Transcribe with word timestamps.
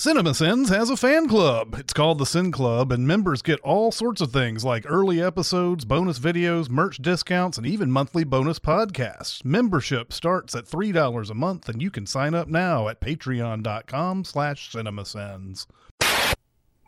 CinemaSins 0.00 0.70
has 0.70 0.88
a 0.88 0.96
fan 0.96 1.28
club. 1.28 1.76
It's 1.78 1.92
called 1.92 2.16
the 2.16 2.24
Sin 2.24 2.50
Club, 2.50 2.90
and 2.90 3.06
members 3.06 3.42
get 3.42 3.60
all 3.60 3.92
sorts 3.92 4.22
of 4.22 4.32
things 4.32 4.64
like 4.64 4.86
early 4.88 5.22
episodes, 5.22 5.84
bonus 5.84 6.18
videos, 6.18 6.70
merch 6.70 7.02
discounts, 7.02 7.58
and 7.58 7.66
even 7.66 7.90
monthly 7.90 8.24
bonus 8.24 8.58
podcasts. 8.58 9.44
Membership 9.44 10.10
starts 10.10 10.54
at 10.54 10.64
$3 10.64 11.30
a 11.30 11.34
month, 11.34 11.68
and 11.68 11.82
you 11.82 11.90
can 11.90 12.06
sign 12.06 12.34
up 12.34 12.48
now 12.48 12.88
at 12.88 13.02
patreon.com 13.02 14.24
slash 14.24 14.72
cinemasins. 14.72 15.66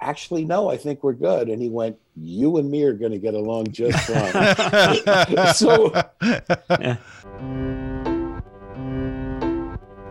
Actually, 0.00 0.46
no, 0.46 0.70
I 0.70 0.78
think 0.78 1.04
we're 1.04 1.12
good. 1.12 1.50
And 1.50 1.60
he 1.60 1.68
went, 1.68 1.98
You 2.16 2.56
and 2.56 2.70
me 2.70 2.82
are 2.84 2.94
going 2.94 3.12
to 3.12 3.18
get 3.18 3.34
along 3.34 3.72
just 3.72 3.98
fine. 4.08 5.52
so, 5.54 5.92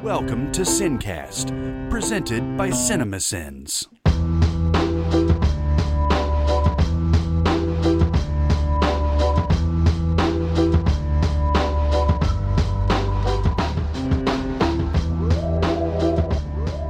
Welcome 0.03 0.51
to 0.53 0.61
Sincast, 0.63 1.51
presented 1.91 2.57
by 2.57 2.71
CinemaSins. 2.71 3.85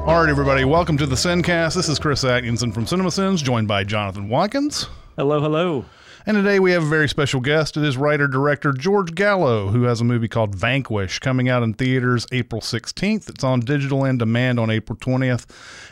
All 0.08 0.22
right, 0.22 0.30
everybody, 0.30 0.64
welcome 0.64 0.96
to 0.96 1.06
the 1.06 1.16
Sincast. 1.16 1.76
This 1.76 1.90
is 1.90 2.00
Chris 2.00 2.24
Atkinson 2.24 2.72
from 2.72 2.86
CinemaSins, 2.86 3.44
joined 3.44 3.68
by 3.68 3.84
Jonathan 3.84 4.30
Watkins. 4.30 4.88
Hello, 5.18 5.42
hello. 5.42 5.84
And 6.24 6.38
today 6.38 6.60
we 6.60 6.72
have 6.74 6.84
a 6.84 6.88
very 6.88 7.10
special 7.10 7.42
guest. 7.42 7.78
It 7.78 7.84
is 7.84 7.98
writer 7.98 8.28
director 8.28 8.74
George 8.74 9.16
Gallo, 9.16 9.70
who 9.70 9.84
has 9.84 10.02
a 10.02 10.04
movie 10.04 10.28
called 10.28 10.54
Vanquish 10.54 11.18
coming 11.18 11.50
out 11.50 11.64
in 11.64 11.74
theaters 11.74 12.28
April 12.32 12.62
16th. 12.62 13.28
It's 13.28 13.44
on 13.44 13.62
digital 13.62 14.04
and 14.04 14.20
demand 14.20 14.60
on 14.60 14.70
April 14.70 14.98
20th, 15.00 15.46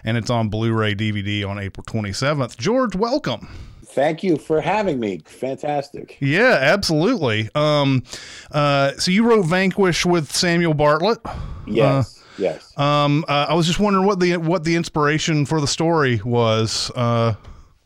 and 0.04 0.18
it's 0.18 0.30
on 0.30 0.50
Blu 0.50 0.72
ray 0.72 0.94
DVD 0.94 1.48
on 1.48 1.58
April 1.58 1.84
27th. 1.84 2.58
George, 2.58 2.96
welcome. 2.96 3.48
thank 3.88 4.22
you 4.22 4.38
for 4.38 4.62
having 4.62 5.00
me. 5.00 5.20
Fantastic. 5.26 6.18
Yeah, 6.20 6.60
absolutely. 6.62 7.50
Um, 7.56 8.04
uh, 8.52 8.92
so 8.98 9.10
you 9.10 9.28
wrote 9.28 9.48
Vanquish 9.48 10.06
with 10.06 10.32
Samuel 10.32 10.76
Bartlett. 10.76 11.20
Yes. 11.66 12.24
yes. 12.38 12.78
Um, 12.78 13.26
uh, 13.28 13.48
I 13.50 13.56
was 13.56 13.66
just 13.66 13.80
wondering 13.80 14.06
what 14.06 14.20
the 14.20 14.38
what 14.38 14.64
the 14.64 14.76
inspiration 14.76 15.48
for 15.48 15.60
the 15.60 15.68
story 15.68 16.22
was. 16.24 16.92
Uh, 16.96 17.34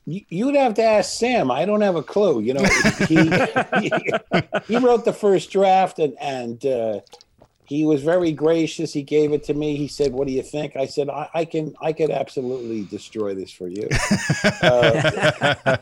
You'd 0.06 0.56
have 0.56 0.73
to 0.76 0.84
ask 0.84 1.18
Sam. 1.18 1.50
I 1.50 1.66
don't 1.66 1.82
have 1.82 1.96
a 1.96 2.04
clue. 2.04 2.42
You 2.42 2.56
know, 2.56 2.64
he 3.08 3.30
he, 3.88 4.02
he 4.68 4.78
wrote 4.78 5.06
the 5.06 5.14
first 5.14 5.50
draft, 5.50 5.98
and 5.98 6.14
and 6.20 6.66
uh, 6.66 7.00
he 7.66 7.86
was 7.86 8.04
very 8.04 8.34
gracious. 8.34 8.92
He 8.92 9.02
gave 9.02 9.31
it 9.31 9.46
to 9.46 9.54
me. 9.54 9.78
He 9.78 9.88
said, 9.88 10.12
"What 10.12 10.28
do 10.28 10.34
you 10.34 10.44
think?" 10.44 10.76
I 10.76 10.88
said, 10.88 11.09
"I, 11.09 11.30
I 11.34 11.46
can, 11.46 11.74
I 11.81 11.94
could 11.94 12.12
absolutely 12.12 12.84
destroy 12.84 13.34
this 13.34 13.52
for 13.52 13.70
you." 13.70 13.88
Uh, 14.62 15.78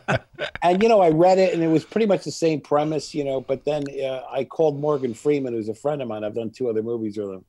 and 0.62 0.84
you 0.84 0.90
know, 0.90 1.02
I 1.02 1.10
read 1.10 1.40
it, 1.40 1.54
and 1.54 1.64
it 1.64 1.68
was 1.68 1.84
pretty 1.84 2.06
much 2.06 2.24
the 2.24 2.32
same 2.32 2.62
premise. 2.62 3.16
You 3.16 3.24
know, 3.24 3.42
but 3.42 3.66
then 3.66 3.86
uh, 4.04 4.22
I 4.30 4.44
called 4.44 4.80
Morgan 4.80 5.16
Freeman, 5.16 5.54
who's 5.54 5.70
a 5.70 5.74
friend 5.76 6.02
of 6.02 6.08
mine. 6.08 6.24
I've 6.24 6.36
done 6.36 6.52
two 6.52 6.70
other 6.70 6.84
movies 6.84 7.18
with 7.18 7.32
him. 7.32 7.46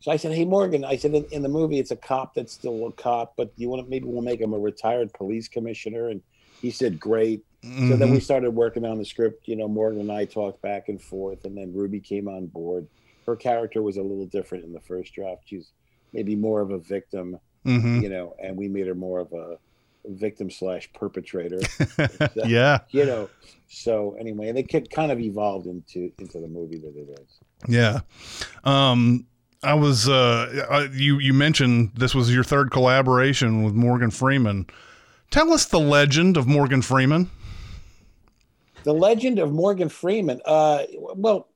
So 0.00 0.10
I 0.10 0.16
said, 0.16 0.32
"Hey, 0.32 0.44
Morgan," 0.44 0.84
I 0.84 0.96
said, 0.96 1.14
"In, 1.14 1.24
in 1.32 1.42
the 1.42 1.48
movie, 1.48 1.78
it's 1.78 1.90
a 1.90 1.96
cop 1.96 2.34
that's 2.34 2.52
still 2.52 2.86
a 2.86 2.92
cop, 2.92 3.34
but 3.36 3.52
you 3.56 3.68
want 3.68 3.84
to 3.84 3.90
maybe 3.90 4.06
we'll 4.06 4.22
make 4.22 4.40
him 4.40 4.52
a 4.52 4.58
retired 4.58 5.12
police 5.12 5.48
commissioner." 5.48 6.08
And 6.08 6.22
he 6.60 6.70
said, 6.70 7.00
"Great." 7.00 7.44
So 7.62 7.96
then 7.96 8.12
we 8.12 8.20
started 8.20 8.52
working 8.52 8.84
on 8.84 8.98
the 8.98 9.04
script. 9.04 9.48
You 9.48 9.56
know, 9.56 9.66
Morgan 9.66 10.00
and 10.00 10.12
I 10.12 10.24
talked 10.24 10.62
back 10.62 10.88
and 10.88 11.02
forth, 11.02 11.44
and 11.44 11.56
then 11.56 11.72
Ruby 11.74 11.98
came 11.98 12.28
on 12.28 12.46
board. 12.46 12.86
Her 13.26 13.34
character 13.34 13.82
was 13.82 13.96
a 13.96 14.02
little 14.02 14.26
different 14.26 14.64
in 14.64 14.72
the 14.72 14.80
first 14.80 15.14
draft. 15.14 15.42
She's 15.46 15.72
maybe 16.12 16.36
more 16.36 16.60
of 16.60 16.70
a 16.70 16.78
victim, 16.78 17.40
mhm. 17.64 18.02
you 18.02 18.08
know, 18.08 18.36
and 18.40 18.56
we 18.56 18.68
made 18.68 18.86
her 18.86 18.94
more 18.94 19.18
of 19.18 19.32
a 19.32 19.58
victim 20.06 20.50
slash 20.50 20.88
perpetrator. 20.92 21.60
Yeah, 22.46 22.80
you 22.90 23.04
know. 23.04 23.28
So 23.68 24.16
anyway, 24.20 24.48
and 24.48 24.58
it 24.58 24.90
kind 24.90 25.10
of 25.10 25.18
evolved 25.18 25.66
into 25.66 26.12
into 26.18 26.40
the 26.40 26.48
movie 26.48 26.78
that 26.78 26.96
it 26.96 27.20
is. 27.20 27.40
yeah. 27.68 28.00
Um, 28.62 29.26
I 29.62 29.74
was 29.74 30.08
uh, 30.08 30.66
I, 30.70 30.84
you 30.92 31.18
you 31.18 31.32
mentioned 31.32 31.92
this 31.94 32.14
was 32.14 32.32
your 32.32 32.44
third 32.44 32.70
collaboration 32.70 33.62
with 33.64 33.74
Morgan 33.74 34.10
Freeman. 34.10 34.66
Tell 35.30 35.52
us 35.52 35.64
the 35.66 35.80
legend 35.80 36.36
of 36.36 36.46
Morgan 36.46 36.82
Freeman. 36.82 37.30
The 38.84 38.94
legend 38.94 39.38
of 39.38 39.52
Morgan 39.52 39.88
Freeman. 39.90 40.40
Uh, 40.44 40.84
well, 41.14 41.48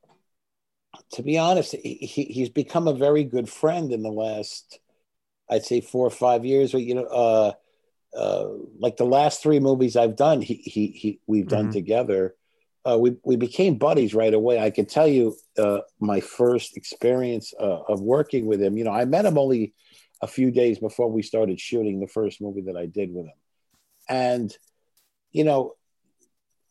to 1.13 1.23
be 1.23 1.39
honest, 1.39 1.73
he, 1.73 1.95
he- 1.95 2.25
he's 2.25 2.49
become 2.49 2.89
a 2.89 2.95
very 2.95 3.25
good 3.25 3.49
friend 3.49 3.93
in 3.93 4.03
the 4.03 4.11
last, 4.11 4.79
I'd 5.51 5.65
say, 5.65 5.81
four 5.81 6.07
or 6.07 6.11
five 6.11 6.45
years. 6.45 6.73
But 6.73 6.83
you 6.83 6.97
know, 6.97 7.05
uh, 7.05 7.53
uh, 8.17 8.49
like 8.79 8.97
the 8.97 9.07
last 9.07 9.43
three 9.43 9.61
movies 9.61 9.97
I've 9.97 10.17
done, 10.17 10.43
he 10.43 10.55
he, 10.57 10.89
he 10.89 11.21
we've 11.27 11.49
done 11.49 11.69
Mhm. 11.69 11.73
together. 11.73 12.35
Uh, 12.89 12.99
we 12.99 13.17
we 13.25 13.37
became 13.37 13.77
buddies 13.77 14.15
right 14.15 14.33
away. 14.33 14.59
I 14.59 14.71
can 14.71 14.87
tell 14.87 15.07
you 15.07 15.37
uh, 15.59 15.81
my 16.01 16.21
first 16.21 16.77
experience 16.77 17.53
uh, 17.61 17.83
of 17.89 18.01
working 18.01 18.47
with 18.47 18.63
him. 18.63 18.79
You 18.79 18.85
know, 18.85 18.93
I 18.93 19.05
met 19.05 19.27
him 19.27 19.37
only 19.37 19.75
a 20.23 20.27
few 20.27 20.51
days 20.51 20.79
before 20.79 21.11
we 21.11 21.23
started 21.23 21.61
shooting 21.61 22.01
the 22.01 22.07
first 22.07 22.41
movie 22.41 22.63
that 22.63 22.77
I 22.77 22.87
did 22.87 23.13
with 23.13 23.27
him, 23.27 23.35
and 24.09 24.57
you 25.33 25.45
know, 25.45 25.75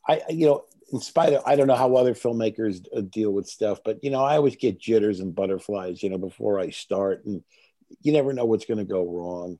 I 0.07 0.21
you 0.29 0.47
know, 0.47 0.65
in 0.91 0.99
spite 0.99 1.33
of 1.33 1.43
I 1.45 1.55
don't 1.55 1.67
know 1.67 1.75
how 1.75 1.95
other 1.95 2.15
filmmakers 2.15 2.85
uh, 2.95 3.01
deal 3.01 3.31
with 3.31 3.47
stuff, 3.47 3.79
but 3.85 4.03
you 4.03 4.09
know, 4.09 4.23
I 4.23 4.35
always 4.37 4.55
get 4.55 4.79
jitters 4.79 5.19
and 5.19 5.35
butterflies. 5.35 6.01
You 6.01 6.09
know, 6.09 6.17
before 6.17 6.59
I 6.59 6.71
start, 6.71 7.25
and 7.25 7.43
you 8.01 8.13
never 8.13 8.33
know 8.33 8.45
what's 8.45 8.65
going 8.65 8.79
to 8.79 8.83
go 8.83 9.03
wrong. 9.05 9.59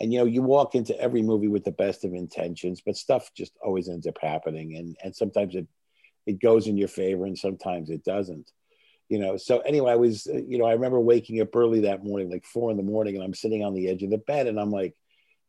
And 0.00 0.12
you 0.12 0.20
know, 0.20 0.24
you 0.24 0.42
walk 0.42 0.74
into 0.74 0.98
every 0.98 1.22
movie 1.22 1.48
with 1.48 1.64
the 1.64 1.70
best 1.70 2.04
of 2.04 2.14
intentions, 2.14 2.80
but 2.84 2.96
stuff 2.96 3.30
just 3.36 3.52
always 3.62 3.88
ends 3.90 4.06
up 4.06 4.16
happening, 4.20 4.76
and 4.76 4.96
and 5.04 5.14
sometimes 5.14 5.54
it 5.54 5.66
it 6.26 6.40
goes 6.40 6.66
in 6.66 6.76
your 6.76 6.88
favor, 6.88 7.24
and 7.24 7.38
sometimes 7.38 7.90
it 7.90 8.04
doesn't. 8.04 8.50
You 9.08 9.18
know. 9.18 9.36
So 9.36 9.58
anyway, 9.60 9.92
I 9.92 9.96
was 9.96 10.26
uh, 10.26 10.38
you 10.38 10.58
know 10.58 10.64
I 10.64 10.72
remember 10.72 11.00
waking 11.00 11.40
up 11.40 11.54
early 11.54 11.80
that 11.80 12.04
morning, 12.04 12.30
like 12.30 12.44
four 12.44 12.70
in 12.70 12.76
the 12.76 12.82
morning, 12.82 13.16
and 13.16 13.24
I'm 13.24 13.34
sitting 13.34 13.64
on 13.64 13.74
the 13.74 13.88
edge 13.88 14.02
of 14.02 14.10
the 14.10 14.18
bed, 14.18 14.46
and 14.46 14.58
I'm 14.58 14.70
like, 14.70 14.94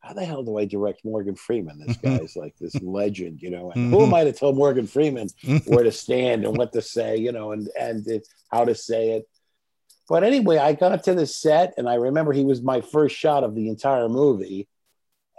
how 0.03 0.13
the 0.13 0.25
hell 0.25 0.44
do 0.44 0.57
I 0.57 0.66
direct 0.66 1.06
Morgan 1.06 1.35
Freeman? 1.35 1.79
This 1.79 1.97
guy's 2.03 2.35
like 2.35 2.56
this 2.59 2.75
legend, 2.81 3.41
you 3.41 3.50
know. 3.50 3.72
And 3.72 3.89
who 3.94 4.03
am 4.03 4.13
I 4.13 4.25
to 4.25 4.34
tell 4.34 4.53
Morgan 4.53 4.85
Freeman 4.85 5.29
where 5.66 5.84
to 5.84 5.91
stand 5.91 6.45
and 6.45 6.57
what 6.57 6.73
to 6.73 6.81
say, 6.81 7.17
you 7.17 7.31
know, 7.31 7.51
and 7.51 7.69
and 7.79 8.07
uh, 8.07 8.19
how 8.51 8.66
to 8.66 8.75
say 8.75 9.11
it? 9.11 9.28
But 10.09 10.23
anyway, 10.23 10.57
I 10.57 10.73
got 10.73 11.03
to 11.05 11.13
the 11.13 11.25
set, 11.25 11.73
and 11.78 11.88
I 11.88 11.95
remember 11.95 12.34
he 12.34 12.44
was 12.44 12.61
my 12.61 12.81
first 12.81 13.16
shot 13.16 13.44
of 13.44 13.55
the 13.55 13.69
entire 13.69 14.09
movie. 14.09 14.67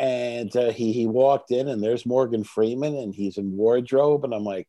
And 0.01 0.55
uh, 0.57 0.73
he 0.73 0.93
he 0.93 1.07
walked 1.07 1.53
in, 1.53 1.69
and 1.69 1.83
there's 1.83 2.05
Morgan 2.05 2.43
Freeman, 2.43 2.97
and 2.97 3.15
he's 3.15 3.39
in 3.39 3.57
wardrobe, 3.57 4.25
and 4.25 4.35
I'm 4.35 4.43
like, 4.43 4.67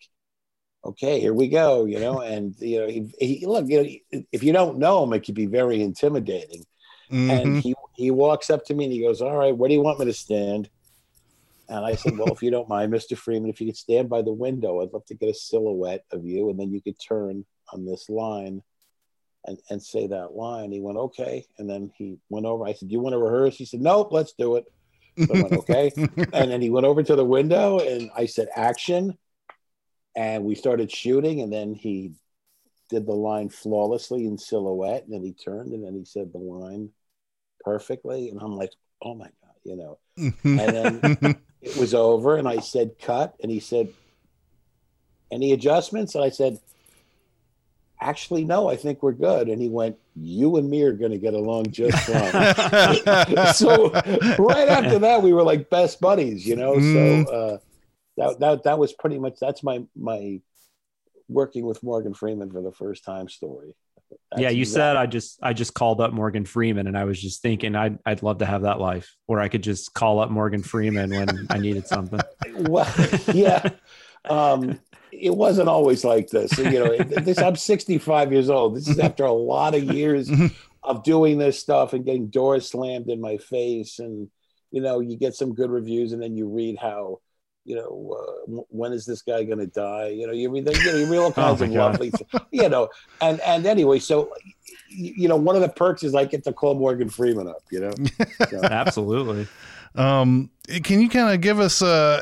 okay, 0.86 1.20
here 1.20 1.34
we 1.34 1.48
go, 1.48 1.86
you 1.86 2.00
know. 2.00 2.22
And 2.22 2.56
you 2.60 2.80
know, 2.82 2.88
he, 2.88 3.12
he 3.20 3.46
look, 3.46 3.68
you 3.68 3.84
know, 4.12 4.24
if 4.32 4.44
you 4.44 4.54
don't 4.54 4.78
know 4.78 5.04
him, 5.04 5.14
it 5.14 5.26
could 5.26 5.36
be 5.36 5.48
very 5.48 5.82
intimidating 5.82 6.64
Mhm. 7.12 7.30
and 7.30 7.58
he 7.62 7.76
he 7.96 8.12
walks 8.12 8.50
up 8.50 8.66
to 8.66 8.74
me 8.74 8.86
and 8.86 8.94
he 8.94 9.02
goes, 9.02 9.22
"All 9.22 9.38
right, 9.38 9.56
where 9.56 9.70
do 9.70 9.76
you 9.76 9.82
want 9.82 10.00
me 10.00 10.06
to 10.06 10.14
stand?" 10.14 10.70
And 11.70 11.86
I 11.86 11.96
said, 11.96 12.18
"Well, 12.18 12.34
if 12.34 12.44
you 12.44 12.52
don't 12.52 12.70
mind, 12.70 12.92
Mister 12.92 13.16
Freeman, 13.16 13.50
if 13.50 13.62
you 13.62 13.68
could 13.68 13.78
stand 13.78 14.10
by 14.10 14.22
the 14.22 14.34
window, 14.34 14.82
I'd 14.82 14.94
love 14.94 15.06
to 15.06 15.16
get 15.16 15.30
a 15.30 15.34
silhouette 15.34 16.06
of 16.12 16.26
you, 16.26 16.50
and 16.50 16.60
then 16.60 16.72
you 16.72 16.82
could 16.82 17.00
turn 17.00 17.46
on 17.74 17.86
this 17.86 18.10
line, 18.10 18.64
and 19.46 19.60
and 19.70 19.82
say 19.82 20.08
that 20.08 20.36
line." 20.36 20.72
He 20.72 20.82
went, 20.82 20.98
"Okay," 20.98 21.46
and 21.58 21.70
then 21.70 21.92
he 21.98 22.18
went 22.30 22.46
over. 22.46 22.66
I 22.66 22.74
said, 22.74 22.90
"Do 22.90 22.94
you 22.94 23.02
want 23.02 23.14
to 23.14 23.20
rehearse?" 23.20 23.56
He 23.56 23.66
said, 23.66 23.82
"Nope, 23.82 24.12
let's 24.12 24.34
do 24.34 24.56
it." 24.56 24.66
So 25.28 25.36
I 25.36 25.42
went, 25.42 25.54
"Okay," 25.54 25.92
and 26.34 26.52
then 26.52 26.62
he 26.62 26.70
went 26.70 26.86
over 26.86 27.04
to 27.04 27.16
the 27.16 27.26
window, 27.26 27.80
and 27.80 28.10
I 28.16 28.26
said, 28.26 28.50
"Action," 28.56 29.18
and 30.16 30.44
we 30.44 30.56
started 30.56 30.92
shooting, 30.92 31.42
and 31.42 31.52
then 31.52 31.74
he 31.74 32.14
did 32.90 33.06
the 33.06 33.14
line 33.14 33.50
flawlessly 33.50 34.26
in 34.26 34.38
silhouette, 34.38 35.04
and 35.04 35.14
then 35.14 35.24
he 35.24 35.34
turned, 35.34 35.74
and 35.74 35.84
then 35.84 35.96
he 35.96 36.06
said 36.06 36.32
the 36.32 36.40
line 36.40 36.90
perfectly, 37.62 38.30
and 38.30 38.40
I'm 38.42 38.56
like, 38.56 38.72
"Oh 39.02 39.16
my 39.16 39.26
god," 39.26 39.56
you 39.64 39.76
know. 39.76 39.98
And 40.18 40.60
then 40.60 41.38
it 41.62 41.76
was 41.78 41.94
over, 41.94 42.38
and 42.38 42.48
I 42.48 42.60
said, 42.60 43.00
"Cut," 43.02 43.36
and 43.42 43.52
he 43.52 43.60
said, 43.60 43.90
"Any 45.32 45.54
adjustments?" 45.54 46.16
And 46.16 46.24
I 46.24 46.30
said, 46.30 46.60
actually, 48.02 48.44
no, 48.44 48.70
I 48.70 48.76
think 48.76 49.02
we're 49.02 49.14
good. 49.14 49.48
And 49.48 49.62
he 49.62 49.70
went, 49.70 49.98
you 50.16 50.58
and 50.58 50.70
me 50.70 50.84
are 50.84 50.94
going 50.94 51.12
to 51.12 51.18
get 51.18 51.34
along 51.34 51.72
just 51.72 51.98
fine. 52.10 53.54
so 53.54 53.92
right 54.40 54.70
after 54.70 55.00
that, 55.00 55.22
we 55.22 55.34
were 55.34 55.44
like 55.44 55.70
best 55.70 56.00
buddies, 56.00 56.46
you 56.46 56.56
know? 56.56 56.74
Mm. 56.74 57.26
So 57.26 57.32
uh, 57.32 57.58
that, 58.18 58.40
that, 58.40 58.64
that 58.64 58.80
was 58.80 58.94
pretty 58.94 59.20
much, 59.20 59.36
that's 59.40 59.64
my, 59.64 59.84
my 59.96 60.42
working 61.28 61.66
with 61.66 61.84
Morgan 61.84 62.14
Freeman 62.14 62.52
for 62.52 62.62
the 62.62 62.72
first 62.72 63.04
time 63.04 63.30
story. 63.30 63.76
That's 64.32 64.42
yeah, 64.42 64.50
you 64.50 64.62
exactly- 64.62 64.80
said 64.80 64.96
I 64.98 65.06
just 65.08 65.40
I 65.42 65.54
just 65.54 65.74
called 65.74 66.00
up 66.00 66.14
Morgan 66.14 66.46
Freeman 66.46 66.86
and 66.88 66.98
I 66.98 67.06
was 67.06 67.20
just 67.20 67.42
thinking 67.42 67.76
I'd 67.76 67.98
I'd 68.06 68.22
love 68.22 68.38
to 68.38 68.46
have 68.46 68.62
that 68.62 68.80
life 68.80 69.16
where 69.26 69.40
I 69.40 69.48
could 69.48 69.64
just 69.64 69.94
call 69.94 70.20
up 70.20 70.30
Morgan 70.30 70.62
Freeman 70.62 71.10
when 71.10 71.48
I 71.50 71.58
needed 71.58 71.88
something. 71.88 72.20
well, 72.56 72.92
yeah. 73.34 73.68
Um, 74.30 74.80
it 75.12 75.36
wasn't 75.36 75.70
always 75.70 76.04
like 76.04 76.30
this. 76.30 76.58
You 76.58 76.72
know, 76.72 76.98
this 76.98 77.40
I'm 77.40 77.56
65 77.56 78.32
years 78.32 78.50
old. 78.50 78.76
This 78.76 78.88
is 78.88 79.00
after 79.00 79.24
a 79.24 79.32
lot 79.32 79.76
of 79.76 79.84
years 79.84 80.30
of 80.84 81.04
doing 81.04 81.38
this 81.38 81.60
stuff 81.60 81.94
and 81.94 82.06
getting 82.06 82.28
doors 82.28 82.70
slammed 82.70 83.10
in 83.10 83.22
my 83.22 83.38
face, 83.38 84.00
and 84.00 84.30
you 84.72 84.82
know, 84.82 85.00
you 85.00 85.18
get 85.18 85.36
some 85.36 85.54
good 85.54 85.70
reviews, 85.70 86.12
and 86.12 86.22
then 86.22 86.36
you 86.36 86.48
read 86.48 86.78
how, 86.80 87.20
you 87.66 87.76
know, 87.76 88.16
uh, 88.58 88.62
when 88.70 88.94
is 88.94 89.06
this 89.06 89.22
guy 89.22 89.44
going 89.44 89.58
to 89.60 89.68
die? 89.68 90.08
You 90.10 90.28
know, 90.28 90.34
you 90.34 90.50
read, 90.52 90.68
you 90.68 90.86
know, 90.92 90.98
you 90.98 91.06
read 91.12 91.18
all 91.18 91.32
kinds 91.34 91.60
my 91.62 91.66
of 91.68 91.74
God. 91.74 92.00
lovely, 92.00 92.14
you 92.52 92.70
know, 92.70 92.90
and 93.22 93.40
and 93.42 93.66
anyway, 93.66 94.00
so 94.00 94.32
you 94.90 95.14
you 95.18 95.28
know, 95.28 95.36
one 95.36 95.56
of 95.56 95.62
the 95.62 95.70
perks 95.70 96.04
is 96.04 96.14
I 96.16 96.26
get 96.26 96.44
to 96.46 96.54
call 96.54 96.76
Morgan 96.76 97.10
Freeman 97.10 97.48
up. 97.48 97.64
You 97.72 97.80
know, 97.82 97.94
So- 98.50 98.64
Absolutely. 98.64 99.48
Um, 99.96 100.50
can 100.84 101.00
you 101.00 101.10
kind 101.10 101.34
of 101.34 101.42
give 101.42 101.60
us, 101.60 101.82
uh, 101.82 102.20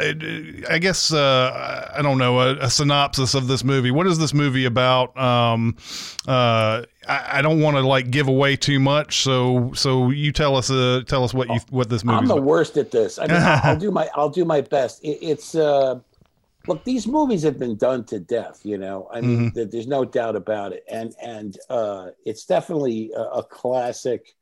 I 0.69 0.77
guess, 0.77 1.11
uh, 1.13 1.91
I 1.95 2.01
don't 2.01 2.17
know, 2.17 2.39
a, 2.39 2.57
a 2.57 2.69
synopsis 2.69 3.33
of 3.35 3.47
this 3.47 3.63
movie? 3.63 3.89
What 3.89 4.05
is 4.05 4.19
this 4.19 4.33
movie 4.33 4.65
about? 4.65 5.17
Um, 5.17 5.75
uh, 6.27 6.83
I, 7.07 7.39
I 7.39 7.41
don't 7.41 7.61
want 7.61 7.77
to 7.77 7.81
like 7.81 8.11
give 8.11 8.27
away 8.27 8.55
too 8.57 8.79
much, 8.79 9.21
so 9.23 9.71
so 9.73 10.09
you 10.11 10.31
tell 10.31 10.55
us, 10.55 10.69
uh, 10.69 11.01
tell 11.07 11.23
us 11.23 11.33
what 11.33 11.47
you 11.49 11.59
what 11.69 11.89
this 11.89 12.03
movie. 12.03 12.17
I'm 12.17 12.27
the 12.27 12.35
about. 12.35 12.43
worst 12.45 12.77
at 12.77 12.91
this. 12.91 13.17
I 13.17 13.27
mean, 13.27 13.37
I'll, 13.41 13.77
do 13.77 13.91
my 13.91 14.09
I'll 14.13 14.29
do 14.29 14.45
my 14.45 14.61
best. 14.61 15.03
It, 15.03 15.19
it's 15.21 15.55
uh, 15.55 15.99
look, 16.67 16.83
these 16.83 17.07
movies 17.07 17.43
have 17.43 17.57
been 17.57 17.77
done 17.77 18.03
to 18.05 18.19
death. 18.19 18.61
You 18.65 18.77
know, 18.77 19.07
I 19.11 19.21
mean, 19.21 19.51
there- 19.55 19.65
there's 19.65 19.87
no 19.87 20.05
doubt 20.05 20.35
about 20.35 20.73
it, 20.73 20.83
and 20.91 21.15
and 21.21 21.57
uh, 21.69 22.09
it's 22.25 22.45
definitely 22.45 23.11
a, 23.15 23.21
a 23.21 23.43
classic. 23.43 24.33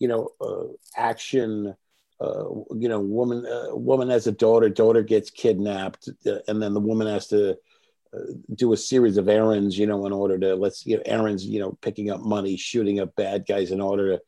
You 0.00 0.08
know, 0.08 0.30
uh, 0.40 0.64
action. 0.96 1.76
Uh, 2.20 2.44
you 2.76 2.88
know, 2.88 3.00
woman 3.00 3.46
uh, 3.46 3.74
woman 3.74 4.10
has 4.10 4.26
a 4.26 4.32
daughter. 4.32 4.68
Daughter 4.68 5.02
gets 5.02 5.30
kidnapped, 5.30 6.08
uh, 6.26 6.38
and 6.48 6.62
then 6.62 6.74
the 6.74 6.80
woman 6.80 7.06
has 7.06 7.26
to 7.28 7.52
uh, 8.12 8.18
do 8.54 8.72
a 8.72 8.76
series 8.76 9.16
of 9.16 9.28
errands. 9.28 9.78
You 9.78 9.86
know, 9.86 10.04
in 10.06 10.12
order 10.12 10.38
to 10.38 10.54
let's 10.54 10.84
you 10.86 10.96
know 10.96 11.02
errands. 11.06 11.44
You 11.44 11.60
know, 11.60 11.78
picking 11.80 12.10
up 12.10 12.20
money, 12.20 12.56
shooting 12.56 13.00
up 13.00 13.16
bad 13.16 13.46
guys 13.46 13.70
in 13.70 13.80
order 13.80 14.16
to 14.16 14.22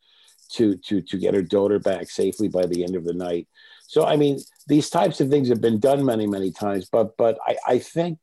to 0.52 0.76
to 0.76 1.02
to 1.02 1.18
get 1.18 1.34
her 1.34 1.42
daughter 1.42 1.78
back 1.78 2.10
safely 2.10 2.48
by 2.48 2.66
the 2.66 2.84
end 2.84 2.96
of 2.96 3.04
the 3.04 3.14
night. 3.14 3.48
So 3.86 4.06
I 4.06 4.16
mean, 4.16 4.38
these 4.68 4.88
types 4.88 5.20
of 5.20 5.28
things 5.28 5.48
have 5.48 5.60
been 5.60 5.80
done 5.80 6.04
many 6.04 6.26
many 6.26 6.50
times, 6.50 6.88
but 6.90 7.16
but 7.16 7.38
I, 7.46 7.56
I 7.66 7.78
think 7.78 8.18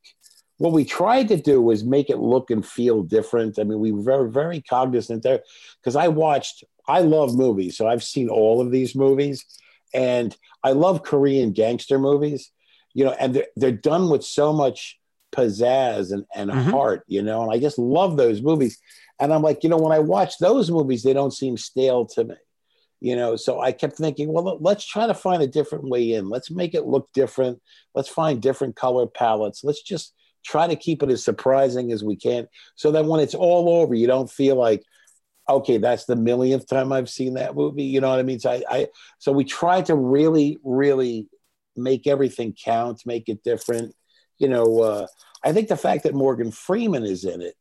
what 0.57 0.73
we 0.73 0.83
tried 0.83 1.27
to 1.29 1.37
do 1.37 1.61
was 1.61 1.83
make 1.83 2.09
it 2.09 2.17
look 2.19 2.51
and 2.51 2.65
feel 2.65 3.03
different. 3.03 3.59
I 3.59 3.63
mean, 3.63 3.79
we 3.79 3.91
were 3.91 4.01
very 4.01 4.31
very 4.31 4.61
cognizant 4.61 5.23
there 5.23 5.41
because 5.81 5.95
I 5.95 6.07
watched. 6.07 6.63
I 6.87 7.01
love 7.01 7.35
movies, 7.35 7.77
so 7.77 7.87
I've 7.87 8.03
seen 8.03 8.29
all 8.29 8.61
of 8.61 8.71
these 8.71 8.95
movies, 8.95 9.45
and 9.93 10.35
I 10.63 10.71
love 10.71 11.03
Korean 11.03 11.51
gangster 11.51 11.99
movies. 11.99 12.51
You 12.95 13.05
know, 13.05 13.11
and 13.19 13.35
they're, 13.35 13.47
they're 13.55 13.71
done 13.71 14.09
with 14.09 14.23
so 14.23 14.51
much 14.51 14.99
pizzazz 15.31 16.11
and, 16.11 16.25
and 16.33 16.49
Mhm. 16.49 16.71
heart, 16.71 17.03
you 17.07 17.21
know, 17.21 17.43
and 17.43 17.51
I 17.53 17.59
just 17.59 17.77
love 17.77 18.17
those 18.17 18.41
movies. 18.41 18.79
And 19.19 19.31
I'm 19.31 19.43
like, 19.43 19.63
you 19.63 19.69
know, 19.69 19.77
when 19.77 19.91
I 19.91 19.99
watch 19.99 20.39
those 20.39 20.71
movies, 20.71 21.03
they 21.03 21.13
don't 21.13 21.31
seem 21.31 21.55
stale 21.55 22.07
to 22.07 22.23
me, 22.23 22.35
you 22.99 23.15
know. 23.15 23.35
So 23.35 23.61
I 23.61 23.71
kept 23.71 23.95
thinking, 23.95 24.33
well, 24.33 24.57
let's 24.59 24.85
try 24.85 25.05
to 25.05 25.13
find 25.13 25.43
a 25.43 25.47
different 25.47 25.87
way 25.87 26.13
in. 26.13 26.29
Let's 26.29 26.49
make 26.49 26.73
it 26.73 26.87
look 26.87 27.07
different. 27.13 27.61
Let's 27.93 28.09
find 28.09 28.41
different 28.41 28.75
color 28.75 29.05
palettes. 29.05 29.63
Let's 29.63 29.83
just 29.83 30.13
try 30.43 30.65
to 30.67 30.75
keep 30.75 31.03
it 31.03 31.11
as 31.11 31.23
surprising 31.23 31.91
as 31.91 32.03
we 32.03 32.15
can. 32.15 32.47
So 32.75 32.91
that 32.93 33.05
when 33.05 33.19
it's 33.19 33.35
all 33.35 33.69
over, 33.69 33.93
you 33.93 34.07
don't 34.07 34.31
feel 34.31 34.55
like, 34.55 34.81
okay, 35.49 35.77
that's 35.77 36.05
the 36.05 36.15
millionth 36.15 36.67
time 36.67 36.91
I've 36.91 37.09
seen 37.09 37.33
that 37.33 37.55
movie. 37.55 37.83
You 37.83 38.01
know 38.01 38.09
what 38.09 38.19
I 38.19 38.23
mean? 38.23 38.39
So 38.39 38.51
I, 38.51 38.63
I 38.69 38.87
so 39.17 39.31
we 39.31 39.43
try 39.43 39.81
to 39.83 39.95
really, 39.95 40.57
really 40.63 41.27
make 41.75 42.07
everything 42.07 42.53
count, 42.53 43.01
make 43.05 43.29
it 43.29 43.43
different. 43.43 43.95
You 44.37 44.49
know, 44.49 44.81
uh, 44.81 45.07
I 45.43 45.53
think 45.53 45.67
the 45.67 45.77
fact 45.77 46.03
that 46.03 46.13
Morgan 46.13 46.51
Freeman 46.51 47.03
is 47.03 47.25
in 47.25 47.41
it 47.41 47.55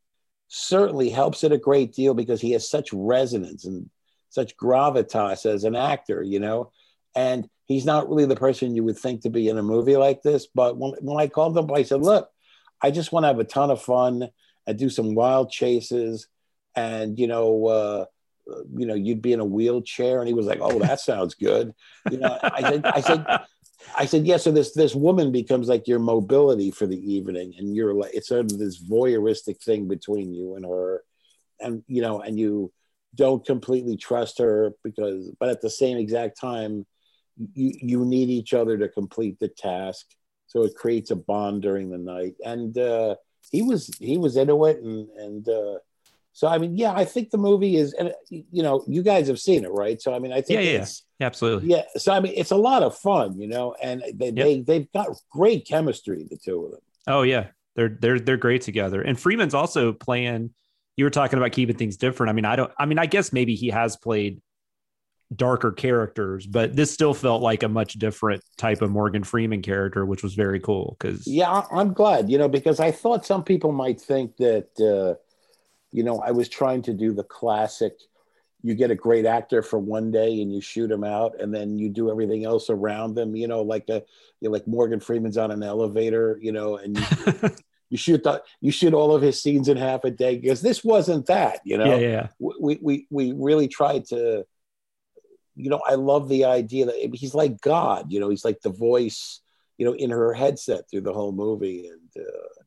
certainly 0.47 1.09
helps 1.09 1.43
it 1.43 1.51
a 1.51 1.57
great 1.57 1.93
deal 1.93 2.13
because 2.13 2.41
he 2.41 2.51
has 2.51 2.69
such 2.69 2.91
resonance 2.93 3.65
and 3.65 3.89
such 4.29 4.57
gravitas 4.57 5.45
as 5.45 5.63
an 5.63 5.75
actor, 5.75 6.23
you 6.23 6.39
know. 6.39 6.71
And 7.15 7.49
he's 7.65 7.85
not 7.85 8.09
really 8.09 8.25
the 8.25 8.35
person 8.35 8.75
you 8.75 8.83
would 8.83 8.97
think 8.97 9.21
to 9.21 9.29
be 9.29 9.49
in 9.49 9.57
a 9.57 9.63
movie 9.63 9.97
like 9.97 10.21
this. 10.21 10.47
But 10.53 10.77
when, 10.77 10.93
when 11.01 11.19
I 11.19 11.27
called 11.27 11.57
him, 11.57 11.71
I 11.71 11.83
said, 11.83 12.01
look, 12.01 12.29
I 12.81 12.91
just 12.91 13.11
want 13.11 13.23
to 13.23 13.27
have 13.27 13.39
a 13.39 13.43
ton 13.43 13.71
of 13.71 13.81
fun 13.81 14.29
and 14.65 14.77
do 14.77 14.89
some 14.89 15.15
wild 15.15 15.51
chases. 15.51 16.27
And, 16.75 17.17
you 17.19 17.27
know, 17.27 17.65
uh, 17.67 18.05
you 18.75 18.85
know, 18.85 18.95
you'd 18.95 19.21
be 19.21 19.33
in 19.33 19.39
a 19.39 19.45
wheelchair. 19.45 20.19
And 20.19 20.27
he 20.27 20.33
was 20.33 20.45
like, 20.45 20.59
oh, 20.61 20.79
that 20.79 20.99
sounds 20.99 21.35
good. 21.35 21.73
You 22.09 22.17
know, 22.19 22.37
I 22.41 22.61
said, 22.61 22.85
I 22.85 23.01
said, 23.01 23.25
I 23.97 24.05
said, 24.05 24.25
yeah. 24.25 24.37
So 24.37 24.51
this 24.51 24.73
this 24.73 24.93
woman 24.95 25.31
becomes 25.31 25.67
like 25.67 25.87
your 25.87 25.99
mobility 25.99 26.71
for 26.71 26.85
the 26.85 27.13
evening, 27.13 27.53
and 27.57 27.75
you're 27.75 27.93
like 27.93 28.13
it's 28.13 28.27
sort 28.27 28.51
of 28.51 28.59
this 28.59 28.81
voyeuristic 28.83 29.63
thing 29.63 29.87
between 29.87 30.33
you 30.33 30.55
and 30.55 30.65
her, 30.65 31.03
and 31.59 31.83
you 31.87 32.01
know, 32.01 32.21
and 32.21 32.37
you 32.37 32.71
don't 33.15 33.45
completely 33.45 33.97
trust 33.97 34.37
her 34.39 34.73
because, 34.83 35.31
but 35.39 35.49
at 35.49 35.61
the 35.61 35.69
same 35.69 35.97
exact 35.97 36.39
time, 36.39 36.85
you 37.53 37.73
you 37.81 38.05
need 38.05 38.29
each 38.29 38.53
other 38.53 38.77
to 38.77 38.89
complete 38.89 39.39
the 39.39 39.47
task. 39.47 40.05
So 40.47 40.63
it 40.63 40.75
creates 40.75 41.11
a 41.11 41.15
bond 41.15 41.61
during 41.61 41.89
the 41.89 41.97
night, 41.97 42.35
and 42.43 42.77
uh, 42.77 43.15
he 43.51 43.61
was 43.61 43.89
he 43.99 44.17
was 44.17 44.35
into 44.35 44.65
it, 44.65 44.81
and 44.81 45.07
and 45.09 45.47
uh, 45.47 45.79
so 46.39 46.47
I 46.47 46.57
mean, 46.57 46.77
yeah, 46.77 46.93
I 46.93 47.03
think 47.03 47.31
the 47.31 47.37
movie 47.37 47.75
is, 47.75 47.93
and 47.93 48.13
you 48.29 48.63
know, 48.63 48.83
you 48.87 49.03
guys 49.03 49.27
have 49.27 49.39
seen 49.39 49.65
it, 49.65 49.71
right? 49.71 50.01
So 50.01 50.13
I 50.13 50.19
mean, 50.19 50.31
I 50.31 50.41
think 50.41 50.61
Yeah, 50.61 50.71
yeah, 50.71 50.81
it's 50.81 51.03
Absolutely. 51.21 51.67
yeah 51.67 51.81
so 51.97 52.13
i 52.13 52.19
mean 52.21 52.31
it's 52.37 52.51
a 52.51 52.55
lot 52.55 52.81
of 52.81 52.97
fun 52.97 53.37
you 53.37 53.45
know 53.45 53.75
and 53.83 54.01
they, 54.13 54.31
they 54.31 54.61
they've 54.61 54.89
got 54.93 55.09
great 55.29 55.67
chemistry 55.67 56.25
the 56.29 56.37
two 56.37 56.63
of 56.63 56.71
them 56.71 56.79
Oh 57.09 57.23
yeah, 57.23 57.47
they're 57.75 57.97
they're 57.99 58.19
they're 58.19 58.37
great 58.37 58.61
together. 58.61 59.01
And 59.01 59.19
Freeman's 59.19 59.55
also 59.55 59.91
playing. 59.91 60.51
You 60.95 61.05
were 61.05 61.09
talking 61.09 61.39
about 61.39 61.51
keeping 61.53 61.75
things 61.75 61.97
different. 61.97 62.29
I 62.29 62.33
mean, 62.33 62.45
I 62.45 62.55
don't. 62.55 62.71
I 62.77 62.85
mean, 62.85 62.99
I 62.99 63.07
guess 63.07 63.33
maybe 63.33 63.55
he 63.55 63.69
has 63.69 63.97
played 63.97 64.41
darker 65.35 65.71
characters, 65.71 66.45
but 66.45 66.75
this 66.75 66.91
still 66.91 67.13
felt 67.13 67.41
like 67.41 67.63
a 67.63 67.69
much 67.69 67.93
different 67.93 68.43
type 68.57 68.81
of 68.81 68.91
Morgan 68.91 69.23
Freeman 69.23 69.61
character, 69.61 70.05
which 70.05 70.23
was 70.23 70.35
very 70.35 70.59
cool. 70.59 70.97
Because 70.99 71.25
yeah 71.27 71.63
i'm 71.71 71.93
glad 71.93 72.29
you 72.29 72.37
know 72.37 72.47
because 72.47 72.79
i 72.79 72.91
thought 72.91 73.25
some 73.25 73.43
people 73.43 73.71
might 73.71 73.99
think 73.99 74.35
that 74.37 74.69
uh 74.79 75.13
you 75.91 76.03
know 76.03 76.19
i 76.19 76.31
was 76.31 76.49
trying 76.49 76.81
to 76.81 76.93
do 76.93 77.13
the 77.13 77.23
classic 77.23 77.93
you 78.61 78.75
get 78.75 78.91
a 78.91 78.95
great 78.95 79.25
actor 79.25 79.61
for 79.61 79.79
one 79.79 80.11
day 80.11 80.41
and 80.41 80.53
you 80.53 80.59
shoot 80.59 80.91
him 80.91 81.03
out 81.03 81.39
and 81.39 81.53
then 81.53 81.77
you 81.77 81.89
do 81.89 82.11
everything 82.11 82.45
else 82.45 82.69
around 82.69 83.15
them 83.15 83.35
you 83.35 83.47
know 83.47 83.61
like 83.61 83.87
a 83.89 84.03
you 84.41 84.49
know, 84.49 84.51
like 84.51 84.67
morgan 84.67 84.99
freeman's 84.99 85.37
on 85.37 85.51
an 85.51 85.63
elevator 85.63 86.37
you 86.41 86.51
know 86.51 86.77
and 86.77 86.97
you, 86.97 87.49
you 87.89 87.97
shoot 87.97 88.23
the 88.23 88.41
you 88.61 88.71
shoot 88.71 88.93
all 88.93 89.15
of 89.15 89.21
his 89.21 89.41
scenes 89.41 89.67
in 89.67 89.77
half 89.77 90.03
a 90.03 90.11
day 90.11 90.37
because 90.37 90.61
this 90.61 90.83
wasn't 90.83 91.25
that 91.27 91.59
you 91.63 91.77
know? 91.77 91.97
Yeah, 91.97 92.07
yeah, 92.07 92.27
we 92.39 92.79
we 92.81 93.07
we 93.09 93.33
really 93.33 93.67
tried 93.67 94.05
to 94.05 94.45
you 95.55 95.69
know 95.69 95.81
i 95.87 95.95
love 95.95 96.29
the 96.29 96.45
idea 96.45 96.85
that 96.85 96.95
he's 97.13 97.35
like 97.35 97.59
god 97.61 98.11
you 98.11 98.19
know 98.19 98.29
he's 98.29 98.45
like 98.45 98.61
the 98.61 98.69
voice 98.69 99.41
you 99.77 99.85
know 99.85 99.93
in 99.93 100.09
her 100.09 100.33
headset 100.33 100.89
through 100.89 101.01
the 101.01 101.13
whole 101.13 101.31
movie 101.31 101.87
and 101.87 102.25
uh, 102.25 102.58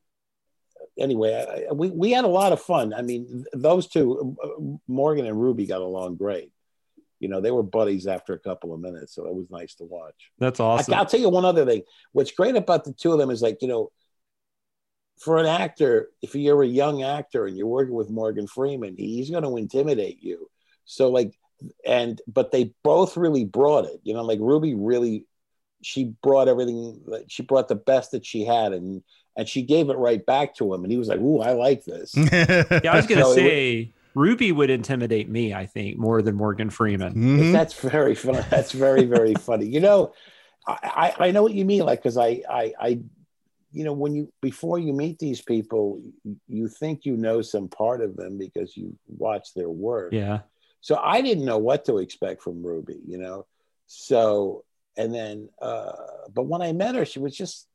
anyway 0.99 1.35
I, 1.35 1.71
I- 1.71 1.73
we, 1.73 1.91
we 1.91 2.11
had 2.13 2.25
a 2.25 2.29
lot 2.29 2.53
of 2.53 2.61
fun 2.61 2.93
i 2.95 3.03
mean 3.03 3.45
those 3.53 3.89
two 3.89 4.37
uh, 4.43 4.77
morgan 4.87 5.27
and 5.27 5.41
ruby 5.41 5.67
got 5.67 5.81
along 5.81 6.17
great 6.17 6.51
you 7.21 7.29
know 7.29 7.41
they 7.41 7.51
were 7.51 7.63
buddies 7.63 8.07
after 8.07 8.33
a 8.35 8.39
couple 8.39 8.75
of 8.75 8.81
minutes 8.81 9.15
so 9.15 9.27
it 9.27 9.35
was 9.35 9.51
nice 9.51 9.75
to 9.77 9.85
watch 9.85 10.31
that's 10.39 10.61
awesome. 10.61 10.95
I'll 10.95 11.07
tell 11.07 11.21
you 11.21 11.29
one 11.29 11.45
other 11.45 11.65
thing. 11.65 11.83
What's 12.13 12.33
great 12.33 12.57
about 12.57 12.85
the 12.85 12.93
two 12.93 13.13
of 13.13 13.19
them 13.19 13.31
is 13.31 13.43
like, 13.43 13.59
you 13.63 13.69
know, 13.69 13.93
for 15.21 15.39
an 15.39 15.47
actor, 15.47 16.09
if 16.21 16.35
you're 16.35 16.63
a 16.65 16.67
young 16.67 17.05
actor 17.05 17.47
and 17.47 17.57
you're 17.57 17.67
working 17.69 17.95
with 17.95 18.11
Morgan 18.11 18.49
Freeman, 18.49 18.97
he's 18.99 19.31
going 19.31 19.45
to 19.45 19.57
intimidate 19.57 20.21
you. 20.21 20.51
So, 20.85 21.11
like, 21.11 21.33
and, 21.87 22.21
but 22.27 22.51
they 22.51 22.73
both 22.83 23.17
really 23.17 23.45
brought 23.45 23.85
it, 23.85 24.01
you 24.03 24.15
know, 24.15 24.25
like 24.25 24.41
Ruby 24.41 24.75
really, 24.75 25.27
she 25.81 26.13
brought 26.25 26.49
everything, 26.49 27.01
she 27.29 27.45
brought 27.45 27.69
the 27.69 27.77
best 27.77 28.11
that 28.13 28.27
she 28.27 28.45
had 28.45 28.73
and, 28.73 29.03
and 29.37 29.49
she 29.49 29.63
gave 29.63 29.89
it 29.91 29.97
right 29.97 30.25
back 30.25 30.55
to 30.57 30.73
him. 30.75 30.83
And 30.85 30.91
he 30.93 30.99
was 30.99 31.09
like, 31.09 31.21
Ooh, 31.21 31.41
I 31.41 31.53
like 31.53 31.85
this. 31.85 32.15
yeah, 32.17 32.93
I 32.93 32.97
was 32.97 33.07
gonna 33.07 33.23
So 33.25 33.33
it 33.33 33.35
say 33.35 33.93
Ruby 34.15 34.53
would 34.53 34.71
intimidate 34.71 35.29
me. 35.29 35.55
I 35.55 35.67
think 35.67 35.97
more 35.99 36.21
than 36.23 36.35
Morgan 36.35 36.71
Freeman. 36.71 37.15
Mhm. 37.15 37.53
That's 37.53 37.75
very 37.75 38.15
fun. 38.15 38.45
That's 38.51 38.73
very, 38.73 39.05
very 39.07 39.35
funny. 39.35 39.67
You 39.67 39.81
know, 39.81 40.13
I, 40.67 41.15
I 41.19 41.29
I 41.29 41.31
know 41.31 41.43
what 41.43 41.55
you 41.55 41.65
mean. 41.65 41.83
Like, 41.85 42.01
because 42.01 42.19
I, 42.19 42.43
I, 42.49 42.73
I, 42.79 42.99
you 43.75 43.85
know 43.85 43.95
when 43.95 44.15
you 44.15 44.31
before 44.43 44.79
you 44.79 44.93
meet 44.93 45.19
these 45.19 45.41
people 45.41 46.03
you 46.47 46.69
think 46.69 47.07
you 47.07 47.17
know 47.17 47.41
some 47.41 47.69
part 47.69 48.03
of 48.03 48.17
them 48.17 48.37
because 48.37 48.77
you 48.77 48.95
watch 49.09 49.55
their 49.55 49.71
work 49.71 50.13
Yeah. 50.13 50.41
so 50.83 50.97
i 51.03 51.23
didn't 51.23 51.47
know 51.47 51.57
what 51.57 51.87
to 51.87 51.97
expect 51.97 52.43
from 52.43 52.63
ruby 52.63 52.99
you 53.09 53.17
know 53.17 53.47
so 53.87 54.65
and 54.99 55.15
then 55.15 55.49
uh 55.63 55.93
but 56.35 56.43
when 56.43 56.61
i 56.61 56.73
met 56.73 56.95
her 56.97 57.07
she 57.07 57.19
was 57.19 57.35
just 57.35 57.67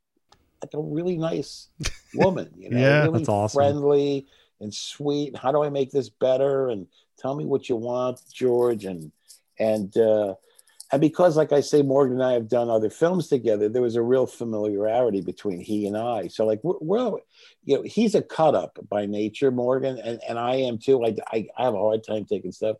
like 0.61 0.73
a 0.73 0.79
really 0.81 1.17
nice 1.17 1.69
woman 2.13 2.49
you 2.57 2.69
know 2.69 2.77
Yeah, 2.79 3.01
really 3.01 3.19
that's 3.19 3.29
awesome. 3.29 3.57
friendly 3.57 4.27
and 4.59 4.73
sweet. 4.73 5.35
How 5.37 5.51
do 5.51 5.63
i 5.63 5.69
make 5.69 5.91
this 5.91 6.09
better? 6.09 6.69
And 6.69 6.87
tell 7.19 7.35
me 7.35 7.45
what 7.45 7.69
you 7.69 7.75
want 7.75 8.19
george. 8.33 8.85
And 8.85 9.11
and 9.59 9.95
uh 9.97 10.35
and 10.91 11.01
because 11.01 11.35
like 11.35 11.51
i 11.51 11.59
say 11.59 11.81
morgan 11.81 12.15
and 12.15 12.23
i 12.23 12.31
have 12.33 12.47
done 12.47 12.69
other 12.69 12.89
films 12.89 13.27
together 13.27 13.67
there 13.67 13.81
was 13.81 13.95
a 13.97 14.01
real 14.01 14.25
familiarity 14.25 15.21
between 15.21 15.59
he 15.59 15.85
and 15.85 15.97
i. 15.97 16.27
So 16.27 16.45
like 16.45 16.63
we're, 16.63 16.79
we're 16.79 17.11
you 17.65 17.75
know 17.77 17.81
he's 17.83 18.15
a 18.15 18.21
cut 18.21 18.55
up 18.55 18.79
by 18.89 19.05
nature 19.05 19.51
morgan 19.51 19.97
and, 19.97 20.19
and 20.27 20.39
i 20.39 20.55
am 20.55 20.77
too. 20.77 21.03
I, 21.05 21.15
I 21.31 21.47
i 21.57 21.63
have 21.65 21.73
a 21.73 21.77
hard 21.79 22.03
time 22.03 22.25
taking 22.25 22.51
stuff 22.51 22.77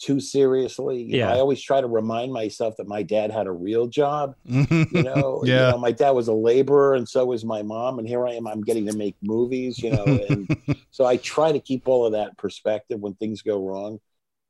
too 0.00 0.18
seriously 0.20 1.02
You 1.02 1.18
know, 1.18 1.26
Yeah. 1.28 1.34
i 1.34 1.38
always 1.38 1.60
try 1.62 1.80
to 1.80 1.86
remind 1.86 2.32
myself 2.32 2.74
that 2.78 2.88
my 2.88 3.02
dad 3.02 3.30
had 3.30 3.46
a 3.46 3.52
real 3.52 3.86
job 3.86 4.34
you 4.92 5.02
know, 5.04 5.42
you 5.44 5.52
Yeah. 5.52 5.70
know, 5.70 5.78
my 5.78 5.92
dad 5.92 6.10
was 6.10 6.26
a 6.28 6.32
laborer 6.32 6.94
and 6.94 7.08
so 7.08 7.24
was 7.26 7.44
my 7.44 7.62
mom. 7.62 7.98
And 8.00 8.08
here 8.08 8.26
I 8.26 8.32
am, 8.32 8.46
I'm 8.48 8.62
getting 8.62 8.86
to 8.86 8.92
make 8.92 9.14
movies, 9.22 9.82
you 9.82 9.90
know, 9.90 10.04
and 10.28 10.48
so 10.90 11.04
I 11.06 11.16
try 11.16 11.52
to 11.52 11.60
keep 11.60 11.86
all 11.86 12.06
of 12.06 12.12
that 12.12 12.36
perspective 12.36 12.98
when 12.98 13.14
things 13.14 13.42
go 13.42 13.56
wrong. 13.64 14.00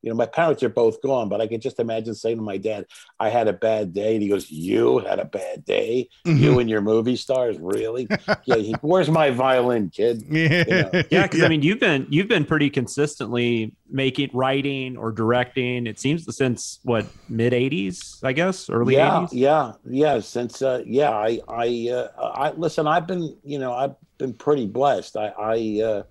You 0.02 0.10
know, 0.10 0.16
my 0.16 0.26
parents 0.26 0.62
are 0.62 0.68
both 0.68 1.02
gone, 1.02 1.28
but 1.28 1.40
I 1.40 1.46
could 1.46 1.60
just 1.60 1.78
imagine 1.78 2.14
saying 2.14 2.36
to 2.36 2.42
my 2.42 2.56
dad, 2.56 2.86
I 3.18 3.28
had 3.28 3.48
a 3.48 3.52
bad 3.52 3.92
day. 3.92 4.14
And 4.14 4.22
he 4.22 4.28
goes, 4.28 4.50
You 4.50 4.98
had 4.98 5.18
a 5.18 5.24
bad 5.24 5.64
day? 5.64 6.08
You 6.24 6.58
and 6.58 6.70
your 6.70 6.80
movie 6.80 7.16
stars? 7.16 7.58
Really? 7.58 8.08
yeah, 8.44 8.56
he, 8.56 8.74
where's 8.80 9.10
my 9.10 9.30
violin, 9.30 9.90
kid? 9.90 10.24
yeah, 10.30 10.64
know. 10.64 10.90
Yeah, 11.10 11.22
because 11.24 11.42
I 11.42 11.48
mean, 11.48 11.62
you've 11.62 11.80
been 11.80 12.06
you've 12.08 12.28
been 12.28 12.44
pretty 12.44 12.70
consistently 12.70 13.74
making 13.88 14.30
writing 14.32 14.96
or 14.96 15.12
directing. 15.12 15.86
It 15.86 15.98
seems 15.98 16.34
since 16.34 16.80
what 16.82 17.06
mid 17.28 17.52
'80s, 17.52 18.22
I 18.22 18.32
guess, 18.32 18.70
early 18.70 18.94
yeah, 18.94 19.10
'80s. 19.10 19.28
yeah, 19.32 19.72
yeah. 19.88 20.20
Since 20.20 20.62
uh, 20.62 20.82
yeah, 20.86 21.10
I, 21.10 21.40
I, 21.48 21.90
uh, 21.92 22.08
I 22.18 22.50
listen. 22.52 22.86
I've 22.86 23.06
been, 23.06 23.36
you 23.44 23.58
know, 23.58 23.72
I've 23.72 23.94
been 24.18 24.34
pretty 24.34 24.66
blessed. 24.66 25.16
I, 25.16 25.28
I, 25.38 25.82
uh, 25.82 26.02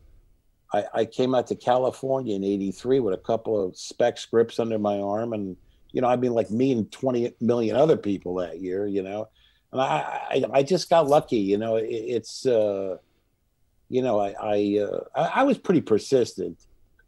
I, 0.72 0.86
I 0.94 1.06
came 1.06 1.34
out 1.34 1.48
to 1.48 1.56
California 1.56 2.36
in 2.36 2.44
'83 2.44 3.00
with 3.00 3.14
a 3.14 3.18
couple 3.18 3.64
of 3.64 3.78
spec 3.78 4.18
scripts 4.18 4.60
under 4.60 4.78
my 4.78 5.00
arm, 5.00 5.34
and 5.34 5.58
you 5.92 6.02
know, 6.02 6.08
I 6.08 6.16
mean, 6.16 6.34
like 6.34 6.52
me 6.52 6.72
and 6.72 6.92
20 6.92 7.34
million 7.42 7.76
other 7.76 7.98
people 7.98 8.36
that 8.36 8.62
year, 8.62 8.86
you 8.86 9.02
know, 9.02 9.28
and 9.72 9.82
I, 9.82 10.22
I, 10.30 10.44
I 10.54 10.64
just 10.64 10.90
got 10.90 11.08
lucky. 11.08 11.38
You 11.38 11.58
know, 11.58 11.78
it, 11.78 11.88
it's, 11.88 12.46
uh, 12.46 12.98
you 13.90 14.02
know, 14.02 14.20
I, 14.20 14.36
I, 14.40 14.80
uh, 14.84 15.04
I, 15.16 15.42
I 15.42 15.44
was 15.44 15.58
pretty 15.58 15.82
persistent. 15.82 16.58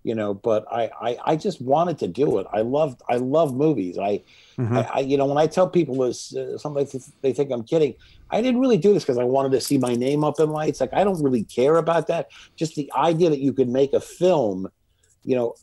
You 0.03 0.15
know, 0.15 0.33
but 0.33 0.65
I, 0.71 0.89
I, 0.99 1.17
I 1.25 1.35
just 1.35 1.61
wanted 1.61 1.99
to 1.99 2.07
do 2.07 2.39
it. 2.39 2.47
I 2.51 2.61
loved, 2.61 3.01
I 3.07 3.17
love 3.17 3.55
movies. 3.55 3.97
I, 3.99 4.23
Mhm. 4.57 4.77
I, 4.77 4.89
I, 4.93 4.99
you 4.99 5.17
know, 5.17 5.25
when 5.25 5.37
I 5.37 5.47
tell 5.47 5.67
people 5.67 5.95
this, 5.95 6.35
uh, 6.35 6.57
sometimes 6.57 7.11
they 7.21 7.33
think 7.33 7.51
I'm 7.51 7.63
kidding. 7.63 7.95
I 8.29 8.41
didn't 8.41 8.61
really 8.61 8.77
do 8.77 8.93
this 8.93 9.03
because 9.03 9.17
I 9.17 9.23
wanted 9.23 9.51
to 9.53 9.61
see 9.61 9.77
my 9.77 9.95
name 9.95 10.23
up 10.23 10.39
in 10.39 10.49
lights. 10.49 10.81
Like 10.81 10.93
I 10.93 11.03
don't 11.03 11.21
really 11.23 11.43
care 11.43 11.77
about 11.77 12.07
that. 12.07 12.27
Just 12.57 12.75
the 12.75 12.91
idea 12.95 13.29
that 13.29 13.39
you 13.39 13.53
could 13.53 13.69
make 13.69 13.93
a 13.93 13.99
film, 13.99 14.67
you 15.23 15.35
know, 15.35 15.55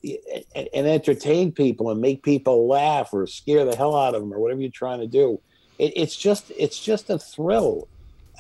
and, 0.55 0.69
and 0.75 0.87
entertain 0.87 1.53
people 1.53 1.91
and 1.91 2.01
make 2.01 2.23
people 2.23 2.67
laugh 2.69 3.11
or 3.13 3.27
scare 3.27 3.65
the 3.65 3.77
hell 3.77 3.95
out 3.97 4.15
of 4.15 4.21
them 4.21 4.33
or 4.33 4.41
whatever 4.41 4.61
you're 4.61 4.71
trying 4.71 5.01
to 5.01 5.07
do. 5.07 5.41
It, 5.79 5.93
it's 5.97 6.17
just, 6.17 6.51
it's 6.57 6.79
just 6.79 7.09
a 7.11 7.19
thrill. 7.19 7.89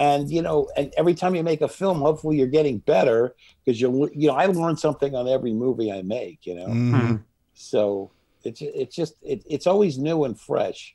And 0.00 0.30
you 0.30 0.42
know, 0.42 0.68
and 0.76 0.92
every 0.96 1.14
time 1.14 1.34
you 1.34 1.42
make 1.42 1.60
a 1.60 1.68
film, 1.68 1.98
hopefully 2.00 2.36
you're 2.38 2.46
getting 2.46 2.78
better 2.78 3.34
because 3.64 3.80
you, 3.80 4.08
you 4.14 4.28
know, 4.28 4.34
I 4.34 4.46
learn 4.46 4.76
something 4.76 5.14
on 5.14 5.26
every 5.28 5.52
movie 5.52 5.90
I 5.92 6.02
make. 6.02 6.46
You 6.46 6.54
know, 6.54 6.66
Mhm. 6.68 7.22
so 7.54 8.10
it's 8.44 8.60
it's 8.62 8.94
just 8.94 9.14
it, 9.22 9.42
it's 9.48 9.66
always 9.66 9.98
new 9.98 10.24
and 10.24 10.38
fresh. 10.38 10.94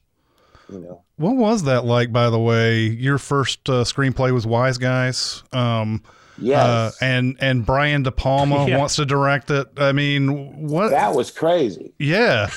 You 0.70 0.80
know. 0.80 1.02
What 1.18 1.36
was 1.36 1.64
that 1.64 1.84
like, 1.86 2.12
by 2.14 2.30
the 2.30 2.40
way? 2.40 2.80
Your 2.84 3.18
first 3.18 3.70
uh, 3.70 3.84
screenplay 3.84 4.32
was 4.32 4.48
Wise 4.48 4.78
Guys. 4.78 5.44
Um, 5.52 6.02
Yes. 6.40 6.58
uh, 6.58 6.92
and 7.06 7.38
and 7.42 7.64
Brian 7.64 8.02
De 8.02 8.12
Palma 8.12 8.66
Yeah. 8.68 8.78
wants 8.80 8.96
to 8.96 9.06
direct 9.06 9.52
it. 9.52 9.68
I 9.78 9.92
mean, 9.92 10.68
what? 10.68 10.90
that 10.90 11.14
was 11.14 11.30
crazy. 11.30 11.94
yeah, 12.00 12.50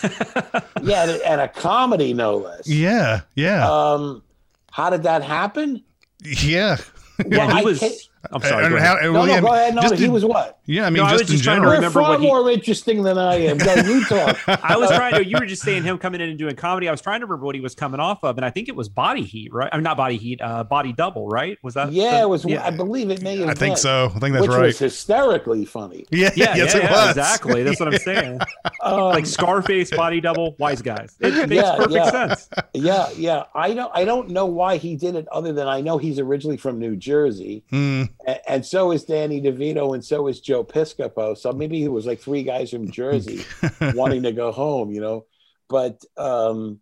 Yeah, 0.82 1.02
and, 1.10 1.20
and 1.22 1.40
a 1.42 1.48
comedy 1.48 2.14
no 2.14 2.36
less. 2.38 2.66
yeah, 2.66 3.20
yeah, 3.34 3.68
Um, 3.70 4.22
how 4.70 4.88
did 4.88 5.02
that 5.02 5.22
happen? 5.22 5.82
Yeah. 6.26 6.78
Yeah, 7.26 7.47
I 7.47 7.59
he 7.61 7.64
was. 7.64 8.09
Can't- 8.28 8.45
I'm 8.45 8.49
sorry. 8.49 8.64
And 8.66 8.75
go 8.75 8.80
how- 8.80 8.97
ahead. 8.97 9.12
No, 9.12 9.25
yeah, 9.25 9.40
no, 9.40 9.47
go 9.47 9.52
ahead. 9.54 9.75
No, 9.75 9.83
just 9.83 9.95
he 9.97 10.04
in- 10.06 10.12
was 10.12 10.25
what? 10.25 10.59
Yeah, 10.66 10.87
I 10.87 10.90
mean, 10.90 11.02
No, 11.02 11.04
I 11.04 11.11
just 11.12 11.23
was 11.25 11.30
in 11.30 11.35
just 11.37 11.45
trying 11.45 11.56
to 11.56 11.61
general. 11.61 11.73
You're 11.73 11.80
remember 11.80 12.00
far 12.00 12.11
what 12.11 12.21
he- 12.21 12.26
more 12.26 12.50
interesting 12.50 13.02
than 13.02 13.18
I 13.18 13.35
am. 13.37 13.59
Go, 13.59 13.75
you 13.75 14.04
talk. 14.04 14.37
I 14.64 14.76
was 14.76 14.90
trying 14.90 15.14
to. 15.14 15.25
You 15.26 15.37
were 15.38 15.47
just 15.47 15.62
saying 15.62 15.85
him 15.85 15.99
coming 15.99 16.21
in 16.21 16.28
and 16.28 16.38
doing 16.38 16.56
comedy. 16.56 16.88
I 16.88 16.90
was 16.90 17.00
trying 17.00 17.21
to 17.21 17.26
remember 17.26 17.45
what 17.47 17.54
he 17.54 17.61
was 17.61 17.75
coming 17.75 18.00
off 18.00 18.25
of, 18.25 18.37
and 18.37 18.45
I 18.45 18.50
think 18.50 18.68
it 18.68 18.75
was 18.76 18.88
Body 18.88 19.23
Heat, 19.23 19.52
right? 19.52 19.68
I'm 19.73 19.78
mean, 19.78 19.85
not 19.85 19.97
Body 19.97 20.16
Heat. 20.16 20.40
Uh, 20.42 20.64
Body 20.64 20.92
Double, 20.92 21.28
right? 21.28 21.56
Was 21.62 21.75
that? 21.75 21.92
Yeah, 21.92 22.12
the- 22.18 22.23
it 22.23 22.28
was. 22.28 22.45
Yeah, 22.45 22.64
I 22.66 22.71
believe 22.71 23.11
it 23.11 23.23
may 23.23 23.37
have 23.38 23.49
I 23.49 23.54
think 23.54 23.75
been, 23.75 23.80
so. 23.83 24.12
I 24.14 24.18
think 24.18 24.33
that's 24.35 24.42
which 24.42 24.50
right. 24.50 24.62
was 24.66 24.78
hysterically 24.78 25.64
funny. 25.64 26.04
yeah, 26.11 26.30
yeah, 26.35 26.56
yes, 26.56 26.75
yeah, 26.75 26.80
it 26.80 26.83
yeah, 26.85 26.90
was 26.92 27.09
exactly. 27.11 27.62
That's 27.62 27.78
what 27.80 27.92
I'm 27.92 27.99
saying. 28.00 28.40
Like 28.85 29.26
Scarface, 29.26 29.90
Body 29.90 30.21
Double, 30.21 30.56
Wise 30.59 30.83
Guys. 30.83 31.16
It 31.21 31.49
makes 31.49 31.62
Yeah, 31.62 31.76
perfect 31.76 31.92
yeah. 31.95 32.11
sense. 32.11 32.49
yeah, 32.75 33.09
yeah. 33.16 33.42
I 33.54 33.73
don't. 33.75 33.90
I 33.95 34.04
don't 34.04 34.30
know 34.30 34.47
why 34.47 34.76
he 34.78 34.97
did 34.97 35.14
it, 35.16 35.26
other 35.30 35.52
than 35.52 35.68
I 35.68 35.80
know 35.80 35.99
he's 35.99 36.18
originally 36.18 36.56
from 36.56 36.78
New 36.78 36.97
Jersey, 36.97 37.62
Mm, 37.73 38.09
and, 38.26 38.40
and 38.46 38.66
so 38.66 38.92
is 38.92 39.04
Danny 39.04 39.40
DeVito, 39.40 39.94
and 39.94 40.04
so 40.04 40.26
is 40.28 40.40
Joe 40.40 40.64
Piscopo. 40.64 41.37
So 41.37 41.52
maybe 41.52 41.82
it 41.82 41.88
was 41.88 42.06
like 42.06 42.20
three 42.20 42.42
guys 42.42 42.70
from 42.70 42.90
Jersey 42.90 43.44
wanting 43.94 44.23
to 44.23 44.32
go 44.32 44.52
home, 44.52 44.90
you 44.90 45.00
know. 45.00 45.26
But 45.68 46.04
um, 46.16 46.80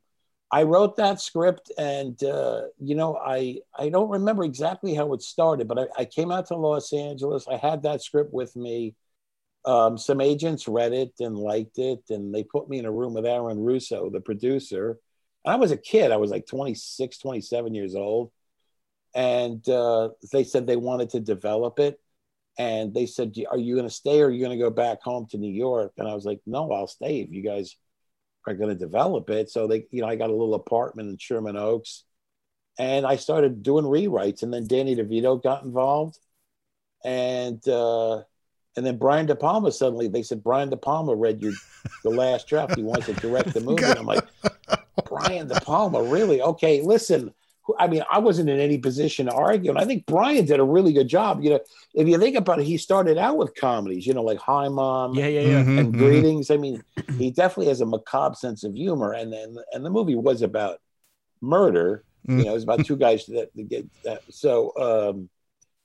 I 0.50 0.62
wrote 0.62 0.96
that 0.96 1.20
script, 1.20 1.72
and 1.78 2.22
uh, 2.22 2.62
you 2.78 2.94
know, 2.94 3.16
I 3.16 3.58
I 3.76 3.88
don't 3.88 4.10
remember 4.10 4.44
exactly 4.44 4.94
how 4.94 5.12
it 5.12 5.22
started, 5.22 5.66
but 5.66 5.78
I, 5.78 6.02
I 6.02 6.04
came 6.04 6.30
out 6.30 6.46
to 6.46 6.56
Los 6.56 6.92
Angeles. 6.92 7.48
I 7.48 7.56
had 7.56 7.82
that 7.82 8.02
script 8.02 8.32
with 8.32 8.54
me. 8.54 8.94
Um, 9.64 9.96
some 9.96 10.20
agents 10.20 10.68
read 10.68 10.92
it 10.92 11.14
and 11.20 11.36
liked 11.36 11.78
it, 11.78 12.02
and 12.10 12.34
they 12.34 12.44
put 12.44 12.68
me 12.68 12.78
in 12.78 12.84
a 12.84 12.92
room 12.92 13.14
with 13.14 13.26
Aaron 13.26 13.58
Russo, 13.58 14.10
the 14.10 14.20
producer. 14.20 14.98
And 15.44 15.54
I 15.54 15.56
was 15.56 15.72
a 15.72 15.76
kid; 15.76 16.12
I 16.12 16.18
was 16.18 16.30
like 16.30 16.46
26, 16.46 17.18
27 17.18 17.74
years 17.74 17.94
old, 17.94 18.30
and 19.14 19.66
uh, 19.68 20.10
they 20.32 20.44
said 20.44 20.66
they 20.66 20.76
wanted 20.76 21.10
to 21.10 21.20
develop 21.20 21.78
it 21.78 22.00
and 22.58 22.94
they 22.94 23.06
said 23.06 23.34
are 23.50 23.58
you 23.58 23.74
going 23.74 23.88
to 23.88 23.94
stay 23.94 24.20
or 24.20 24.26
are 24.26 24.30
you 24.30 24.44
going 24.44 24.56
to 24.56 24.62
go 24.62 24.70
back 24.70 25.02
home 25.02 25.26
to 25.28 25.38
new 25.38 25.50
york 25.50 25.92
and 25.98 26.06
i 26.06 26.14
was 26.14 26.24
like 26.24 26.40
no 26.46 26.70
i'll 26.70 26.86
stay 26.86 27.20
if 27.20 27.30
you 27.30 27.42
guys 27.42 27.76
are 28.46 28.54
going 28.54 28.68
to 28.68 28.76
develop 28.76 29.28
it 29.30 29.50
so 29.50 29.66
they 29.66 29.86
you 29.90 30.00
know 30.00 30.08
i 30.08 30.14
got 30.14 30.30
a 30.30 30.34
little 30.34 30.54
apartment 30.54 31.08
in 31.08 31.18
sherman 31.18 31.56
oaks 31.56 32.04
and 32.78 33.04
i 33.04 33.16
started 33.16 33.62
doing 33.62 33.84
rewrites 33.84 34.44
and 34.44 34.54
then 34.54 34.68
danny 34.68 34.94
devito 34.94 35.42
got 35.42 35.64
involved 35.64 36.16
and 37.04 37.66
uh 37.68 38.22
and 38.76 38.84
then 38.84 38.98
Brian 38.98 39.26
De 39.26 39.36
Palma 39.36 39.70
suddenly 39.70 40.08
they 40.08 40.22
said 40.22 40.42
Brian 40.42 40.70
De 40.70 40.76
Palma 40.76 41.14
read 41.14 41.40
your 41.40 41.52
the 42.02 42.10
last 42.10 42.48
draft. 42.48 42.76
He 42.76 42.82
wants 42.82 43.06
to 43.06 43.12
direct 43.14 43.52
the 43.54 43.60
movie. 43.60 43.84
And 43.84 43.98
I'm 43.98 44.06
like, 44.06 44.24
Brian 45.06 45.48
De 45.48 45.60
Palma, 45.60 46.02
really? 46.02 46.42
Okay, 46.42 46.82
listen. 46.82 47.32
I 47.78 47.86
mean, 47.86 48.02
I 48.10 48.18
wasn't 48.18 48.50
in 48.50 48.60
any 48.60 48.78
position 48.78 49.26
to 49.26 49.32
argue, 49.32 49.70
and 49.70 49.78
I 49.78 49.84
think 49.84 50.06
Brian 50.06 50.44
did 50.44 50.60
a 50.60 50.64
really 50.64 50.92
good 50.92 51.08
job. 51.08 51.42
You 51.42 51.50
know, 51.50 51.60
if 51.94 52.06
you 52.06 52.18
think 52.18 52.36
about 52.36 52.60
it, 52.60 52.66
he 52.66 52.76
started 52.76 53.16
out 53.16 53.36
with 53.36 53.54
comedies, 53.54 54.06
you 54.06 54.14
know, 54.14 54.22
like 54.22 54.38
Hi 54.38 54.68
Mom 54.68 55.14
Yeah, 55.14 55.26
yeah, 55.28 55.40
yeah. 55.40 55.64
mhm, 55.64 55.78
and 55.78 55.94
mhm. 55.94 55.98
Greetings. 55.98 56.50
I 56.50 56.56
mean, 56.56 56.82
he 57.18 57.30
definitely 57.30 57.68
has 57.68 57.80
a 57.80 57.86
macabre 57.86 58.34
sense 58.36 58.64
of 58.64 58.74
humor, 58.74 59.12
and 59.12 59.32
then 59.32 59.56
and 59.72 59.84
the 59.84 59.90
movie 59.90 60.14
was 60.14 60.42
about 60.42 60.80
murder. 61.40 62.04
Mm. 62.28 62.38
You 62.38 62.44
know, 62.44 62.50
it 62.50 62.54
was 62.54 62.62
about 62.64 62.84
two 62.84 62.96
guys 62.96 63.26
that, 63.26 63.50
that 63.54 63.68
get 63.68 63.86
that. 64.04 64.22
So, 64.30 64.72
um, 64.78 65.28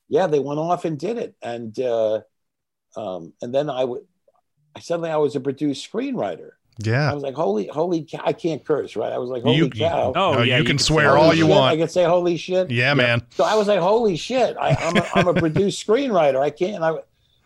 yeah, 0.07 0.27
they 0.27 0.39
went 0.39 0.59
off 0.59 0.85
and 0.85 0.97
did 0.97 1.17
it, 1.17 1.35
and 1.41 1.77
uh, 1.79 2.21
um, 2.95 3.33
and 3.41 3.53
then 3.53 3.69
I 3.69 3.83
would, 3.83 4.01
I 4.75 4.79
suddenly 4.79 5.11
I 5.11 5.17
was 5.17 5.35
a 5.35 5.39
produced 5.39 5.89
screenwriter. 5.91 6.51
I 6.87 7.13
was 7.13 7.23
like, 7.23 7.33
holy, 7.35 7.67
holy, 7.67 8.03
cow. 8.03 8.21
I 8.23 8.33
can't 8.33 8.63
curse, 8.63 8.95
right? 8.95 9.11
I 9.11 9.17
was 9.17 9.29
like, 9.29 9.43
holy 9.43 9.57
You, 9.57 9.69
cow. 9.69 10.13
Oh, 10.15 10.33
no, 10.33 10.41
yeah, 10.43 10.55
you 10.55 10.63
you 10.63 10.63
can 10.63 10.77
can 10.77 10.79
swear 10.79 11.17
all 11.17 11.33
you 11.33 11.43
shit. 11.43 11.51
I 11.51 11.59
want. 11.59 11.77
can 11.79 11.89
say 11.89 12.03
holy 12.05 12.37
shit. 12.37 12.71
Yeah, 12.71 12.93
man. 12.93 13.21
So 13.31 13.43
I 13.43 13.55
was 13.55 13.67
like, 13.67 13.79
holy 13.79 14.15
shit, 14.15 14.55
I, 14.59 14.69
I'm, 14.75 14.95
a, 14.97 15.07
I'm 15.15 15.27
a 15.27 15.33
produced 15.33 15.85
screenwriter. 15.87 16.39
I 16.39 16.49
can't. 16.51 16.81
I, 16.83 16.95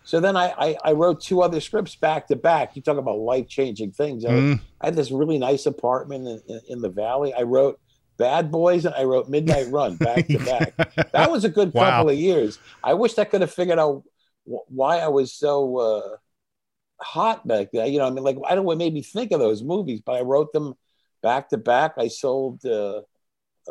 so 0.04 0.20
then 0.20 0.36
I, 0.36 0.54
I, 0.58 0.78
I 0.84 0.92
wrote 0.92 1.22
two 1.22 1.42
other 1.42 1.60
scripts 1.62 1.96
back 1.96 2.28
to 2.28 2.36
back. 2.36 2.76
You 2.76 2.82
talk 2.82 2.98
about 2.98 3.18
life 3.20 3.48
changing 3.48 3.92
things. 3.92 4.26
I, 4.26 4.30
Mm, 4.30 4.60
I 4.82 4.88
had 4.88 4.96
this 4.96 5.12
really 5.12 5.38
nice 5.38 5.66
apartment 5.66 6.28
in, 6.28 6.42
in, 6.56 6.62
in 6.70 6.82
the 6.82 6.90
valley. 6.90 7.34
I 7.34 7.44
wrote 7.44 7.80
Bad 8.18 8.52
Boys 8.52 8.86
and 8.86 8.94
I 8.94 9.06
wrote 9.06 9.30
Midnight 9.30 9.68
Run 9.72 9.96
back 9.98 10.28
to 10.28 10.40
back. 10.40 10.76
That 11.14 11.32
was 11.32 11.44
a 11.46 11.50
good 11.50 11.74
Wow. 11.74 11.90
couple 11.90 12.10
of 12.10 12.18
years. 12.18 12.60
I 12.84 12.94
wish 12.94 13.18
I 13.18 13.24
could 13.24 13.42
have 13.42 13.52
figured 13.54 13.80
out 13.80 14.04
wh- 14.46 14.70
why 14.70 15.00
I 15.00 15.08
was 15.08 15.34
so 15.34 15.78
uh, 15.78 16.18
hot 17.04 17.48
back 17.48 17.70
then. 17.74 17.92
You 17.92 18.00
know, 18.00 18.08
I 18.08 18.10
mean, 18.10 18.24
like, 18.24 18.38
I 18.46 18.50
don't 18.56 18.64
know 18.64 18.70
what 18.70 18.78
made 18.78 18.94
me 18.94 19.02
think 19.02 19.32
of 19.32 19.40
those 19.40 19.64
movies, 19.64 20.02
but 20.06 20.14
I 20.14 20.22
wrote 20.22 20.54
them 20.54 20.74
back 21.22 21.50
to 21.50 21.58
back. 21.58 21.94
I 21.98 22.08
sold, 22.08 22.66
uh, 22.66 23.02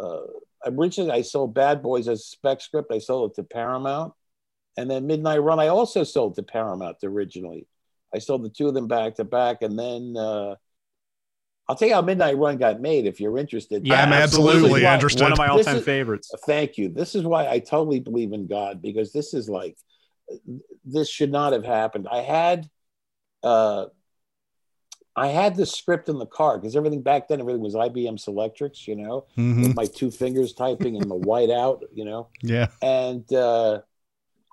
uh, 0.00 0.20
originally 0.66 1.10
I 1.10 1.22
sold 1.22 1.54
Bad 1.54 1.82
Boys 1.82 2.08
as 2.08 2.20
a 2.20 2.22
spec 2.22 2.60
script. 2.60 2.92
I 2.92 2.98
sold 2.98 3.32
it 3.32 3.34
to 3.36 3.44
Paramount, 3.44 4.12
and 4.76 4.90
then 4.90 5.06
Midnight 5.06 5.42
Run 5.42 5.60
I 5.60 5.68
also 5.68 6.04
sold 6.04 6.36
to 6.36 6.42
Paramount 6.42 6.98
originally. 7.02 7.66
I 8.14 8.18
sold 8.18 8.44
the 8.44 8.50
two 8.50 8.68
of 8.68 8.74
them 8.74 8.88
back 8.88 9.16
to 9.16 9.24
back, 9.24 9.62
and 9.62 9.78
then 9.78 10.14
uh, 10.16 10.56
I'll 11.68 11.76
tell 11.76 11.88
you 11.88 11.94
how 11.94 12.02
Midnight 12.02 12.36
Run 12.36 12.58
got 12.58 12.80
made 12.80 13.06
if 13.06 13.20
you're 13.20 13.38
interested. 13.38 13.86
Yeah, 13.86 14.02
I'm 14.02 14.12
absolutely. 14.12 14.84
interested. 14.84 15.22
One 15.22 15.32
of 15.32 15.38
my 15.38 15.48
all-time 15.48 15.82
favorites. 15.82 16.30
Thank 16.44 16.76
you. 16.76 16.88
This 16.88 17.14
is 17.14 17.24
why 17.24 17.48
I 17.48 17.60
totally 17.60 18.00
believe 18.00 18.32
in 18.32 18.46
God 18.46 18.82
because 18.82 19.12
this 19.12 19.32
is 19.32 19.48
like 19.48 19.76
this 20.84 21.08
should 21.08 21.32
not 21.32 21.52
have 21.52 21.64
happened. 21.64 22.08
I 22.10 22.18
had 22.18 22.68
uh 23.42 23.86
I 25.14 25.28
had 25.28 25.56
the 25.56 25.66
script 25.66 26.08
in 26.08 26.18
the 26.18 26.26
car 26.26 26.56
because 26.58 26.74
everything 26.74 27.02
back 27.02 27.28
then 27.28 27.38
everything 27.40 27.60
was 27.60 27.74
IBM 27.74 28.16
Selectrics, 28.16 28.86
you 28.86 28.96
know, 28.96 29.26
Mhm. 29.36 29.62
with 29.62 29.76
my 29.76 29.84
two 29.84 30.10
fingers 30.10 30.54
typing 30.54 30.96
and 30.96 31.10
the 31.10 31.14
white 31.14 31.50
out, 31.50 31.82
you 31.92 32.04
know. 32.04 32.28
Yeah. 32.42 32.68
And 32.80 33.30
uh 33.32 33.82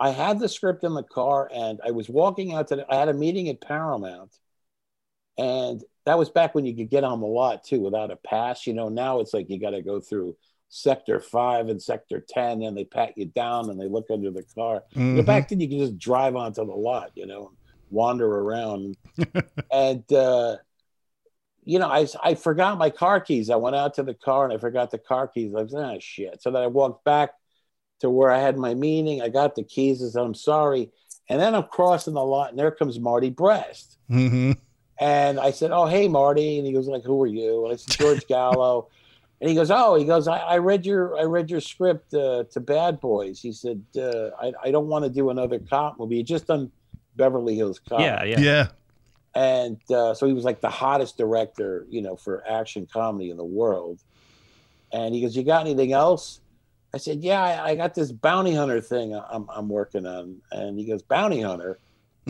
I 0.01 0.10
had 0.12 0.39
the 0.39 0.48
script 0.50 0.84
in 0.84 0.93
the 0.93 1.03
car 1.03 1.50
and 1.53 1.79
I 1.86 1.91
was 1.91 2.10
walking 2.10 2.53
out 2.53 2.67
to 2.69 2.77
the, 2.77 2.93
I 2.93 2.98
had 3.00 3.10
a 3.10 3.13
meeting 3.13 3.50
at 3.50 3.60
Paramount 3.62 4.38
and 5.38 5.84
that 6.05 6.17
was 6.17 6.29
back 6.29 6.55
when 6.55 6.65
you 6.65 6.75
could 6.75 6.89
get 6.89 7.03
on 7.03 7.19
the 7.22 7.27
lot 7.27 7.63
too 7.63 7.79
without 7.81 8.12
a 8.12 8.15
pass. 8.17 8.65
You 8.67 8.74
know, 8.74 8.89
now 8.89 9.19
it's 9.19 9.34
like 9.34 9.50
you 9.50 9.60
got 9.60 9.72
to 9.72 9.81
go 9.81 10.00
through 10.00 10.36
sector 10.69 11.19
five 11.19 11.67
and 11.69 11.81
sector 11.81 12.19
10 12.27 12.62
and 12.63 12.77
they 12.77 12.84
pat 12.86 13.17
you 13.17 13.25
down 13.25 13.69
and 13.69 13.79
they 13.79 13.88
look 13.88 14.05
under 14.12 14.31
the 14.31 14.43
car. 14.55 14.84
You 14.93 15.01
know, 15.01 15.22
Mhm. 15.22 15.25
back 15.25 15.50
then 15.50 15.60
you 15.60 15.67
could 15.67 15.79
just 15.79 15.98
drive 15.98 16.36
onto 16.36 16.65
the 16.65 16.74
lot, 16.74 17.12
you 17.15 17.25
know, 17.25 17.51
wander 17.89 18.27
around. 18.27 18.98
and, 19.72 20.12
uh, 20.12 20.58
you 21.63 21.79
know, 21.79 21.88
I, 21.88 22.08
I 22.24 22.36
forgot 22.36 22.77
my 22.77 22.89
car 22.89 23.19
keys. 23.19 23.50
I 23.50 23.55
went 23.55 23.75
out 23.75 23.96
to 23.96 24.03
the 24.03 24.13
car 24.13 24.46
and 24.46 24.53
I 24.53 24.58
forgot 24.58 24.91
the 24.91 24.98
car 24.98 25.27
keys. 25.27 25.53
I 25.55 25.62
was, 25.62 25.74
ah, 25.74 25.96
shit. 26.00 26.41
So 26.41 26.51
then 26.51 26.63
I 26.63 26.67
walked 26.67 27.03
back 27.03 27.31
to 28.00 28.10
where 28.10 28.31
I 28.31 28.39
had 28.39 28.58
my 28.58 28.74
meeting. 28.74 29.22
I 29.22 29.29
got 29.29 29.55
the 29.55 29.63
keys. 29.63 30.03
I 30.03 30.08
said, 30.10 30.22
I'm 30.22 30.34
sorry. 30.34 30.91
And 31.27 31.39
then 31.39 31.53
I'm 31.53 31.63
crossing 31.63 32.15
the 32.15 32.24
lot 32.24 32.50
and 32.50 32.58
there 32.58 32.72
comes 32.72 33.00
Marty 33.00 33.29
Brest. 33.29 33.98
Mhm. 34.10 34.58
And 35.00 35.39
I 35.39 35.51
said, 35.51 35.72
"Oh, 35.72 35.86
hey, 35.86 36.10
Marty." 36.10 36.58
And 36.58 36.67
he 36.67 36.74
goes, 36.74 36.88
"Like, 36.88 37.05
who 37.05 37.22
are 37.24 37.27
you?" 37.27 37.63
And 37.63 37.74
I 37.74 37.77
said, 37.77 37.98
"George 37.98 38.27
Gallo." 38.27 38.89
and 39.41 39.50
he 39.50 39.55
goes, 39.55 39.72
"Oh," 39.72 39.96
he 39.96 40.05
goes, 40.05 40.27
"I, 40.27 40.38
I 40.38 40.58
read 40.58 40.86
your 40.86 41.17
I 41.17 41.24
read 41.24 41.50
your 41.50 41.62
script 41.62 42.13
uh, 42.13 42.43
to 42.51 42.60
Bad 42.60 43.00
Boys." 43.00 43.39
He 43.39 43.51
said, 43.51 43.81
uh, 43.98 44.29
"I 44.41 44.51
I 44.65 44.72
don't 44.72 44.88
want 44.88 45.05
to 45.05 45.10
do 45.10 45.29
another 45.29 45.60
cop 45.60 45.98
movie. 46.00 46.17
He 46.17 46.24
just 46.24 46.48
done 46.48 46.72
Beverly 47.19 47.55
Hills 47.55 47.79
Cop." 47.79 47.99
Yeah, 47.99 48.23
yeah. 48.23 48.39
Yeah. 48.39 48.67
And 49.35 49.79
uh, 49.91 50.15
so 50.15 50.25
he 50.25 50.33
was 50.33 50.43
like 50.43 50.59
the 50.59 50.69
hottest 50.69 51.17
director, 51.17 51.85
you 51.89 52.01
know, 52.01 52.15
for 52.15 52.43
action 52.49 52.88
comedy 52.91 53.29
in 53.29 53.38
the 53.38 53.45
world. 53.45 53.99
And 54.91 55.13
he 55.13 55.21
goes, 55.21 55.35
"You 55.35 55.43
got 55.43 55.61
anything 55.61 55.93
else?" 55.93 56.41
I 56.93 56.97
said, 56.97 57.23
"Yeah, 57.23 57.43
I, 57.43 57.69
I 57.69 57.75
got 57.75 57.93
this 57.93 58.11
bounty 58.11 58.55
hunter 58.55 58.81
thing 58.81 59.13
I'm 59.13 59.47
I'm 59.49 59.69
working 59.69 60.07
on." 60.07 60.41
And 60.51 60.79
he 60.79 60.85
goes, 60.85 61.03
"Bounty 61.03 61.41
hunter." 61.41 61.77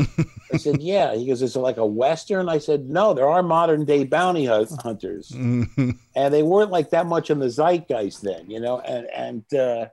I 0.53 0.57
said, 0.57 0.81
"Yeah." 0.81 1.15
He 1.15 1.25
goes, 1.25 1.41
"Is 1.41 1.55
it 1.55 1.59
like 1.59 1.77
a 1.77 1.85
western?" 1.85 2.49
I 2.49 2.57
said, 2.57 2.89
"No, 2.89 3.13
there 3.13 3.29
are 3.29 3.41
modern 3.43 3.85
day 3.85 4.03
bounty 4.03 4.45
hunters, 4.45 5.31
and 5.31 6.33
they 6.33 6.43
weren't 6.43 6.71
like 6.71 6.89
that 6.89 7.05
much 7.05 7.29
in 7.29 7.39
the 7.39 7.49
zeitgeist 7.49 8.21
then, 8.21 8.49
you 8.49 8.59
know." 8.59 8.79
And 8.81 9.07
and 9.07 9.53
uh, 9.53 9.87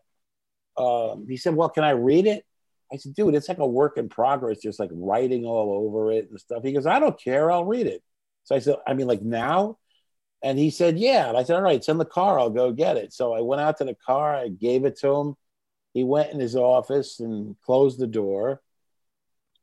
um, 0.77 1.27
he 1.29 1.37
said, 1.37 1.55
"Well, 1.55 1.69
can 1.69 1.85
I 1.85 1.91
read 1.91 2.27
it?" 2.27 2.45
I 2.93 2.97
said, 2.97 3.15
"Dude, 3.15 3.35
it's 3.35 3.49
like 3.49 3.59
a 3.59 3.67
work 3.67 3.99
in 3.99 4.09
progress, 4.09 4.61
just 4.61 4.79
like 4.79 4.91
writing 4.93 5.45
all 5.45 5.73
over 5.73 6.13
it 6.13 6.31
and 6.31 6.41
stuff." 6.41 6.63
He 6.63 6.73
goes, 6.73 6.87
"I 6.87 6.99
don't 6.99 7.21
care. 7.21 7.51
I'll 7.51 7.65
read 7.65 7.87
it." 7.87 8.03
So 8.45 8.55
I 8.55 8.61
said, 8.61 8.77
"I 8.87 8.95
mean, 8.95 9.07
like 9.07 9.23
now?" 9.23 9.79
And 10.43 10.59
he 10.59 10.71
said, 10.71 10.99
"Yeah." 10.99 11.29
And 11.29 11.37
I 11.37 11.43
said, 11.43 11.57
"All 11.57 11.63
right, 11.63 11.77
it's 11.77 11.89
in 11.89 11.99
the 11.99 12.05
car. 12.05 12.39
I'll 12.39 12.51
go 12.51 12.73
get 12.73 12.97
it." 12.97 13.13
So 13.13 13.33
I 13.33 13.41
went 13.41 13.61
out 13.61 13.79
to 13.79 13.85
the 13.85 13.95
car. 13.95 14.35
I 14.37 14.49
gave 14.49 14.85
it 14.85 14.97
to 15.01 15.09
him. 15.15 15.37
He 15.95 16.05
went 16.05 16.33
in 16.33 16.39
his 16.39 16.55
office 16.55 17.21
and 17.21 17.57
closed 17.63 17.99
the 17.99 18.07
door. 18.07 18.61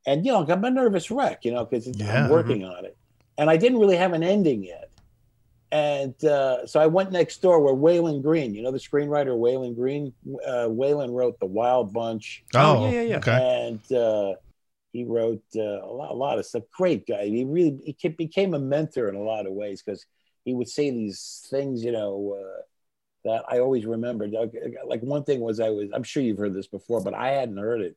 And 0.06 0.26
you 0.26 0.32
know, 0.32 0.44
I'm 0.46 0.64
a 0.64 0.70
nervous 0.70 1.10
wreck, 1.10 1.44
you 1.44 1.52
know, 1.52 1.64
because 1.64 1.86
Yeah. 1.86 2.24
I'm 2.24 2.30
working 2.30 2.64
on 2.64 2.84
it, 2.84 2.96
and 3.38 3.48
I 3.48 3.56
didn't 3.56 3.78
really 3.78 3.96
have 3.96 4.12
an 4.12 4.22
ending 4.22 4.62
yet. 4.62 4.90
And 5.74 6.24
uh, 6.24 6.68
so 6.68 6.78
I 6.78 6.86
went 6.86 7.10
next 7.10 7.42
door 7.42 7.58
where 7.58 7.74
Walon 7.74 8.22
Green, 8.22 8.54
you 8.54 8.62
know, 8.62 8.70
the 8.70 8.78
screenwriter 8.78 9.36
Walon 9.36 9.74
Green. 9.74 10.12
Uh, 10.46 10.68
Walon 10.68 11.12
wrote 11.12 11.40
The 11.40 11.46
Wild 11.46 11.92
Bunch, 11.92 12.44
Oh, 12.54 12.84
yeah, 12.84 12.92
yeah, 12.92 13.02
yeah. 13.02 13.16
Okay. 13.16 13.68
and 13.68 13.92
uh, 13.92 14.34
he 14.92 15.02
wrote 15.02 15.42
uh, 15.56 15.82
a, 15.82 15.92
lot, 15.92 16.12
a 16.12 16.14
lot 16.14 16.38
of 16.38 16.46
stuff. 16.46 16.62
Great 16.78 17.08
guy. 17.08 17.24
He 17.26 17.42
really 17.44 17.96
he 17.98 18.08
became 18.08 18.54
a 18.54 18.58
mentor 18.60 19.08
in 19.08 19.16
a 19.16 19.22
lot 19.22 19.48
of 19.48 19.52
ways 19.52 19.82
because 19.82 20.06
he 20.44 20.54
would 20.54 20.68
say 20.68 20.92
these 20.92 21.44
things, 21.50 21.82
you 21.82 21.90
know, 21.90 22.38
uh, 22.38 22.62
that 23.24 23.44
I 23.48 23.58
always 23.58 23.84
remembered. 23.84 24.30
Like, 24.30 24.52
like 24.86 25.00
one 25.00 25.24
thing 25.24 25.40
was 25.40 25.58
I 25.58 25.70
was 25.70 25.88
I'm 25.92 26.04
sure 26.04 26.22
you've 26.22 26.38
heard 26.38 26.54
this 26.54 26.68
before, 26.68 27.00
but 27.00 27.14
I 27.14 27.30
hadn't 27.30 27.56
heard 27.56 27.80
it 27.80 27.96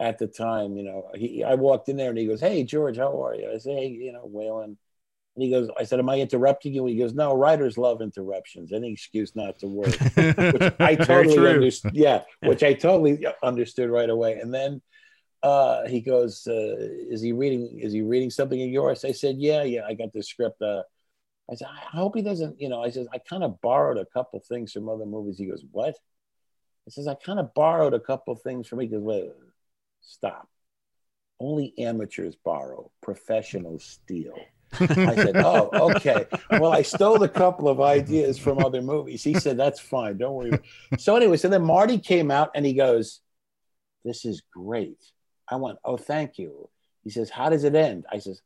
at 0.00 0.18
the 0.18 0.26
time. 0.26 0.78
You 0.78 0.84
know, 0.84 1.10
he 1.14 1.44
I 1.44 1.56
walked 1.56 1.90
in 1.90 1.98
there 1.98 2.08
and 2.08 2.18
he 2.18 2.26
goes, 2.26 2.40
"Hey 2.40 2.64
George, 2.64 2.96
how 2.96 3.22
are 3.22 3.34
you?" 3.34 3.52
I 3.52 3.58
say, 3.58 3.74
"Hey, 3.74 3.88
you 3.88 4.12
know, 4.14 4.24
Walon." 4.24 4.78
And 5.36 5.42
he 5.42 5.50
goes, 5.50 5.68
I 5.78 5.84
said, 5.84 5.98
Am 5.98 6.08
I 6.08 6.20
interrupting 6.20 6.74
you? 6.74 6.86
He 6.86 6.96
goes, 6.96 7.12
No, 7.12 7.34
writers 7.34 7.76
love 7.76 8.00
interruptions. 8.00 8.72
Any 8.72 8.92
excuse 8.92 9.34
not 9.34 9.58
to 9.60 9.66
work. 9.66 9.98
Which 10.14 10.74
I 10.78 10.94
totally 10.94 11.48
understood. 11.48 11.94
Yeah, 11.94 12.22
which 12.42 12.62
I 12.62 12.74
totally 12.74 13.26
understood 13.42 13.90
right 13.90 14.08
away. 14.08 14.34
And 14.34 14.54
then 14.54 14.80
uh, 15.44 15.86
he 15.86 16.00
goes, 16.00 16.46
uh, 16.46 16.76
"Is 17.10 17.20
he 17.20 17.32
reading? 17.32 17.78
Is 17.78 17.92
he 17.92 18.00
reading 18.00 18.30
something 18.30 18.60
of 18.60 18.68
yours?" 18.68 19.04
I 19.04 19.12
said, 19.12 19.36
"Yeah, 19.36 19.62
yeah. 19.62 19.82
I 19.86 19.92
got 19.92 20.10
the 20.14 20.22
script." 20.22 20.62
Uh, 20.62 20.82
I 21.50 21.54
said, 21.54 21.68
"I 21.68 21.96
hope 21.96 22.16
he 22.16 22.22
doesn't." 22.22 22.58
You 22.58 22.70
know, 22.70 22.82
I 22.82 22.88
said, 22.88 23.08
"I 23.12 23.18
kind 23.18 23.44
of 23.44 23.60
borrowed 23.60 23.98
a 23.98 24.06
couple 24.06 24.40
things 24.40 24.72
from 24.72 24.88
other 24.88 25.04
movies." 25.04 25.36
He 25.36 25.44
goes, 25.44 25.62
"What?" 25.70 25.96
I 26.86 26.90
says, 26.90 27.06
"I 27.06 27.14
kind 27.14 27.38
of 27.38 27.52
borrowed 27.52 27.92
a 27.92 28.00
couple 28.00 28.34
things 28.36 28.66
from." 28.66 28.80
He 28.80 28.86
goes, 28.86 29.02
"Wait, 29.02 29.32
stop. 30.00 30.48
Only 31.38 31.74
amateurs 31.78 32.36
borrow. 32.36 32.90
Professionals 33.02 33.84
steal." 33.84 34.34
I 34.96 35.16
said, 35.16 35.36
"Oh, 35.36 35.70
okay. 35.92 36.26
Well, 36.50 36.72
I 36.72 36.82
stole 36.82 37.22
a 37.22 37.28
couple 37.28 37.68
of 37.68 37.80
ideas 37.80 38.38
from 38.38 38.58
other 38.58 38.82
movies." 38.82 39.22
He 39.22 39.34
said, 39.34 39.56
"That's 39.56 39.80
fine. 39.80 40.16
Don't 40.18 40.34
worry." 40.34 40.58
So 40.98 41.16
anyway, 41.16 41.36
so 41.36 41.48
then 41.48 41.64
Marty 41.64 41.98
came 41.98 42.30
out 42.30 42.50
and 42.54 42.64
he 42.64 42.74
goes, 42.74 43.20
"This 44.04 44.24
is 44.24 44.42
great." 44.52 44.98
I 45.48 45.56
went, 45.56 45.78
"Oh, 45.84 45.96
thank 45.96 46.38
you." 46.38 46.68
He 47.02 47.10
says, 47.10 47.30
"How 47.30 47.48
does 47.50 47.64
it 47.64 47.74
end?" 47.74 48.06
I 48.10 48.18
says, 48.18 48.40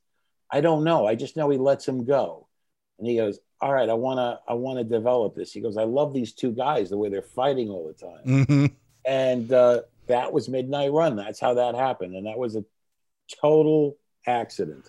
"I 0.51 0.61
don't 0.61 0.85
know. 0.85 1.07
I 1.07 1.15
just 1.15 1.37
know 1.37 1.49
he 1.51 1.59
lets 1.59 1.87
him 1.87 2.05
go." 2.05 2.47
And 2.99 3.07
he 3.07 3.17
goes, 3.17 3.39
"All 3.61 3.73
right, 3.73 3.89
I 3.89 3.95
want 3.95 4.19
to 4.19 4.41
I 4.51 4.55
want 4.55 4.79
to 4.79 4.85
develop 4.85 5.35
this." 5.35 5.53
He 5.53 5.61
goes, 5.61 5.77
"I 5.77 5.85
love 5.85 6.13
these 6.13 6.33
two 6.33 6.53
guys 6.53 6.91
the 6.91 6.99
way 6.99 7.09
they're 7.09 7.23
fighting 7.23 7.71
all 7.71 7.87
the 7.87 8.07
time." 8.07 8.47
hmm 8.47 8.67
And 9.05 9.53
uh, 9.53 9.83
that 10.07 10.33
was 10.33 10.49
Midnight 10.49 10.93
Run. 10.93 11.17
That's 11.17 11.41
how 11.41 11.55
that 11.55 11.75
happened, 11.75 12.17
and 12.17 12.27
that 12.27 12.39
was 12.39 12.57
a 12.57 12.65
total 13.41 13.97
accident. 14.27 14.89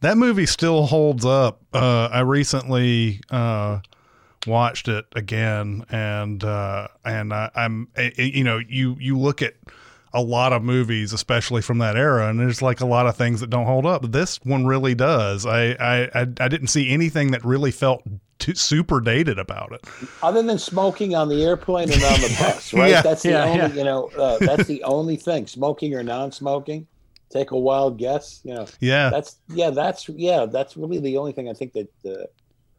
That 0.00 0.16
movie 0.16 0.46
still 0.46 0.86
holds 0.86 1.24
up. 1.24 1.60
Uh, 1.72 2.08
I 2.10 2.20
recently 2.20 3.20
uh, 3.30 3.80
watched 4.46 4.88
it 4.88 5.04
again, 5.14 5.84
and 5.90 6.42
uh, 6.42 6.88
and 7.04 7.32
I, 7.32 7.50
I'm 7.54 7.88
eh, 7.96 8.10
you 8.16 8.44
know 8.44 8.58
you 8.58 8.96
you 8.98 9.18
look 9.18 9.42
at 9.42 9.54
a 10.12 10.22
lot 10.22 10.52
of 10.52 10.62
movies, 10.62 11.12
especially 11.12 11.62
from 11.62 11.78
that 11.78 11.96
era, 11.96 12.28
and 12.28 12.40
there's 12.40 12.62
like 12.62 12.80
a 12.80 12.86
lot 12.86 13.06
of 13.06 13.16
things 13.16 13.40
that 13.40 13.50
don't 13.50 13.66
hold 13.66 13.86
up. 13.86 14.10
This 14.10 14.38
one 14.42 14.66
really 14.66 14.94
does. 14.94 15.44
I 15.46 15.72
I 15.72 16.10
I, 16.14 16.20
I 16.40 16.48
didn't 16.48 16.68
see 16.68 16.90
anything 16.90 17.30
that 17.32 17.44
really 17.44 17.70
felt 17.70 18.02
too, 18.40 18.54
super 18.54 19.00
dated 19.00 19.38
about 19.38 19.72
it. 19.72 19.84
other 20.22 20.42
than 20.42 20.58
smoking 20.58 21.14
on 21.14 21.28
the 21.28 21.44
airplane 21.44 21.92
and 21.92 22.02
on 22.02 22.20
the 22.20 22.36
bus, 22.38 22.72
right? 22.74 22.90
Yeah, 22.90 23.02
that's 23.02 23.22
the 23.22 23.30
yeah, 23.30 23.44
only, 23.44 23.58
yeah. 23.58 23.72
you 23.74 23.84
know, 23.84 24.10
uh, 24.18 24.38
that's 24.38 24.66
the 24.66 24.82
only 24.82 25.16
thing. 25.16 25.46
Smoking 25.46 25.94
or 25.94 26.02
non-smoking. 26.02 26.86
Take 27.30 27.52
a 27.52 27.58
wild 27.58 27.98
guess. 27.98 28.40
You 28.44 28.54
know, 28.54 28.66
Yeah, 28.80 29.10
that's 29.10 29.36
yeah, 29.48 29.70
that's 29.70 30.08
yeah, 30.08 30.46
that's 30.46 30.76
really 30.76 30.98
the 30.98 31.16
only 31.18 31.32
thing 31.32 31.48
I 31.48 31.52
think 31.54 31.72
that. 31.74 31.88
Uh, 32.04 32.26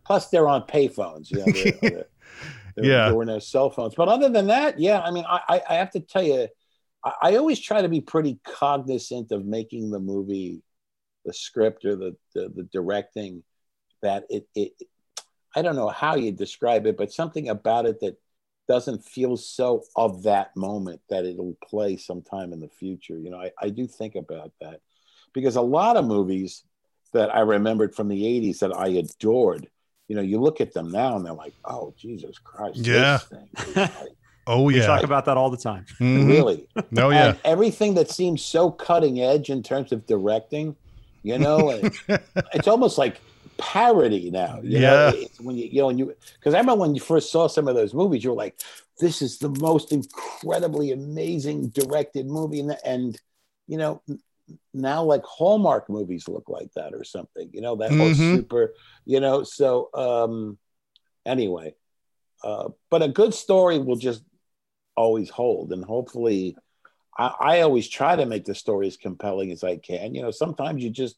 plus, 0.06 0.30
they're 0.30 0.48
on 0.48 0.64
payphones. 0.64 1.32
You 1.32 1.38
know, 1.40 1.46
they're- 1.82 2.08
Yeah. 2.78 3.06
there 3.08 3.16
were 3.16 3.26
no 3.26 3.40
cell 3.40 3.70
phones. 3.70 3.96
But 3.96 4.08
other 4.08 4.30
than 4.30 4.48
that, 4.48 4.80
yeah, 4.80 5.02
I 5.02 5.12
mean, 5.12 5.26
I 5.28 5.42
I, 5.50 5.62
I 5.70 5.74
have 5.76 5.92
to 5.92 6.00
tell 6.00 6.24
you, 6.24 6.48
I, 7.04 7.14
I 7.22 7.36
always 7.36 7.60
try 7.60 7.82
to 7.82 7.90
be 7.90 8.00
pretty 8.02 8.40
cognizant 8.46 9.32
of 9.34 9.46
making 9.46 9.92
the 9.92 10.00
movie, 10.00 10.62
the 11.26 11.34
script 11.34 11.84
or 11.86 11.96
the 11.98 12.16
the, 12.34 12.50
the 12.56 12.64
directing, 12.72 13.44
that 14.02 14.24
it 14.30 14.48
it. 14.56 14.72
I 15.54 15.62
don't 15.62 15.76
know 15.76 15.90
how 15.90 16.16
you 16.16 16.32
describe 16.32 16.86
it, 16.88 16.96
but 16.96 17.12
something 17.12 17.50
about 17.50 17.86
it 17.86 18.00
that 18.00 18.16
doesn't 18.72 19.04
feel 19.04 19.36
so 19.36 19.84
of 19.98 20.24
that 20.24 20.56
moment 20.56 21.02
that 21.10 21.26
it'll 21.26 21.58
play 21.62 21.98
sometime 21.98 22.54
in 22.54 22.62
the 22.62 22.70
future. 22.70 23.18
You 23.18 23.30
know, 23.30 23.42
I, 23.42 23.52
I 23.62 23.70
do 23.70 23.86
think 23.86 24.16
about 24.16 24.54
that 24.62 24.80
because 25.34 25.58
a 25.58 25.62
lot 25.62 25.98
of 25.98 26.06
movies 26.06 26.64
that 27.12 27.36
I 27.36 27.42
remembered 27.42 27.94
from 27.94 28.08
the 28.08 28.24
80s 28.24 28.60
that 28.60 28.74
I 28.74 28.88
adored, 28.88 29.68
you 30.08 30.16
know, 30.16 30.22
you 30.22 30.40
look 30.40 30.62
at 30.62 30.74
them 30.74 30.90
now 30.90 31.18
and 31.18 31.26
they're 31.26 31.34
like, 31.34 31.54
oh, 31.66 31.94
Jesus 31.98 32.38
Christ. 32.38 32.78
Yeah. 32.78 33.20
Like, 33.76 33.92
oh, 34.48 34.64
We 34.64 34.80
talk 34.80 35.04
about 35.04 35.26
that 35.26 35.36
all 35.36 35.50
the 35.50 35.58
time. 35.58 35.86
Mhm. 36.00 36.30
really. 36.30 36.68
Oh, 36.98 37.10
yeah. 37.10 37.30
And 37.32 37.40
everything 37.44 37.94
that 37.96 38.10
seems 38.10 38.42
so 38.42 38.72
cutting 38.72 39.20
edge 39.22 39.50
in 39.50 39.62
terms 39.62 39.92
of 39.92 40.08
directing, 40.08 40.78
you 41.24 41.38
know, 41.38 41.72
and 41.72 41.92
it's 42.54 42.70
almost 42.70 42.98
like 42.98 43.20
parody 43.62 44.30
now. 44.32 44.60
You 44.62 44.80
Yeah. 44.80 45.06
know? 45.06 45.14
It's 45.14 45.40
when 45.40 45.58
you, 45.58 45.66
you 45.72 45.82
know, 45.82 45.90
and 45.90 46.00
you, 46.00 46.14
because 46.40 46.54
I 46.54 46.60
remember 46.60 46.82
when 46.82 46.96
you 46.96 47.02
first 47.02 47.32
saw 47.32 47.48
some 47.48 47.68
of 47.68 47.76
those 47.76 47.94
movies, 47.94 48.24
you 48.24 48.32
were 48.32 48.36
like, 48.36 48.60
this 49.00 49.22
is 49.22 49.38
the 49.38 49.50
most 49.50 49.92
incredibly 49.92 50.92
amazing 50.92 51.70
directed 51.70 52.26
movie. 52.26 52.60
And, 52.60 52.78
and 52.84 53.22
you 53.68 53.78
know, 53.78 54.02
now 54.74 55.04
like 55.04 55.24
Hallmark 55.24 55.90
movies 55.90 56.28
look 56.28 56.50
like 56.50 56.74
that 56.74 56.94
or 56.94 57.04
something, 57.04 57.50
you 57.54 57.62
know, 57.62 57.76
that 57.78 57.92
whole 57.92 58.10
Mhm. 58.10 58.32
super, 58.36 58.74
you 59.06 59.20
know, 59.20 59.44
so 59.44 59.90
um, 59.94 60.58
anyway, 61.26 61.76
uh, 62.44 62.70
but 62.90 63.02
a 63.04 63.08
good 63.08 63.34
story 63.34 63.78
will 63.80 63.96
just 63.96 64.24
always 64.98 65.30
hold. 65.30 65.72
And 65.72 65.86
hopefully, 65.86 66.58
I, 67.18 67.34
I 67.40 67.62
always 67.62 67.88
try 67.88 68.16
to 68.16 68.26
make 68.26 68.46
the 68.46 68.56
story 68.56 68.88
as 68.88 68.98
compelling 68.98 69.52
as 69.52 69.64
I 69.64 69.78
can. 69.78 70.16
You 70.16 70.24
know, 70.24 70.32
sometimes 70.32 70.84
you 70.84 70.90
just, 70.90 71.16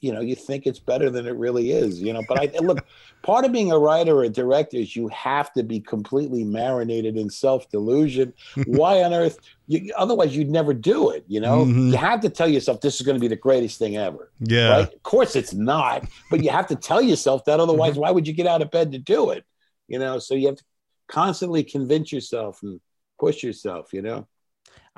you 0.00 0.12
know, 0.12 0.20
you 0.20 0.34
think 0.34 0.66
it's 0.66 0.80
better 0.80 1.08
than 1.08 1.26
it 1.26 1.36
really 1.36 1.70
is. 1.70 2.02
You 2.02 2.12
know, 2.12 2.22
but 2.28 2.38
I 2.40 2.50
look, 2.58 2.84
part 3.22 3.44
of 3.44 3.52
being 3.52 3.70
a 3.70 3.78
writer 3.78 4.16
or 4.16 4.24
a 4.24 4.28
director 4.28 4.76
is 4.76 4.96
you 4.96 5.08
have 5.08 5.52
to 5.52 5.62
be 5.62 5.78
completely 5.80 6.42
marinated 6.44 7.16
in 7.16 7.30
self 7.30 7.68
delusion. 7.70 8.32
Why 8.66 9.02
on 9.02 9.12
earth? 9.14 9.38
You, 9.66 9.92
otherwise, 9.96 10.36
you'd 10.36 10.50
never 10.50 10.74
do 10.74 11.10
it. 11.10 11.24
You 11.28 11.40
know, 11.40 11.64
Mhm. 11.64 11.90
you 11.92 11.96
have 11.96 12.20
to 12.22 12.30
tell 12.30 12.48
yourself 12.48 12.80
this 12.80 12.96
is 12.96 13.02
going 13.06 13.16
to 13.16 13.20
be 13.20 13.28
the 13.28 13.36
greatest 13.36 13.78
thing 13.78 13.96
ever. 13.96 14.32
Yeah. 14.40 14.68
Right? 14.70 14.92
Of 14.92 15.02
course, 15.02 15.36
it's 15.36 15.54
not, 15.54 16.08
but 16.30 16.42
you 16.42 16.50
have 16.50 16.66
to 16.68 16.76
tell 16.76 17.00
yourself 17.02 17.44
that. 17.44 17.60
Otherwise, 17.60 17.96
why 17.96 18.10
would 18.10 18.26
you 18.26 18.32
get 18.34 18.46
out 18.46 18.62
of 18.62 18.70
bed 18.70 18.92
to 18.92 18.98
do 18.98 19.30
it? 19.30 19.44
You 19.86 19.98
know, 19.98 20.18
so 20.18 20.34
you 20.34 20.48
have 20.48 20.56
to 20.56 20.64
constantly 21.06 21.62
convince 21.62 22.12
yourself 22.12 22.62
and 22.62 22.80
push 23.18 23.42
yourself. 23.42 23.92
You 23.92 24.02
know. 24.02 24.26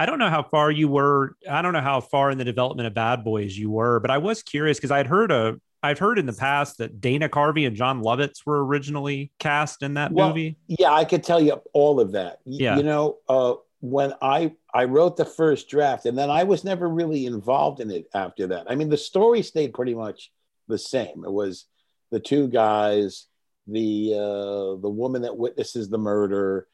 I 0.01 0.07
don't 0.07 0.19
know 0.19 0.31
how 0.31 0.43
far 0.43 0.71
you 0.71 0.89
were. 0.89 1.37
I 1.49 1.61
don't 1.61 1.75
know 1.75 1.83
how 1.83 2.01
far 2.01 2.31
in 2.31 2.39
the 2.39 2.45
development 2.45 2.87
of 2.87 2.95
Bad 2.95 3.23
Boys 3.23 3.55
you 3.55 3.71
were, 3.71 4.01
but 4.01 4.11
I 4.11 4.17
was 4.17 4.43
curious 4.43 4.79
because 4.79 4.91
I'd 4.91 5.07
heard 5.07 5.31
a. 5.31 5.61
I've 5.83 5.99
heard 5.99 6.19
in 6.19 6.25
the 6.25 6.33
past 6.33 6.79
that 6.79 7.03
Dana 7.03 7.29
Carvey 7.29 7.67
and 7.67 7.77
Jon 7.77 8.03
Lovitz 8.03 8.47
were 8.47 8.65
originally 8.65 9.31
cast 9.39 9.83
in 9.83 9.95
that 9.95 10.11
Well, 10.11 10.29
movie. 10.29 10.57
Yeah, 10.69 10.91
I 10.91 11.05
could 11.05 11.23
tell 11.23 11.39
you 11.39 11.61
all 11.75 12.01
of 12.01 12.13
that. 12.13 12.39
Yeah. 12.47 12.79
You 12.79 12.83
know, 12.83 13.19
uh, 13.29 13.55
when 13.81 14.15
I 14.23 14.53
I 14.73 14.85
wrote 14.85 15.19
the 15.19 15.27
first 15.27 15.69
draft, 15.69 16.07
and 16.07 16.17
then 16.17 16.31
I 16.31 16.45
was 16.45 16.65
never 16.65 16.89
really 16.89 17.27
involved 17.27 17.81
in 17.81 17.91
it 17.91 18.07
after 18.15 18.47
that. 18.47 18.71
I 18.71 18.77
mean, 18.77 18.89
the 18.89 18.97
story 18.97 19.43
stayed 19.43 19.75
pretty 19.75 19.95
much 19.95 20.33
the 20.67 20.79
same. 20.79 21.25
It 21.27 21.33
was 21.33 21.67
the 22.11 22.21
two 22.21 22.49
guys, 22.49 23.27
the 23.67 24.15
uh, 24.15 24.81
the 24.81 24.89
woman 24.89 25.23
that 25.23 25.37
witnesses 25.37 25.91
the 25.91 25.99
murder, 25.99 26.69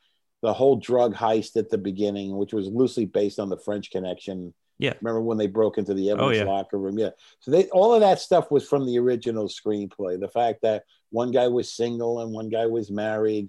the 0.46 0.52
whole 0.52 0.76
drug 0.76 1.12
heist 1.12 1.56
at 1.56 1.70
the 1.70 1.78
beginning, 1.78 2.36
which 2.36 2.52
was 2.52 2.68
loosely 2.68 3.04
based 3.04 3.40
on 3.40 3.48
the 3.48 3.58
French 3.58 3.90
Connection. 3.90 4.54
Yeah. 4.78 4.92
Remember 5.00 5.20
when 5.20 5.38
they 5.38 5.48
broke 5.48 5.76
into 5.76 5.92
the 5.92 6.10
evidence 6.10 6.36
yeah. 6.36 6.44
locker 6.44 6.78
room? 6.78 6.98
Yeah. 7.00 7.10
So 7.40 7.50
they 7.50 7.64
all 7.70 7.92
of 7.92 8.00
that 8.02 8.20
stuff 8.20 8.48
was 8.52 8.68
from 8.68 8.86
the 8.86 8.96
original 9.00 9.48
screenplay. 9.48 10.20
The 10.20 10.28
fact 10.28 10.62
that 10.62 10.84
one 11.10 11.32
guy 11.32 11.48
was 11.48 11.72
single 11.72 12.20
and 12.20 12.32
one 12.32 12.48
guy 12.48 12.66
was 12.66 12.92
married 12.92 13.48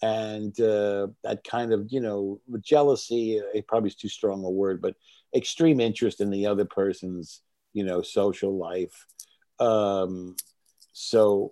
and 0.00 0.58
uh, 0.58 1.08
that 1.22 1.44
kind 1.44 1.70
of 1.70 1.86
you 1.90 2.00
know 2.00 2.40
jealousy 2.60 3.38
uh, 3.38 3.44
it 3.54 3.66
probably 3.68 3.88
is 3.88 3.94
too 3.94 4.08
strong 4.08 4.44
a 4.44 4.50
word 4.50 4.82
but 4.82 4.96
extreme 5.34 5.80
interest 5.80 6.20
in 6.20 6.30
the 6.30 6.46
other 6.46 6.64
person's 6.64 7.40
you 7.72 7.84
know 7.84 8.02
social 8.02 8.56
life 8.56 9.06
um, 9.60 10.34
so 10.92 11.50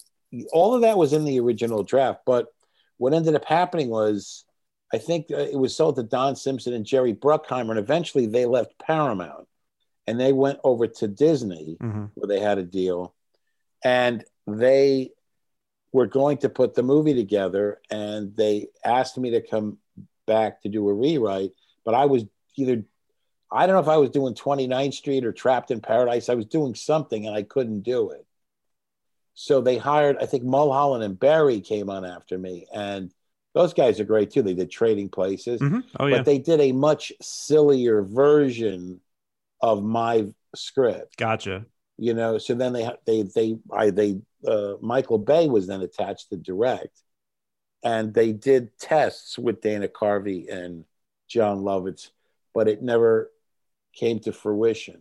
all 0.52 0.74
of 0.74 0.80
that 0.80 0.98
was 0.98 1.12
in 1.12 1.24
the 1.24 1.38
original 1.38 1.84
draft 1.84 2.20
but 2.26 2.48
what 2.98 3.14
ended 3.14 3.34
up 3.36 3.44
happening 3.44 3.88
was 3.88 4.44
i 4.92 4.98
think 4.98 5.26
uh, 5.32 5.36
it 5.38 5.58
was 5.58 5.74
sold 5.76 5.96
to 5.96 6.02
don 6.02 6.34
simpson 6.36 6.72
and 6.74 6.84
jerry 6.86 7.14
bruckheimer 7.14 7.70
and 7.70 7.78
eventually 7.78 8.26
they 8.26 8.46
left 8.46 8.78
paramount 8.78 9.46
and 10.06 10.18
they 10.20 10.32
went 10.32 10.58
over 10.64 10.86
to 10.86 11.06
disney 11.08 11.76
Mhm. 11.80 12.10
where 12.14 12.28
they 12.28 12.40
had 12.40 12.58
a 12.58 12.62
deal 12.62 13.14
and 13.84 14.24
they 14.46 15.10
were 15.92 16.06
going 16.06 16.38
to 16.38 16.48
put 16.48 16.74
the 16.74 16.82
movie 16.82 17.14
together 17.14 17.80
and 17.90 18.36
they 18.36 18.68
asked 18.84 19.18
me 19.18 19.30
to 19.30 19.40
come 19.40 19.78
back 20.26 20.62
to 20.62 20.68
do 20.68 20.88
a 20.88 20.94
rewrite 20.94 21.52
but 21.84 21.94
i 21.94 22.04
was 22.04 22.24
either 22.56 22.84
i 23.50 23.66
don't 23.66 23.74
know 23.74 23.80
if 23.80 23.88
i 23.88 23.96
was 23.96 24.10
doing 24.10 24.34
29th 24.34 24.94
street 24.94 25.24
or 25.24 25.32
trapped 25.32 25.70
in 25.70 25.80
paradise 25.80 26.28
i 26.28 26.34
was 26.34 26.46
doing 26.46 26.74
something 26.74 27.26
and 27.26 27.34
i 27.34 27.42
couldn't 27.42 27.80
do 27.82 28.10
it 28.10 28.24
so 29.34 29.60
they 29.60 29.78
hired 29.78 30.16
i 30.18 30.26
think 30.26 30.44
mulholland 30.44 31.02
and 31.02 31.18
barrie 31.18 31.60
came 31.60 31.88
on 31.90 32.04
after 32.04 32.38
me 32.38 32.66
and 32.72 33.12
those 33.54 33.74
guys 33.74 33.98
are 34.00 34.04
great 34.04 34.30
too. 34.30 34.42
They 34.42 34.54
did 34.54 34.70
trading 34.70 35.08
places. 35.08 35.60
Mhm. 35.60 35.84
Oh 35.98 36.06
yeah, 36.06 36.18
but 36.18 36.26
they 36.26 36.38
did 36.38 36.60
a 36.60 36.72
much 36.72 37.12
sillier 37.20 38.02
version 38.02 39.00
of 39.60 39.82
my 39.82 40.26
script. 40.54 41.16
Gotcha. 41.16 41.66
you 41.98 42.14
know 42.14 42.38
so 42.38 42.54
then 42.54 42.72
they 42.72 42.88
they 43.06 43.22
they 43.22 43.56
i 43.72 43.90
they 43.90 44.18
uh, 44.46 44.74
michael 44.80 45.18
bay 45.18 45.48
was 45.48 45.66
then 45.66 45.82
attached 45.82 46.30
to 46.30 46.36
direct 46.36 47.02
and 47.84 48.14
they 48.14 48.32
did 48.32 48.76
tests 48.78 49.38
with 49.38 49.60
dana 49.60 49.86
carvey 49.86 50.50
and 50.50 50.86
jon 51.28 51.58
lovitz 51.58 52.10
but 52.54 52.68
it 52.68 52.82
never 52.82 53.30
came 53.94 54.18
to 54.20 54.32
fruition. 54.32 55.00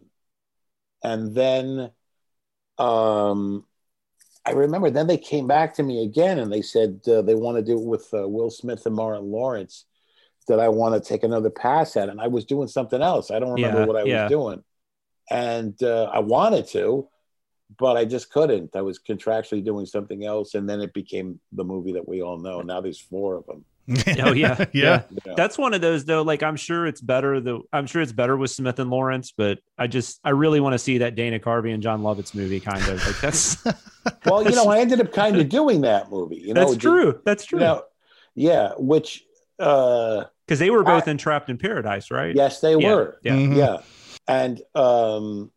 And 1.03 1.33
then 1.33 1.91
um 2.77 3.65
i 4.49 4.53
remember 4.53 4.89
then 4.89 5.07
they 5.07 5.17
came 5.17 5.47
back 5.47 5.73
to 5.73 5.83
me 5.83 6.03
again 6.03 6.39
and 6.39 6.51
they 6.51 6.61
said 6.61 6.99
uh, 7.07 7.21
they 7.21 7.35
want 7.35 7.57
to 7.57 7.63
do 7.63 7.77
it 7.79 7.85
with 7.85 8.07
uh, 8.13 8.27
will 8.27 8.49
smith 8.49 8.85
and 8.85 8.95
martin 8.95 9.31
lawrence 9.31 9.85
that 10.47 10.59
i 10.59 10.67
want 10.67 10.93
to 10.95 11.07
take 11.07 11.23
another 11.23 11.49
pass 11.49 11.95
at 11.95 12.09
and 12.09 12.19
i 12.19 12.27
was 12.27 12.45
doing 12.45 12.67
something 12.67 13.01
else 13.01 13.31
i 13.31 13.39
don't 13.39 13.53
remember 13.53 13.79
Yeah, 13.81 13.85
what 13.85 13.95
i 13.95 14.03
yeah. 14.03 14.23
was 14.23 14.31
doing 14.31 14.63
and 15.31 15.81
uh, 15.83 16.05
I 16.11 16.19
wanted 16.19 16.65
to, 16.69 17.07
but 17.77 17.97
I 17.97 18.05
just 18.05 18.31
couldn't. 18.31 18.75
I 18.75 18.81
was 18.81 18.97
contractually 18.97 19.63
doing 19.63 19.85
something 19.85 20.25
else, 20.25 20.55
and 20.55 20.67
then 20.67 20.81
it 20.81 20.91
became 20.91 21.39
the 21.51 21.63
movie 21.63 21.93
that 21.93 22.07
we 22.07 22.23
all 22.23 22.39
know. 22.39 22.61
Now 22.61 22.81
there's 22.81 22.99
four 22.99 23.35
of 23.35 23.45
them. 23.45 23.63
Oh 24.23 24.33
yeah, 24.33 24.65
yeah. 24.73 25.03
you 25.09 25.17
know. 25.25 25.35
That's 25.35 25.57
one 25.57 25.73
of 25.73 25.81
those 25.81 26.05
though. 26.05 26.21
Like 26.21 26.43
I'm 26.43 26.55
sure 26.55 26.85
it's 26.87 27.01
better 27.01 27.39
though. 27.41 27.63
I'm 27.73 27.87
sure 27.87 28.01
it's 28.01 28.11
better 28.11 28.37
with 28.37 28.51
Smith 28.51 28.79
and 28.79 28.89
Lawrence, 28.89 29.31
but 29.35 29.59
I 29.77 29.87
just 29.87 30.19
I 30.23 30.29
really 30.31 30.59
want 30.59 30.73
to 30.73 30.79
see 30.79 30.99
that 30.99 31.15
Dana 31.15 31.39
Carvey 31.39 31.73
and 31.73 31.81
Jon 31.83 32.01
Lovitz 32.01 32.35
movie. 32.35 32.59
Kind 32.59 32.87
of 32.87 33.05
like 33.05 33.19
that's 33.21 33.63
well, 34.25 34.43
you 34.43 34.55
know, 34.55 34.67
I 34.69 34.79
ended 34.79 35.01
up 35.01 35.11
kind 35.11 35.37
of 35.37 35.49
doing 35.49 35.81
that 35.81 36.09
movie. 36.11 36.37
You 36.37 36.53
know, 36.53 36.65
that's 36.65 36.77
true. 36.77 37.19
That's 37.25 37.43
You 37.51 37.57
true. 37.57 37.59
know, 37.59 37.83
yeah, 38.35 38.71
which 38.77 39.25
uh, 39.59 40.25
Because 40.47 40.59
they 40.59 40.69
were 40.69 40.83
both 40.83 41.07
I- 41.07 41.11
entrapped 41.11 41.49
in 41.49 41.57
Paradise, 41.57 42.11
right? 42.11 42.35
yes, 42.35 42.61
they 42.61 42.75
Yeah, 42.75 42.93
were. 42.95 43.19
Yeah. 43.23 43.33
Mhm. 43.35 43.55
yeah 43.57 43.77
and 44.27 44.61
um 44.75 45.51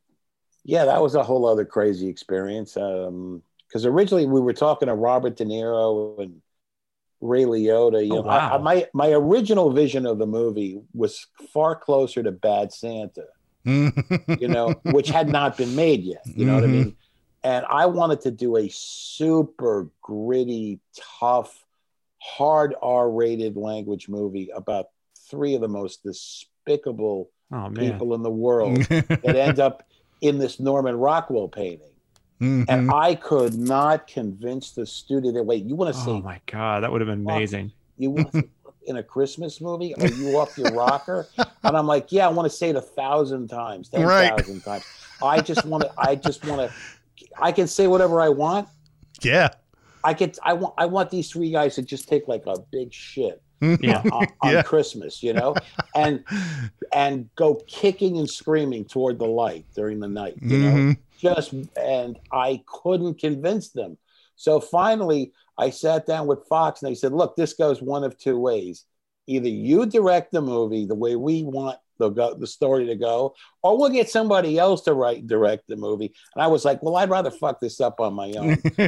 yeah 0.64 0.84
that 0.86 1.02
was 1.02 1.14
a 1.14 1.22
whole 1.22 1.44
other 1.46 1.64
crazy 1.64 2.08
experience 2.08 2.76
um 2.76 3.42
because 3.68 3.84
originally 3.86 4.26
we 4.26 4.40
were 4.40 4.52
talking 4.52 4.86
to 4.88 4.94
robert 4.94 5.36
de 5.36 5.44
niro 5.44 6.18
and 6.22 6.40
ray 7.22 7.44
liotta 7.44 8.04
you 8.06 8.16
Oh, 8.18 8.22
know 8.22 8.28
I- 8.28 8.54
I- 8.56 8.58
my 8.58 8.86
my 8.92 9.10
original 9.12 9.70
vision 9.70 10.04
of 10.06 10.18
the 10.18 10.26
movie 10.26 10.80
was 10.92 11.26
far 11.54 11.74
closer 11.76 12.22
to 12.22 12.32
bad 12.32 12.72
santa 12.72 13.26
you 13.64 14.48
know 14.48 14.74
which 14.84 15.08
had 15.08 15.28
not 15.28 15.56
been 15.56 15.74
made 15.76 16.02
yet 16.02 16.22
you 16.26 16.44
know 16.44 16.54
what 16.56 16.64
i 16.64 16.66
Mhm. 16.66 16.72
mean 16.72 16.96
and 17.44 17.64
i 17.70 17.86
wanted 17.86 18.20
to 18.22 18.30
do 18.32 18.56
a 18.56 18.68
super 18.68 19.88
gritty 20.02 20.80
tough 21.20 21.64
hard 22.18 22.74
r-rated 22.82 23.56
language 23.56 24.08
movie 24.08 24.50
about 24.54 24.86
three 25.30 25.54
of 25.54 25.60
the 25.60 25.68
most 25.68 26.02
despicable 26.02 27.30
Oh 27.54 27.70
people 27.70 28.14
in 28.14 28.22
the 28.22 28.30
world 28.30 28.78
that 28.88 29.36
end 29.36 29.60
up 29.60 29.82
in 30.22 30.38
this 30.38 30.58
Norman 30.58 30.96
Rockwell 30.96 31.48
painting. 31.48 31.91
Mhm. 32.42 32.64
And 32.68 32.90
I 32.90 33.14
could 33.14 33.54
not 33.54 34.06
convince 34.08 34.72
the 34.72 34.84
studio 34.84 35.30
that 35.32 35.44
wait, 35.44 35.64
you 35.64 35.76
want 35.76 35.94
to 35.94 36.00
say 36.00 36.10
Oh 36.10 36.16
see 36.16 36.22
my 36.22 36.40
god, 36.46 36.82
that 36.82 36.90
would 36.90 37.00
have 37.00 37.08
been 37.08 37.20
amazing. 37.24 37.70
you 37.98 38.10
want 38.10 38.32
to 38.32 38.42
in 38.86 38.96
a 38.96 39.02
Christmas 39.02 39.60
movie? 39.60 39.94
Are 39.94 40.08
you 40.08 40.36
off 40.38 40.58
your 40.58 40.72
rocker? 40.72 41.28
And 41.64 41.76
I'm 41.76 41.86
like, 41.86 42.10
yeah, 42.10 42.26
I 42.26 42.30
want 42.32 42.50
to 42.50 42.56
say 42.56 42.70
it 42.70 42.76
a 42.76 42.80
thousand 42.80 43.46
times, 43.46 43.88
ten 43.88 44.02
Right. 44.04 44.36
thousand 44.36 44.62
times. 44.62 44.82
I 45.22 45.40
just 45.40 45.64
want 45.64 45.84
to. 45.84 45.92
I 45.96 46.16
just 46.16 46.44
want 46.44 46.60
to. 46.68 46.76
I 47.40 47.52
can 47.52 47.68
say 47.68 47.86
whatever 47.86 48.20
I 48.20 48.28
want. 48.30 48.66
yeah. 49.22 49.50
I 50.02 50.12
could. 50.14 50.36
I 50.42 50.54
want. 50.54 50.74
I 50.76 50.86
want 50.86 51.10
these 51.10 51.30
three 51.30 51.52
guys 51.52 51.76
to 51.76 51.82
just 51.82 52.08
take 52.08 52.26
like 52.26 52.42
a 52.46 52.56
big 52.72 52.92
shit 52.92 53.40
Yeah. 53.60 54.02
on, 54.12 54.26
on 54.42 54.52
Yeah. 54.54 54.62
Christmas, 54.64 55.22
you 55.22 55.32
know, 55.32 55.54
and 55.94 56.24
and 56.92 57.30
go 57.36 57.54
kicking 57.68 58.18
and 58.18 58.28
screaming 58.28 58.84
toward 58.84 59.20
the 59.20 59.26
light 59.28 59.64
during 59.76 60.00
the 60.00 60.08
night, 60.08 60.34
you 60.42 60.58
know 60.58 60.72
Mhm. 60.72 60.96
Just 61.22 61.54
and 61.76 62.18
I 62.32 62.62
couldn't 62.66 63.20
convince 63.20 63.70
them. 63.70 63.96
So 64.36 64.60
finally, 64.60 65.32
I 65.56 65.70
sat 65.70 66.06
down 66.06 66.26
with 66.26 66.46
Fox 66.48 66.82
and 66.82 66.90
they 66.90 66.96
said, 66.96 67.12
look, 67.12 67.36
this 67.36 67.54
goes 67.54 67.80
one 67.80 68.02
of 68.02 68.18
two 68.18 68.38
ways. 68.38 68.84
Either 69.28 69.48
you 69.48 69.86
direct 69.86 70.32
the 70.32 70.42
movie 70.42 70.84
the 70.84 70.96
way 70.96 71.14
we 71.14 71.44
want 71.44 71.78
the, 71.98 72.08
go, 72.08 72.34
the 72.34 72.46
story 72.46 72.86
to 72.86 72.96
go, 72.96 73.34
or 73.62 73.78
we'll 73.78 73.88
get 73.90 74.10
somebody 74.10 74.58
else 74.58 74.80
to 74.82 74.94
write 74.94 75.18
and 75.18 75.28
direct 75.28 75.68
the 75.68 75.76
movie. 75.76 76.12
And 76.34 76.42
I 76.42 76.48
was 76.48 76.64
like, 76.64 76.82
well, 76.82 76.96
I'd 76.96 77.10
rather 77.10 77.30
fuck 77.30 77.60
this 77.60 77.80
up 77.80 78.00
on 78.00 78.14
my 78.14 78.32
own. 78.32 78.58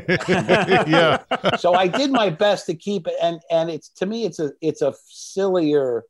yeah. 0.88 1.22
so 1.58 1.74
I 1.74 1.86
did 1.86 2.10
my 2.10 2.30
best 2.30 2.66
to 2.66 2.74
keep 2.74 3.06
it, 3.06 3.14
and 3.22 3.40
and 3.50 3.70
it's 3.70 3.90
to 3.90 4.06
me, 4.06 4.24
it's 4.24 4.40
a 4.40 4.50
it's 4.60 4.82
a 4.82 4.94
sillier 5.06 6.02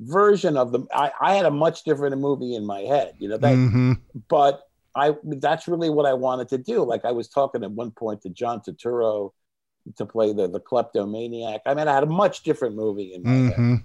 version 0.00 0.56
of 0.56 0.72
the. 0.72 0.86
I, 0.94 1.12
I 1.20 1.34
had 1.34 1.44
a 1.44 1.50
much 1.50 1.84
different 1.84 2.16
movie 2.18 2.54
in 2.54 2.64
my 2.64 2.80
head, 2.80 3.14
you 3.18 3.28
know 3.28 3.36
that, 3.36 3.54
Mhm. 3.54 4.00
but 4.28 4.62
I 4.94 5.14
that's 5.24 5.68
really 5.68 5.90
what 5.90 6.06
I 6.06 6.14
wanted 6.14 6.48
to 6.48 6.58
do. 6.58 6.84
Like 6.84 7.04
I 7.04 7.12
was 7.12 7.28
talking 7.28 7.62
at 7.62 7.70
one 7.70 7.90
point 7.90 8.22
to 8.22 8.28
John 8.30 8.60
Turturro 8.60 9.32
to 9.96 10.06
play 10.06 10.32
the 10.32 10.48
the 10.48 10.60
kleptomaniac. 10.60 11.62
I 11.66 11.74
mean, 11.74 11.88
I 11.88 11.94
had 11.94 12.02
a 12.02 12.06
much 12.06 12.42
different 12.42 12.74
movie 12.74 13.14
in 13.14 13.22
my 13.22 13.30
head. 13.30 13.56
Mhm. 13.56 13.82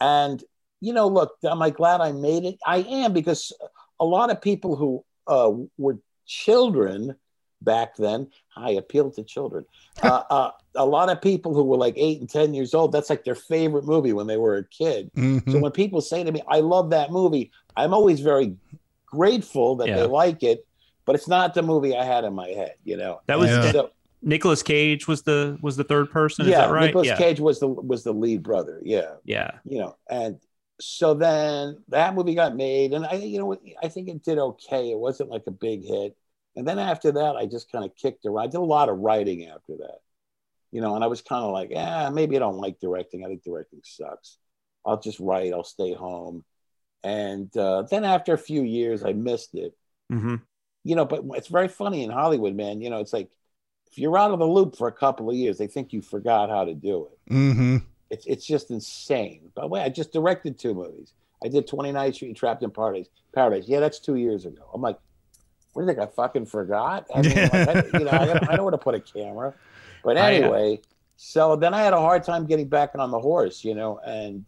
And 0.00 0.44
you 0.80 0.92
know, 0.92 1.08
look, 1.08 1.36
am 1.44 1.62
I 1.62 1.70
glad 1.70 2.00
I 2.00 2.12
made 2.12 2.44
it? 2.44 2.58
I 2.66 2.78
am 2.78 3.12
because 3.12 3.52
a 3.98 4.04
lot 4.04 4.30
of 4.30 4.40
people 4.40 4.76
who 4.76 5.04
uh, 5.26 5.52
were 5.78 5.98
children 6.26 7.16
back 7.62 7.96
then, 7.96 8.28
I 8.56 8.72
appeal 8.72 9.10
to 9.12 9.22
children. 9.24 9.64
Uh, 10.02 10.22
uh, 10.28 10.50
a 10.74 10.84
lot 10.84 11.08
of 11.08 11.22
people 11.22 11.54
who 11.54 11.62
were 11.62 11.78
like 11.78 11.94
eight 11.96 12.20
and 12.20 12.28
ten 12.28 12.52
years 12.52 12.74
old, 12.74 12.92
that's 12.92 13.08
like 13.08 13.24
their 13.24 13.34
favorite 13.34 13.86
movie 13.86 14.12
when 14.12 14.26
they 14.26 14.36
were 14.36 14.56
a 14.56 14.64
kid. 14.64 15.10
Mhm. 15.16 15.50
So 15.50 15.58
when 15.60 15.72
people 15.72 16.02
say 16.02 16.22
to 16.22 16.30
me, 16.30 16.42
"I 16.46 16.60
love 16.60 16.90
that 16.90 17.10
movie," 17.10 17.50
I'm 17.74 17.94
always 17.94 18.20
very 18.20 18.56
grateful 19.14 19.76
that 19.76 19.88
Yeah. 19.88 19.96
they 19.96 20.06
like 20.06 20.42
it. 20.42 20.66
But 21.06 21.16
it's 21.16 21.28
not 21.28 21.52
the 21.52 21.62
movie 21.62 21.94
I 21.94 22.04
had 22.04 22.24
in 22.24 22.34
my 22.34 22.48
head, 22.48 22.76
you 22.82 22.96
know. 22.96 23.20
That 23.26 23.38
was 23.38 23.50
Yeah. 23.50 23.72
So, 23.72 23.90
Nicolas 24.22 24.62
Cage 24.62 25.06
was 25.06 25.22
the 25.22 25.58
was 25.60 25.76
the 25.76 25.84
third 25.84 26.10
person. 26.10 26.46
Is 26.46 26.52
yeah, 26.52 26.66
that 26.66 26.72
right? 26.72 26.86
Nicolas 26.86 27.08
yeah. 27.08 27.16
Cage 27.18 27.40
was 27.40 27.60
the 27.60 27.68
was 27.68 28.04
the 28.04 28.12
lead 28.12 28.42
brother. 28.42 28.80
Yeah. 28.82 29.16
Yeah. 29.24 29.50
you 29.64 29.78
know, 29.80 29.96
and 30.08 30.40
so 30.80 31.14
then 31.14 31.78
that 31.88 32.14
movie 32.14 32.34
got 32.34 32.56
made, 32.56 32.94
and 32.94 33.06
I, 33.06 33.14
you 33.14 33.38
know, 33.38 33.56
I 33.82 33.88
think 33.88 34.08
it 34.08 34.24
did 34.24 34.38
okay. 34.38 34.90
It 34.90 34.98
wasn't 34.98 35.30
like 35.30 35.44
a 35.46 35.52
big 35.52 35.84
hit, 35.84 36.16
and 36.56 36.66
then 36.66 36.78
after 36.78 37.12
that, 37.12 37.36
I 37.36 37.46
just 37.46 37.70
kind 37.70 37.84
of 37.84 37.94
kicked 37.96 38.26
around. 38.26 38.44
I 38.44 38.48
did 38.48 38.56
a 38.58 38.72
lot 38.76 38.88
of 38.88 38.98
writing 38.98 39.46
after 39.46 39.76
that, 39.76 39.98
you 40.72 40.80
know, 40.80 40.94
and 40.96 41.04
I 41.04 41.06
was 41.06 41.22
kind 41.22 41.44
of 41.44 41.52
like, 41.52 41.70
yeah, 41.70 42.10
maybe 42.10 42.34
I 42.36 42.40
don't 42.40 42.56
like 42.56 42.80
directing. 42.80 43.24
I 43.24 43.28
think 43.28 43.44
directing 43.44 43.80
sucks. 43.84 44.38
I'll 44.84 45.00
just 45.00 45.20
write. 45.20 45.52
I'll 45.52 45.64
stay 45.64 45.92
home, 45.94 46.44
and 47.04 47.56
uh, 47.56 47.84
then 47.90 48.04
after 48.04 48.34
a 48.34 48.38
few 48.38 48.62
years, 48.62 49.04
I 49.04 49.12
missed 49.14 49.54
it. 49.54 49.74
hmm 50.10 50.36
You 50.84 50.96
know, 50.96 51.04
but 51.04 51.22
it's 51.34 51.48
very 51.48 51.68
funny 51.68 52.04
in 52.04 52.10
Hollywood, 52.10 52.54
man. 52.54 52.80
You 52.80 52.90
know, 52.90 52.98
it's 53.00 53.12
like 53.12 53.30
if 53.90 53.98
you're 53.98 54.18
out 54.18 54.32
of 54.32 54.38
the 54.38 54.46
loop 54.46 54.76
for 54.76 54.88
a 54.88 54.92
couple 54.92 55.30
of 55.30 55.36
years, 55.36 55.58
they 55.58 55.66
think 55.68 55.92
you 55.92 56.02
forgot 56.02 56.50
how 56.50 56.64
to 56.64 56.74
do 56.74 57.06
it 57.12 57.18
Mhm. 57.30 57.82
it's 58.10 58.26
it's 58.26 58.46
just 58.46 58.70
insane. 58.70 59.50
By 59.54 59.62
the 59.62 59.68
way, 59.68 59.80
I 59.82 59.88
just 59.88 60.12
directed 60.12 60.58
two 60.58 60.74
movies. 60.74 61.12
I 61.44 61.48
did 61.48 61.66
29th 61.66 62.14
Street 62.16 62.36
Trapped 62.36 62.62
in 62.62 62.70
Paradise. 62.70 63.08
Paradise. 63.34 63.68
Yeah, 63.68 63.80
that's 63.80 63.98
two 64.00 64.16
years 64.16 64.46
ago. 64.46 64.70
I'm 64.72 64.80
like, 64.82 64.98
what 65.72 65.82
do 65.82 65.88
you 65.88 65.94
think? 65.94 66.08
I 66.08 66.12
fucking 66.12 66.46
forgot? 66.46 67.06
I 67.14 67.22
mean, 67.22 67.46
like, 67.46 67.66
I, 67.68 67.78
you 67.94 68.04
know, 68.04 68.12
I, 68.12 68.38
I 68.48 68.56
know 68.56 68.64
where 68.64 68.72
to 68.72 68.78
put 68.78 68.94
a 68.94 69.00
camera. 69.00 69.54
But 70.02 70.16
uh, 70.18 70.20
anyway, 70.20 70.80
so 71.16 71.56
then 71.56 71.74
I 71.74 71.82
had 71.82 71.92
a 71.92 72.00
hard 72.00 72.24
time 72.24 72.46
getting 72.46 72.68
back 72.68 72.92
on 72.98 73.10
the 73.10 73.20
horse, 73.20 73.64
you 73.64 73.74
know, 73.74 73.98
and 74.04 74.46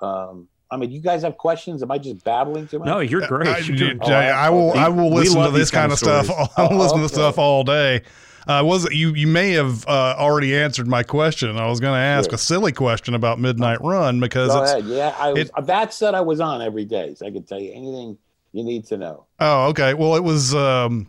uh, 0.00 0.06
um, 0.06 0.48
I 0.70 0.76
mean, 0.76 0.90
you 0.90 1.00
guys 1.00 1.22
have 1.22 1.36
questions? 1.38 1.82
Am 1.82 1.90
I 1.90 1.98
just 1.98 2.22
babbling 2.24 2.68
too 2.68 2.78
much? 2.78 2.86
No, 2.86 3.00
you're 3.00 3.26
great. 3.26 3.48
I, 3.48 3.58
You're 3.58 3.76
doing- 3.76 3.98
Oh, 4.02 4.12
I- 4.12 4.26
I 4.46 4.50
will. 4.50 4.72
I 4.72 4.88
will 4.88 5.10
listen 5.10 5.42
to 5.42 5.50
this 5.50 5.70
kind 5.70 5.90
kind 5.90 5.92
of 5.92 6.08
of 6.08 6.26
stuff. 6.26 6.50
I'll 6.58 6.72
Oh, 6.72 6.76
listen 6.76 6.98
to 6.98 7.04
okay. 7.04 7.14
stuff 7.14 7.38
all 7.38 7.64
day. 7.64 8.02
Uh, 8.46 8.62
was 8.64 8.84
it 8.86 8.94
you? 8.94 9.12
You 9.14 9.26
may 9.26 9.52
have 9.52 9.86
uh, 9.86 10.14
already 10.18 10.56
answered 10.56 10.86
my 10.88 11.02
question. 11.02 11.56
I 11.58 11.66
was 11.68 11.80
going 11.80 11.92
to 11.94 11.98
ask 11.98 12.30
Sure. 12.30 12.34
a 12.36 12.38
silly 12.38 12.72
question 12.72 13.14
about 13.14 13.38
Midnight 13.38 13.80
Run 13.82 14.20
because 14.20 14.48
Go 14.48 14.62
it's. 14.62 14.72
ahead. 14.72 14.84
Yeah, 14.86 15.14
I 15.18 15.32
was, 15.32 15.38
it- 15.56 15.66
that 15.66 15.92
said, 15.92 16.14
I 16.14 16.20
was 16.22 16.40
on 16.40 16.62
every 16.62 16.84
day, 16.86 17.14
so 17.14 17.26
I 17.26 17.30
could 17.30 17.46
tell 17.46 17.58
you 17.60 17.72
anything 17.72 18.16
you 18.52 18.64
need 18.64 18.86
to 18.86 18.96
know. 18.96 19.24
Oh, 19.40 19.66
okay. 19.68 19.92
Well, 19.94 20.16
it 20.16 20.24
was. 20.24 20.54
Um, 20.54 21.08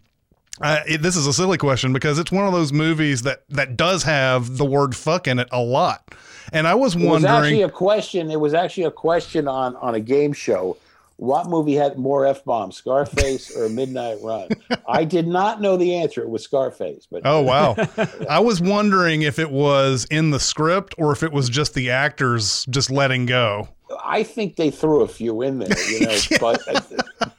I, 0.61 0.83
it, 0.87 1.01
this 1.01 1.15
is 1.15 1.27
a 1.27 1.31
silly 1.33 1.57
question 1.57 1.93
because 1.93 2.19
it's 2.19 2.31
one 2.31 2.45
of 2.45 2.51
those 2.51 2.73
movies 2.73 3.21
that 3.21 3.43
that 3.49 3.77
does 3.77 4.03
have 4.03 4.57
the 4.57 4.65
word 4.65 4.93
"fuck" 4.95 5.25
in 5.27 5.39
it 5.39 5.47
a 5.53 5.61
lot, 5.61 6.13
and 6.53 6.67
I 6.67 6.75
was 6.75 6.95
wondering. 6.95 7.09
It 7.09 7.13
was 7.13 7.25
actually 7.25 7.61
a 7.63 7.69
question. 7.69 8.31
It 8.31 8.39
was 8.39 8.53
actually 8.53 8.83
a 8.83 8.91
question 8.91 9.47
on 9.47 9.75
on 9.77 9.95
a 9.95 9.99
game 9.99 10.33
show. 10.33 10.77
What 11.17 11.47
movie 11.47 11.75
had 11.75 11.97
more 11.97 12.25
f 12.25 12.45
bombs, 12.45 12.77
Scarface 12.77 13.55
or 13.55 13.67
Midnight 13.67 14.19
Run? 14.23 14.47
I 14.87 15.03
did 15.03 15.27
not 15.27 15.59
know 15.59 15.75
the 15.75 15.95
answer. 15.95 16.21
It 16.21 16.29
was 16.29 16.43
Scarface, 16.43 17.07
but 17.11 17.23
Oh 17.25 17.41
wow! 17.41 17.75
I 18.29 18.39
was 18.39 18.61
wondering 18.61 19.23
if 19.23 19.37
it 19.37 19.51
was 19.51 20.07
in 20.09 20.31
the 20.31 20.39
script 20.39 20.95
or 20.97 21.11
if 21.11 21.21
it 21.21 21.33
was 21.33 21.49
just 21.49 21.73
the 21.73 21.89
actors 21.89 22.65
just 22.69 22.89
letting 22.89 23.25
go. 23.25 23.67
I 24.03 24.23
think 24.23 24.55
they 24.55 24.71
threw 24.71 25.01
a 25.01 25.07
few 25.07 25.41
in 25.41 25.59
there, 25.59 25.77
you 25.89 26.01
know. 26.01 26.17
But 26.39 26.61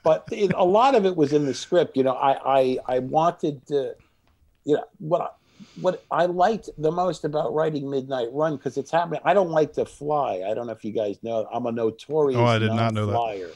but 0.03 0.25
it, 0.31 0.53
a 0.55 0.64
lot 0.64 0.94
of 0.94 1.07
it 1.07 1.16
was 1.16 1.33
in 1.33 1.46
the 1.46 1.55
script. 1.55 1.96
You 1.96 2.03
know, 2.03 2.12
I 2.12 2.61
I, 2.61 2.79
I 2.87 2.99
wanted 2.99 3.66
to, 3.68 3.94
you 4.64 4.77
know, 4.77 4.85
what 4.99 5.23
I, 5.23 5.29
what 5.81 6.05
I 6.11 6.27
liked 6.27 6.69
the 6.79 6.90
most 6.90 7.25
about 7.25 7.55
writing 7.55 7.88
Midnight 7.90 8.29
Run 8.33 8.57
because 8.57 8.77
it's 8.77 8.90
happening. 8.90 9.21
I 9.25 9.35
don't 9.35 9.51
like 9.51 9.73
to 9.75 9.85
fly. 9.85 10.43
I 10.49 10.55
don't 10.55 10.66
know 10.66 10.73
if 10.73 10.85
you 10.85 10.93
guys 10.93 11.19
know. 11.23 11.47
I'm 11.53 11.66
a 11.66 11.73
notorious. 11.73 12.38
Oh, 12.38 12.45
I 12.45 12.59
did 12.59 12.73
not 12.73 12.95
know 12.95 13.07
that. 13.07 13.55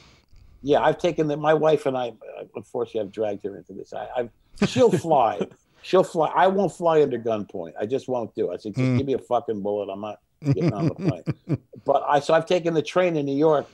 Yeah, 0.61 0.81
I've 0.81 0.97
taken 0.97 1.27
the. 1.27 1.37
My 1.37 1.53
wife 1.53 1.85
and 1.85 1.95
I, 1.97 2.09
uh, 2.39 2.43
unfortunately, 2.55 3.01
I've 3.01 3.11
dragged 3.11 3.43
her 3.45 3.55
into 3.57 3.73
this. 3.73 3.93
I, 3.93 4.07
I've 4.17 4.29
she'll 4.69 4.91
fly. 4.91 5.39
She'll 5.83 6.03
fly. 6.03 6.29
I 6.35 6.47
won't 6.47 6.71
fly 6.71 7.03
under 7.03 7.19
gunpoint. 7.19 7.73
I 7.79 7.85
just 7.85 8.07
won't 8.07 8.33
do 8.33 8.49
it. 8.49 8.55
I 8.55 8.57
said, 8.57 8.73
just 8.73 8.83
Hmm. 8.83 8.97
give 8.97 9.05
me 9.05 9.13
a 9.13 9.19
fucking 9.19 9.61
bullet. 9.61 9.91
I'm 9.91 10.01
not 10.01 10.19
getting 10.43 10.73
on 10.73 10.87
the 10.87 10.95
plane. 10.95 11.59
but 11.85 12.03
I 12.09 12.19
so 12.19 12.33
I've 12.33 12.47
taken 12.47 12.73
the 12.73 12.81
train 12.81 13.15
in 13.17 13.27
New 13.27 13.37
York 13.37 13.67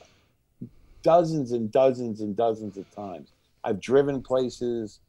dozens 1.02 1.52
and 1.52 1.72
dozens 1.72 2.20
and 2.20 2.36
dozens 2.36 2.76
of 2.76 2.84
times. 2.94 3.30
I've 3.64 3.80
driven 3.80 4.22
places, 4.22 5.00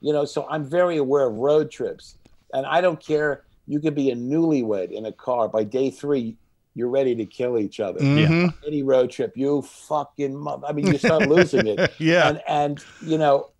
you 0.00 0.12
know, 0.12 0.24
so 0.24 0.48
I'm 0.50 0.64
very 0.64 0.96
aware 0.96 1.26
of 1.28 1.34
road 1.34 1.70
trips. 1.70 2.17
And 2.52 2.66
I 2.66 2.80
don't 2.80 3.00
care. 3.00 3.44
You 3.66 3.80
could 3.80 3.94
be 3.94 4.10
a 4.10 4.16
newlywed 4.16 4.90
in 4.90 5.06
a 5.06 5.12
car. 5.12 5.48
By 5.48 5.64
day 5.64 5.90
three, 5.90 6.36
you're 6.74 6.88
ready 6.88 7.14
to 7.16 7.26
kill 7.26 7.58
each 7.58 7.80
other. 7.80 8.00
Mhm. 8.00 8.54
Any 8.66 8.82
road 8.82 9.10
trip, 9.10 9.36
you 9.36 9.62
fucking 9.62 10.34
mother. 10.34 10.66
I 10.66 10.72
mean, 10.72 10.86
you 10.86 10.98
start 10.98 11.28
losing 11.28 11.66
it 11.66 11.92
yeah. 11.98 12.28
and 12.28 12.42
and 12.46 12.84
you 13.02 13.18
know 13.18 13.50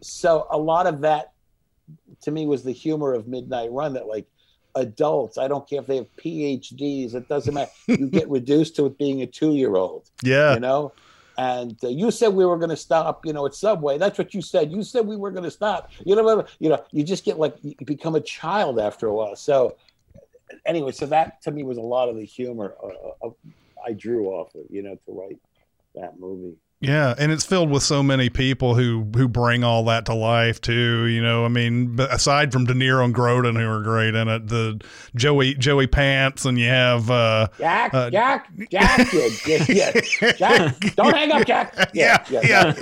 so 0.00 0.46
a 0.50 0.58
lot 0.58 0.86
of 0.86 1.00
that 1.00 1.32
to 2.22 2.30
me 2.30 2.46
was 2.46 2.62
the 2.62 2.72
humor 2.72 3.12
of 3.14 3.26
midnight 3.26 3.70
run 3.72 3.92
that 3.94 4.06
like 4.06 4.26
adults 4.74 5.38
i 5.38 5.48
don't 5.48 5.68
care 5.68 5.80
if 5.80 5.86
they 5.86 5.96
have 5.96 6.06
phds 6.16 7.14
it 7.14 7.28
doesn't 7.28 7.54
matter 7.54 7.70
you 7.86 8.08
get 8.08 8.28
reduced 8.28 8.76
to 8.76 8.84
it 8.86 8.98
being 8.98 9.22
a 9.22 9.26
two-year-old 9.26 10.08
yeah. 10.22 10.54
you 10.54 10.60
know 10.60 10.92
and 11.38 11.76
uh, 11.84 11.88
you 11.88 12.10
said 12.10 12.28
we 12.28 12.46
were 12.46 12.56
going 12.56 12.70
to 12.70 12.76
stop 12.76 13.24
you 13.26 13.32
know 13.32 13.46
at 13.46 13.54
subway. 13.54 13.98
That's 13.98 14.18
what 14.18 14.34
you 14.34 14.42
said. 14.42 14.72
You 14.72 14.82
said 14.82 15.06
we 15.06 15.16
were 15.16 15.30
going 15.30 15.44
to 15.44 15.50
stop. 15.50 15.90
You 16.04 16.16
know 16.16 16.46
you 16.58 16.68
know 16.68 16.84
you 16.92 17.04
just 17.04 17.24
get 17.24 17.38
like 17.38 17.56
you 17.62 17.74
become 17.84 18.14
a 18.14 18.20
child 18.20 18.78
after 18.78 19.06
a 19.06 19.14
while. 19.14 19.36
So 19.36 19.76
anyway 20.64 20.92
so 20.92 21.06
that 21.06 21.42
to 21.42 21.50
me 21.50 21.62
was 21.62 21.78
a 21.78 21.82
lot 21.82 22.08
of 22.08 22.16
the 22.16 22.24
humor 22.24 22.74
uh, 23.22 23.28
i 23.86 23.92
drew 23.92 24.28
off 24.28 24.54
of 24.54 24.62
you 24.70 24.82
know 24.82 24.94
to 25.06 25.12
write 25.12 25.38
that 25.94 26.18
movie 26.18 26.56
Yeah, 26.86 27.14
and 27.18 27.32
it's 27.32 27.44
filled 27.44 27.70
with 27.70 27.82
so 27.82 28.02
many 28.02 28.28
people 28.30 28.74
who 28.74 29.06
who 29.16 29.28
bring 29.28 29.64
all 29.64 29.84
that 29.86 30.06
to 30.06 30.14
life 30.14 30.60
too. 30.60 31.06
You 31.06 31.20
know, 31.22 31.44
I 31.44 31.48
mean, 31.48 31.98
aside 31.98 32.52
from 32.52 32.64
De 32.64 32.74
Niro 32.74 33.04
and 33.04 33.14
Grodin, 33.14 33.58
who 33.60 33.68
are 33.68 33.82
great 33.82 34.14
in 34.14 34.28
it, 34.28 34.46
the 34.48 34.80
Joey 35.14 35.54
Joey 35.54 35.86
Pants, 35.86 36.44
and 36.44 36.58
you 36.58 36.68
have 36.68 37.10
uh, 37.10 37.48
Jack, 37.58 37.94
Uh, 37.94 38.10
Jack, 38.10 38.48
Jack, 38.70 39.12
yeah, 39.12 39.64
yeah, 39.68 40.00
yeah. 40.22 40.32
Jack, 40.32 40.94
don't 40.96 41.14
hang 41.14 41.32
up, 41.32 41.46
Jack. 41.46 41.90
yeah, 41.92 42.22
yeah, 42.30 42.72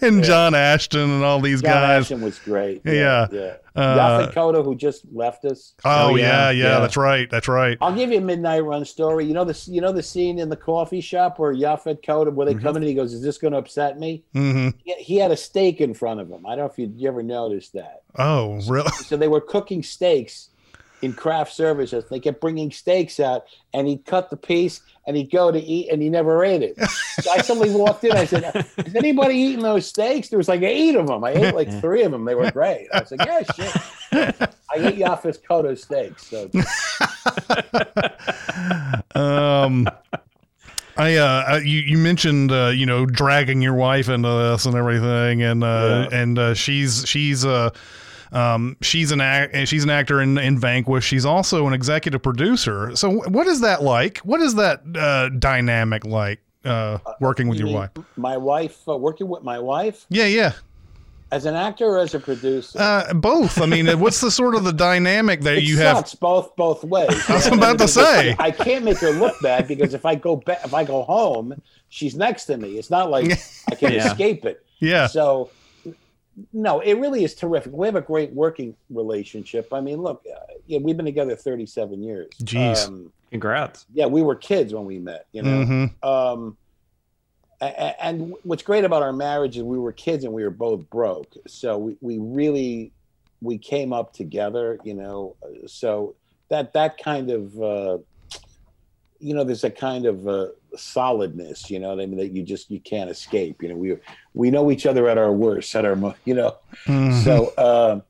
and 0.02 0.24
John 0.24 0.54
Ashton 0.54 1.10
and 1.10 1.22
all 1.24 1.40
these 1.40 1.60
John 1.62 1.70
guys. 1.72 2.00
Ashton 2.02 2.20
was 2.22 2.38
great. 2.38 2.80
Yeah. 2.84 3.28
yeah. 3.30 3.54
Uh, 3.76 3.96
Yaphet 3.98 4.32
Kotto, 4.32 4.64
who 4.64 4.74
just 4.76 5.02
left 5.12 5.44
us. 5.44 5.74
oh, 5.84 5.90
Oh, 6.10 6.14
yeah, 6.14 6.24
yeah, 6.26 6.50
yeah, 6.50 6.64
yeah. 6.74 6.80
that's 6.80 6.96
right, 6.96 7.28
that's 7.28 7.48
right. 7.48 7.76
I'll 7.80 7.94
give 7.94 8.10
you 8.12 8.18
a 8.18 8.20
midnight 8.20 8.64
run 8.64 8.84
story. 8.84 9.24
You 9.26 9.34
know 9.34 9.44
the 9.44 9.60
you 9.70 9.80
know 9.80 9.90
the 9.92 10.02
scene 10.02 10.38
in 10.38 10.48
the 10.48 10.56
coffee 10.56 11.00
shop 11.00 11.38
where 11.38 11.52
Yaphet 11.52 12.02
Kotto, 12.04 12.32
where 12.32 12.46
they 12.46 12.54
Mhm. 12.54 12.62
come 12.62 12.76
in 12.76 12.82
and 12.82 12.88
he 12.88 12.94
goes, 12.94 13.12
"Is 13.12 13.22
this 13.22 13.38
going 13.38 13.52
to 13.52 13.58
upset 13.58 13.98
me?" 13.98 14.22
hmm 14.32 14.68
He, 14.84 14.94
he 14.94 15.16
had 15.16 15.30
a 15.32 15.36
steak 15.36 15.80
in 15.80 15.92
front 15.94 16.20
of 16.20 16.28
him. 16.30 16.46
I 16.46 16.50
don't 16.50 16.58
know 16.66 16.70
if 16.72 16.78
you, 16.78 16.92
you 16.96 17.08
ever 17.08 17.22
noticed 17.22 17.72
that. 17.72 18.02
Oh, 18.16 18.60
really? 18.68 18.90
So 18.92 19.16
they 19.16 19.28
were 19.28 19.40
cooking 19.40 19.82
steaks 19.82 20.50
in 21.04 21.12
craft 21.12 21.52
services. 21.52 22.04
They 22.10 22.18
kept 22.20 22.40
bringing 22.40 22.70
steaks 22.72 23.20
out, 23.20 23.44
and 23.72 23.86
he'd 23.86 24.04
cut 24.04 24.30
the 24.30 24.36
piece 24.36 24.80
and 25.06 25.16
he'd 25.16 25.30
go 25.30 25.52
to 25.52 25.58
eat, 25.60 25.90
and 25.90 26.00
he 26.00 26.08
never 26.08 26.42
ate 26.44 26.62
it. 26.62 26.80
So 27.20 27.30
I 27.30 27.38
suddenly 27.42 27.70
walked 27.70 28.04
in. 28.04 28.12
I 28.12 28.24
said, 28.24 28.66
"Is 28.86 28.94
anybody 28.94 29.34
eating 29.36 29.62
those 29.62 29.86
steaks?" 29.86 30.28
There 30.30 30.38
was 30.38 30.48
like 30.48 30.62
eight 30.62 30.96
of 30.96 31.06
them. 31.06 31.22
I 31.22 31.32
ate 31.32 31.54
like 31.54 31.70
three 31.80 32.02
of 32.04 32.10
them. 32.12 32.24
They 32.24 32.34
were 32.34 32.50
great. 32.50 32.88
I 32.92 33.00
was 33.00 33.10
like, 33.10 33.26
"Yeah, 33.26 33.42
shit." 33.54 33.76
I 34.12 34.76
ate 34.76 34.96
Yaphet 34.96 35.38
Kotto 35.48 35.76
steaks. 35.78 36.26
So 36.26 36.48
um 39.14 39.86
I 40.96 41.16
uh 41.16 41.60
you 41.64 41.80
you 41.80 41.98
mentioned 41.98 42.52
uh 42.52 42.68
you 42.68 42.86
know 42.86 43.04
dragging 43.06 43.60
your 43.62 43.74
wife 43.74 44.08
into 44.08 44.28
this 44.28 44.64
and 44.66 44.74
everything 44.76 45.42
and 45.42 45.62
uh 45.64 46.08
Yeah. 46.10 46.18
and 46.20 46.38
uh 46.38 46.54
she's 46.54 47.04
she's 47.06 47.44
uh 47.44 47.70
Um, 48.34 48.76
she's 48.82 49.12
an 49.12 49.20
act, 49.20 49.56
she's 49.68 49.84
an 49.84 49.90
actor 49.90 50.20
in, 50.20 50.36
in 50.38 50.58
Vanquish. 50.58 51.04
She's 51.04 51.24
also 51.24 51.66
an 51.66 51.72
executive 51.72 52.22
producer. 52.22 52.94
So, 52.96 53.10
what 53.28 53.46
is 53.46 53.60
that 53.60 53.82
like? 53.82 54.18
What 54.18 54.40
is 54.40 54.56
that 54.56 54.82
uh, 54.96 55.28
dynamic 55.38 56.04
like? 56.04 56.40
Uh, 56.64 56.98
working 57.20 57.48
with 57.48 57.58
You 57.60 57.66
your 57.68 57.74
wife? 57.80 57.90
My 58.16 58.36
wife, 58.36 58.88
uh, 58.88 58.96
working 58.96 59.28
with 59.28 59.42
my 59.42 59.58
wife 59.58 60.06
Yeah, 60.08 60.24
yeah. 60.24 60.52
as 61.30 61.44
an 61.44 61.54
actor 61.54 61.84
or 61.84 61.98
as 61.98 62.14
a 62.14 62.18
producer. 62.20 62.78
Uh, 62.80 63.12
both. 63.12 63.60
I 63.60 63.66
mean, 63.66 63.86
what's 64.00 64.20
the 64.22 64.30
sort 64.30 64.54
of 64.54 64.64
the 64.64 64.72
dynamic 64.72 65.42
that 65.42 65.58
it 65.58 65.64
you 65.64 65.76
have? 65.78 65.98
sucks 65.98 66.14
both 66.14 66.56
both 66.56 66.82
ways. 66.82 67.10
I 67.28 67.34
was 67.34 67.46
about 67.48 67.78
to 67.80 67.88
say. 67.88 68.34
I 68.38 68.50
can't 68.50 68.82
make 68.82 68.96
her 68.98 69.10
look 69.10 69.34
bad 69.42 69.68
because 69.68 69.92
if 69.92 70.06
I 70.06 70.14
go 70.14 70.36
back, 70.36 70.60
if 70.64 70.72
I 70.72 70.84
go 70.84 71.02
home, 71.02 71.60
she's 71.90 72.14
next 72.16 72.46
to 72.46 72.56
me. 72.56 72.78
It's 72.78 72.90
not 72.90 73.10
like 73.10 73.26
I 73.70 73.74
can 73.74 73.92
Yeah. 73.92 74.06
escape 74.10 74.44
it. 74.46 74.64
Yeah. 74.78 75.06
So, 75.06 75.50
no, 76.52 76.80
it 76.80 76.94
really 76.94 77.24
is 77.24 77.34
terrific. 77.34 77.72
We 77.72 77.86
have 77.86 77.96
a 77.96 78.00
great 78.00 78.32
working 78.32 78.74
relationship. 78.90 79.72
I 79.72 79.80
mean, 79.80 79.98
look, 80.02 80.24
uh, 80.30 80.38
yeah, 80.66 80.78
we've 80.78 80.96
been 80.96 81.06
together 81.06 81.36
37 81.36 82.02
years. 82.02 82.30
Jeez. 82.42 82.86
Um, 82.86 83.12
Congrats. 83.30 83.86
yeah, 83.92 84.06
we 84.06 84.22
were 84.22 84.34
kids 84.34 84.72
when 84.74 84.84
we 84.84 84.98
met. 84.98 85.26
You 85.32 85.42
know. 85.42 85.64
Mhm. 85.64 86.04
Um, 86.04 86.56
a- 87.60 87.64
a- 87.66 88.04
and 88.04 88.34
what's 88.42 88.62
great 88.62 88.84
about 88.84 89.02
our 89.02 89.12
marriage 89.12 89.56
is 89.56 89.62
we 89.62 89.78
were 89.78 89.92
kids 89.92 90.24
and 90.24 90.32
we 90.32 90.42
were 90.44 90.50
both 90.50 90.88
broke, 90.90 91.34
so 91.46 91.78
we, 91.78 91.96
we 92.00 92.18
really 92.18 92.92
we 93.42 93.58
came 93.58 93.92
up 93.92 94.12
together. 94.12 94.78
You 94.84 94.94
know, 94.94 95.36
so 95.66 96.14
that 96.48 96.72
that 96.74 96.98
kind 96.98 97.30
of 97.30 97.62
uh, 97.62 97.98
you 99.24 99.32
know, 99.34 99.42
there's 99.42 99.64
a 99.64 99.70
kind 99.70 100.04
of 100.04 100.28
uh, 100.28 100.48
solidness. 100.76 101.70
You 101.70 101.78
know, 101.80 101.88
what 101.88 102.00
I 102.00 102.06
mean 102.06 102.18
that 102.18 102.32
you 102.32 102.42
just 102.42 102.70
you 102.70 102.78
can't 102.78 103.08
escape. 103.08 103.62
You 103.62 103.70
know, 103.70 103.76
we 103.76 103.96
we 104.34 104.50
know 104.50 104.70
each 104.70 104.84
other 104.84 105.08
at 105.08 105.16
our 105.16 105.32
worst, 105.32 105.74
at 105.74 105.86
our 105.86 105.96
mo- 105.96 106.14
you 106.26 106.34
know. 106.34 106.56
Mhm. 106.86 107.24
So, 107.24 107.54
uh, 107.56 108.00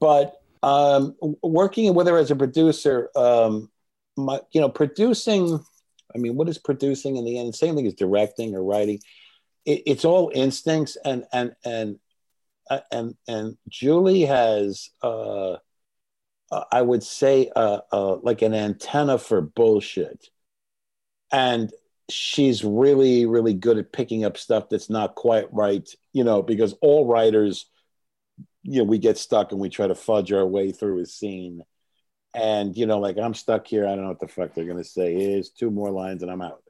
but 0.00 0.42
um, 0.64 1.14
working 1.42 1.94
with 1.94 2.08
her 2.08 2.18
as 2.18 2.32
a 2.32 2.36
producer, 2.36 3.08
um, 3.14 3.70
my, 4.16 4.40
you 4.50 4.60
know, 4.60 4.68
producing. 4.68 5.64
I 6.14 6.18
mean, 6.18 6.34
what 6.36 6.48
is 6.48 6.58
producing 6.58 7.16
in 7.16 7.24
the 7.24 7.38
end? 7.38 7.54
Same 7.54 7.76
thing 7.76 7.86
as 7.86 7.94
directing 7.94 8.54
or 8.56 8.64
writing. 8.64 8.98
It, 9.64 9.82
it's 9.86 10.04
all 10.04 10.32
instincts, 10.34 10.96
and 11.04 11.24
and 11.32 11.54
and 11.64 11.98
uh, 12.68 12.80
and 12.90 13.14
and 13.28 13.56
Julie 13.68 14.22
has, 14.22 14.90
uh, 15.04 15.52
uh, 16.50 16.64
I 16.72 16.82
would 16.82 17.04
say, 17.04 17.50
uh, 17.54 17.80
uh, 17.92 18.16
like 18.16 18.42
an 18.42 18.54
antenna 18.54 19.18
for 19.18 19.40
bullshit, 19.40 20.30
and 21.32 21.70
she's 22.10 22.64
really 22.64 23.26
really 23.26 23.52
good 23.52 23.76
at 23.76 23.92
picking 23.92 24.24
up 24.24 24.38
stuff 24.38 24.68
that's 24.68 24.88
not 24.88 25.14
quite 25.14 25.52
right. 25.52 25.88
You 26.12 26.24
know, 26.24 26.42
because 26.42 26.74
all 26.80 27.06
writers 27.06 27.66
you 28.62 28.78
know, 28.78 28.84
we 28.84 28.98
get 28.98 29.16
stuck 29.16 29.52
and 29.52 29.60
we 29.60 29.68
try 29.68 29.86
to 29.86 29.94
fudge 29.94 30.32
our 30.32 30.46
way 30.46 30.72
through 30.72 31.00
a 31.00 31.06
scene. 31.06 31.62
And, 32.34 32.76
you 32.76 32.86
know, 32.86 32.98
like 32.98 33.16
I'm 33.16 33.34
stuck 33.34 33.66
here. 33.66 33.86
I 33.86 33.90
don't 33.94 34.02
know 34.02 34.08
what 34.08 34.20
the 34.20 34.28
fuck 34.28 34.54
they're 34.54 34.66
going 34.66 34.76
to 34.76 34.84
say. 34.84 35.14
Here's 35.14 35.50
two 35.50 35.70
more 35.70 35.90
lines 35.90 36.22
and 36.22 36.30
I'm 36.30 36.42
out. 36.42 36.62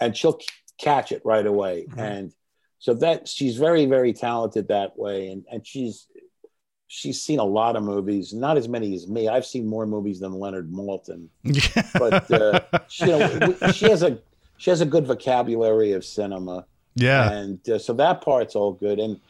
And 0.00 0.16
she'll 0.16 0.38
c- 0.38 0.46
catch 0.78 1.12
it 1.12 1.22
right 1.24 1.46
away. 1.46 1.86
Mhm. 1.90 1.98
And 1.98 2.32
so 2.78 2.94
that 2.94 3.28
she's 3.28 3.56
very, 3.56 3.86
very 3.86 4.12
talented 4.12 4.68
that 4.68 4.98
way. 4.98 5.28
And, 5.28 5.44
and 5.50 5.66
she's, 5.66 6.06
she's 6.94 7.20
seen 7.20 7.40
a 7.40 7.44
lot 7.44 7.74
of 7.76 7.82
movies, 7.82 8.32
not 8.32 8.56
as 8.56 8.68
many 8.68 8.94
as 8.94 9.08
me. 9.08 9.28
I've 9.28 9.44
seen 9.44 9.66
more 9.66 9.84
movies 9.86 10.20
than 10.20 10.32
Leonard 10.32 10.70
Maltin, 10.70 11.26
but 11.98 12.30
uh, 12.30 12.60
she, 12.88 13.06
you 13.06 13.18
know, 13.18 13.56
she 13.72 13.88
has 13.90 14.02
a, 14.04 14.16
she 14.58 14.70
has 14.70 14.80
a 14.80 14.86
good 14.86 15.04
vocabulary 15.06 15.92
of 15.92 16.04
cinema 16.04 16.64
yeah. 16.94 17.30
and 17.32 17.68
uh, 17.68 17.78
so 17.78 17.92
that 17.94 18.20
part's 18.20 18.54
all 18.54 18.72
good 18.72 18.98
and 19.00 19.20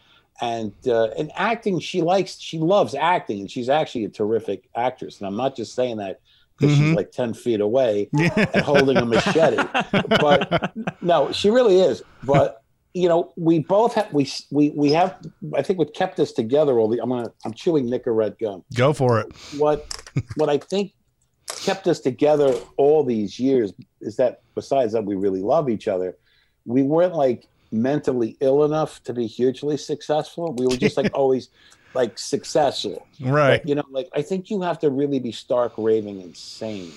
and 0.43 0.73
uh, 0.87 1.07
and 1.17 1.31
acting 1.37 1.79
she 1.79 2.03
likes 2.03 2.39
she 2.39 2.59
loves 2.59 2.95
acting 2.95 3.41
and 3.41 3.51
she's 3.51 3.69
actually 3.69 4.05
a 4.05 4.09
terrific 4.09 4.69
actress 4.77 5.19
and 5.21 5.27
i'm 5.29 5.37
not 5.37 5.55
just 5.57 5.75
saying 5.75 5.97
that 5.99 6.21
because 6.59 6.75
Mhm. 6.77 6.79
she's 6.89 6.97
like 6.97 7.13
10 7.13 7.35
feet 7.35 7.61
away 7.61 8.09
and 8.19 8.63
holding 8.65 8.97
a 8.97 9.07
machete 9.07 9.63
but 10.21 10.73
no 11.01 11.31
she 11.33 11.51
really 11.51 11.81
is 11.81 12.03
but 12.25 12.64
you 12.95 13.09
know 13.09 13.33
we 13.37 13.59
both 13.59 13.95
have 13.95 14.13
we 14.13 14.31
we 14.51 14.71
we 14.71 14.93
have 14.93 15.19
i 15.55 15.63
think 15.63 15.79
what 15.79 15.93
kept 15.95 16.21
us 16.21 16.33
together 16.33 16.79
all 16.79 16.89
the 16.89 17.01
i'm 17.03 17.09
gonna 17.09 17.31
i'm 17.45 17.53
chewing 17.53 17.87
nicorette 17.87 18.39
gum 18.39 18.65
Go 18.75 18.93
for 18.93 19.21
it. 19.21 19.33
what 19.59 19.87
what 20.37 20.49
I 20.49 20.59
think 20.59 20.93
kept 21.49 21.87
us 21.87 22.01
together 22.01 22.55
all 22.77 23.05
these 23.05 23.39
years 23.39 23.73
is 24.01 24.17
that 24.17 24.43
besides 24.55 24.93
that 24.93 25.05
we 25.05 25.15
really 25.15 25.41
love 25.41 25.69
each 25.69 25.89
other, 25.89 26.17
we 26.65 26.83
weren't 26.83 27.15
like 27.15 27.47
mentally 27.73 28.37
ill 28.41 28.65
enough 28.65 29.03
to 29.05 29.13
be 29.13 29.27
hugely 29.27 29.77
successful. 29.77 30.55
We 30.59 30.67
were 30.67 30.77
just 30.77 30.97
like 30.97 31.11
always 31.15 31.49
like 31.95 32.19
successful. 32.19 33.07
Right. 33.21 33.63
But, 33.63 33.69
you 33.69 33.75
know, 33.75 33.85
like 33.91 34.09
I 34.15 34.23
think 34.23 34.51
you 34.51 34.63
have 34.63 34.79
to 34.81 34.91
really 34.91 35.19
be 35.19 35.33
stark 35.33 35.73
raving 35.77 36.21
insane 36.21 36.93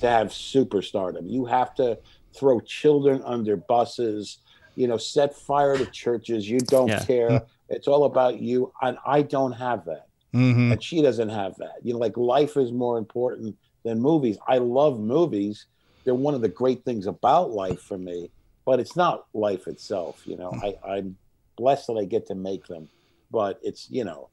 to 0.00 0.08
have 0.08 0.28
superstardom. 0.28 1.30
You 1.30 1.44
have 1.46 1.74
to 1.76 1.98
throw 2.34 2.60
children 2.60 3.22
under 3.24 3.56
buses, 3.56 4.38
you 4.80 4.88
know, 4.88 4.96
set 4.96 5.36
fire 5.36 5.78
to 5.78 5.86
churches. 5.86 6.48
You 6.48 6.62
don't 6.62 6.88
Yeah. 6.88 7.04
care. 7.06 7.46
It's 7.68 7.88
all 7.88 8.04
about 8.04 8.40
you. 8.40 8.72
And 8.82 8.98
I 9.06 9.22
don't 9.22 9.52
have 9.52 9.84
that 9.86 10.06
hmm 10.32 10.72
and 10.72 10.82
she 10.82 11.02
doesn't 11.02 11.28
have 11.28 11.56
that. 11.58 11.74
You 11.82 11.94
know, 11.94 11.98
like 11.98 12.16
life 12.16 12.56
is 12.56 12.72
more 12.72 12.98
important 12.98 13.56
than 13.84 14.00
movies. 14.00 14.38
I 14.48 14.58
love 14.58 15.00
movies. 15.00 15.66
They're 16.04 16.14
one 16.14 16.34
of 16.34 16.42
the 16.42 16.48
great 16.48 16.84
things 16.84 17.06
about 17.06 17.50
life 17.50 17.82
for 17.82 17.98
me, 17.98 18.30
but 18.66 18.80
it's 18.80 18.96
not 18.96 19.24
life 19.34 19.66
itself. 19.66 20.22
You 20.24 20.36
know, 20.36 20.56
I, 20.62 20.74
I'm 20.86 21.18
blessed 21.56 21.88
that 21.88 21.98
I 22.00 22.04
get 22.04 22.26
to 22.28 22.34
make 22.34 22.66
them, 22.66 22.88
but 23.30 23.58
it's, 23.62 23.88
you 23.90 24.04
know, 24.04 24.30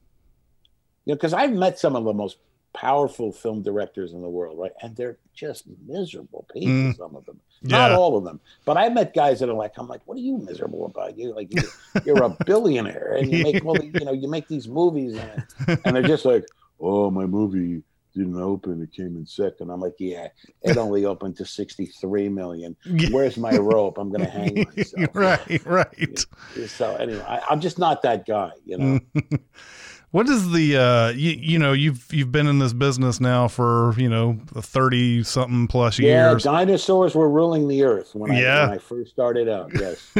you 1.04 1.12
know, 1.12 1.16
because 1.16 1.32
I've 1.34 1.52
met 1.52 1.78
some 1.78 1.96
of 1.96 2.04
the 2.04 2.12
most 2.12 2.38
powerful 2.80 3.32
film 3.32 3.62
directors 3.62 4.12
in 4.12 4.22
the 4.22 4.28
world, 4.28 4.58
right? 4.58 4.72
And 4.82 4.94
they're 4.96 5.18
just 5.34 5.64
miserable 5.86 6.46
people, 6.52 6.68
Mm. 6.68 6.96
some 6.96 7.16
of 7.16 7.24
them. 7.26 7.40
Not 7.62 7.90
all 7.90 8.16
of 8.16 8.22
them, 8.22 8.38
but 8.64 8.76
I 8.76 8.88
met 8.88 9.14
guys 9.14 9.40
that 9.40 9.48
are 9.48 9.60
like, 9.64 9.72
I'm 9.78 9.88
like, 9.88 10.02
what 10.06 10.16
are 10.16 10.20
you 10.20 10.38
miserable 10.38 10.86
about? 10.86 11.18
You 11.18 11.34
like, 11.34 11.52
you're, 11.52 11.64
you're 12.04 12.22
a 12.22 12.36
billionaire, 12.46 13.16
and 13.18 13.32
you 13.32 13.42
make 13.42 13.64
all 13.64 13.74
the, 13.74 13.86
you 13.98 14.04
know, 14.04 14.12
you 14.12 14.28
make 14.28 14.46
these 14.46 14.68
movies, 14.68 15.18
and, 15.18 15.80
and 15.84 15.96
they're 15.96 16.02
just 16.04 16.24
like, 16.24 16.44
oh, 16.80 17.10
my 17.10 17.26
movie 17.26 17.82
didn't 18.14 18.40
open; 18.40 18.82
it 18.82 18.92
came 18.92 19.16
in 19.16 19.26
second. 19.26 19.70
I'm 19.70 19.80
like, 19.80 19.94
yeah, 19.98 20.28
it 20.62 20.76
only 20.76 21.04
opened 21.04 21.36
to 21.36 21.44
63 21.44 22.28
million. 22.28 22.76
Where's 23.10 23.36
my 23.36 23.56
rope? 23.56 23.98
I'm 23.98 24.10
gonna 24.10 24.28
hang 24.28 24.54
myself. 24.76 25.10
right. 25.14 25.64
Right. 25.66 26.24
So 26.66 26.96
anyway, 26.96 27.24
I, 27.26 27.40
I'm 27.50 27.60
just 27.60 27.78
not 27.78 28.02
that 28.02 28.26
guy, 28.26 28.52
you 28.64 28.78
know. 28.78 29.00
What 30.10 30.26
is 30.30 30.52
the 30.52 30.74
uh 30.74 31.08
you, 31.10 31.32
you 31.32 31.58
know 31.58 31.74
you've 31.74 32.06
you've 32.10 32.32
been 32.32 32.46
in 32.46 32.60
this 32.60 32.72
business 32.72 33.20
now 33.20 33.46
for 33.46 33.92
you 33.98 34.08
know 34.08 34.38
30 34.54 35.22
something 35.22 35.66
plus 35.66 35.98
years. 35.98 36.08
Yeah, 36.10 36.30
years 36.30 36.44
dinosaurs 36.44 37.14
were 37.14 37.28
ruling 37.28 37.68
the 37.68 37.84
earth 37.84 38.14
when 38.14 38.30
I 38.30 38.40
Yeah. 38.40 38.62
when 38.68 38.74
I 38.76 38.78
first 38.78 39.10
started 39.10 39.50
out. 39.50 39.70
Yes. 39.78 40.10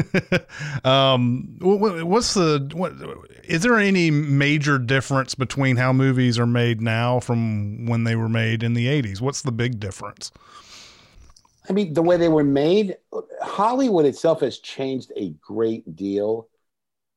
um 0.84 1.56
wh- 1.62 1.78
wh- 1.78 2.06
what's 2.06 2.34
the 2.34 2.68
what 2.74 2.92
is 3.44 3.62
there 3.62 3.78
any 3.78 4.10
major 4.10 4.78
difference 4.78 5.34
between 5.34 5.76
how 5.76 5.94
movies 5.94 6.38
are 6.38 6.46
made 6.46 6.82
now 6.82 7.18
from 7.18 7.86
when 7.88 8.04
they 8.04 8.16
were 8.16 8.28
made 8.28 8.62
in 8.62 8.74
the 8.74 8.86
80s 8.86 9.20
what's 9.20 9.42
the 9.42 9.52
big 9.52 9.80
difference 9.80 10.30
I 11.68 11.74
mean, 11.74 11.92
the 11.92 12.02
way 12.02 12.16
they 12.16 12.28
were 12.28 12.44
made, 12.44 12.96
Hollywood 13.42 14.06
itself 14.06 14.40
has 14.40 14.58
changed 14.58 15.12
a 15.16 15.34
great 15.40 15.96
deal. 15.96 16.48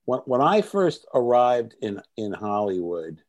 When, 0.05 0.19
when 0.25 0.41
I 0.41 0.61
first 0.61 1.05
arrived 1.13 1.75
in, 1.81 2.01
in 2.17 2.33
Hollywood, 2.33 3.21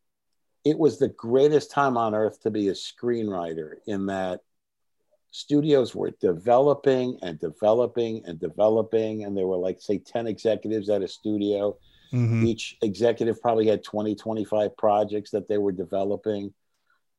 it 0.64 0.78
was 0.78 0.98
the 0.98 1.08
greatest 1.08 1.70
time 1.70 1.96
on 1.96 2.14
earth 2.14 2.40
to 2.42 2.50
be 2.50 2.68
a 2.68 2.72
screenwriter 2.72 3.74
in 3.86 4.06
that 4.06 4.40
studios 5.30 5.94
were 5.94 6.10
developing 6.20 7.18
and 7.22 7.38
developing 7.38 8.24
and 8.26 8.38
developing. 8.40 9.24
And 9.24 9.36
there 9.36 9.46
were 9.46 9.56
like, 9.56 9.80
say, 9.80 9.98
10 9.98 10.26
executives 10.26 10.90
at 10.90 11.02
a 11.02 11.08
studio. 11.08 11.78
Mhm. 12.12 12.44
Each 12.44 12.76
executive 12.82 13.40
probably 13.40 13.66
had 13.66 13.82
20, 13.82 14.14
25 14.14 14.76
projects 14.76 15.30
that 15.30 15.48
they 15.48 15.58
were 15.58 15.72
developing. 15.72 16.52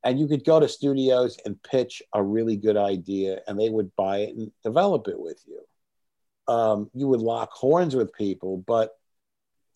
And 0.04 0.20
you 0.20 0.28
could 0.28 0.44
go 0.44 0.60
to 0.60 0.68
studios 0.68 1.38
and 1.46 1.62
pitch 1.64 2.04
a 2.14 2.22
really 2.22 2.58
good 2.58 2.78
idea, 2.78 3.42
and 3.48 3.60
they 3.60 3.70
would 3.70 3.96
buy 3.96 4.18
it 4.20 4.36
and 4.36 4.52
develop 4.64 5.08
it 5.08 5.20
with 5.20 5.42
you. 5.48 6.54
Um, 6.54 6.90
you 6.94 7.08
would 7.08 7.22
lock 7.22 7.52
horns 7.52 7.96
with 7.96 8.14
people, 8.14 8.58
but 8.68 8.98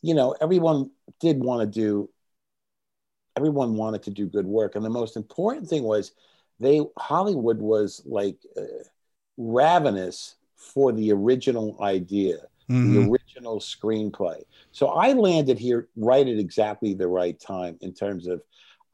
you 0.01 0.13
know 0.13 0.35
everyone 0.41 0.91
did 1.19 1.39
want 1.39 1.61
to 1.61 1.79
do. 1.79 2.09
Everyone 3.37 3.75
wanted 3.75 4.03
to 4.03 4.11
do 4.11 4.25
good 4.25 4.47
work, 4.47 4.75
and 4.75 4.83
the 4.83 4.89
most 4.89 5.15
important 5.15 5.69
thing 5.69 5.83
was 5.83 6.11
they 6.59 6.81
Hollywood 6.97 7.59
was 7.59 8.01
like 8.05 8.37
uh, 8.57 8.63
ravenous 9.37 10.35
for 10.55 10.91
the 10.91 11.11
original 11.11 11.77
idea 11.81 12.37
Mhm. 12.69 12.91
the 12.91 12.97
original 12.97 13.59
screenplay. 13.59 14.43
So 14.71 14.87
I 14.87 15.13
landed 15.13 15.57
here 15.57 15.87
right 15.95 16.27
at 16.27 16.37
exactly 16.37 16.93
the 16.93 17.07
right 17.07 17.39
time 17.39 17.77
in 17.81 17.93
terms 17.93 18.27
of 18.27 18.41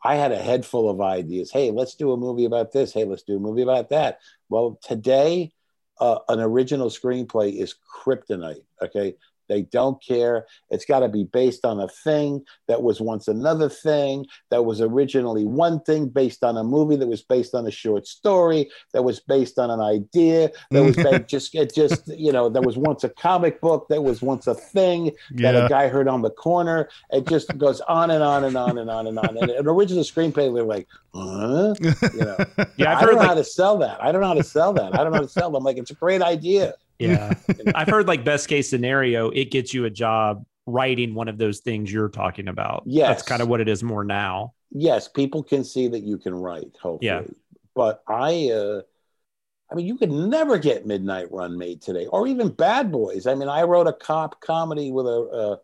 I 0.04 0.16
had 0.16 0.32
a 0.32 0.38
head 0.38 0.66
full 0.66 0.90
of 0.90 1.00
ideas. 1.02 1.52
Hey, 1.52 1.72
let's 1.72 1.96
do 1.96 2.12
a 2.12 2.18
movie 2.18 2.46
about 2.46 2.72
this. 2.72 2.92
Hey, 2.94 3.06
let's 3.06 3.24
do 3.24 3.38
a 3.38 3.40
movie 3.40 3.62
about 3.62 3.90
that. 3.90 4.20
Well, 4.50 4.80
today, 4.84 5.54
uh, 6.00 6.20
an 6.28 6.40
original 6.40 6.90
screenplay 6.90 7.56
is 7.56 7.76
kryptonite. 7.96 8.64
Okay. 8.82 9.16
They 9.50 9.64
don't 9.64 10.02
care. 10.04 10.46
It's 10.70 10.86
got 10.86 11.00
to 11.00 11.10
be 11.10 11.24
based 11.26 11.66
on 11.66 11.80
a 11.80 11.88
thing 11.88 12.44
that 12.68 12.82
was 12.84 13.02
once 13.02 13.28
another 13.28 13.70
thing, 13.70 14.26
that 14.52 14.64
was 14.66 14.82
originally 14.82 15.46
one 15.46 15.80
thing 15.82 16.08
based 16.10 16.44
on 16.44 16.58
a 16.58 16.64
movie 16.64 16.96
that 16.96 17.08
was 17.08 17.22
based 17.22 17.54
on 17.56 17.68
a 17.68 17.72
short 17.72 18.08
story, 18.08 18.70
that 18.94 19.04
was 19.04 19.20
based 19.20 19.60
on 19.60 19.70
an 19.70 19.80
idea, 19.82 20.50
that 20.72 20.84
was 20.84 20.96
based 20.98 21.28
just, 21.28 21.56
it 21.56 21.74
just, 21.76 22.08
you 22.08 22.32
know, 22.32 22.50
there 22.50 22.62
was 22.62 22.78
once 22.78 23.04
a 23.04 23.10
comic 23.10 23.60
book, 23.62 23.88
that 23.90 24.02
was 24.02 24.22
once 24.22 24.48
a 24.48 24.56
thing 24.56 25.12
that 25.36 25.54
Yeah. 25.56 25.66
a 25.66 25.70
guy 25.70 25.88
heard 25.88 26.08
on 26.08 26.22
the 26.22 26.30
corner. 26.32 26.90
It 27.12 27.28
just 27.28 27.58
goes 27.58 27.82
on 27.82 28.12
and 28.12 28.24
on 28.24 28.44
and 28.46 28.56
on 28.58 28.78
and 28.78 28.90
on 28.90 29.08
and 29.08 29.20
on. 29.20 29.38
And 29.38 29.50
an 29.52 29.68
original 29.68 30.04
screenplay, 30.04 30.54
they're 30.54 30.64
like, 30.64 30.88
huh? 31.14 31.74
You 31.82 32.20
know, 32.26 32.38
Yeah, 32.78 32.92
I've 32.96 32.98
I 32.98 33.06
don't 33.06 33.16
know 33.16 33.20
like 33.20 33.28
how 33.30 33.34
to 33.36 33.44
sell 33.44 33.78
that. 33.80 34.04
I 34.04 34.12
don't 34.12 34.22
know 34.22 34.28
how 34.28 34.34
to 34.34 34.44
sell 34.44 34.74
that. 34.74 34.94
I 34.94 35.04
don't 35.04 35.12
know 35.12 35.18
how 35.18 35.24
to 35.24 35.28
sell 35.30 35.52
them. 35.52 35.64
Like, 35.64 35.78
it's 35.78 35.92
a 35.92 35.96
great 35.96 36.22
idea. 36.22 36.74
Yeah. 37.10 37.34
I've 37.76 37.88
heard 37.88 38.08
like 38.08 38.24
best 38.24 38.48
case 38.48 38.70
scenario, 38.70 39.30
it 39.30 39.52
gets 39.52 39.74
you 39.74 39.86
a 39.86 39.90
job 39.90 40.46
writing 40.66 41.14
one 41.14 41.28
of 41.28 41.38
those 41.38 41.60
things 41.60 41.92
you're 41.92 42.10
talking 42.10 42.48
about. 42.48 42.84
Yes. 42.86 43.10
That's 43.10 43.24
kind 43.24 43.42
of 43.42 43.48
what 43.50 43.60
it 43.62 43.68
is 43.70 43.84
more 43.84 44.04
now. 44.04 44.54
yes, 44.72 45.08
people 45.08 45.44
can 45.44 45.64
see 45.64 45.88
that 45.88 46.02
you 46.02 46.18
can 46.18 46.34
write, 46.34 46.72
hopefully. 46.82 47.00
Yeah. 47.08 47.22
But 47.76 48.04
I, 48.08 48.50
uh, 48.52 48.82
I 49.72 49.76
mean, 49.76 49.86
you 49.88 49.98
could 49.98 50.12
never 50.12 50.58
get 50.58 50.86
Midnight 50.86 51.32
Run 51.32 51.58
made 51.58 51.82
today, 51.82 52.06
or 52.06 52.28
even 52.28 52.50
Bad 52.50 52.92
Boys. 52.92 53.26
I 53.28 53.36
mean, 53.36 53.50
I 53.50 53.64
wrote 53.64 53.88
a 53.88 53.94
cop 53.94 54.40
comedy 54.42 54.92
with 54.92 55.08
a 55.08 55.60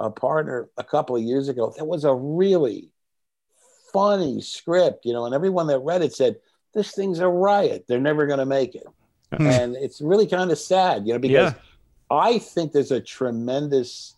a, 0.00 0.06
a 0.06 0.10
partner 0.10 0.68
a 0.76 0.84
couple 0.84 1.16
of 1.16 1.22
years 1.22 1.48
ago. 1.48 1.72
That 1.76 1.86
was 1.86 2.04
a 2.04 2.14
really 2.14 2.90
funny 3.92 4.40
script, 4.42 5.06
you 5.06 5.12
know, 5.12 5.24
and 5.24 5.34
everyone 5.34 5.68
that 5.68 5.78
read 5.78 6.02
it 6.02 6.12
said, 6.12 6.36
"This 6.74 6.92
thing's 6.92 7.20
a 7.20 7.28
riot. 7.28 7.86
They're 7.88 8.00
never 8.00 8.26
going 8.26 8.40
to 8.40 8.46
make 8.46 8.74
it,". 8.74 8.86
And 9.40 9.76
it's 9.76 10.00
really 10.00 10.26
kind 10.26 10.50
of 10.50 10.58
sad, 10.58 11.06
you 11.06 11.12
know, 11.12 11.18
because 11.18 11.52
Yeah. 11.52 11.58
I 12.10 12.38
think 12.38 12.72
there's 12.72 12.90
a 12.92 13.00
tremendous 13.00 14.16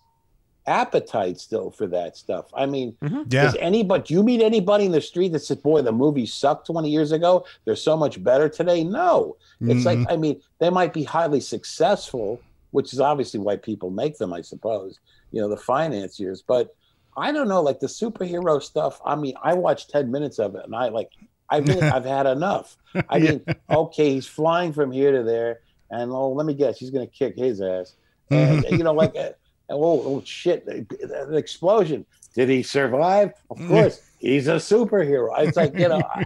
appetite 0.67 1.39
still 1.39 1.71
for 1.71 1.87
that 1.87 2.17
stuff. 2.17 2.47
I 2.53 2.67
mean, 2.67 2.97
Yeah. 3.01 3.23
does 3.29 3.57
anybody 3.61 4.03
do 4.03 4.15
you 4.15 4.23
meet 4.25 4.43
anybody 4.43 4.87
in 4.87 4.93
the 4.93 5.01
street 5.01 5.29
that 5.33 5.39
says, 5.41 5.59
"Boy, 5.59 5.83
the 5.83 5.93
movie 5.93 6.27
sucked 6.27 6.67
20 6.67 6.91
years 6.91 7.13
ago. 7.13 7.45
They're 7.65 7.77
so 7.77 7.97
much 7.97 8.23
better 8.23 8.49
today"? 8.49 8.83
No, 8.83 9.37
it's 9.61 9.83
Mhm. 9.83 9.85
like 9.85 10.13
I 10.13 10.17
mean, 10.17 10.41
they 10.59 10.71
might 10.71 10.93
be 10.93 11.05
highly 11.05 11.41
successful, 11.41 12.41
which 12.73 12.93
is 12.93 13.01
obviously 13.01 13.39
why 13.39 13.57
people 13.57 13.91
make 13.91 14.19
them, 14.19 14.33
I 14.33 14.43
suppose. 14.43 14.99
You 15.31 15.41
know, 15.41 15.49
the 15.49 15.57
financiers, 15.57 16.43
but 16.43 16.75
I 17.17 17.31
don't 17.33 17.49
know, 17.49 17.63
like 17.63 17.79
the 17.81 17.87
superhero 17.87 18.61
stuff. 18.63 19.01
I 19.05 19.15
mean, 19.15 19.35
I 19.43 19.55
watched 19.55 19.91
10 19.91 20.11
minutes 20.11 20.39
of 20.39 20.55
it, 20.57 20.65
and 20.65 20.75
I 20.75 20.89
like, 20.89 21.11
I 21.51 21.61
mean, 21.61 21.83
I've 21.91 22.05
had 22.05 22.27
enough. 22.27 22.77
I 23.09 23.19
mean, 23.19 23.45
okay, 23.71 24.15
he's 24.15 24.27
flying 24.27 24.73
from 24.73 24.91
here 24.93 25.13
to 25.13 25.23
there, 25.23 25.61
and 25.91 26.11
oh, 26.11 26.31
let 26.33 26.47
me 26.47 26.55
guess, 26.55 26.79
he's 26.79 26.91
going 26.91 27.07
to 27.07 27.13
kick 27.13 27.37
his 27.37 27.61
ass, 27.61 27.95
and 28.31 28.65
you 28.71 28.85
know, 28.85 28.93
like. 28.93 29.15
uh, 29.19 29.31
Oh, 29.69 30.07
oh 30.07 30.23
shit! 30.25 30.65
The 30.65 31.35
explosion. 31.37 32.07
Did 32.37 32.49
he 32.49 32.63
survive? 32.63 33.33
Of 33.51 33.59
course, 33.67 34.01
he's 34.21 34.47
a 34.47 34.61
superhero. 34.63 35.37
It's 35.41 35.57
like 35.57 35.73
you 35.77 35.89
know, 35.89 36.05
I, 36.09 36.25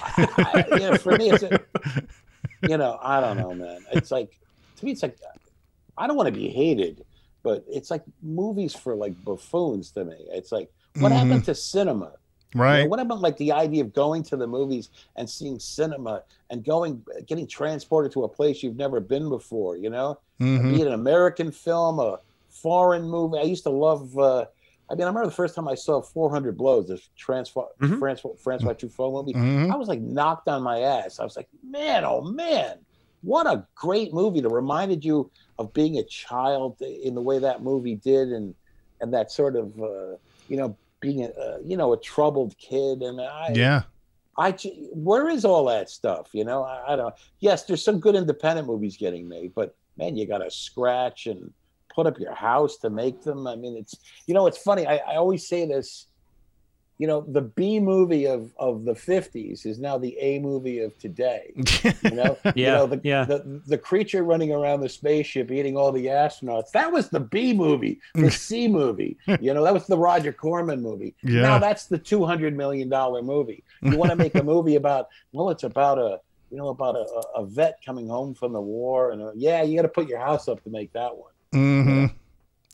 I, 0.00 0.26
I, 0.42 0.64
you 0.70 0.78
know, 0.86 0.94
for 0.94 1.12
me, 1.14 1.28
it's 1.28 1.42
a, 1.42 1.52
you 2.62 2.78
know, 2.78 2.98
I 3.02 3.20
don't 3.20 3.36
know, 3.36 3.54
man. 3.54 3.84
It's 3.92 4.10
like 4.10 4.30
to 4.78 4.84
me, 4.86 4.92
it's 4.92 5.02
like 5.02 5.18
I 5.98 6.06
don't 6.06 6.16
want 6.16 6.28
to 6.28 6.32
be 6.32 6.48
hated, 6.48 7.02
but 7.44 7.64
it's 7.68 7.90
like 7.90 8.02
movies 8.22 8.74
for 8.74 8.94
like 8.96 9.12
buffoons 9.22 9.90
to 9.92 10.04
me. 10.06 10.16
It's 10.30 10.50
like 10.52 10.70
what 10.94 11.12
Mhm. 11.12 11.16
happened 11.18 11.44
to 11.44 11.54
cinema? 11.54 12.12
You 12.52 12.58
know, 12.58 12.64
right. 12.64 12.88
what 12.88 12.98
about 12.98 13.20
like 13.20 13.36
the 13.36 13.52
idea 13.52 13.82
of 13.82 13.92
going 13.92 14.22
to 14.24 14.36
the 14.36 14.46
movies 14.46 14.90
and 15.16 15.28
seeing 15.28 15.58
cinema 15.60 16.22
and 16.50 16.64
going, 16.64 17.04
getting 17.26 17.46
transported 17.46 18.10
to 18.12 18.24
a 18.24 18.28
place 18.28 18.62
you've 18.62 18.76
never 18.76 18.98
been 19.00 19.28
before? 19.28 19.76
You 19.76 19.90
know, 19.90 20.18
Mhm. 20.40 20.70
be 20.74 20.80
it 20.80 20.86
an 20.86 20.94
American 20.94 21.52
film, 21.52 22.00
a 22.00 22.18
foreign 22.48 23.08
movie. 23.08 23.38
I 23.38 23.42
used 23.42 23.62
to 23.64 23.70
love. 23.70 24.18
Uh, 24.18 24.46
I 24.90 24.94
mean, 24.94 25.02
I 25.02 25.06
remember 25.06 25.26
the 25.26 25.34
first 25.34 25.54
time 25.54 25.68
I 25.68 25.76
saw 25.76 26.02
400 26.02 26.56
Blows, 26.56 26.88
this 26.88 27.08
Transfer, 27.16 27.62
Mhm. 27.80 28.00
Francois, 28.00 28.32
Francois 28.42 28.72
Truffaut 28.72 29.12
movie. 29.12 29.34
Mhm. 29.34 29.70
I 29.72 29.76
was 29.76 29.86
like 29.86 30.00
knocked 30.00 30.48
on 30.48 30.62
my 30.64 30.80
ass. 30.80 31.20
I 31.20 31.24
was 31.24 31.36
like, 31.36 31.48
man, 31.62 32.04
oh 32.04 32.22
man, 32.22 32.78
what 33.22 33.46
a 33.46 33.64
great 33.76 34.12
movie 34.12 34.40
that 34.40 34.48
reminded 34.48 35.04
you 35.04 35.30
of 35.60 35.72
being 35.72 35.98
a 35.98 36.02
child 36.04 36.80
in 36.80 37.14
the 37.14 37.22
way 37.22 37.38
that 37.38 37.62
movie 37.62 37.94
did, 37.94 38.32
and 38.32 38.56
and 39.00 39.14
that 39.14 39.30
sort 39.30 39.54
of 39.54 39.80
uh, 39.80 40.16
you 40.48 40.56
know 40.56 40.76
being 41.00 41.24
a 41.24 41.58
you 41.64 41.76
know 41.76 41.92
a 41.92 42.00
troubled 42.00 42.56
kid. 42.58 43.02
And 43.02 43.20
I 43.20 43.52
Yeah. 43.54 43.82
I 44.38 44.52
where 44.92 45.28
is 45.28 45.44
all 45.44 45.66
that 45.66 45.90
stuff? 45.90 46.28
You 46.32 46.44
know, 46.44 46.62
I, 46.62 46.92
I 46.92 46.96
don't. 46.96 47.14
Yes, 47.40 47.64
there's 47.64 47.84
some 47.84 48.00
good 48.00 48.14
independent 48.14 48.66
movies 48.68 48.96
getting 48.96 49.28
made, 49.28 49.54
but 49.54 49.74
man, 49.96 50.16
you 50.16 50.26
got 50.26 50.38
to 50.38 50.50
scratch 50.50 51.26
and 51.26 51.52
put 51.94 52.06
up 52.06 52.18
your 52.18 52.34
house 52.34 52.76
to 52.78 52.90
make 52.90 53.22
them. 53.22 53.46
I 53.46 53.56
mean, 53.56 53.76
it's 53.76 53.96
you 54.26 54.34
know, 54.34 54.46
it's 54.46 54.58
funny. 54.58 54.86
I, 54.86 54.96
I 54.96 55.16
always 55.16 55.48
say 55.48 55.66
this. 55.66 56.06
You 57.00 57.06
know, 57.06 57.22
the 57.26 57.40
B 57.40 57.80
movie 57.80 58.26
of 58.26 58.52
of 58.58 58.84
the 58.84 58.92
'50s 58.92 59.64
is 59.64 59.78
now 59.78 59.96
the 59.96 60.14
A 60.20 60.38
movie 60.38 60.80
of 60.80 60.96
today. 60.98 61.54
You 62.04 62.10
know, 62.10 62.36
you 62.54 62.66
know, 62.66 62.86
the, 62.86 63.00
yeah. 63.04 63.24
the 63.24 63.62
the 63.66 63.78
creature 63.78 64.22
running 64.22 64.52
around 64.52 64.80
the 64.80 64.88
spaceship 64.88 65.50
eating 65.50 65.76
all 65.78 65.92
the 65.92 66.06
astronauts. 66.06 66.70
That 66.72 66.92
was 66.92 67.08
the 67.08 67.20
B 67.20 67.54
movie, 67.54 68.00
the 68.14 68.30
C 68.46 68.68
movie. 68.68 69.16
You 69.40 69.54
know, 69.54 69.64
that 69.64 69.72
was 69.72 69.86
the 69.86 69.96
Roger 69.96 70.32
Corman 70.32 70.82
movie. 70.82 71.14
Yeah. 71.22 71.40
Now 71.42 71.58
that's 71.58 71.86
the 71.86 71.96
two 71.96 72.26
hundred 72.26 72.54
million 72.54 72.90
dollar 72.90 73.22
movie. 73.22 73.64
You 73.80 73.96
want 73.96 74.10
to 74.10 74.16
make 74.16 74.34
a 74.34 74.42
movie 74.42 74.76
about? 74.76 75.08
Well, 75.32 75.48
it's 75.48 75.62
about 75.64 75.96
a 75.98 76.20
you 76.50 76.58
know 76.58 76.68
about 76.68 76.96
a, 76.96 77.06
a- 77.20 77.42
a 77.42 77.46
vet 77.46 77.78
coming 77.82 78.08
home 78.08 78.34
from 78.34 78.52
the 78.52 78.60
war, 78.60 79.12
and 79.12 79.22
uh 79.22 79.30
yeah, 79.34 79.62
you 79.62 79.74
got 79.76 79.82
to 79.82 79.88
put 79.88 80.06
your 80.06 80.18
house 80.20 80.48
up 80.48 80.62
to 80.64 80.70
make 80.70 80.92
that 80.92 81.16
one. 81.16 81.32
Mm-hmm. 81.54 82.06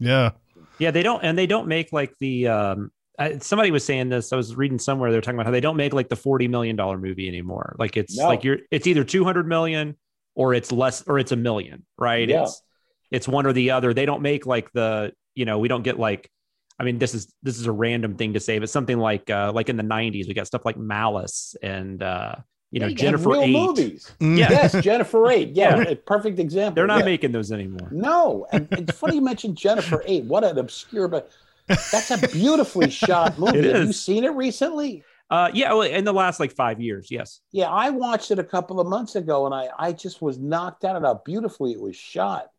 Yeah. 0.04 0.30
Yeah, 0.78 0.90
they 0.90 1.02
don't, 1.04 1.22
and 1.22 1.38
they 1.38 1.46
don't 1.46 1.68
make 1.68 1.92
like 1.92 2.18
the. 2.18 2.48
um 2.48 2.90
I, 3.18 3.38
somebody 3.38 3.70
was 3.70 3.84
saying 3.84 4.08
this. 4.08 4.32
I 4.32 4.36
was 4.36 4.54
reading 4.56 4.78
somewhere 4.78 5.10
they 5.10 5.16
were 5.16 5.22
talking 5.22 5.36
about 5.36 5.46
how 5.46 5.52
they 5.52 5.60
don't 5.60 5.76
make 5.76 5.92
like 5.92 6.08
the 6.08 6.16
forty 6.16 6.48
million 6.48 6.76
dollar 6.76 6.98
movie 6.98 7.28
anymore. 7.28 7.76
Like 7.78 7.96
it's 7.96 8.16
No. 8.18 8.26
like 8.26 8.44
you're, 8.44 8.58
it's 8.70 8.86
either 8.86 9.04
two 9.04 9.24
hundred 9.24 9.46
million 9.48 9.96
or 10.34 10.52
it's 10.54 10.70
less 10.72 11.02
or 11.06 11.18
it's 11.18 11.32
a 11.32 11.36
million, 11.36 11.84
right? 11.98 12.28
Yeah. 12.28 12.42
It's 12.42 12.62
it's 13.10 13.28
one 13.28 13.46
or 13.46 13.52
the 13.52 13.70
other. 13.70 13.94
They 13.94 14.04
don't 14.06 14.22
make 14.22 14.46
like 14.46 14.70
the 14.72 15.12
you 15.34 15.44
know 15.44 15.58
we 15.58 15.68
don't 15.68 15.82
get 15.82 15.98
like. 15.98 16.30
I 16.78 16.84
mean, 16.84 16.98
this 16.98 17.14
is 17.14 17.32
this 17.42 17.58
is 17.58 17.64
a 17.66 17.72
random 17.72 18.16
thing 18.16 18.34
to 18.34 18.40
say, 18.40 18.58
but 18.58 18.68
something 18.68 18.98
like 18.98 19.30
uh 19.30 19.50
like 19.54 19.68
in 19.70 19.76
the 19.78 19.82
'90s, 19.82 20.28
we 20.28 20.34
got 20.34 20.46
stuff 20.46 20.64
like 20.66 20.76
Malice 20.76 21.56
and 21.62 22.02
uh 22.02 22.34
you 22.70 22.80
know 22.80 22.86
Yeah, 22.88 22.94
Jennifer 22.96 23.30
real 23.30 23.40
Eight. 23.42 23.52
movies. 23.52 24.12
Yeah. 24.20 24.50
Yes, 24.50 24.78
Jennifer 24.84 25.30
Eight. 25.30 25.56
Yeah, 25.56 25.94
perfect 26.04 26.38
example. 26.38 26.74
They're 26.74 26.86
not 26.86 26.98
Yeah. 26.98 27.04
making 27.06 27.32
those 27.32 27.50
anymore. 27.50 27.88
No, 27.92 28.46
and 28.52 28.68
it's 28.72 28.92
funny 28.98 29.14
you 29.14 29.22
mentioned 29.22 29.56
Jennifer 29.56 30.02
Eight. 30.06 30.24
What 30.24 30.44
an 30.44 30.58
obscure, 30.58 31.08
but 31.08 31.30
that's 31.68 32.10
a 32.10 32.28
beautifully 32.28 32.90
shot 32.90 33.38
movie. 33.38 33.68
Have 33.72 33.86
you 33.86 33.92
seen 33.92 34.24
it 34.24 34.30
recently? 34.32 35.02
Uh, 35.28 35.50
yeah, 35.52 35.72
well, 35.72 35.82
in 35.82 36.04
the 36.04 36.12
last 36.12 36.38
like 36.38 36.52
five 36.52 36.80
years, 36.80 37.08
yes. 37.10 37.40
Yeah, 37.50 37.68
I 37.68 37.90
watched 37.90 38.30
it 38.30 38.38
a 38.38 38.44
couple 38.44 38.78
of 38.78 38.86
months 38.86 39.16
ago, 39.16 39.44
and 39.46 39.54
I 39.54 39.68
I 39.78 39.92
just 39.92 40.22
was 40.22 40.38
knocked 40.38 40.84
out 40.84 40.94
at 40.96 41.02
how 41.02 41.20
beautifully 41.24 41.72
it 41.72 41.80
was 41.80 41.96
shot. 41.96 42.50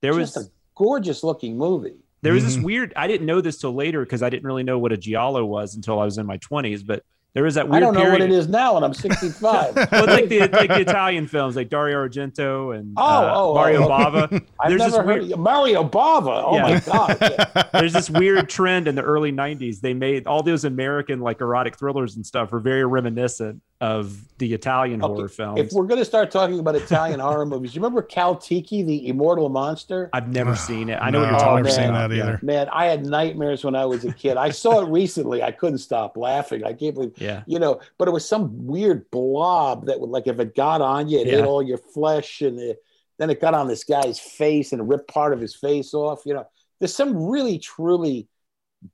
There 0.00 0.14
just 0.14 0.36
was 0.36 0.46
a 0.46 0.50
gorgeous 0.74 1.22
looking 1.22 1.58
movie. 1.58 1.98
There 2.22 2.32
was 2.32 2.44
this 2.44 2.56
Mhm. 2.56 2.64
weird. 2.64 2.92
I 2.96 3.06
didn't 3.06 3.26
know 3.26 3.40
this 3.40 3.58
till 3.58 3.74
later 3.74 4.04
because 4.04 4.22
I 4.22 4.30
didn't 4.30 4.44
really 4.44 4.62
know 4.62 4.78
what 4.78 4.90
a 4.92 4.96
giallo 4.96 5.44
was 5.44 5.74
until 5.74 6.00
I 6.00 6.04
was 6.04 6.16
in 6.18 6.24
my 6.26 6.38
twenties. 6.38 6.82
But 6.82 7.02
there 7.34 7.44
that 7.46 7.54
that 7.54 7.68
I 7.70 7.78
don't 7.80 7.94
know 7.94 8.00
period. 8.00 8.20
what 8.20 8.30
it 8.30 8.32
is 8.32 8.48
now, 8.48 8.76
and 8.76 8.84
I'm 8.84 8.94
65. 8.94 9.74
Well, 9.92 10.06
like 10.06 10.28
the 10.28 10.40
like 10.48 10.68
the 10.68 10.80
Italian 10.80 11.26
films, 11.26 11.56
like 11.56 11.68
Dario 11.68 11.96
Argento 12.06 12.76
and 12.76 12.94
Oh, 12.96 13.02
uh, 13.02 13.32
oh, 13.34 13.50
oh, 13.50 13.54
Mario 13.54 13.82
okay. 13.84 13.92
Bava. 13.92 14.44
I've 14.60 14.68
There's 14.70 14.80
never 14.80 15.02
heard 15.02 15.20
weird- 15.22 15.32
of 15.32 15.38
Mario 15.38 15.84
Bava. 15.84 16.42
Oh 16.46 16.58
my 16.58 16.80
god! 16.80 17.16
Yeah. 17.20 17.62
There's 17.80 17.92
this 17.92 18.10
weird 18.10 18.48
trend 18.48 18.88
in 18.88 18.94
the 18.94 19.02
early 19.02 19.30
'90s. 19.32 19.80
They 19.80 19.94
made 19.94 20.26
all 20.26 20.42
those 20.42 20.64
American 20.64 21.20
like 21.20 21.40
erotic 21.40 21.76
thrillers 21.78 22.16
and 22.16 22.26
stuff 22.26 22.52
are 22.52 22.60
very 22.60 22.84
reminiscent 22.84 23.60
of 23.80 24.24
the 24.38 24.52
Italian 24.54 25.00
Okay, 25.02 25.12
horror 25.14 25.28
films. 25.28 25.60
If 25.60 25.72
we're 25.72 25.86
going 25.86 26.00
to 26.00 26.04
start 26.04 26.32
talking 26.32 26.58
about 26.58 26.74
Italian 26.74 27.20
horror 27.20 27.46
movies, 27.52 27.74
you 27.76 27.80
remember 27.80 28.02
Caltiki, 28.02 28.84
the 28.84 29.06
immortal 29.08 29.48
monster? 29.48 30.10
I've 30.12 30.28
never 30.28 30.56
seen 30.68 30.88
it. 30.88 30.98
I 31.00 31.10
know 31.10 31.18
No, 31.18 31.24
what 31.24 31.26
you're 31.30 31.36
I've 31.36 31.42
talking 31.42 31.64
never 31.64 31.70
seen 31.70 31.90
about. 31.90 32.10
that 32.10 32.16
either. 32.16 32.40
Man, 32.42 32.68
I 32.72 32.86
had 32.86 33.06
nightmares 33.06 33.62
when 33.62 33.76
I 33.76 33.86
was 33.86 34.04
a 34.04 34.12
kid. 34.12 34.36
I 34.36 34.50
saw 34.50 34.80
it 34.80 34.88
recently. 34.90 35.42
I 35.44 35.52
couldn't 35.52 35.78
stop 35.78 36.16
laughing. 36.16 36.64
I 36.64 36.72
can't 36.72 36.94
believe, 36.94 37.12
Yeah. 37.18 37.42
you 37.46 37.60
know, 37.60 37.80
but 37.98 38.08
it 38.08 38.10
was 38.10 38.28
some 38.28 38.66
weird 38.66 39.08
blob 39.12 39.86
that 39.86 40.00
would, 40.00 40.10
like, 40.10 40.26
if 40.26 40.40
it 40.40 40.56
got 40.56 40.80
on 40.80 41.08
you, 41.08 41.20
it 41.20 41.28
Yeah. 41.28 41.38
ate 41.38 41.44
all 41.44 41.62
your 41.62 41.78
flesh, 41.78 42.40
and 42.40 42.58
it, 42.58 42.82
then 43.18 43.30
it 43.30 43.40
got 43.40 43.54
on 43.54 43.68
this 43.68 43.84
guy's 43.84 44.18
face 44.18 44.72
and 44.72 44.88
ripped 44.88 45.08
part 45.12 45.32
of 45.32 45.40
his 45.40 45.54
face 45.54 45.94
off. 45.94 46.22
You 46.24 46.34
know, 46.34 46.46
there's 46.80 46.94
some 46.94 47.16
really, 47.16 47.58
truly 47.58 48.26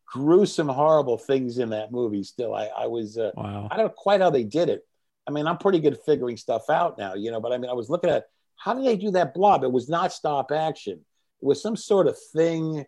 gruesome, 0.06 0.68
horrible 0.68 1.18
things 1.18 1.58
in 1.58 1.70
that 1.70 1.92
movie. 1.92 2.22
Still, 2.24 2.54
I, 2.54 2.66
I 2.76 2.86
was, 2.86 3.18
uh, 3.18 3.30
Wow. 3.36 3.68
I 3.70 3.76
don't 3.76 3.86
know 3.86 3.92
quite 3.96 4.20
how 4.20 4.30
they 4.30 4.44
did 4.44 4.68
it. 4.68 4.86
I 5.26 5.30
mean, 5.30 5.46
I'm 5.46 5.58
pretty 5.58 5.80
good 5.80 5.94
at 5.94 6.04
figuring 6.04 6.36
stuff 6.36 6.68
out 6.70 6.98
now, 6.98 7.14
you 7.14 7.30
know, 7.30 7.40
but 7.40 7.52
I 7.52 7.58
mean, 7.58 7.70
I 7.70 7.74
was 7.74 7.88
looking 7.90 8.10
at 8.10 8.24
how 8.56 8.74
did 8.74 8.84
they 8.86 8.96
do 8.96 9.10
that 9.12 9.34
blob? 9.34 9.64
It 9.64 9.72
was 9.72 9.88
not 9.88 10.12
stop 10.12 10.52
action. 10.52 10.94
It 11.42 11.46
was 11.46 11.60
some 11.62 11.76
sort 11.76 12.06
of 12.06 12.16
thing. 12.34 12.84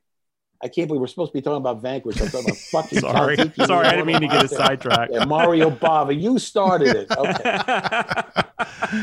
I 0.62 0.68
can't 0.68 0.88
believe 0.88 1.02
we're 1.02 1.06
supposed 1.06 1.32
to 1.32 1.36
be 1.38 1.42
talking 1.42 1.58
about 1.58 1.82
Vanquish. 1.82 2.18
I'm 2.20 2.28
talking 2.28 2.46
about 2.48 2.56
fucking 2.72 3.00
Sorry. 3.00 3.36
Caltiki, 3.36 3.66
Sorry, 3.66 3.86
I 3.86 3.90
didn't 3.90 4.06
mean 4.06 4.20
to 4.22 4.26
get 4.28 4.36
us 4.36 4.52
Monster. 4.52 4.56
sidetracked. 4.56 5.12
Yeah, 5.12 5.24
Mario 5.26 5.70
Bava. 5.70 6.18
You 6.18 6.38
started 6.38 6.96
it. 6.96 7.08
Okay. 7.18 9.02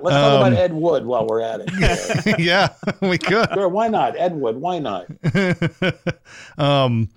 Let's 0.00 0.16
talk 0.16 0.36
about 0.38 0.46
Um, 0.52 0.54
Ed 0.54 0.72
Wood 0.72 1.06
while 1.06 1.26
we're 1.26 1.40
at 1.40 1.60
it. 1.64 2.38
yeah, 2.38 2.68
we 3.00 3.16
could. 3.18 3.48
Sure, 3.54 3.68
why 3.68 3.88
not? 3.88 4.16
Ed 4.18 4.34
Wood, 4.34 4.56
why 4.56 4.78
not? 4.78 5.06
um, 6.58 7.08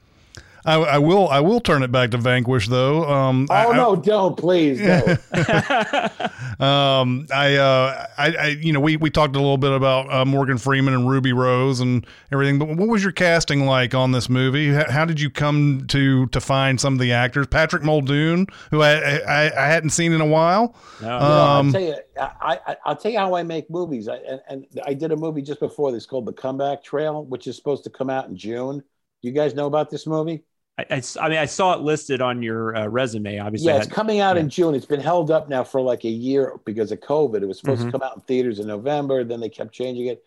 I, 0.68 0.76
I 0.76 0.98
will. 0.98 1.30
I 1.30 1.40
will 1.40 1.60
turn 1.62 1.82
it 1.82 1.92
back 1.92 2.12
to 2.12 2.18
Vanquish 2.18 2.68
though. 2.68 3.10
Um, 3.10 3.48
Oh 3.50 3.72
I- 3.72 3.76
no, 3.78 3.96
don't 3.96 4.38
please. 4.38 4.80
No. 4.80 5.18
Um, 6.60 7.28
I, 7.32 7.56
uh, 7.56 8.08
I, 8.18 8.36
I, 8.36 8.48
you 8.60 8.74
know, 8.74 8.80
we 8.80 8.98
we 8.98 9.12
talked 9.12 9.36
a 9.36 9.40
little 9.40 9.60
bit 9.60 9.72
about 9.72 10.12
uh, 10.12 10.26
Morgan 10.26 10.58
Freeman 10.58 10.96
and 10.96 11.08
Ruby 11.08 11.32
Rose 11.32 11.80
and 11.80 12.04
everything. 12.32 12.58
But 12.58 12.70
what 12.70 12.88
was 12.88 13.04
your 13.04 13.12
casting 13.12 13.68
like 13.68 13.94
on 13.94 14.12
this 14.12 14.28
movie? 14.28 14.74
How, 14.74 14.90
how 14.90 15.06
did 15.06 15.22
you 15.22 15.30
come 15.30 15.86
to 15.90 16.26
to 16.28 16.42
find 16.42 16.82
some 16.82 16.94
of 16.94 17.00
the 17.00 17.12
actors? 17.14 17.46
Patrick 17.46 17.84
Muldoon, 17.84 18.48
who 18.72 18.82
I 18.82 19.18
I, 19.20 19.44
I 19.66 19.68
hadn't 19.68 19.92
seen 19.92 20.14
in 20.14 20.22
a 20.22 20.26
while. 20.26 20.76
No. 21.00 21.06
You 21.08 21.12
know, 21.12 21.18
I'll 21.20 21.60
Um, 21.60 21.72
tell 21.72 21.82
you, 21.82 21.96
I, 22.20 22.60
I, 22.66 22.78
I'll 22.86 22.96
tell 22.96 23.12
you 23.12 23.20
how 23.20 23.36
I 23.36 23.44
make 23.44 23.70
movies. 23.70 24.08
I, 24.08 24.16
and, 24.16 24.42
and 24.50 24.66
I 24.84 24.96
did 24.96 25.12
a 25.12 25.16
movie 25.18 25.44
just 25.44 25.60
before 25.60 25.92
this 25.92 26.08
called 26.08 26.26
The 26.26 26.34
Comeback 26.34 26.84
Trail, 26.84 27.24
which 27.26 27.46
is 27.46 27.56
supposed 27.56 27.84
to 27.84 27.92
come 27.92 28.10
out 28.10 28.30
in 28.30 28.36
June. 28.36 28.80
Do 28.80 29.28
you 29.28 29.32
guys 29.32 29.54
know 29.54 29.68
about 29.68 29.92
this 29.92 30.08
movie? 30.08 30.44
I, 30.78 30.86
I 30.92 31.02
I 31.20 31.30
mean, 31.30 31.38
I 31.38 31.46
saw 31.46 31.74
it 31.74 31.82
listed 31.82 32.22
on 32.22 32.42
your 32.42 32.76
uh, 32.76 32.88
resume. 32.88 33.40
Obviously, 33.40 33.68
yeah, 33.68 33.78
it's 33.78 33.88
coming 33.88 34.20
out 34.20 34.36
yeah. 34.36 34.44
in 34.44 34.50
June. 34.50 34.76
It's 34.76 34.86
been 34.86 35.00
held 35.00 35.32
up 35.32 35.50
now 35.50 35.64
for 35.64 35.82
like 35.82 36.04
a 36.06 36.10
year 36.10 36.60
because 36.66 36.92
of 36.92 37.00
COVID. 37.00 37.42
It 37.42 37.48
was 37.48 37.60
supposed 37.60 37.82
Mhm. 37.82 37.86
to 37.86 37.92
come 37.92 38.04
out 38.04 38.16
in 38.16 38.22
theaters 38.22 38.60
in 38.60 38.68
November. 38.68 39.24
Then 39.24 39.40
they 39.40 39.50
kept 39.50 39.74
changing 39.74 40.08
it. 40.08 40.24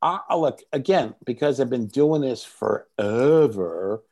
I, 0.00 0.20
I 0.28 0.36
look 0.36 0.60
again 0.72 1.14
because 1.24 1.60
I've 1.60 1.70
been 1.70 1.88
doing 1.88 2.20
this 2.20 2.44
forever. 2.44 4.04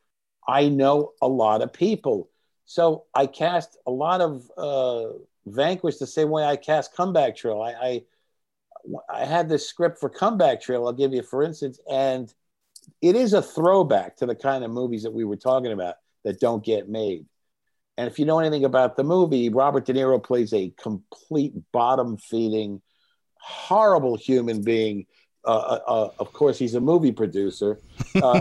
I 0.46 0.68
know 0.68 1.12
a 1.22 1.28
lot 1.28 1.62
of 1.62 1.72
people, 1.72 2.28
so 2.64 3.04
I 3.14 3.26
cast 3.26 3.76
a 3.86 3.90
lot 3.90 4.20
of 4.20 4.50
uh, 4.56 5.12
Vanquish 5.46 5.98
the 5.98 6.06
same 6.06 6.30
way 6.30 6.44
I 6.44 6.56
cast 6.56 6.94
Comeback 6.96 7.36
Trail. 7.36 7.62
I, 7.62 7.72
I 7.72 8.02
I 9.08 9.24
had 9.24 9.48
this 9.48 9.68
script 9.68 10.00
for 10.00 10.08
Comeback 10.08 10.60
Trail. 10.60 10.86
I'll 10.86 10.92
give 10.92 11.12
you 11.12 11.22
for 11.22 11.44
instance, 11.44 11.78
and 11.88 12.32
it 13.00 13.16
is 13.16 13.32
a 13.32 13.42
throwback 13.42 14.16
to 14.16 14.26
the 14.26 14.34
kind 14.34 14.64
of 14.64 14.70
movies 14.70 15.02
that 15.02 15.12
we 15.12 15.24
were 15.24 15.36
talking 15.36 15.72
about 15.72 15.96
that 16.24 16.40
don't 16.40 16.64
get 16.64 16.88
made. 16.88 17.26
And 17.98 18.08
if 18.08 18.18
you 18.18 18.24
know 18.24 18.38
anything 18.38 18.64
about 18.64 18.96
the 18.96 19.04
movie, 19.04 19.48
Robert 19.48 19.84
De 19.84 19.92
Niro 19.92 20.22
plays 20.22 20.52
a 20.52 20.72
complete 20.80 21.52
bottom 21.72 22.16
feeding, 22.16 22.80
horrible 23.38 24.16
human 24.16 24.62
being. 24.62 25.06
Uh, 25.44 25.50
uh, 25.50 25.80
uh, 25.88 26.10
of 26.20 26.32
course, 26.32 26.56
he's 26.56 26.74
a 26.74 26.80
movie 26.80 27.10
producer 27.10 27.80
uh, 28.14 28.40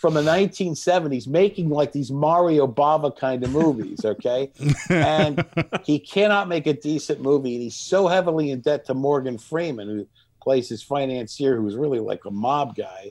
from 0.00 0.14
the 0.14 0.22
1970s, 0.22 1.28
making 1.28 1.68
like 1.68 1.92
these 1.92 2.10
Mario 2.10 2.66
Bava 2.66 3.16
kind 3.16 3.44
of 3.44 3.52
movies. 3.52 4.02
Okay. 4.04 4.50
And 4.88 5.44
he 5.84 5.98
cannot 5.98 6.48
make 6.48 6.66
a 6.66 6.72
decent 6.72 7.20
movie. 7.20 7.54
And 7.54 7.62
he's 7.62 7.76
so 7.76 8.08
heavily 8.08 8.50
in 8.50 8.60
debt 8.60 8.86
to 8.86 8.94
Morgan 8.94 9.36
Freeman, 9.36 9.88
who 9.88 10.06
plays 10.46 10.68
his 10.68 10.80
financier, 10.80 11.56
who's 11.56 11.74
really 11.74 11.98
like 11.98 12.24
a 12.24 12.30
mob 12.30 12.76
guy. 12.76 13.10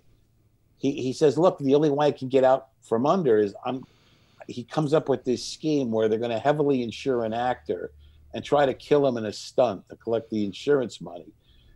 He, 0.78 0.94
he 0.94 1.12
says, 1.12 1.38
Look, 1.38 1.60
the 1.60 1.76
only 1.76 1.90
way 1.90 2.08
I 2.08 2.12
can 2.12 2.30
get 2.30 2.46
out 2.46 2.70
from 2.82 3.06
under 3.06 3.38
is 3.38 3.54
I'm. 3.66 3.84
He 4.48 4.64
comes 4.64 4.94
up 4.94 5.10
with 5.10 5.26
this 5.26 5.44
scheme 5.46 5.92
where 5.92 6.08
they're 6.08 6.20
going 6.20 6.32
to 6.32 6.40
heavily 6.40 6.82
insure 6.82 7.26
an 7.26 7.34
actor 7.34 7.92
and 8.34 8.42
try 8.44 8.66
to 8.66 8.74
kill 8.74 9.06
him 9.06 9.18
in 9.18 9.26
a 9.26 9.34
stunt 9.34 9.90
to 9.90 9.96
collect 9.98 10.30
the 10.30 10.46
insurance 10.46 11.02
money. 11.02 11.34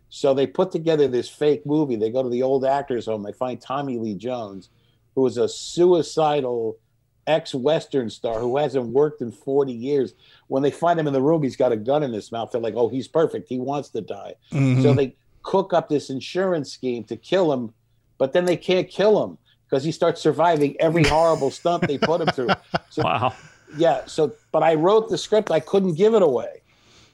So 0.08 0.32
they 0.32 0.46
put 0.46 0.70
together 0.70 1.08
this 1.08 1.28
fake 1.28 1.66
movie. 1.66 1.96
They 1.96 2.10
go 2.10 2.22
to 2.22 2.28
the 2.30 2.42
old 2.42 2.64
actors' 2.64 3.06
home. 3.06 3.22
They 3.22 3.32
find 3.32 3.60
Tommy 3.60 3.98
Lee 3.98 4.14
Jones, 4.14 4.70
who 5.14 5.26
is 5.26 5.36
a 5.36 5.48
suicidal 5.48 6.78
ex 7.26 7.54
Western 7.54 8.08
star 8.08 8.38
who 8.38 8.56
hasn't 8.56 8.86
worked 8.86 9.20
in 9.20 9.30
40 9.32 9.72
years. 9.72 10.14
When 10.46 10.62
they 10.62 10.70
find 10.70 10.98
him 10.98 11.06
in 11.06 11.12
the 11.12 11.20
room, 11.22 11.42
he's 11.42 11.56
got 11.56 11.72
a 11.72 11.76
gun 11.76 12.02
in 12.02 12.12
his 12.12 12.32
mouth. 12.32 12.50
They're 12.52 12.60
like, 12.60 12.74
oh, 12.76 12.88
he's 12.88 13.08
perfect. 13.08 13.48
He 13.48 13.58
wants 13.58 13.90
to 13.90 14.00
die. 14.00 14.34
Mhm. 14.52 14.82
So 14.82 14.94
they 14.94 15.16
cook 15.42 15.72
up 15.72 15.88
this 15.88 16.10
insurance 16.10 16.72
scheme 16.72 17.04
to 17.04 17.16
kill 17.16 17.52
him, 17.52 17.72
but 18.18 18.32
then 18.32 18.44
they 18.44 18.56
can't 18.56 18.88
kill 18.88 19.24
him 19.24 19.38
because 19.68 19.84
he 19.84 19.92
starts 19.92 20.20
surviving 20.20 20.76
every 20.80 21.04
horrible 21.04 21.50
stunt 21.50 21.86
they 21.86 21.98
put 21.98 22.20
him 22.20 22.30
through. 22.30 22.54
So 22.90 23.02
Wow. 23.02 23.34
yeah 23.76 24.00
so 24.06 24.32
but 24.50 24.64
i 24.64 24.74
wrote 24.74 25.08
the 25.10 25.16
script. 25.16 25.50
I 25.52 25.60
couldn't 25.60 25.94
give 25.94 26.14
it 26.14 26.22
away. 26.22 26.62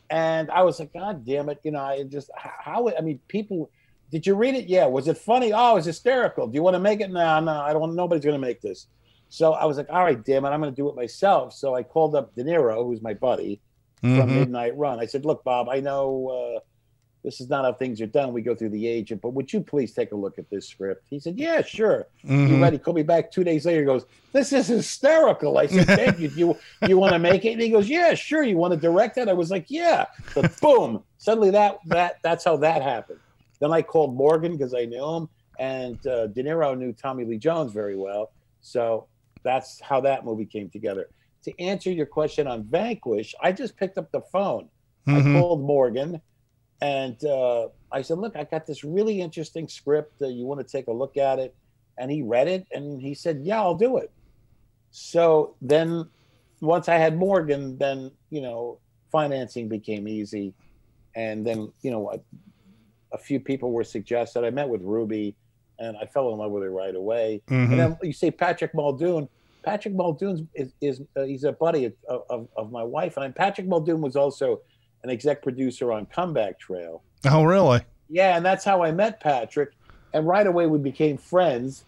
And 0.09 0.51
i 0.51 0.63
was 0.63 0.79
like 0.81 0.93
god 0.95 1.25
damn 1.27 1.49
it 1.51 1.59
you 1.65 1.71
know 1.71 1.81
i 1.83 2.03
just 2.05 2.31
how 2.37 2.89
i 2.99 3.01
mean 3.03 3.21
people 3.29 3.71
did 4.11 4.25
you 4.27 4.37
read 4.37 4.55
it? 4.55 4.67
Yeah. 4.69 4.87
Was 4.87 5.09
it 5.09 5.19
funny? 5.19 5.53
Oh 5.53 5.73
it 5.73 5.75
was 5.75 5.85
hysterical. 5.85 6.47
Do 6.47 6.55
you 6.55 6.63
want 6.63 6.75
to 6.75 6.81
make 6.81 7.01
it? 7.01 7.11
No 7.11 7.41
no 7.41 7.53
i 7.61 7.73
don't 7.75 7.95
nobody's 7.95 8.25
going 8.25 8.41
to 8.41 8.47
make 8.47 8.61
this. 8.63 8.87
So 9.29 9.53
i 9.53 9.65
was 9.67 9.77
like 9.77 9.89
all 9.91 10.05
right 10.05 10.25
damn 10.25 10.45
it 10.47 10.49
i'm 10.49 10.61
going 10.63 10.73
to 10.73 10.77
do 10.83 10.89
it 10.89 10.97
myself. 10.97 11.53
So 11.53 11.75
i 11.75 11.83
called 11.83 12.15
up 12.15 12.35
de 12.35 12.43
niro 12.45 12.85
who's 12.87 13.03
my 13.03 13.15
buddy 13.15 13.61
from 14.01 14.31
Mhm. 14.31 14.35
midnight 14.35 14.77
run. 14.79 14.99
I 15.01 15.07
said 15.07 15.25
look 15.27 15.45
bob 15.45 15.69
i 15.69 15.81
know 15.81 16.07
uh, 16.57 16.61
this 17.27 17.41
is 17.41 17.51
not 17.51 17.65
how 17.65 17.73
things 17.73 18.01
are 18.01 18.07
done 18.07 18.33
we 18.33 18.41
go 18.41 18.55
through 18.55 18.69
the 18.71 18.87
agent 18.87 19.21
but 19.21 19.35
would 19.35 19.53
you 19.53 19.61
please 19.61 19.93
take 19.93 20.13
a 20.13 20.17
look 20.17 20.39
at 20.39 20.49
this 20.49 20.69
script 20.69 21.05
he 21.11 21.19
said 21.19 21.37
yeah 21.37 21.61
sure 21.61 22.07
you 22.23 22.31
Mhm. 22.31 22.61
ready? 22.63 22.79
Call 22.79 22.95
me 22.95 23.03
back 23.03 23.31
two 23.31 23.45
days 23.45 23.67
later. 23.67 23.81
He 23.81 23.87
goes, 23.87 24.05
This 24.33 24.53
is 24.53 24.67
hysterical. 24.67 25.59
I 25.59 25.67
said, 25.67 25.87
Dave, 25.87 26.21
you, 26.21 26.29
you, 26.35 26.59
you 26.85 26.99
want 26.99 27.13
to 27.15 27.19
make 27.21 27.45
it? 27.45 27.53
And 27.53 27.63
he 27.63 27.71
goes, 27.71 27.89
Yeah, 27.89 28.15
sure. 28.15 28.43
You 28.43 28.57
want 28.57 28.73
to 28.75 28.79
direct 28.81 29.17
it? 29.17 29.29
I 29.29 29.33
was 29.33 29.51
like, 29.51 29.67
Yeah. 29.69 30.07
But 30.35 30.61
boom, 30.61 31.03
suddenly 31.19 31.51
that 31.53 31.79
that 31.87 32.17
that's 32.25 32.45
how 32.45 32.57
that 32.59 32.83
happened. 32.83 33.21
Then 33.61 33.73
I 33.73 33.83
called 33.83 34.15
Morgan 34.17 34.53
because 34.57 34.75
I 34.75 34.85
knew 34.87 35.05
him, 35.17 35.29
and 35.59 36.05
uh, 36.07 36.27
De 36.29 36.43
Niro 36.43 36.77
knew 36.77 36.93
Tommy 36.93 37.25
Lee 37.25 37.39
Jones 37.39 37.73
very 37.73 37.97
well. 37.97 38.33
So 38.61 39.07
that's 39.45 39.81
how 39.81 40.01
that 40.03 40.25
movie 40.25 40.47
came 40.47 40.69
together. 40.69 41.07
To 41.45 41.61
answer 41.61 41.91
your 41.93 42.07
question 42.07 42.47
on 42.49 42.65
Vanquish, 42.65 43.35
I 43.41 43.53
just 43.53 43.77
picked 43.77 43.99
up 43.99 44.11
the 44.13 44.23
phone. 44.33 44.69
I 45.07 45.21
Mhm. 45.21 45.33
called 45.33 45.63
Morgan 45.63 46.21
and 46.81 47.23
uh, 47.25 47.69
I 47.91 48.03
said, 48.03 48.19
Look, 48.19 48.37
I 48.37 48.45
got 48.45 48.67
this 48.67 48.85
really 48.85 49.21
interesting 49.21 49.69
script. 49.69 50.21
Uh, 50.21 50.29
you 50.29 50.45
want 50.45 50.61
to 50.61 50.67
take 50.67 50.89
a 50.89 50.93
look 50.93 51.17
at 51.17 51.39
it? 51.39 51.55
And 51.99 52.11
he 52.11 52.23
read 52.23 52.49
it 52.49 52.67
and 52.73 53.01
he 53.01 53.15
said, 53.15 53.41
Yeah, 53.43 53.61
I'll 53.61 53.75
do 53.75 53.97
it. 53.97 54.11
So 54.91 55.55
then 55.63 56.09
once 56.61 56.89
I 56.89 56.97
had 56.97 57.17
Morgan, 57.17 57.79
then, 57.79 58.11
you 58.31 58.41
know, 58.41 58.79
financing 59.11 59.69
became 59.69 60.07
easy. 60.09 60.55
And 61.15 61.47
then, 61.47 61.73
you 61.83 61.91
know, 61.91 62.11
a, 62.13 62.19
a 63.15 63.19
few 63.19 63.41
people 63.41 63.73
were 63.73 63.85
suggested. 63.85 64.45
I 64.45 64.51
met 64.51 64.69
with 64.69 64.83
Ruby 64.83 65.35
and 65.79 65.97
I 65.97 66.07
fell 66.07 66.33
in 66.33 66.39
love 66.39 66.51
with 66.51 66.63
her 66.63 66.71
right 66.71 66.95
away. 66.95 67.43
Mhm. 67.49 67.71
And 67.71 67.79
then 67.79 67.99
you 68.03 68.13
say 68.13 68.31
Patrick 68.31 68.75
Muldoon. 68.75 69.29
Patrick 69.63 69.95
Muldoon 69.95 70.49
is, 70.55 70.73
is 70.81 71.03
uh, 71.17 71.25
he's 71.25 71.45
a 71.45 71.53
buddy 71.53 71.87
of, 71.87 71.93
of, 72.31 72.49
of 72.57 72.71
my 72.71 72.85
wife, 72.85 73.17
and 73.17 73.35
Patrick 73.35 73.67
Muldoon 73.67 74.01
was 74.01 74.15
also 74.15 74.61
an 75.07 75.13
exec 75.13 75.43
producer 75.43 75.93
on 75.93 76.07
Comeback 76.07 76.59
Trail. 76.59 77.03
Oh, 77.29 77.45
really? 77.45 77.81
Yeah, 78.09 78.37
and 78.37 78.45
that's 78.45 78.65
how 78.65 78.83
I 78.83 78.91
met 78.93 79.21
Patrick, 79.21 79.71
and 80.13 80.27
right 80.27 80.47
away 80.47 80.67
we 80.67 80.79
became 80.79 81.17
friends. 81.17 81.85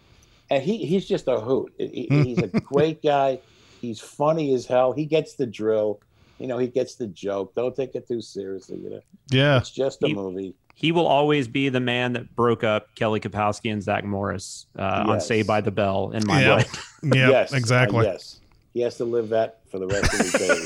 And 0.49 0.63
he 0.63 0.85
he's 0.85 1.05
just 1.07 1.27
a 1.27 1.39
hoot. 1.39 1.73
He- 1.77 2.07
he's 2.09 2.39
a 2.39 2.47
great 2.47 3.01
guy. 3.03 3.39
He's 3.81 3.99
funny 3.99 4.53
as 4.53 4.65
hell. 4.65 4.93
He 4.93 5.05
gets 5.05 5.35
the 5.35 5.45
drill. 5.45 5.99
You 6.39 6.47
know, 6.47 6.57
he 6.57 6.67
gets 6.67 6.95
the 6.95 7.07
joke. 7.07 7.53
Don't 7.55 7.75
take 7.75 7.93
it 7.95 8.07
too 8.07 8.21
seriously. 8.21 8.77
You 8.79 8.89
know, 8.89 9.01
Yeah. 9.31 9.57
it's 9.57 9.69
just 9.69 10.01
a 10.03 10.07
He- 10.07 10.13
movie. 10.13 10.55
He 10.75 10.93
will 10.93 11.07
always 11.07 11.49
be 11.49 11.67
the 11.67 11.81
man 11.81 12.13
that 12.13 12.33
broke 12.37 12.63
up 12.63 12.95
Kelly 12.95 13.19
Kapowski 13.19 13.71
and 13.71 13.83
Zach 13.83 14.05
Morris 14.05 14.65
uh, 14.77 15.03
on 15.07 15.15
Yes. 15.15 15.27
Saved 15.27 15.45
by 15.47 15.59
the 15.59 15.71
Bell 15.71 16.11
in 16.11 16.25
my 16.25 16.41
Yeah. 16.41 16.55
mind. 16.55 16.67
Yeah. 17.03 17.29
yes, 17.29 17.53
uh, 17.53 17.57
exactly. 17.57 18.05
yes, 18.05 18.39
he 18.73 18.79
has 18.81 18.95
to 18.97 19.05
live 19.05 19.29
that 19.29 19.59
for 19.69 19.77
the 19.79 19.87
rest 19.87 20.13
of 20.13 20.19
his 20.19 20.31
days. 20.33 20.65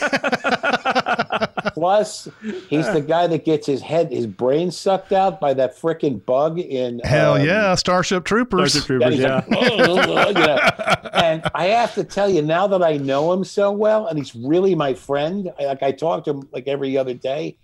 Plus, 1.73 2.27
he's 2.69 2.91
the 2.91 3.01
guy 3.01 3.27
that 3.27 3.45
gets 3.45 3.65
his 3.65 3.81
head, 3.81 4.11
his 4.11 4.27
brain 4.27 4.71
sucked 4.71 5.11
out 5.11 5.39
by 5.39 5.53
that 5.53 5.77
freaking 5.77 6.23
bug 6.25 6.59
in. 6.59 6.99
Hell 7.03 7.35
um, 7.35 7.45
yeah, 7.45 7.75
Starship 7.75 8.25
Troopers. 8.25 8.71
Starship 8.71 8.87
Troopers, 8.87 9.17
yeah. 9.17 9.43
like, 9.47 9.69
you 9.69 10.33
know. 10.33 10.99
And 11.13 11.43
I 11.53 11.65
have 11.67 11.93
to 11.95 12.03
tell 12.03 12.29
you, 12.29 12.41
now 12.41 12.67
that 12.67 12.83
I 12.83 12.97
know 12.97 13.31
him 13.31 13.43
so 13.43 13.71
well, 13.71 14.07
and 14.07 14.17
he's 14.17 14.35
really 14.35 14.75
my 14.75 14.93
friend, 14.93 15.51
I, 15.59 15.65
like 15.65 15.83
I 15.83 15.91
talk 15.91 16.25
to 16.25 16.31
him 16.31 16.49
like 16.51 16.67
every 16.67 16.97
other 16.97 17.13
day, 17.13 17.57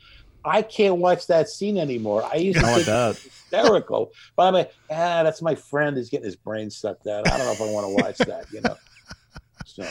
I 0.46 0.62
can't 0.62 0.98
watch 0.98 1.28
that 1.28 1.50
scene 1.50 1.78
anymore. 1.78 2.24
I 2.24 2.38
used 2.38 2.60
to 2.60 2.66
No, 2.66 2.72
I 2.72 2.76
think 2.76 2.86
bet. 2.88 3.16
hysterical, 3.18 4.12
but 4.36 4.44
I'm 4.44 4.54
like, 4.54 4.74
ah, 4.90 5.24
that's 5.24 5.42
my 5.42 5.56
friend. 5.56 5.98
He's 5.98 6.10
getting 6.10 6.26
his 6.26 6.38
brain 6.38 6.70
sucked 6.70 7.08
out. 7.08 7.30
I 7.30 7.38
don't 7.38 7.46
know 7.46 7.52
if 7.52 7.62
I 7.62 7.72
want 7.72 7.88
to 7.88 8.04
watch 8.04 8.18
that, 8.20 8.46
you 8.52 8.62
know. 8.62 8.78
So 9.66 9.88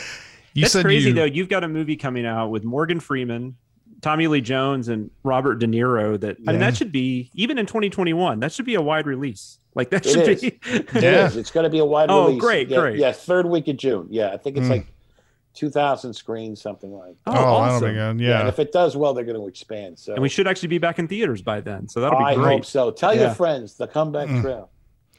You 0.54 0.62
That's 0.62 0.80
crazy 0.80 1.10
you, 1.10 1.14
though. 1.14 1.24
You've 1.24 1.48
got 1.48 1.62
a 1.62 1.68
movie 1.68 1.96
coming 1.96 2.26
out 2.26 2.48
with 2.48 2.64
Morgan 2.64 2.98
Freeman, 3.00 3.56
Tommy 4.00 4.26
Lee 4.28 4.40
Jones, 4.40 4.88
and 4.88 5.10
Robert 5.24 5.56
De 5.56 5.66
Niro. 5.66 6.18
That 6.20 6.36
I 6.46 6.52
mean, 6.52 6.60
that 6.60 6.76
should 6.76 6.92
be 6.92 7.30
even 7.34 7.58
in 7.58 7.66
2021. 7.66 8.40
That 8.40 8.52
should 8.52 8.64
be 8.66 8.74
a 8.76 8.82
wide 8.82 9.06
release. 9.06 9.58
Like 9.74 9.90
that 9.90 10.06
It 10.06 10.10
should 10.12 10.28
is. 10.28 10.40
be. 10.42 10.46
it 10.66 10.88
Yeah. 11.02 11.26
is. 11.26 11.36
It's 11.36 11.50
going 11.50 11.64
to 11.64 11.70
be 11.70 11.78
a 11.78 11.84
wide 11.84 12.10
Oh, 12.10 12.26
release. 12.28 12.40
great, 12.40 12.68
yeah, 12.68 12.78
great. 12.80 12.98
Yeah, 12.98 13.12
third 13.12 13.46
week 13.46 13.68
of 13.68 13.76
June. 13.76 14.06
Yeah, 14.10 14.30
I 14.32 14.36
think 14.36 14.56
it's 14.56 14.66
Mm. 14.66 14.70
like 14.70 14.86
2,000 15.54 16.12
screens, 16.14 16.60
something 16.60 16.92
like. 16.92 17.16
Oh, 17.26 17.30
oh, 17.30 17.34
that'll 17.34 17.48
awesome. 17.54 17.88
be 17.88 17.94
good. 17.94 18.20
Yeah. 18.20 18.28
Yeah. 18.28 18.40
and 18.40 18.48
if 18.48 18.58
it 18.58 18.70
does 18.72 18.96
well, 18.96 19.14
they're 19.14 19.24
going 19.24 19.40
to 19.40 19.46
expand. 19.48 19.98
So 19.98 20.12
And 20.14 20.22
we 20.22 20.28
should 20.28 20.46
actually 20.46 20.68
be 20.68 20.78
back 20.78 20.98
in 20.98 21.08
theaters 21.08 21.42
by 21.42 21.60
then. 21.60 21.88
So 21.88 22.00
that'll 22.00 22.18
be 22.18 22.24
I 22.24 22.34
great. 22.34 22.52
hope 22.58 22.64
so. 22.64 22.90
Tell 22.90 23.14
Yeah. 23.14 23.22
your 23.22 23.30
friends 23.34 23.74
the 23.74 23.86
comeback 23.88 24.28
Mm. 24.28 24.42
trail. 24.42 24.70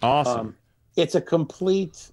Awesome. 0.02 0.40
Um, 0.40 0.56
it's 0.96 1.16
a 1.16 1.22
complete. 1.22 2.10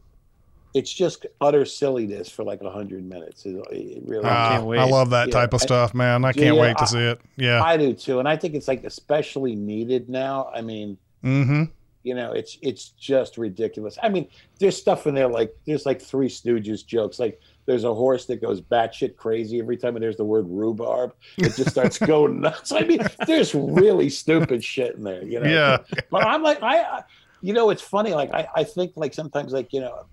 It's 0.76 0.92
just 0.92 1.24
utter 1.40 1.64
silliness 1.64 2.28
for 2.28 2.44
like 2.44 2.60
a 2.60 2.70
hundred 2.70 3.02
minutes. 3.08 3.46
It, 3.46 3.56
it 3.72 4.02
really. 4.04 4.26
Ah, 4.26 4.50
can't 4.50 4.66
wait. 4.66 4.78
I 4.78 4.84
love 4.84 5.08
that 5.08 5.28
Yeah, 5.28 5.32
type 5.32 5.54
of 5.54 5.62
stuff, 5.62 5.94
man. 5.94 6.22
I 6.22 6.34
can't 6.34 6.54
Yeah, 6.54 6.60
wait 6.60 6.76
to 6.76 6.82
I- 6.82 6.86
see 6.86 6.98
it. 6.98 7.20
Yeah. 7.36 7.62
I 7.62 7.78
do 7.78 7.94
too, 7.94 8.18
and 8.18 8.28
I 8.28 8.36
think 8.36 8.54
it's 8.54 8.68
like 8.68 8.84
especially 8.84 9.56
needed 9.56 10.10
now. 10.10 10.50
I 10.54 10.60
mean, 10.60 10.98
mm-hmm. 11.24 11.64
you 12.02 12.14
know, 12.14 12.32
it's 12.32 12.58
it's 12.60 12.90
just 12.90 13.38
ridiculous. 13.38 13.96
I 14.02 14.10
mean, 14.10 14.28
there's 14.58 14.76
stuff 14.76 15.06
in 15.06 15.14
there 15.14 15.28
like 15.28 15.56
there's 15.66 15.86
like 15.86 16.02
Three 16.02 16.28
Stooges 16.28 16.84
jokes. 16.84 17.18
Like 17.18 17.40
there's 17.64 17.84
a 17.84 17.94
horse 17.94 18.26
that 18.26 18.42
goes 18.42 18.60
batshit 18.60 19.16
crazy 19.16 19.58
every 19.58 19.78
time 19.78 19.96
and 19.96 20.02
there's 20.02 20.18
the 20.18 20.26
word 20.26 20.44
rhubarb. 20.46 21.14
It 21.38 21.56
just 21.56 21.70
starts 21.70 21.98
going 22.12 22.42
nuts. 22.42 22.70
I 22.70 22.82
mean, 22.82 23.00
there's 23.26 23.54
really 23.54 24.10
stupid 24.10 24.62
shit 24.62 24.94
in 24.96 25.04
there. 25.04 25.24
You 25.24 25.40
know. 25.40 25.48
Yeah. 25.48 25.78
but 26.10 26.22
I'm 26.22 26.42
like 26.42 26.62
I, 26.62 26.82
I 26.82 27.04
you 27.40 27.54
know, 27.54 27.70
it's 27.70 27.82
funny. 27.82 28.12
Like 28.12 28.30
I, 28.34 28.46
I 28.54 28.64
think 28.64 28.92
like 28.96 29.14
sometimes 29.14 29.54
like 29.54 29.72
you 29.72 29.80
know, 29.80 30.04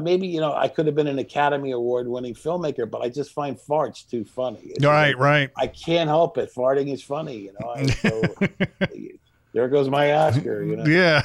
maybe 0.00 0.26
you 0.26 0.40
know 0.40 0.52
I 0.54 0.68
could 0.68 0.86
have 0.86 0.94
been 0.94 1.06
an 1.08 1.18
Academy 1.18 1.72
Award 1.72 2.06
winning 2.08 2.34
filmmaker, 2.34 2.88
but 2.90 3.00
I 3.02 3.08
just 3.08 3.32
find 3.32 3.56
farts 3.58 4.08
too 4.08 4.24
funny. 4.24 4.60
It's 4.64 4.84
Right, 4.84 5.08
like, 5.08 5.18
right. 5.18 5.50
I 5.56 5.66
can't 5.66 6.08
help 6.08 6.38
it. 6.38 6.52
Farting 6.54 6.92
is 6.92 7.02
funny. 7.02 7.36
You 7.38 7.54
know. 7.60 7.68
I, 7.70 7.86
so, 7.86 8.22
there 9.52 9.68
goes 9.68 9.88
my 9.88 10.12
Oscar. 10.12 10.62
You 10.62 10.76
know. 10.76 10.84
Yeah. 10.86 11.22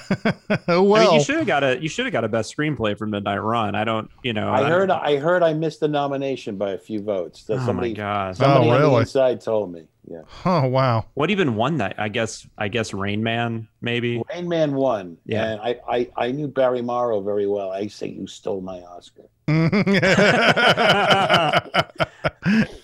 well, 0.50 0.60
oh, 0.68 0.96
I 0.96 1.06
mean, 1.06 1.14
you 1.16 1.24
should 1.24 1.38
have 1.38 1.48
got 1.48 1.64
a 1.64 1.80
you 1.82 1.88
should 1.90 2.06
have 2.06 2.14
got 2.14 2.24
a 2.24 2.28
best 2.30 2.56
screenplay 2.56 2.98
for 2.98 3.06
Midnight 3.06 3.38
Run. 3.42 3.76
I 3.76 3.84
don't, 3.84 4.10
you 4.24 4.34
know. 4.34 4.52
I 4.52 4.68
heard 4.68 4.90
I 4.90 5.18
heard 5.18 5.44
I 5.44 5.54
missed 5.54 5.80
the 5.82 5.88
nomination 5.88 6.58
by 6.58 6.72
a 6.72 6.78
few 6.80 7.02
votes. 7.02 7.44
That 7.44 7.60
oh, 7.60 7.62
oh 7.62 7.66
somebody 7.66 7.90
my 7.90 7.96
god! 7.98 8.38
somebody 8.38 8.68
Oh, 8.68 8.72
on 8.72 8.82
the 8.82 8.88
really? 8.88 9.00
inside 9.02 9.42
told 9.42 9.72
me. 9.74 9.88
Yeah. 10.10 10.22
oh, 10.46 10.68
wow. 10.68 11.06
What 11.16 11.32
even 11.32 11.56
won 11.56 11.78
that? 11.78 11.96
I 11.98 12.10
guess 12.10 12.48
I 12.58 12.68
guess 12.68 12.94
Rain 12.94 13.24
Man 13.24 13.68
maybe. 13.82 14.22
Rain 14.30 14.48
Man 14.48 14.76
won. 14.76 15.18
Yeah. 15.26 15.46
And 15.46 15.62
I, 15.62 15.80
I, 15.88 16.10
I 16.16 16.32
knew 16.32 16.48
Barry 16.48 16.82
Morrow 16.82 17.22
very 17.22 17.48
well. 17.48 17.72
I 17.72 17.88
say 17.88 18.08
you 18.08 18.28
stole 18.28 18.62
my 18.62 18.82
Oscar. 18.82 19.24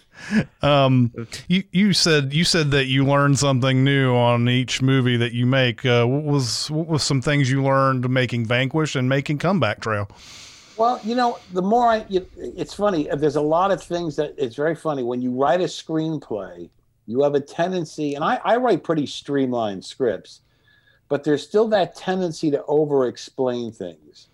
um, 0.61 1.11
you 1.47 1.63
you 1.71 1.93
said 1.93 2.33
you 2.33 2.43
said 2.43 2.71
that 2.71 2.85
you 2.85 3.05
learned 3.05 3.39
something 3.39 3.83
new 3.83 4.15
on 4.15 4.47
each 4.49 4.81
movie 4.81 5.17
that 5.17 5.33
you 5.33 5.45
make. 5.45 5.85
Uh, 5.85 6.05
what 6.05 6.23
was 6.23 6.69
what 6.71 6.87
was 6.87 7.03
some 7.03 7.21
things 7.21 7.49
you 7.49 7.63
learned 7.63 8.09
making 8.09 8.45
Vanquish 8.45 8.95
and 8.95 9.09
making 9.09 9.37
Comeback 9.37 9.79
Trail? 9.79 10.09
Well, 10.77 10.99
you 11.03 11.15
know, 11.15 11.37
the 11.53 11.61
more 11.61 11.87
I, 11.87 12.05
you, 12.09 12.25
it's 12.37 12.73
funny. 12.73 13.07
There's 13.15 13.35
a 13.35 13.41
lot 13.41 13.71
of 13.71 13.83
things 13.83 14.15
that 14.15 14.33
it's 14.37 14.55
very 14.55 14.75
funny 14.75 15.03
when 15.03 15.21
you 15.21 15.31
write 15.31 15.61
a 15.61 15.65
screenplay. 15.65 16.69
You 17.11 17.21
have 17.23 17.35
a 17.35 17.41
tendency, 17.41 18.15
and 18.15 18.23
I, 18.23 18.39
I 18.43 18.57
write 18.57 18.83
pretty 18.83 19.05
streamlined 19.05 19.83
scripts, 19.83 20.41
but 21.09 21.23
there's 21.23 21.43
still 21.43 21.67
that 21.69 21.95
tendency 21.95 22.49
to 22.51 22.63
over-explain 22.65 23.71
things. 23.71 24.27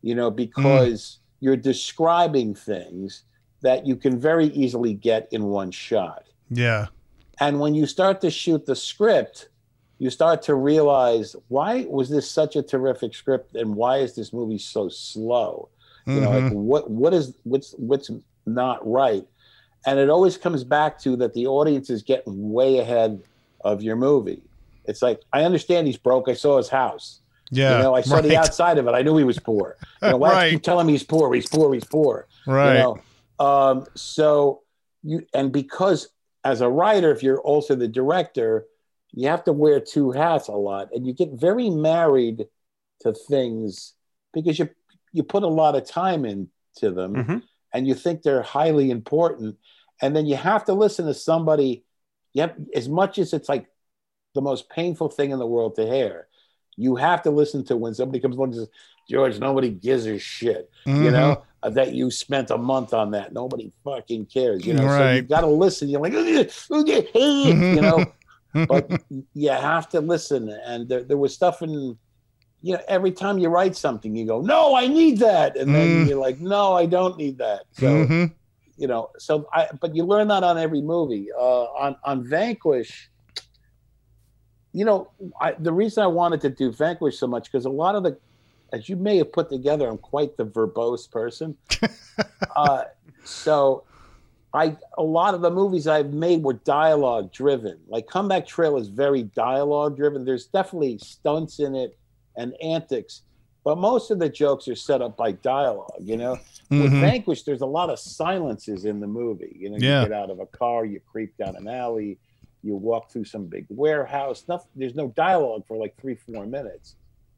You 0.00 0.16
know, 0.16 0.30
because 0.30 1.18
you're 1.38 1.56
describing 1.56 2.54
things 2.54 3.22
that 3.60 3.86
you 3.86 3.94
can 3.94 4.18
very 4.18 4.46
easily 4.46 4.94
get 4.94 5.28
in 5.30 5.44
one 5.44 5.70
shot. 5.70 6.24
Yeah, 6.50 6.88
And 7.38 7.58
when 7.60 7.74
you 7.74 7.86
start 7.86 8.20
to 8.20 8.30
shoot 8.30 8.66
the 8.66 8.76
script, 8.76 9.48
you 9.98 10.10
start 10.10 10.42
to 10.42 10.54
realize 10.54 11.34
why 11.48 11.86
was 11.88 12.08
this 12.08 12.30
such 12.30 12.56
a 12.56 12.62
terrific 12.62 13.14
script 13.14 13.56
and 13.56 13.74
why 13.74 13.98
is 13.98 14.14
this 14.14 14.32
movie 14.32 14.58
so 14.58 14.88
slow? 14.88 15.68
You 16.06 16.20
know, 16.20 16.30
like 16.30 16.44
mm-hmm. 16.44 16.54
what 16.54 16.90
what 16.90 17.14
is 17.14 17.34
what's 17.44 17.72
what's 17.78 18.10
not 18.44 18.84
right? 18.84 19.24
And 19.86 19.98
it 19.98 20.08
always 20.10 20.36
comes 20.36 20.64
back 20.64 20.98
to 21.00 21.16
that 21.16 21.34
the 21.34 21.46
audience 21.46 21.90
is 21.90 22.02
getting 22.02 22.52
way 22.52 22.78
ahead 22.78 23.22
of 23.62 23.82
your 23.82 23.96
movie. 23.96 24.42
It's 24.84 25.02
like 25.02 25.20
I 25.32 25.44
understand 25.44 25.86
he's 25.86 25.96
broke. 25.96 26.28
I 26.28 26.34
saw 26.34 26.56
his 26.58 26.68
house. 26.68 27.20
yeah. 27.50 27.76
you 27.76 27.82
know, 27.82 27.94
I 27.94 28.00
saw 28.00 28.20
the 28.20 28.36
outside 28.36 28.78
of 28.78 28.86
it. 28.86 28.92
I 28.92 29.02
knew 29.02 29.16
he 29.16 29.24
was 29.24 29.38
poor. 29.38 29.76
You 30.02 30.08
know, 30.10 30.16
why 30.16 30.30
Right. 30.32 30.50
keep 30.50 30.62
telling 30.62 30.86
me 30.86 30.92
he's 30.94 31.04
poor? 31.04 31.32
He's 31.32 31.48
poor. 31.48 31.72
He's 31.74 31.84
poor 31.84 32.26
right. 32.46 32.72
you 32.74 32.78
know 32.80 32.98
um 33.38 33.86
so 33.94 34.60
you 35.04 35.24
and 35.32 35.52
because 35.52 36.08
as 36.44 36.60
a 36.60 36.68
writer 36.68 37.10
if 37.12 37.22
you're 37.22 37.40
also 37.40 37.74
the 37.76 37.86
director 37.88 38.66
you 39.12 39.28
have 39.28 39.42
to 39.44 39.52
wear 39.52 39.78
two 39.80 40.10
hats 40.10 40.48
a 40.48 40.52
lot 40.52 40.88
and 40.92 41.06
you 41.06 41.12
get 41.12 41.30
very 41.32 41.70
married 41.70 42.46
to 43.00 43.12
things 43.12 43.94
because 44.34 44.58
you 44.58 44.68
you 45.12 45.22
put 45.22 45.42
a 45.44 45.48
lot 45.62 45.74
of 45.76 45.84
time 45.86 46.24
into 46.24 46.90
them 46.90 47.14
Mhm. 47.14 47.42
And 47.72 47.86
you 47.86 47.94
think 47.94 48.22
they're 48.22 48.42
highly 48.42 48.90
important 48.90 49.56
and 50.00 50.14
then 50.16 50.26
you 50.26 50.36
have 50.36 50.64
to 50.64 50.72
listen 50.72 51.06
to 51.06 51.14
somebody 51.14 51.84
you 52.34 52.42
have, 52.42 52.54
as 52.74 52.88
much 52.88 53.18
as 53.18 53.32
it's 53.32 53.48
like 53.48 53.66
the 54.34 54.40
most 54.42 54.68
painful 54.70 55.08
thing 55.08 55.30
in 55.30 55.38
the 55.38 55.46
world 55.46 55.74
to 55.76 55.86
hear 55.86 56.26
you 56.76 56.96
have 56.96 57.22
to 57.22 57.30
listen 57.30 57.64
to 57.64 57.76
when 57.76 57.94
somebody 57.94 58.18
comes 58.20 58.36
along 58.36 58.48
and 58.50 58.56
says 58.60 58.68
george 59.08 59.38
nobody 59.38 59.70
gives 59.70 60.06
a 60.06 60.18
shit 60.18 60.70
you 60.86 61.10
Mhm. 61.10 61.12
know 61.12 61.44
uh, 61.62 61.70
that 61.70 61.92
you 61.94 62.10
spent 62.10 62.50
a 62.50 62.58
month 62.58 62.92
on 62.94 63.10
that 63.12 63.32
nobody 63.32 63.70
fucking 63.84 64.26
cares 64.26 64.66
you 64.66 64.74
know 64.74 64.82
so 64.88 64.88
you 64.88 65.20
Right. 65.20 65.28
got 65.28 65.42
to 65.42 65.46
listen 65.46 65.88
you're 65.88 66.00
like 66.00 66.12
hey, 66.12 67.66
you 67.72 67.82
know 67.82 68.12
but 68.68 68.88
you 69.34 69.50
have 69.50 69.88
to 69.90 70.00
listen 70.00 70.48
and 70.48 70.88
there, 70.88 71.02
there 71.04 71.16
was 71.18 71.34
stuff 71.34 71.62
in 71.62 71.98
you 72.62 72.74
know 72.74 72.80
every 72.88 73.12
time 73.12 73.38
you 73.38 73.48
write 73.48 73.76
something 73.76 74.14
you 74.16 74.26
go 74.26 74.40
no 74.40 74.74
i 74.74 74.86
need 74.86 75.18
that. 75.18 75.56
And 75.56 75.74
then 75.74 75.88
Mm. 76.04 76.08
you're 76.08 76.18
like 76.18 76.38
no 76.40 76.74
i 76.74 76.86
don't 76.86 77.16
need 77.18 77.38
that. 77.38 77.64
So 77.72 77.88
Mhm. 77.88 78.34
you 78.76 78.86
know 78.86 79.08
so 79.18 79.46
i 79.52 79.68
but 79.80 79.94
you 79.96 80.04
learn 80.04 80.28
that 80.28 80.44
on 80.44 80.56
every 80.58 80.80
movie. 80.82 81.28
Uh 81.38 81.64
on 81.84 81.96
on 82.04 82.24
vanquish 82.28 83.10
you 84.72 84.84
know 84.84 85.10
I, 85.40 85.52
the 85.58 85.72
reason 85.72 86.02
i 86.02 86.06
wanted 86.06 86.40
to 86.42 86.50
do 86.50 86.72
vanquish 86.72 87.18
so 87.18 87.26
much 87.26 87.50
because 87.50 87.64
a 87.66 87.70
lot 87.70 87.94
of 87.94 88.02
the 88.04 88.18
as 88.72 88.88
you 88.88 88.96
may 88.96 89.18
have 89.18 89.32
put 89.32 89.50
together 89.50 89.88
i'm 89.88 89.98
quite 89.98 90.36
the 90.36 90.44
verbose 90.46 91.10
person. 91.10 91.58
Uh 92.54 92.84
so 93.24 93.84
i 94.52 94.76
a 94.98 95.02
lot 95.02 95.34
of 95.34 95.40
the 95.40 95.50
movies 95.50 95.86
i've 95.86 96.12
made 96.12 96.42
were 96.42 96.54
dialogue 96.64 97.32
driven 97.32 97.78
like 97.88 98.06
comeback 98.06 98.46
trail 98.46 98.76
is 98.76 98.88
very 98.88 99.22
dialogue 99.22 99.96
driven 99.96 100.24
there's 100.24 100.46
definitely 100.48 100.98
stunts 100.98 101.58
in 101.60 101.74
it 101.74 101.98
and 102.36 102.54
antics 102.62 103.22
but 103.64 103.78
most 103.78 104.10
of 104.10 104.18
the 104.18 104.28
jokes 104.28 104.66
are 104.66 104.74
set 104.74 105.00
up 105.02 105.16
by 105.16 105.30
dialogue 105.32 106.00
you 106.00 106.16
know 106.16 106.32
with 106.70 106.90
Mhm. 106.92 107.00
Vanquish, 107.02 107.42
there's 107.42 107.60
a 107.60 107.66
lot 107.66 107.90
of 107.90 107.98
silences 107.98 108.86
in 108.86 108.98
the 108.98 109.06
movie. 109.06 109.54
You 109.60 109.68
know, 109.70 109.76
Yeah. 109.78 110.02
you 110.02 110.08
get 110.08 110.16
out 110.16 110.30
of 110.30 110.40
a 110.40 110.46
car, 110.46 110.86
you 110.86 111.00
creep 111.00 111.36
down 111.36 111.54
an 111.54 111.68
alley, 111.68 112.18
you 112.62 112.74
walk 112.76 113.10
through 113.10 113.24
some 113.26 113.44
big 113.44 113.66
warehouse. 113.68 114.44
Nothing, 114.48 114.70
there's 114.76 114.94
no 114.94 115.08
dialogue 115.08 115.66
for 115.66 115.76
like 115.76 115.94
three, 116.00 116.14
four 116.14 116.46
minutes. 116.46 116.96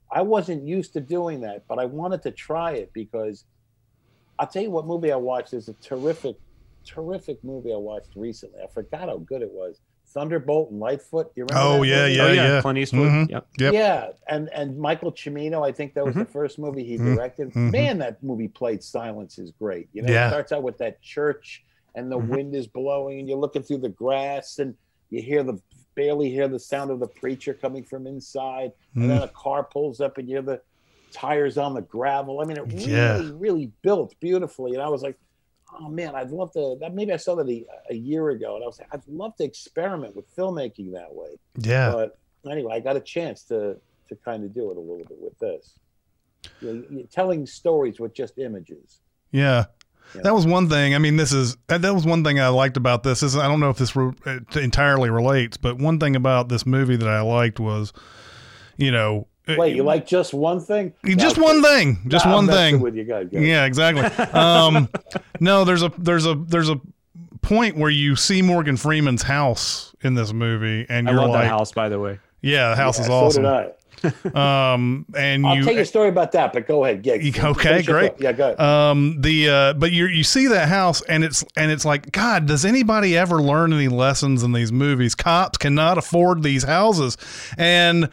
I 0.08 0.22
wasn't 0.22 0.62
used 0.62 0.92
to 0.92 1.00
doing 1.00 1.40
that, 1.40 1.66
but 1.66 1.80
I 1.80 1.86
wanted 1.86 2.22
to 2.22 2.30
try 2.30 2.72
it 2.74 2.92
because 2.92 3.44
I'll 4.38 4.46
tell 4.46 4.62
you 4.62 4.70
what 4.70 4.86
movie 4.86 5.10
I 5.10 5.16
watched. 5.16 5.50
There's 5.50 5.68
a 5.68 5.72
terrific, 5.74 6.36
terrific 6.84 7.42
movie 7.42 7.72
I 7.72 7.76
watched 7.76 8.14
recently. 8.14 8.62
I 8.62 8.68
forgot 8.68 9.08
how 9.08 9.16
good 9.18 9.42
it 9.42 9.50
was. 9.50 9.80
Thunderbolt 10.14 10.70
and 10.70 10.80
Lightfoot. 10.80 11.32
You 11.34 11.44
remember? 11.44 11.68
Oh, 11.78 11.82
yeah, 11.82 12.06
yeah, 12.06 12.22
oh 12.22 12.32
yeah, 12.32 12.46
yeah. 12.54 12.60
Clint 12.62 12.78
Eastwood. 12.78 13.08
Mhm. 13.08 13.30
Yep. 13.30 13.46
Yep. 13.58 13.74
Yeah, 13.74 14.08
and 14.28 14.48
and 14.54 14.78
Michael 14.78 15.12
Cimino, 15.12 15.66
I 15.66 15.72
think 15.72 15.92
that 15.94 16.04
was 16.04 16.14
the 16.14 16.24
first 16.24 16.58
movie 16.58 16.84
he 16.84 16.96
Mhm. 16.96 17.16
directed. 17.16 17.50
Mhm. 17.52 17.72
Man, 17.72 17.98
that 17.98 18.22
movie 18.22 18.48
played 18.48 18.82
silence 18.82 19.38
is 19.38 19.50
great. 19.50 19.88
You 19.92 20.02
know, 20.02 20.12
Yeah. 20.12 20.28
it 20.28 20.30
starts 20.30 20.52
out 20.52 20.62
with 20.62 20.78
that 20.78 21.02
church 21.02 21.64
and 21.96 22.10
the 22.10 22.18
Mhm. 22.18 22.28
wind 22.28 22.54
is 22.54 22.66
blowing 22.66 23.18
and 23.18 23.28
you're 23.28 23.38
looking 23.38 23.62
through 23.62 23.78
the 23.78 23.88
grass 23.88 24.58
and 24.60 24.74
you 25.10 25.20
hear 25.20 25.42
the 25.42 25.58
barely 25.96 26.28
hear 26.30 26.48
the 26.48 26.58
sound 26.58 26.90
of 26.90 26.98
the 26.98 27.06
preacher 27.06 27.54
coming 27.54 27.84
from 27.84 28.06
inside 28.06 28.72
and 28.94 29.04
Mm. 29.04 29.08
then 29.08 29.22
a 29.22 29.28
car 29.28 29.62
pulls 29.64 30.00
up 30.00 30.18
and 30.18 30.28
you 30.28 30.36
hear 30.36 30.42
the 30.42 30.60
tires 31.12 31.56
on 31.58 31.74
the 31.74 31.82
gravel. 31.82 32.40
I 32.40 32.44
mean, 32.44 32.56
it 32.56 32.66
really, 32.66 32.90
Yeah. 32.92 33.30
really 33.34 33.70
built 33.82 34.14
beautifully. 34.20 34.72
And 34.74 34.82
I 34.82 34.88
was 34.88 35.02
like, 35.02 35.16
oh 35.80 35.88
man, 35.88 36.14
I'd 36.14 36.30
love 36.30 36.52
to. 36.52 36.76
That 36.80 36.94
maybe 36.94 37.12
I 37.12 37.16
saw 37.16 37.34
that 37.36 37.48
a, 37.48 37.64
a 37.90 37.94
year 37.94 38.30
ago, 38.30 38.54
and 38.54 38.64
I 38.64 38.66
was 38.66 38.78
like, 38.78 38.88
I'd 38.92 39.06
love 39.08 39.36
to 39.36 39.44
experiment 39.44 40.16
with 40.16 40.34
filmmaking 40.36 40.92
that 40.92 41.12
way. 41.12 41.36
Yeah. 41.58 41.92
But 41.92 42.18
anyway, 42.50 42.74
I 42.74 42.80
got 42.80 42.96
a 42.96 43.00
chance 43.00 43.42
to 43.44 43.76
to 44.08 44.16
kind 44.16 44.44
of 44.44 44.54
do 44.54 44.70
it 44.70 44.76
a 44.76 44.80
little 44.80 45.04
bit 45.08 45.18
with 45.18 45.38
this. 45.38 45.78
You 46.60 46.72
know, 46.72 46.84
you're 46.90 47.06
telling 47.06 47.46
stories 47.46 47.98
with 47.98 48.14
just 48.14 48.38
images. 48.38 49.00
Yeah. 49.30 49.66
Yeah. 50.14 50.20
That 50.22 50.34
was 50.34 50.46
one 50.46 50.68
thing. 50.68 50.94
I 50.94 50.98
mean, 50.98 51.16
this 51.16 51.32
is 51.32 51.56
that 51.68 51.82
that 51.82 51.94
was 51.94 52.04
one 52.04 52.22
thing 52.22 52.38
I 52.38 52.48
liked 52.48 52.76
about 52.76 53.02
this. 53.02 53.22
Is 53.22 53.36
I 53.36 53.48
don't 53.48 53.60
know 53.60 53.70
if 53.70 53.78
this 53.78 53.96
re- 53.96 54.12
entirely 54.54 55.10
relates, 55.10 55.56
but 55.56 55.78
one 55.78 55.98
thing 55.98 56.14
about 56.14 56.48
this 56.48 56.66
movie 56.66 56.96
that 56.96 57.08
I 57.08 57.22
liked 57.22 57.58
was, 57.58 57.92
you 58.76 58.92
know, 58.92 59.28
Wait, 59.46 59.76
you 59.76 59.82
like 59.82 60.06
just 60.06 60.32
one 60.34 60.60
thing? 60.60 60.92
just 61.04 61.36
No, 61.36 61.44
one 61.44 61.62
thing, 61.62 61.98
just 62.08 62.24
nah, 62.24 62.30
I'm 62.38 62.46
one 62.46 62.54
thing. 62.56 62.80
With 62.80 62.94
you 62.96 63.04
guys, 63.04 63.28
Yeah, 63.30 63.64
exactly. 63.66 64.04
Um, 64.32 64.88
no, 65.40 65.64
there's 65.64 65.82
a 65.82 65.92
there's 65.98 66.26
a 66.26 66.34
there's 66.34 66.68
a 66.70 66.80
point 67.42 67.76
where 67.76 67.90
you 67.90 68.16
see 68.16 68.40
Morgan 68.40 68.76
Freeman's 68.76 69.22
house 69.22 69.94
in 70.02 70.14
this 70.14 70.32
movie, 70.32 70.86
and 70.88 71.08
I 71.08 71.12
you're 71.12 71.20
love 71.20 71.30
like, 71.30 71.42
that 71.42 71.48
house, 71.48 71.72
by 71.72 71.88
the 71.90 71.98
way. 72.00 72.18
yeah, 72.40 72.70
the 72.70 72.76
house 72.76 72.96
Yeah, 72.98 73.02
is 73.02 73.06
So 73.08 73.12
awesome. 73.12 73.42
did 73.42 73.50
I. 73.52 73.70
um, 74.74 75.06
and 75.16 75.46
I'll 75.46 75.56
you 75.56 75.64
tell 75.64 75.72
you 75.74 75.80
a 75.80 75.84
story 75.86 76.08
about 76.08 76.32
that, 76.32 76.52
but 76.52 76.66
go 76.66 76.84
ahead. 76.84 77.06
Yeah. 77.06 77.14
Okay, 77.50 77.82
great. 77.82 78.12
Yeah, 78.18 78.32
go 78.32 78.46
ahead. 78.52 78.60
um 78.60 79.20
the 79.20 79.48
uh 79.48 79.72
but 79.74 79.92
you 79.92 80.06
you 80.06 80.24
see 80.24 80.46
that 80.48 80.68
house 80.68 81.00
and 81.02 81.22
it's 81.24 81.42
and 81.56 81.70
it's 81.70 81.84
like 81.86 82.12
god 82.12 82.44
does 82.46 82.64
anybody 82.66 83.16
ever 83.16 83.40
learn 83.40 83.72
any 83.72 83.88
lessons 83.88 84.42
in 84.42 84.52
these 84.52 84.72
movies 84.72 85.14
cops 85.14 85.56
cannot 85.58 85.96
afford 85.96 86.42
these 86.42 86.64
houses 86.64 87.16
and 87.56 88.10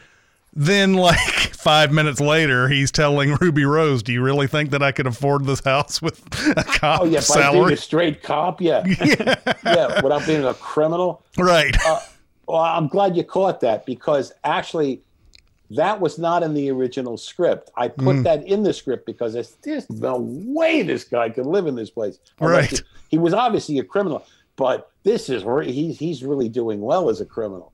then 0.52 0.94
like 0.94 1.18
five 1.54 1.92
minutes 1.92 2.20
later, 2.20 2.68
he's 2.68 2.90
telling 2.90 3.34
Ruby 3.40 3.64
Rose, 3.64 4.02
"Do 4.02 4.12
you 4.12 4.22
really 4.22 4.46
think 4.46 4.70
that 4.70 4.82
I 4.82 4.92
could 4.92 5.06
afford 5.06 5.46
this 5.46 5.60
house 5.64 6.00
with 6.02 6.20
a 6.56 6.62
cop 6.78 7.00
Oh 7.02 7.04
yeah, 7.04 7.10
by 7.10 7.10
being 7.10 7.22
salary?" 7.22 7.74
a 7.74 7.76
straight 7.76 8.22
cop, 8.22 8.60
yeah, 8.60 8.84
yeah, 9.64 10.00
without 10.02 10.26
being 10.26 10.44
a 10.44 10.54
criminal. 10.54 11.22
right. 11.38 11.76
Well, 12.48 12.60
I'm 12.60 12.88
glad 12.88 13.16
you 13.16 13.22
caught 13.24 13.60
that 13.60 13.86
because 13.86 14.32
actually, 14.44 15.00
that 15.70 16.00
was 16.00 16.18
not 16.18 16.42
in 16.42 16.52
the 16.54 16.70
original 16.70 17.16
script. 17.16 17.70
I 17.76 17.88
put 17.88 18.16
Mm. 18.16 18.24
that 18.24 18.46
in 18.46 18.62
the 18.64 18.74
script 18.74 19.06
because 19.06 19.32
there's, 19.32 19.52
there's 19.62 19.88
no 19.88 20.18
way 20.20 20.82
this 20.82 21.04
guy 21.04 21.30
could 21.30 21.46
live 21.46 21.66
in 21.66 21.76
this 21.76 21.88
place. 21.88 22.18
Unless 22.40 22.72
Right. 22.72 22.82
He, 23.08 23.16
he 23.16 23.18
was 23.18 23.32
obviously 23.32 23.78
a 23.78 23.84
criminal, 23.84 24.26
but 24.56 24.90
this 25.04 25.30
is 25.30 25.44
he's 25.64 25.98
he's 25.98 26.22
really 26.24 26.48
doing 26.48 26.80
well 26.82 27.08
as 27.08 27.20
a 27.20 27.24
criminal. 27.24 27.72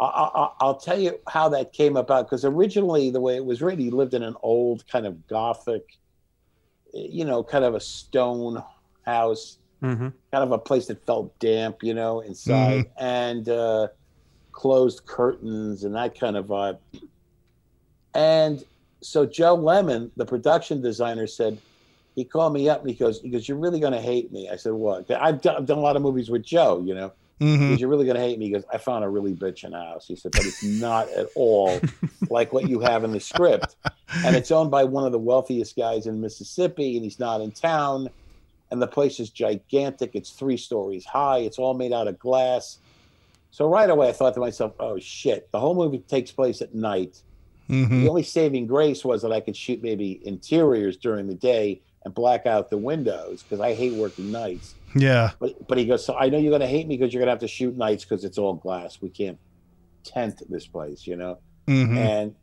I, 0.00 0.04
I, 0.04 0.48
I'll 0.60 0.76
tell 0.76 0.98
you 0.98 1.18
how 1.28 1.48
that 1.50 1.72
came 1.72 1.96
about 1.96 2.26
because 2.26 2.44
originally 2.44 3.10
the 3.10 3.20
way 3.20 3.36
it 3.36 3.44
was 3.44 3.62
written, 3.62 3.84
he 3.84 3.90
lived 3.90 4.14
in 4.14 4.22
an 4.22 4.34
old 4.42 4.86
kind 4.88 5.06
of 5.06 5.26
gothic, 5.26 5.82
you 6.92 7.24
know, 7.24 7.44
kind 7.44 7.64
of 7.64 7.74
a 7.74 7.80
stone 7.80 8.62
house 9.04 9.58
Mm-hmm. 9.82 10.08
kind 10.32 10.44
of 10.44 10.52
a 10.52 10.58
place 10.58 10.86
that 10.86 11.04
felt 11.04 11.38
damp, 11.38 11.82
you 11.82 11.92
know, 11.92 12.20
inside, 12.20 12.86
and 12.98 13.46
uh, 13.50 13.88
closed 14.52 15.04
curtains 15.04 15.84
and 15.84 15.94
that 15.94 16.18
kind 16.18 16.36
of 16.36 16.46
vibe. 16.46 16.78
And 18.14 18.64
so 19.02 19.26
Joe 19.26 19.54
Lemon, 19.54 20.10
the 20.16 20.24
production 20.24 20.80
designer, 20.80 21.26
said 21.26 21.58
he 22.14 22.24
called 22.24 22.54
me 22.54 22.68
up 22.70 22.80
and 22.80 22.88
he 22.90 22.96
goes, 22.96 23.20
he 23.20 23.28
goes, 23.28 23.46
"You're 23.46 23.58
really 23.58 23.80
going 23.80 23.92
to 23.92 24.00
hate 24.00 24.32
me." 24.32 24.48
I 24.48 24.56
said, 24.56 24.72
"What?" 24.72 25.10
I've 25.10 25.42
done, 25.42 25.56
I've 25.56 25.66
done 25.66 25.78
a 25.78 25.82
lot 25.82 25.96
of 25.96 26.02
movies 26.02 26.30
with 26.30 26.44
Joe, 26.44 26.82
you 26.82 26.94
know. 26.94 27.12
Hmm 27.40 27.68
goes, 27.70 27.80
You're 27.80 27.88
really 27.90 28.04
going 28.04 28.16
to 28.16 28.22
hate 28.22 28.38
me. 28.38 28.50
because 28.50 28.64
I 28.72 28.78
found 28.78 29.04
a 29.04 29.08
really 29.08 29.34
bitchin' 29.34 29.72
house. 29.74 30.06
He 30.06 30.16
said, 30.16 30.32
but 30.32 30.46
it's 30.46 30.62
not 30.62 31.08
at 31.16 31.28
all 31.34 31.80
like 32.30 32.52
what 32.52 32.68
you 32.68 32.80
have 32.80 33.04
in 33.04 33.12
the 33.12 33.20
script. 33.20 33.76
And 34.24 34.36
it's 34.36 34.50
owned 34.50 34.70
by 34.70 34.84
one 34.84 35.04
of 35.04 35.12
the 35.12 35.18
wealthiest 35.18 35.76
guys 35.76 36.06
in 36.06 36.20
Mississippi, 36.20 36.96
and 36.96 37.04
he's 37.04 37.18
not 37.18 37.40
in 37.40 37.52
town. 37.52 38.08
And 38.70 38.80
the 38.80 38.86
place 38.86 39.20
is 39.20 39.30
gigantic. 39.30 40.12
It's 40.14 40.30
three 40.30 40.56
stories 40.56 41.04
high. 41.04 41.38
It's 41.38 41.58
all 41.58 41.74
made 41.74 41.92
out 41.92 42.08
of 42.08 42.18
glass. 42.18 42.78
So 43.50 43.68
right 43.68 43.88
away, 43.88 44.08
I 44.08 44.12
thought 44.12 44.34
to 44.34 44.40
myself, 44.40 44.72
oh 44.80 44.98
shit, 44.98 45.48
the 45.52 45.60
whole 45.60 45.74
movie 45.74 45.98
takes 45.98 46.32
place 46.32 46.60
at 46.62 46.74
night. 46.74 47.22
hmm 47.68 48.02
The 48.02 48.08
only 48.08 48.22
saving 48.22 48.66
grace 48.66 49.04
was 49.04 49.22
that 49.22 49.32
I 49.32 49.40
could 49.40 49.56
shoot 49.56 49.82
maybe 49.82 50.20
interiors 50.26 50.96
during 50.96 51.26
the 51.28 51.34
day 51.34 51.82
and 52.04 52.14
black 52.14 52.46
out 52.46 52.70
the 52.70 52.78
windows 52.78 53.42
because 53.42 53.60
I 53.60 53.74
hate 53.74 53.94
working 53.94 54.30
nights. 54.30 54.76
Yeah. 54.94 55.32
But 55.40 55.66
but 55.66 55.78
he 55.78 55.84
goes, 55.86 56.04
so 56.04 56.16
I 56.16 56.28
know 56.28 56.38
you're 56.38 56.52
gonna 56.52 56.66
hate 56.66 56.86
me 56.86 56.96
because 56.96 57.12
you're 57.12 57.20
gonna 57.20 57.32
have 57.32 57.40
to 57.40 57.48
shoot 57.48 57.76
nights 57.76 58.04
because 58.04 58.24
it's 58.24 58.38
all 58.38 58.54
glass. 58.54 59.00
We 59.00 59.10
can't 59.10 59.38
tent 60.04 60.42
this 60.50 60.66
place, 60.66 61.06
you 61.06 61.16
know, 61.16 61.38
hmm 61.66 61.96
and 61.96 62.34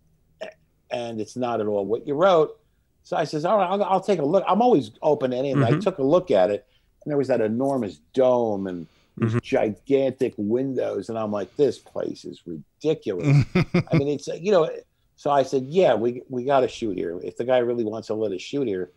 and 0.90 1.22
it's 1.22 1.38
not 1.38 1.62
at 1.62 1.68
all 1.68 1.86
what 1.86 2.06
you 2.08 2.14
wrote. 2.16 2.58
So 3.04 3.16
I 3.18 3.24
says, 3.24 3.46
all 3.46 3.58
right, 3.58 3.70
I'll, 3.70 3.84
I'll 3.84 4.02
take 4.02 4.20
a 4.20 4.26
look. 4.26 4.44
I'm 4.48 4.62
always 4.62 4.92
open 5.02 5.32
to 5.32 5.38
anything. 5.38 5.64
I 5.64 5.72
Mhm. 5.72 5.82
took 5.82 5.98
a 6.00 6.04
look 6.04 6.32
at 6.32 6.52
it, 6.52 6.66
and 7.04 7.10
there 7.10 7.18
was 7.18 7.30
that 7.30 7.42
enormous 7.42 8.00
dome 8.14 8.68
and 8.68 8.88
these 9.18 9.42
gigantic 9.42 10.34
windows, 10.38 11.10
and 11.10 11.18
I'm 11.18 11.32
like, 11.32 11.56
this 11.56 11.78
place 11.80 12.26
is 12.26 12.42
ridiculous. 12.46 13.46
I 13.92 13.96
mean, 13.98 14.08
it's 14.08 14.28
you 14.28 14.52
know. 14.52 14.70
So 15.16 15.30
I 15.30 15.44
said, 15.44 15.64
yeah, 15.68 15.94
we 15.94 16.24
we 16.30 16.44
got 16.46 16.62
to 16.62 16.68
shoot 16.68 16.98
here. 16.98 17.20
If 17.24 17.38
the 17.38 17.44
guy 17.44 17.60
really 17.60 17.84
wants 17.84 18.08
to 18.08 18.16
let 18.16 18.32
us 18.32 18.42
shoot 18.42 18.68
here, 18.68 18.92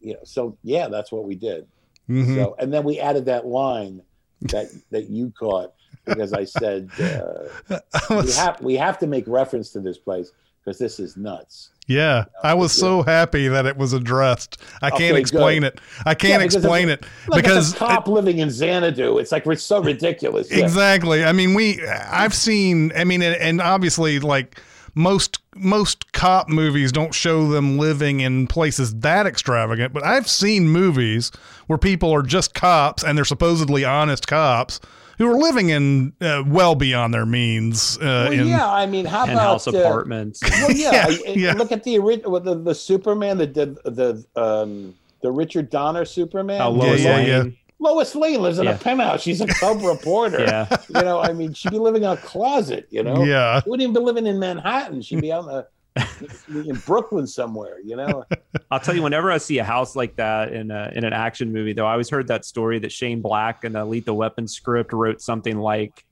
you 0.00 0.12
know. 0.14 0.20
So 0.24 0.58
yeah, 0.62 0.88
that's 0.88 1.10
what 1.10 1.24
we 1.24 1.34
did. 1.34 1.66
Hmm 2.06 2.24
So, 2.34 2.56
and 2.58 2.72
then 2.72 2.84
we 2.84 2.98
added 3.00 3.24
that 3.26 3.46
line 3.46 4.02
that 4.50 4.66
that 4.90 5.08
you 5.10 5.32
caught 5.38 5.72
because 6.04 6.32
I 6.32 6.44
said 6.44 6.90
uh, 7.00 7.48
we 8.10 8.32
have 8.32 8.60
we 8.60 8.74
have 8.76 8.98
to 9.00 9.06
make 9.06 9.24
reference 9.26 9.70
to 9.72 9.80
this 9.80 9.98
place 9.98 10.32
because 10.64 10.78
this 10.78 10.98
is 11.00 11.16
nuts. 11.16 11.70
yeah, 11.88 12.24
I 12.42 12.54
was 12.54 12.72
so 12.72 13.02
happy 13.02 13.48
that 13.48 13.66
it 13.66 13.76
was 13.76 13.92
addressed. 13.92 14.60
I 14.82 14.90
can't 14.90 15.16
Okay, 15.16 15.20
explain 15.20 15.62
it. 15.64 15.80
I 16.04 16.14
can't 16.14 16.42
because 16.42 16.54
explain 16.56 16.88
it 16.88 17.04
Like 17.28 17.44
because 17.44 17.72
a 17.74 17.76
cop 17.76 18.08
living 18.08 18.38
in 18.38 18.50
Xanadu, 18.50 19.18
it's 19.18 19.30
like 19.32 19.46
it's 19.46 19.62
so 19.62 19.80
ridiculous. 19.80 20.50
Yeah. 20.50 20.64
Exactly. 20.64 21.24
I 21.24 21.32
mean, 21.32 21.54
we 21.54 21.84
I've 21.86 22.34
seen. 22.34 22.92
I 22.96 23.04
mean, 23.04 23.22
and, 23.22 23.36
and 23.36 23.60
obviously, 23.60 24.18
like 24.18 24.60
most 24.94 25.38
most 25.56 26.12
cop 26.12 26.48
movies 26.48 26.92
don't 26.92 27.14
show 27.14 27.48
them 27.48 27.78
living 27.78 28.20
in 28.20 28.46
places 28.46 28.94
that 29.00 29.26
extravagant. 29.26 29.92
But 29.92 30.04
I've 30.04 30.28
seen 30.28 30.68
movies 30.68 31.32
where 31.66 31.78
people 31.78 32.12
are 32.14 32.22
just 32.22 32.54
cops 32.54 33.02
and 33.02 33.16
they're 33.16 33.24
supposedly 33.24 33.84
honest 33.84 34.26
cops 34.26 34.80
who 35.18 35.30
are 35.30 35.36
living 35.38 35.70
in 35.70 36.12
uh, 36.20 36.44
well 36.46 36.74
beyond 36.74 37.14
their 37.14 37.26
means. 37.26 37.96
Uh, 37.98 38.28
Well, 38.28 38.32
in, 38.32 38.48
yeah, 38.48 38.68
I 38.68 38.86
mean, 38.86 39.06
how 39.06 39.24
about 39.24 39.28
Penthouse 39.28 39.68
uh, 39.68 39.78
apartments. 39.78 40.42
Well, 40.42 40.72
yeah, 40.72 41.08
Yeah, 41.24 41.30
yeah. 41.30 41.52
Look 41.54 41.72
at 41.72 41.84
the 41.84 41.98
original, 41.98 42.38
the, 42.40 42.54
the 42.54 42.74
Superman, 42.74 43.38
the 43.38 43.46
the 43.46 43.90
the 43.90 44.40
um 44.40 44.94
the 45.22 45.30
Richard 45.30 45.70
Donner 45.70 46.04
Superman. 46.04 46.60
Oh, 46.60 46.74
Yeah, 46.74 46.82
Lois 46.82 47.02
yeah, 47.02 47.16
Lane. 47.16 47.56
Yeah. 47.80 47.88
Lois 47.88 48.14
Lane 48.14 48.40
lives 48.42 48.58
in 48.58 48.64
Yeah. 48.64 48.74
a 48.74 48.78
penthouse. 48.78 49.22
She's 49.22 49.40
a 49.40 49.46
cub 49.46 49.82
reporter. 49.82 50.40
Yeah. 50.46 50.68
You 50.88 51.02
know, 51.02 51.20
I 51.20 51.32
mean, 51.32 51.52
she'd 51.52 51.70
be 51.72 51.78
living 51.78 52.02
in 52.04 52.10
a 52.10 52.16
closet. 52.16 52.86
You 52.90 53.02
know, 53.02 53.22
Yeah. 53.24 53.60
she 53.62 53.68
wouldn't 53.70 53.82
even 53.88 53.94
be 53.94 54.00
living 54.04 54.26
in 54.26 54.38
Manhattan. 54.38 55.02
She'd 55.02 55.20
be 55.20 55.32
out 55.32 55.44
in 55.44 55.46
the 55.46 55.66
in 56.70 56.76
Brooklyn 56.86 57.26
somewhere. 57.26 57.78
You 57.82 57.96
know, 57.96 58.24
I'll 58.70 58.80
tell 58.80 58.94
you, 58.94 59.02
whenever 59.02 59.32
I 59.32 59.38
see 59.38 59.58
a 59.58 59.64
house 59.64 59.96
like 59.96 60.16
that 60.16 60.52
in 60.52 60.70
a, 60.70 60.92
in 60.94 61.04
an 61.04 61.12
action 61.14 61.52
movie, 61.52 61.72
though, 61.72 61.86
I 61.86 61.92
always 61.92 62.10
heard 62.10 62.28
that 62.28 62.44
story 62.44 62.78
that 62.80 62.92
Shane 62.92 63.22
Black 63.22 63.64
in 63.64 63.72
the 63.72 63.84
Lethal 63.84 64.16
Weapon 64.16 64.46
script 64.46 64.92
wrote 64.92 65.22
something 65.22 65.56
like, 65.58 66.04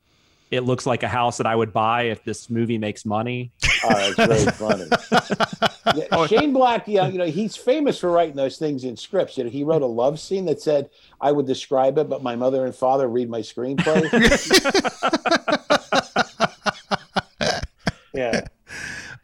"It 0.51 0.61
looks 0.61 0.87
like 0.87 1.03
a 1.03 1.09
house 1.09 1.37
that 1.37 1.47
I 1.47 1.55
would 1.55 1.75
buy 1.75 2.05
if 2.05 2.25
this 2.25 2.49
movie 2.49 2.79
makes 2.79 3.05
money." 3.05 3.53
Oh, 3.85 4.13
it's 4.17 4.17
very 4.17 4.45
funny. 4.53 4.87
Yeah, 5.95 6.07
oh, 6.13 6.27
Shane 6.27 6.53
Black, 6.53 6.89
yeah, 6.89 7.09
you 7.09 7.19
know, 7.19 7.27
he's 7.27 7.57
famous 7.57 7.99
for 7.99 8.11
writing 8.11 8.37
those 8.37 8.59
things 8.59 8.85
in 8.85 8.97
scripts. 8.97 9.37
You 9.37 9.45
know, 9.45 9.51
he 9.51 9.65
wrote 9.65 9.83
a 9.83 9.87
love 9.87 10.19
scene 10.19 10.47
that 10.47 10.61
said, 10.61 10.91
"I 11.21 11.33
would 11.33 11.47
describe 11.47 11.99
it, 11.99 12.09
but 12.09 12.23
my 12.23 12.37
mother 12.37 12.65
and 12.65 12.75
father 12.75 13.09
read 13.09 13.29
my 13.29 13.41
screenplay." 13.41 14.05
yeah. 18.15 18.47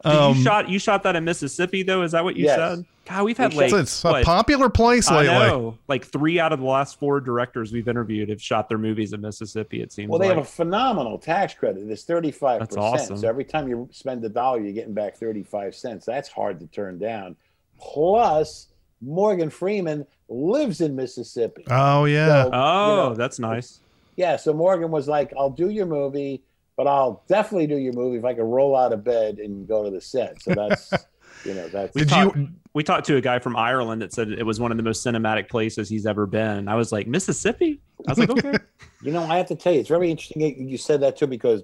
Did 0.03 0.11
Um, 0.13 0.35
you 0.37 0.43
shot 0.43 0.69
you 0.69 0.79
shot 0.79 1.03
that 1.03 1.15
in 1.15 1.23
Mississippi 1.23 1.83
though? 1.83 2.01
Is 2.03 2.11
that 2.13 2.23
what 2.23 2.35
you 2.35 2.45
Yes. 2.45 2.57
said? 2.57 2.85
God, 3.05 3.23
we've 3.25 3.37
had 3.37 3.53
like 3.53 3.71
it's, 3.71 3.79
it's 3.81 4.05
a 4.05 4.11
what? 4.11 4.25
popular 4.25 4.69
place 4.69 5.09
I 5.09 5.17
lately. 5.21 5.33
know, 5.33 5.77
like 5.87 6.05
three 6.05 6.39
out 6.39 6.53
of 6.53 6.59
the 6.59 6.65
last 6.65 6.99
four 6.99 7.19
directors 7.19 7.71
we've 7.73 7.87
interviewed 7.87 8.29
have 8.29 8.41
shot 8.41 8.69
their 8.69 8.77
movies 8.77 9.11
in 9.13 9.21
Mississippi. 9.21 9.81
It 9.81 9.91
seems 9.91 10.09
like. 10.09 10.11
Well, 10.11 10.19
they 10.19 10.27
like. 10.33 10.37
have 10.37 10.45
a 10.45 10.49
phenomenal 10.49 11.17
tax 11.17 11.53
credit. 11.53 11.89
It's 11.89 12.03
35%. 12.05 12.59
That's 12.59 12.77
awesome. 12.77 13.17
So 13.17 13.27
every 13.27 13.43
time 13.43 13.67
you 13.67 13.89
spend 13.91 14.23
a 14.23 14.29
dollar, 14.29 14.59
you're 14.61 14.71
getting 14.73 14.93
back 14.93 15.17
35 15.17 15.75
cents. 15.75 16.05
That's 16.05 16.29
hard 16.29 16.59
to 16.61 16.67
turn 16.67 16.99
down. 16.99 17.35
Plus, 17.79 18.67
Morgan 19.01 19.49
Freeman 19.49 20.05
lives 20.29 20.81
in 20.81 20.95
Mississippi. 20.95 21.65
Oh 21.69 22.05
yeah. 22.05 22.43
So, 22.43 22.49
oh, 22.53 22.89
you 23.03 23.09
know, 23.09 23.15
that's 23.15 23.39
nice. 23.39 23.79
yeah. 24.15 24.35
So 24.35 24.53
Morgan 24.53 24.91
was 24.91 25.07
like, 25.07 25.33
I'll 25.37 25.49
do 25.49 25.69
your 25.69 25.87
movie, 25.87 26.43
but 26.77 26.87
I'll 26.87 27.23
definitely 27.27 27.67
do 27.67 27.77
your 27.77 27.93
movie 27.93 28.17
if 28.17 28.25
I 28.25 28.33
can 28.33 28.43
roll 28.43 28.75
out 28.75 28.93
of 28.93 29.03
bed 29.03 29.37
and 29.39 29.67
go 29.67 29.83
to 29.83 29.89
the 29.91 30.01
set. 30.01 30.41
So 30.41 30.53
that's, 30.55 30.91
you 31.45 31.53
know, 31.53 31.67
that's. 31.67 31.93
We 31.95 32.01
Did 32.01 32.09
talked- 32.09 32.37
you? 32.37 32.49
We 32.73 32.83
talked 32.83 33.05
to 33.07 33.17
a 33.17 33.21
guy 33.21 33.39
from 33.39 33.57
Ireland 33.57 34.01
that 34.01 34.13
said 34.13 34.29
it 34.29 34.45
was 34.45 34.59
one 34.59 34.71
of 34.71 34.77
the 34.77 34.83
most 34.83 35.05
cinematic 35.05 35.49
places 35.49 35.89
he's 35.89 36.05
ever 36.05 36.25
been. 36.25 36.69
I 36.69 36.75
was 36.75 36.93
like, 36.93 37.05
Mississippi? 37.05 37.81
I 38.07 38.11
was 38.11 38.19
like, 38.19 38.29
okay. 38.29 38.57
You 39.03 39.11
know, 39.11 39.23
I 39.23 39.37
have 39.37 39.47
to 39.47 39.55
tell 39.55 39.73
you, 39.73 39.79
it's 39.79 39.89
very 39.89 40.11
interesting 40.11 40.69
you 40.69 40.77
said 40.77 41.01
that 41.01 41.17
too, 41.17 41.25
because, 41.25 41.63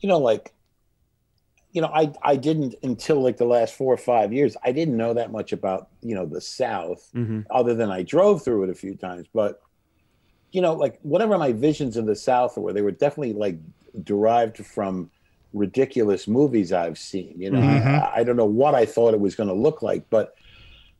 you 0.00 0.08
know, 0.08 0.18
like, 0.18 0.52
you 1.72 1.80
know, 1.80 1.88
I 1.88 2.12
I 2.22 2.36
didn't 2.36 2.74
until 2.82 3.22
like 3.22 3.38
the 3.38 3.46
last 3.46 3.74
four 3.74 3.94
or 3.94 3.96
five 3.96 4.34
years, 4.34 4.54
I 4.62 4.72
didn't 4.72 4.98
know 4.98 5.14
that 5.14 5.32
much 5.32 5.52
about 5.54 5.88
you 6.02 6.14
know 6.14 6.26
the 6.26 6.42
South, 6.42 7.08
hmm 7.14 7.40
other 7.50 7.74
than 7.74 7.90
I 7.90 8.02
drove 8.02 8.44
through 8.44 8.64
it 8.64 8.70
a 8.70 8.74
few 8.74 8.94
times. 8.94 9.26
But, 9.32 9.62
you 10.52 10.60
know, 10.60 10.74
like 10.74 10.98
whatever 11.02 11.38
my 11.38 11.52
visions 11.52 11.96
of 11.96 12.06
the 12.06 12.16
South 12.16 12.56
were, 12.56 12.72
they 12.72 12.82
were 12.82 12.90
definitely 12.90 13.32
like 13.32 13.58
derived 14.04 14.58
from 14.64 15.10
ridiculous 15.52 16.28
movies 16.28 16.72
I've 16.72 16.98
seen. 16.98 17.40
You 17.40 17.50
know, 17.50 17.60
Mhm. 17.60 17.86
I, 17.86 18.20
I 18.20 18.24
don't 18.24 18.36
know 18.36 18.44
what 18.46 18.74
I 18.74 18.86
thought 18.86 19.14
it 19.14 19.20
was 19.20 19.34
going 19.34 19.48
to 19.48 19.54
look 19.54 19.82
like, 19.82 20.04
but 20.10 20.34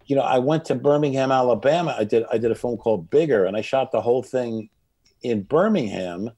you 0.06 0.16
know, 0.16 0.22
I 0.22 0.38
went 0.38 0.64
to 0.66 0.74
Birmingham, 0.74 1.30
Alabama. 1.30 1.94
I 1.98 2.04
did 2.04 2.24
I 2.30 2.38
did 2.38 2.50
a 2.50 2.54
film 2.56 2.76
called 2.76 3.08
Bigger, 3.10 3.44
and 3.44 3.56
I 3.56 3.60
shot 3.60 3.92
the 3.92 4.00
whole 4.00 4.22
thing 4.22 4.68
in 5.22 5.42
Birmingham, 5.42 6.30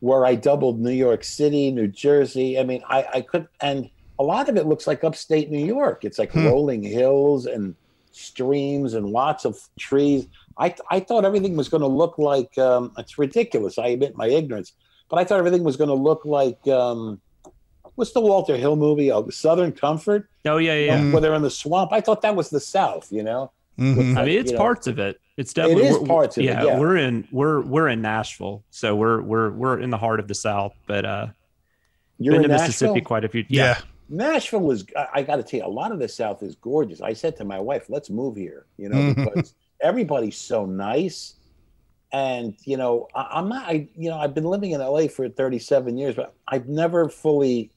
where 0.00 0.24
I 0.26 0.34
doubled 0.34 0.80
New 0.80 0.90
York 0.90 1.24
City, 1.24 1.70
New 1.70 1.88
Jersey. 1.88 2.58
I 2.58 2.64
mean, 2.64 2.82
I, 2.88 3.06
I 3.14 3.20
could, 3.20 3.46
and 3.60 3.90
a 4.18 4.22
lot 4.24 4.48
of 4.48 4.56
it 4.56 4.66
looks 4.66 4.86
like 4.86 5.04
upstate 5.04 5.50
New 5.50 5.64
York. 5.64 6.04
It's 6.04 6.18
like 6.18 6.32
Hmm. 6.32 6.46
rolling 6.46 6.82
hills 6.82 7.46
and 7.46 7.74
streams 8.12 8.94
and 8.94 9.06
lots 9.10 9.44
of 9.44 9.58
trees. 9.78 10.26
I 10.58 10.74
I 10.90 11.00
thought 11.00 11.24
everything 11.24 11.56
was 11.56 11.68
going 11.68 11.80
to 11.82 11.86
look 11.88 12.18
like 12.18 12.56
um, 12.58 12.92
it's 12.98 13.18
ridiculous. 13.18 13.78
I 13.78 13.88
admit 13.88 14.16
my 14.16 14.26
ignorance, 14.28 14.72
but 15.08 15.18
I 15.18 15.24
thought 15.24 15.38
everything 15.38 15.64
was 15.64 15.76
going 15.76 15.88
to 15.88 15.94
look 15.94 16.24
like 16.24 16.66
um, 16.68 17.20
what's 17.96 18.12
the 18.12 18.20
Walter 18.20 18.56
Hill 18.56 18.76
movie? 18.76 19.10
Oh, 19.12 19.28
Southern 19.30 19.72
Comfort, 19.72 20.28
Oh 20.44 20.58
yeah, 20.58 20.74
yeah. 20.74 20.84
yeah. 20.86 21.00
Mm. 21.00 21.12
where 21.12 21.20
they're 21.20 21.34
in 21.34 21.42
the 21.42 21.50
swamp. 21.50 21.92
I 21.92 22.00
thought 22.00 22.22
that 22.22 22.36
was 22.36 22.50
the 22.50 22.60
South. 22.60 23.10
You 23.10 23.22
know. 23.22 23.50
Mhm. 23.78 24.16
I 24.16 24.24
mean, 24.24 24.38
it's 24.38 24.52
you 24.52 24.56
know. 24.56 24.62
parts 24.62 24.86
of 24.86 24.98
it. 25.00 25.20
It's 25.36 25.52
definitely 25.52 25.86
is 25.86 25.94
we're- 25.96 26.06
parts 26.06 26.36
of 26.38 26.44
it, 26.44 26.46
yeah. 26.46 26.78
we're 26.78 26.96
in 26.96 27.26
we're 27.32 27.60
we're 27.62 27.88
in 27.88 28.00
Nashville, 28.02 28.62
so 28.70 28.94
we're 28.94 29.20
we're 29.20 29.50
we're 29.50 29.80
in 29.80 29.90
the 29.90 29.96
heart 29.98 30.20
of 30.20 30.28
the 30.28 30.34
South. 30.36 30.74
But 30.86 31.04
uh, 31.04 31.26
You're 32.20 32.34
Been 32.34 32.44
in 32.44 32.50
to 32.50 32.54
Mississippi 32.56 32.92
Nashville? 32.92 33.04
quite 33.06 33.24
a 33.24 33.28
few. 33.28 33.44
Yeah. 33.48 33.78
Nashville 34.08 34.60
was. 34.60 34.84
I, 34.96 35.06
I 35.14 35.22
got 35.22 35.36
to 35.36 35.42
tell 35.42 35.58
you, 35.60 35.66
a 35.66 35.68
lot 35.68 35.90
of 35.90 35.98
the 35.98 36.06
South 36.06 36.42
is 36.44 36.54
gorgeous. 36.54 37.00
I 37.00 37.14
said 37.14 37.36
to 37.38 37.44
my 37.44 37.58
wife, 37.58 37.86
"Let's 37.88 38.10
move 38.10 38.36
here," 38.36 38.66
you 38.76 38.90
know, 38.90 38.96
Mhm. 38.96 39.24
because 39.32 39.54
everybody's 39.84 40.36
so 40.36 40.64
nice. 40.64 41.34
And 42.12 42.56
you 42.64 42.76
know, 42.76 43.08
I, 43.14 43.28
I'm 43.32 43.48
not. 43.48 43.68
I 43.68 43.88
you 43.94 44.10
know, 44.10 44.18
I've 44.18 44.34
been 44.34 44.44
living 44.44 44.72
in 44.72 44.80
LA 44.80 45.06
for 45.08 45.28
37 45.28 45.96
years, 45.98 46.14
but 46.14 46.34
I've 46.48 46.68
never 46.68 47.08
fully 47.08 47.70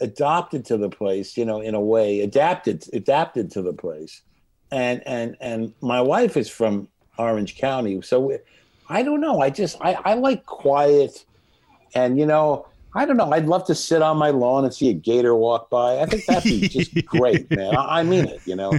adopted 0.00 0.64
to 0.66 0.78
the 0.78 0.88
place. 0.88 1.36
You 1.36 1.44
know, 1.44 1.60
in 1.60 1.74
a 1.74 1.80
way, 1.80 2.20
adapted 2.20 2.84
adapted 2.92 3.50
to 3.52 3.62
the 3.62 3.72
place. 3.72 4.22
And 4.70 5.02
and 5.06 5.36
and 5.40 5.74
my 5.80 6.00
wife 6.00 6.36
is 6.36 6.48
from 6.48 6.88
Orange 7.18 7.56
County, 7.56 8.00
so 8.02 8.38
I 8.88 9.02
don't 9.02 9.20
know. 9.20 9.40
I 9.40 9.50
just 9.50 9.76
I, 9.80 9.94
I 10.04 10.14
like 10.14 10.46
quiet, 10.46 11.24
and 11.94 12.18
you 12.18 12.26
know. 12.26 12.68
I 12.96 13.04
don't 13.06 13.16
know. 13.16 13.30
I'd 13.32 13.46
love 13.46 13.64
to 13.66 13.74
sit 13.74 14.02
on 14.02 14.16
my 14.18 14.30
lawn 14.30 14.64
and 14.64 14.72
see 14.72 14.88
a 14.88 14.92
gator 14.94 15.34
walk 15.34 15.68
by. 15.68 15.98
I 16.00 16.06
think 16.06 16.26
that'd 16.26 16.44
be 16.44 16.68
just 16.68 16.94
great, 17.06 17.50
man. 17.50 17.74
I, 17.76 18.00
I 18.00 18.02
mean 18.04 18.26
it. 18.26 18.40
You 18.46 18.56
know. 18.56 18.72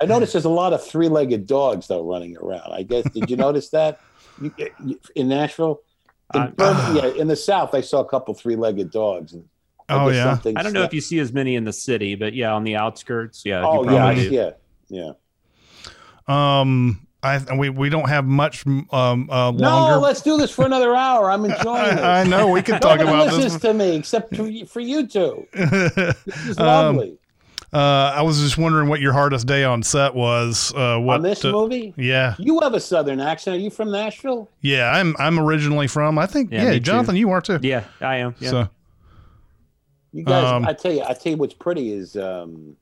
I 0.00 0.06
noticed 0.06 0.32
there's 0.32 0.44
a 0.46 0.48
lot 0.48 0.72
of 0.72 0.84
three-legged 0.86 1.46
dogs 1.46 1.86
though 1.88 2.02
running 2.02 2.36
around. 2.36 2.72
I 2.72 2.82
guess 2.82 3.04
did 3.10 3.28
you 3.30 3.36
notice 3.36 3.68
that 3.70 4.00
you, 4.40 4.52
you, 4.84 5.00
in 5.14 5.28
Nashville? 5.28 5.82
In, 6.34 6.40
Uh, 6.42 6.46
Birmingham- 6.50 6.96
yeah, 6.96 7.20
in 7.20 7.28
the 7.28 7.36
South, 7.36 7.74
I 7.74 7.82
saw 7.82 8.00
a 8.00 8.08
couple 8.08 8.32
three-legged 8.34 8.90
dogs. 8.90 9.32
And 9.34 9.44
I 9.88 10.02
Oh, 10.04 10.08
yeah. 10.08 10.38
I 10.56 10.62
don't 10.62 10.72
know 10.72 10.82
if 10.82 10.92
you 10.94 11.00
see 11.00 11.18
as 11.20 11.32
many 11.32 11.54
in 11.56 11.64
the 11.64 11.72
city, 11.72 12.14
but 12.16 12.32
yeah, 12.34 12.52
on 12.54 12.64
the 12.64 12.74
outskirts, 12.76 13.42
yeah. 13.44 13.62
Oh 13.64 13.84
yeah, 13.88 14.06
I- 14.06 14.12
yeah, 14.14 14.50
yeah. 14.88 15.12
Um, 16.28 17.05
I 17.26 17.54
we 17.56 17.68
we 17.70 17.88
don't 17.88 18.08
have 18.08 18.24
much 18.24 18.66
um 18.66 18.86
uh, 19.30 19.50
No, 19.50 19.98
let's 20.00 20.22
do 20.22 20.36
this 20.38 20.50
for 20.50 20.64
another 20.64 20.94
hour. 20.94 21.30
I'm 21.30 21.44
enjoying 21.50 21.98
it. 21.98 22.02
I, 22.02 22.20
I 22.20 22.24
know 22.24 22.48
we 22.48 22.62
could 22.62 22.80
talk 22.82 22.98
Nobody 23.00 23.08
about 23.22 23.26
listens 23.34 23.52
this. 23.54 23.62
to 23.62 23.74
me 23.74 23.96
except 23.96 24.34
for, 24.36 24.46
you- 24.46 24.66
for 24.66 24.80
you 24.80 25.06
two. 25.06 25.46
This 25.52 26.46
is 26.46 26.58
Um, 26.58 26.64
lovely. 26.96 27.18
Uh, 27.72 28.12
I 28.14 28.22
was 28.22 28.40
just 28.40 28.56
wondering 28.56 28.88
what 28.88 29.00
your 29.00 29.12
hardest 29.12 29.46
day 29.46 29.64
on 29.64 29.82
set 29.82 30.14
was. 30.14 30.72
Uh, 30.74 30.98
what 30.98 31.16
On 31.16 31.22
this 31.22 31.44
uh, 31.44 31.50
movie, 31.50 31.92
Yeah, 31.96 32.34
you 32.38 32.60
have 32.60 32.74
a 32.74 32.80
Southern 32.80 33.20
accent. 33.20 33.56
Are 33.56 33.60
you 33.60 33.70
from 33.70 33.90
Nashville? 33.90 34.48
yeah. 34.60 34.90
I'm 34.92 35.14
I'm 35.18 35.38
originally 35.38 35.86
from. 35.88 36.16
I 36.18 36.26
think 36.26 36.52
Yeah, 36.52 36.62
yeah, 36.62 36.70
me 36.70 36.76
too. 36.76 36.80
Jonathan, 36.84 37.16
you 37.16 37.30
are 37.30 37.40
too. 37.40 37.58
Yeah, 37.62 37.84
I 38.00 38.16
am. 38.18 38.34
Yeah. 38.38 38.50
So 38.50 38.68
You 40.12 40.24
guys, 40.24 40.44
Um, 40.44 40.64
I 40.64 40.72
tell 40.72 40.92
you, 40.92 41.02
I 41.02 41.12
tell 41.12 41.32
you 41.32 41.36
what's 41.38 41.52
pretty 41.54 41.92
is, 41.92 42.16
um, 42.16 42.76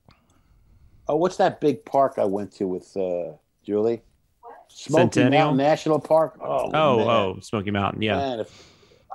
oh, 1.09 1.17
what's 1.17 1.37
that 1.37 1.59
big 1.59 1.83
park 1.83 2.13
I 2.17 2.25
went 2.25 2.53
to 2.57 2.67
with 2.67 2.95
uh, 2.95 3.33
Julie? 3.65 4.01
Smoky 4.69 5.01
Centennial? 5.19 5.45
Mountain 5.45 5.57
National 5.57 5.99
Park. 5.99 6.37
Oh, 6.41 6.71
oh, 6.73 6.97
man. 6.97 7.07
oh, 7.07 7.37
Smoky 7.41 7.71
Mountain. 7.71 8.01
Yeah. 8.01 8.17
man, 8.17 8.39
if 8.41 8.49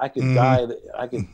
I 0.01 0.09
could 0.09 0.22
Mhm. 0.22 0.34
die, 0.34 0.66
I 0.98 1.07
could 1.07 1.26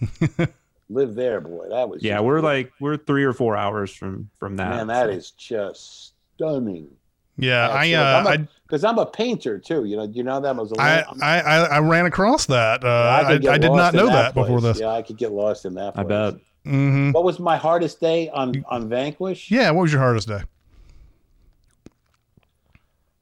live 0.89 1.15
there, 1.15 1.41
boy. 1.41 1.69
That 1.71 1.89
was 1.89 2.03
Yeah, 2.03 2.21
we're 2.21 2.41
like 2.41 2.73
we're 2.81 2.97
three 2.97 3.25
or 3.25 3.33
four 3.33 3.57
hours 3.57 3.93
from 3.95 4.31
from 4.39 4.57
that. 4.57 4.71
man, 4.71 4.87
that 4.89 5.07
so. 5.07 5.11
is 5.13 5.31
just 5.33 6.13
stunning. 6.37 6.89
yeah, 7.37 7.69
I 7.69 7.93
Absolutely. 7.93 7.95
uh, 7.97 8.35
I'm 8.35 8.49
Because 8.67 8.85
I'm 8.85 8.99
a 8.99 9.07
painter 9.07 9.59
too. 9.59 9.85
You 9.85 9.97
know, 9.99 10.05
you 10.05 10.23
know 10.23 10.41
that 10.41 10.57
was 10.57 10.73
a 10.73 10.81
I, 10.81 11.05
I 11.23 11.41
I 11.41 11.57
I 11.77 11.79
ran 11.81 12.07
across 12.07 12.47
that. 12.47 12.85
Uh, 12.85 13.23
I, 13.25 13.33
could 13.33 13.43
get 13.43 13.53
I 13.55 13.59
did 13.59 13.73
not 13.73 13.95
know 13.95 14.07
that, 14.07 14.35
before 14.35 14.47
place. 14.61 14.63
this. 14.63 14.81
Yeah, 14.81 14.91
I 14.91 15.03
could 15.03 15.17
get 15.17 15.33
lost 15.33 15.65
in 15.65 15.75
that. 15.75 15.97
I 15.99 16.03
place. 16.03 16.09
bet. 16.09 16.35
hmm 16.65 17.13
What 17.13 17.25
was 17.25 17.39
my 17.39 17.57
hardest 17.57 18.01
day 18.01 18.29
on 18.31 18.65
on 18.69 18.89
Vanquish? 18.89 19.51
Yeah, 19.51 19.71
what 19.71 19.83
was 19.83 19.93
your 19.93 20.01
hardest 20.03 20.27
day? 20.29 20.41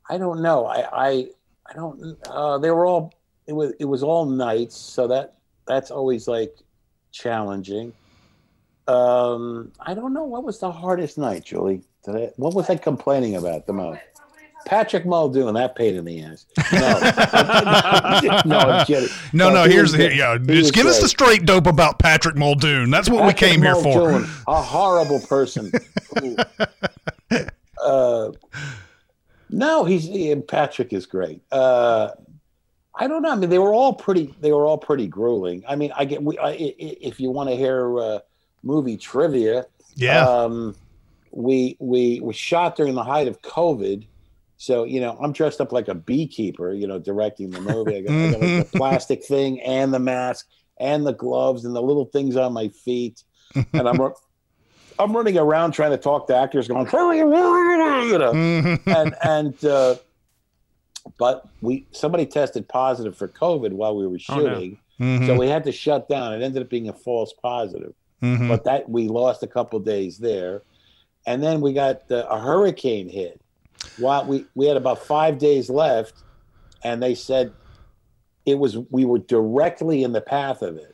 I 0.09 0.19
don't 0.19 0.43
know. 0.43 0.67
I 0.67 0.87
I 0.93 1.29
I 1.67 1.73
don't. 1.75 2.17
Uh, 2.29 2.59
they 2.59 2.71
were 2.71 2.87
all. 2.87 3.13
It 3.47 3.53
was 3.53 3.73
it 3.79 3.85
was 3.85 4.03
all 4.03 4.27
nights, 4.27 4.77
so 4.77 5.07
that 5.09 5.37
that's 5.67 5.91
always 5.91 6.29
like 6.29 6.57
challenging. 7.13 7.93
Um, 8.87 9.73
I 9.81 9.95
don't 9.95 10.13
know 10.13 10.25
what 10.25 10.45
was 10.45 10.59
the 10.59 10.71
hardest 10.71 11.17
night, 11.17 11.45
Julie. 11.45 11.83
I, 12.07 12.31
what 12.37 12.55
was 12.55 12.69
I 12.69 12.77
complaining 12.77 13.37
about 13.37 13.67
the 13.67 13.73
most? 13.73 14.01
Patrick 14.67 15.05
Muldoon, 15.05 15.55
that 15.55 15.77
paid 15.77 15.95
in 15.95 16.05
the 16.05 16.23
ass. 16.23 16.47
No, 16.73 16.79
no, 18.47 18.59
I'm 18.59 18.87
kidding. 18.87 19.09
No, 19.33 19.53
no. 19.53 19.65
he 19.65 19.73
here's 19.73 19.95
here, 19.95 20.11
yeah. 20.11 20.39
He 20.39 20.47
Just 20.47 20.75
give 20.75 20.87
us 20.87 21.01
the 21.01 21.09
straight 21.09 21.45
dope 21.45 21.67
about 21.67 21.99
Patrick 21.99 22.37
Muldoon. 22.37 22.91
That's 22.91 23.09
what 23.09 23.25
we 23.25 23.33
Patrick 23.33 23.51
came 23.51 23.63
here 23.63 23.77
for. 23.77 24.25
A 24.49 24.63
horrible 24.63 25.21
person. 25.21 25.71
who, 26.19 26.37
uh, 27.83 28.33
no, 29.57 29.85
he's 29.85 30.05
he- 30.05 30.35
Patrick 30.37 30.93
is 30.93 31.07
great. 31.07 31.41
Uh, 31.53 32.11
I 32.97 33.09
don't 33.09 33.23
know. 33.23 33.31
I 33.33 33.37
mean, 33.37 33.51
they 33.51 33.59
were 33.59 33.73
all 33.75 33.93
pretty. 33.95 34.35
They 34.41 34.53
were 34.53 34.67
all 34.67 34.79
pretty 34.79 35.07
grueling. 35.07 35.65
I 35.69 35.77
mean, 35.77 35.93
I 35.97 36.05
get. 36.05 36.23
We, 36.23 36.39
I, 36.39 36.51
i- 36.51 36.75
if 36.79 37.19
you 37.21 37.31
want 37.31 37.51
to 37.51 37.57
hear 37.57 37.99
uh, 37.99 38.19
movie 38.63 38.97
trivia, 38.97 39.67
Yeah. 39.97 40.27
um, 40.29 40.75
we 41.31 41.77
we 41.81 42.23
shot 42.33 42.77
during 42.77 42.95
the 42.95 43.03
height 43.05 43.29
of 43.29 43.41
COVID. 43.43 44.07
So 44.57 44.85
you 44.85 45.01
know, 45.01 45.19
I'm 45.21 45.33
dressed 45.33 45.61
up 45.61 45.73
like 45.73 45.89
a 45.89 45.95
beekeeper. 45.95 46.73
You 46.73 46.87
know, 46.87 46.99
directing 46.99 47.51
the 47.51 47.61
movie. 47.61 47.97
I 47.97 48.01
got, 48.03 48.13
I 48.13 48.31
got 48.31 48.41
like 48.41 48.71
the 48.71 48.79
plastic 48.79 49.25
thing 49.25 49.61
and 49.63 49.93
the 49.93 49.99
mask 49.99 50.47
and 50.79 51.07
the 51.07 51.13
gloves 51.13 51.65
and 51.65 51.75
the 51.75 51.83
little 51.83 52.05
things 52.07 52.37
on 52.37 52.53
my 52.53 52.69
feet, 52.69 53.23
and 53.73 53.89
I'm 53.89 54.01
I'm 54.99 55.17
running 55.17 55.39
around 55.39 55.73
trying 55.73 55.91
to 55.91 55.97
talk 55.99 56.27
to 56.29 56.37
actors, 56.37 56.69
going, 56.69 56.87
you 58.11 58.19
know, 58.19 58.33
Mhm. 58.33 58.81
and 58.87 59.15
and 59.23 59.65
uh, 59.65 59.97
but 61.19 61.47
we 61.61 61.87
somebody 61.93 62.27
tested 62.27 62.69
positive 62.69 63.17
for 63.17 63.29
COVID 63.29 63.73
while 63.73 63.97
we 63.97 64.07
were 64.07 64.19
Oh, 64.31 64.37
no. 64.37 64.43
shooting, 64.55 64.79
Mhm. 65.01 65.27
so 65.27 65.35
we 65.39 65.49
had 65.49 65.65
to 65.65 65.73
shut 65.73 66.09
down. 66.09 66.33
It 66.33 66.43
ended 66.43 66.63
up 66.63 66.69
being 66.69 66.89
a 66.89 66.93
false 66.93 67.33
positive 67.43 67.95
Mhm. 68.23 68.49
but 68.49 68.65
that 68.65 68.89
we 68.89 69.09
lost 69.09 69.43
a 69.43 69.47
couple 69.47 69.79
days 69.81 70.19
there, 70.19 70.63
and 71.27 71.43
then 71.43 71.61
we 71.61 71.73
got 71.73 72.03
uh, 72.11 72.27
a 72.31 72.39
hurricane 72.39 73.09
hit. 73.09 73.41
While 73.99 74.25
we 74.27 74.47
we 74.55 74.67
had 74.67 74.77
about 74.77 74.99
five 75.01 75.39
days 75.39 75.69
left, 75.69 76.15
and 76.83 77.03
they 77.03 77.15
said 77.15 77.53
it 78.47 78.59
was 78.59 78.79
we 78.91 79.05
were 79.05 79.19
directly 79.19 80.03
in 80.05 80.13
the 80.13 80.21
path 80.21 80.63
of 80.63 80.77
it, 80.77 80.94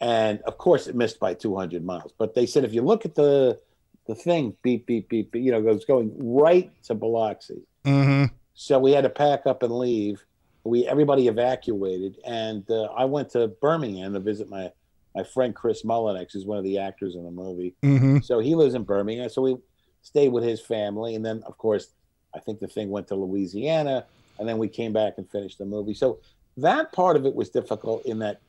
and 0.00 0.40
of 0.42 0.58
course 0.58 0.86
it 0.86 0.94
missed 0.96 1.18
by 1.20 1.34
200 1.34 1.84
miles. 1.84 2.12
But 2.18 2.34
they 2.34 2.46
said 2.46 2.64
if 2.64 2.72
you 2.72 2.82
look 2.82 3.04
at 3.04 3.14
the 3.14 3.58
the 4.06 4.14
thing, 4.14 4.56
beep 4.62 4.86
beep 4.86 5.08
beep, 5.08 5.30
beep 5.30 5.42
you 5.44 5.52
know, 5.52 5.58
it 5.58 5.64
was 5.64 5.84
going 5.84 6.12
right 6.18 6.70
to 6.84 6.94
Biloxi. 6.94 7.62
Mhm. 7.84 8.30
So 8.54 8.78
we 8.78 8.92
had 8.92 9.04
to 9.04 9.10
pack 9.10 9.46
up 9.46 9.62
and 9.62 9.72
leave. 9.76 10.24
We 10.64 10.86
everybody 10.86 11.28
evacuated, 11.28 12.18
and 12.26 12.68
uh, 12.70 12.84
I 12.96 13.04
went 13.04 13.30
to 13.30 13.48
Birmingham 13.48 14.12
to 14.14 14.20
visit 14.20 14.48
my 14.48 14.72
my 15.14 15.22
friend 15.24 15.54
Chris 15.54 15.82
Mullinax, 15.82 16.32
who's 16.32 16.46
one 16.46 16.58
of 16.58 16.64
the 16.64 16.78
actors 16.78 17.14
in 17.16 17.24
the 17.24 17.30
movie. 17.30 17.74
Mhm. 17.82 18.22
So 18.24 18.38
he 18.38 18.54
lives 18.54 18.74
in 18.74 18.84
Birmingham. 18.84 19.28
So 19.28 19.42
we 19.42 19.56
stayed 20.02 20.28
with 20.28 20.44
his 20.44 20.60
family, 20.60 21.14
and 21.14 21.24
then 21.24 21.42
of 21.46 21.56
course, 21.58 21.88
I 22.34 22.38
think 22.40 22.60
the 22.60 22.68
thing 22.68 22.90
went 22.90 23.08
to 23.08 23.14
Louisiana, 23.16 24.06
and 24.38 24.48
then 24.48 24.58
we 24.58 24.68
came 24.68 24.92
back 24.92 25.14
and 25.18 25.28
finished 25.30 25.58
the 25.58 25.66
movie. 25.66 25.94
So 25.94 26.18
that 26.56 26.92
part 26.92 27.16
of 27.16 27.26
it 27.26 27.34
was 27.34 27.48
difficult 27.50 28.04
in 28.06 28.18
that, 28.20 28.40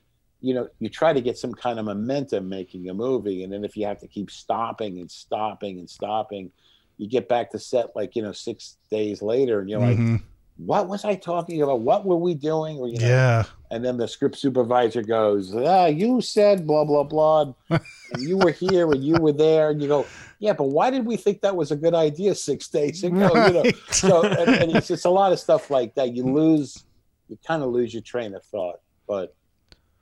you 0.42 0.54
know, 0.54 0.68
you 0.80 0.90
try 0.90 1.14
to 1.14 1.22
get 1.22 1.38
some 1.38 1.54
kind 1.54 1.78
of 1.80 1.86
momentum 1.86 2.50
making 2.50 2.90
a 2.90 2.94
movie, 2.94 3.44
and 3.44 3.54
then 3.54 3.64
if 3.64 3.78
you 3.78 3.86
have 3.86 4.00
to 4.00 4.08
keep 4.08 4.30
stopping 4.32 5.00
and 5.00 5.10
stopping 5.10 5.80
and 5.80 5.90
stopping, 5.90 6.52
you 6.98 7.08
get 7.08 7.28
back 7.30 7.52
to 7.52 7.60
set 7.60 7.96
like 7.96 8.16
you 8.16 8.22
know 8.22 8.32
six 8.32 8.78
days 8.90 9.22
later, 9.22 9.60
and 9.60 9.70
you're 9.70 9.80
like, 9.80 9.98
Mhm. 9.98 10.22
what 10.58 10.88
was 10.88 11.06
I 11.06 11.16
talking 11.16 11.62
about? 11.62 11.82
What 11.82 12.06
were 12.06 12.18
we 12.18 12.34
doing? 12.36 12.78
Or, 12.78 12.88
you 12.88 12.98
know, 13.00 13.08
Yeah. 13.08 13.44
and 13.72 13.84
then 13.84 13.98
the 13.98 14.08
script 14.08 14.36
supervisor 14.38 15.02
goes, 15.02 15.56
ah, 15.56 15.86
you 15.88 16.22
said 16.22 16.68
blah, 16.68 16.86
blah, 16.86 17.04
blah. 17.04 17.54
and 17.70 18.22
you 18.22 18.38
were 18.38 18.52
here 18.52 18.92
and 18.92 19.04
you 19.04 19.16
were 19.16 19.32
there. 19.32 19.70
And 19.72 19.82
you 19.82 19.88
go, 19.88 20.06
yeah, 20.40 20.54
but 20.54 20.66
why 20.66 20.90
did 20.92 21.06
we 21.06 21.18
think 21.18 21.42
that 21.42 21.56
was 21.56 21.72
a 21.72 21.76
good 21.76 21.96
idea 21.96 22.36
six 22.36 22.68
days 22.68 23.04
ago? 23.04 23.30
You 23.48 23.54
know, 23.54 23.64
so, 23.92 24.24
and, 24.24 24.50
and 24.56 24.76
it's 24.76 24.88
just 24.88 25.06
a 25.06 25.10
lot 25.10 25.32
of 25.32 25.40
stuff 25.40 25.72
like 25.72 25.96
that. 25.96 26.14
You 26.14 26.24
lose, 26.26 26.84
you 27.30 27.38
kind 27.48 27.64
of 27.64 27.70
lose 27.72 27.94
your 27.94 28.04
train 28.04 28.36
of 28.36 28.44
thought. 28.44 28.80
But 29.08 29.34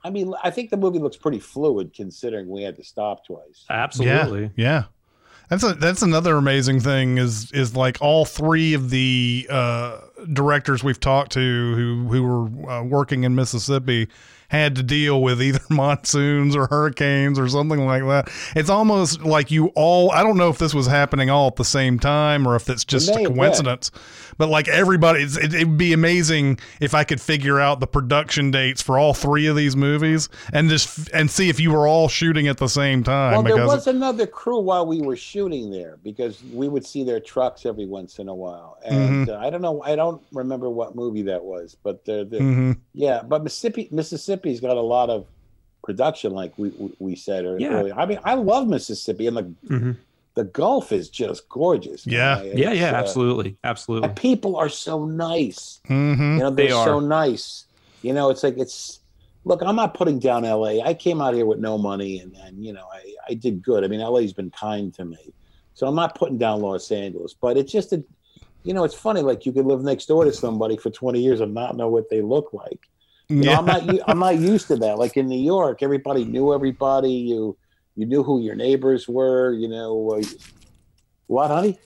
I 0.03 0.09
mean, 0.09 0.33
I 0.43 0.49
think 0.49 0.69
the 0.69 0.77
movie 0.77 0.99
looks 0.99 1.17
pretty 1.17 1.39
fluid 1.39 1.93
considering 1.93 2.49
we 2.49 2.63
had 2.63 2.75
to 2.77 2.83
stop 2.83 3.25
twice. 3.25 3.65
Absolutely. 3.69 4.43
Yeah, 4.43 4.49
yeah. 4.55 4.83
That's 5.49 5.63
a, 5.63 5.73
that's 5.73 6.03
another 6.03 6.37
amazing 6.37 6.79
thing 6.79 7.17
is 7.17 7.51
is 7.51 7.75
like 7.75 7.97
all 8.01 8.23
three 8.23 8.75
of 8.75 8.91
the 8.91 9.47
uh, 9.49 9.97
directors 10.31 10.83
we've 10.83 10.99
talked 10.99 11.31
to 11.33 11.75
who 11.75 12.07
who 12.07 12.23
were 12.23 12.69
uh, 12.69 12.83
working 12.83 13.23
in 13.23 13.33
Mississippi 13.33 14.07
had 14.49 14.75
to 14.75 14.83
deal 14.83 15.21
with 15.21 15.41
either 15.41 15.59
monsoons 15.69 16.55
or 16.55 16.67
hurricanes 16.67 17.39
or 17.39 17.47
something 17.47 17.85
like 17.85 18.03
that. 18.03 18.29
It's 18.55 18.69
almost 18.69 19.21
like 19.21 19.49
you 19.51 19.67
all 19.75 20.11
I 20.11 20.21
don't 20.23 20.37
know 20.37 20.49
if 20.49 20.57
this 20.57 20.73
was 20.73 20.87
happening 20.87 21.29
all 21.29 21.47
at 21.47 21.55
the 21.55 21.65
same 21.65 21.97
time 21.99 22.47
or 22.47 22.55
if 22.55 22.69
it's 22.69 22.83
just 22.85 23.09
a 23.09 23.25
coincidence. 23.25 23.91
But 24.37 24.47
like 24.49 24.67
everybody, 24.69 25.23
it's, 25.23 25.37
it, 25.37 25.53
it'd 25.53 25.77
be 25.77 25.91
amazing 25.91 26.59
if 26.79 26.93
I 26.93 27.03
could 27.03 27.19
figure 27.19 27.59
out 27.59 27.81
the 27.81 27.87
production 27.87 28.51
dates 28.51 28.81
for 28.81 28.97
all 28.97 29.13
three 29.13 29.47
of 29.47 29.55
these 29.57 29.75
movies 29.75 30.29
and 30.53 30.69
just 30.69 31.09
and 31.13 31.29
see 31.29 31.49
if 31.49 31.59
you 31.59 31.71
were 31.71 31.87
all 31.87 32.07
shooting 32.07 32.47
at 32.47 32.57
the 32.57 32.69
same 32.69 33.03
time. 33.03 33.33
Well, 33.33 33.43
there 33.43 33.67
was 33.67 33.87
another 33.87 34.25
crew 34.25 34.59
while 34.61 34.85
we 34.85 35.01
were 35.01 35.17
shooting 35.17 35.69
there 35.71 35.97
because 36.03 36.41
we 36.53 36.69
would 36.69 36.85
see 36.85 37.03
their 37.03 37.19
trucks 37.19 37.65
every 37.65 37.85
once 37.85 38.19
in 38.19 38.29
a 38.29 38.35
while. 38.35 38.77
And 38.85 39.09
Mm-hmm. 39.27 39.31
uh, 39.31 39.45
I 39.45 39.49
don't 39.49 39.61
know, 39.61 39.81
I 39.83 39.95
don't 39.95 40.21
remember 40.31 40.69
what 40.69 40.95
movie 40.95 41.21
that 41.23 41.43
was, 41.43 41.75
but 41.83 42.05
they're, 42.05 42.23
they're 42.23 42.39
Mhm. 42.39 42.77
yeah. 42.93 43.21
But 43.21 43.43
Mississippi, 43.43 43.89
Mississippi, 43.91 44.38
Mississippi's 44.43 44.59
got 44.61 44.77
a 44.77 44.81
lot 44.81 45.09
of 45.09 45.25
production, 45.83 46.33
like 46.33 46.53
we 46.57 46.69
we, 46.69 46.91
we 46.99 47.15
said 47.15 47.45
Yeah. 47.59 47.69
earlier. 47.79 47.93
I 47.95 48.05
mean, 48.05 48.19
I 48.23 48.35
love 48.35 48.67
Mississippi, 48.67 49.27
and 49.27 49.37
the 49.37 49.43
Mhm. 49.67 49.97
the 50.35 50.43
Gulf 50.45 50.91
is 50.91 51.09
just 51.09 51.49
gorgeous. 51.49 52.05
Yeah. 52.07 52.37
I- 52.39 52.43
Yeah, 52.55 52.71
yeah, 52.71 52.91
uh, 52.91 52.95
absolutely, 52.95 53.57
absolutely. 53.63 54.07
And 54.09 54.17
people 54.17 54.55
are 54.55 54.69
so 54.69 55.05
nice. 55.05 55.81
hmm 55.87 56.33
You 56.37 56.39
know, 56.43 56.49
They 56.51 56.67
they're 56.67 56.85
so 56.85 56.99
nice. 56.99 57.65
You 58.01 58.13
know, 58.13 58.29
it's 58.29 58.43
like 58.43 58.57
it's 58.57 58.99
look, 59.45 59.61
I'm 59.63 59.75
not 59.75 59.93
putting 59.93 60.19
down 60.19 60.43
LA. 60.45 60.81
I 60.83 60.93
came 60.93 61.21
out 61.21 61.33
here 61.33 61.45
with 61.45 61.59
no 61.59 61.77
money 61.77 62.19
and, 62.19 62.35
and 62.43 62.63
you 62.63 62.73
know, 62.73 62.85
I, 62.93 63.15
I 63.29 63.33
did 63.33 63.63
good. 63.63 63.83
I 63.83 63.87
mean, 63.87 64.01
LA's 64.01 64.33
been 64.33 64.51
kind 64.51 64.93
to 64.95 65.05
me. 65.05 65.33
So 65.73 65.87
I'm 65.87 65.95
not 65.95 66.13
putting 66.15 66.37
down 66.37 66.61
Los 66.61 66.91
Angeles, 66.91 67.33
but 67.41 67.57
it's 67.57 67.71
just 67.71 67.93
a 67.93 68.03
you 68.63 68.73
know, 68.73 68.83
it's 68.83 68.93
funny, 68.93 69.21
like 69.21 69.45
you 69.45 69.53
could 69.53 69.65
live 69.65 69.81
next 69.81 70.07
door 70.07 70.25
to 70.25 70.33
somebody 70.33 70.75
for 70.75 70.89
20 70.89 71.21
years 71.21 71.39
and 71.39 71.53
not 71.53 71.77
know 71.77 71.87
what 71.87 72.09
they 72.09 72.21
look 72.21 72.51
like. 72.53 72.81
You 73.29 73.35
know, 73.37 73.51
Yeah. 73.51 73.57
I'm 73.59 73.65
not 73.65 74.09
I'm 74.09 74.19
not 74.19 74.37
used 74.39 74.67
to 74.67 74.75
that. 74.77 74.97
Like 74.97 75.15
in 75.15 75.27
New 75.27 75.39
York, 75.39 75.83
everybody 75.83 76.25
knew 76.25 76.53
everybody. 76.53 77.11
You 77.11 77.55
you 77.95 78.05
knew 78.05 78.23
who 78.23 78.39
your 78.41 78.55
neighbors 78.55 79.07
were. 79.07 79.51
You 79.53 79.67
know, 79.67 80.11
uh, 80.11 80.23
what, 81.27 81.49
honey? 81.51 81.79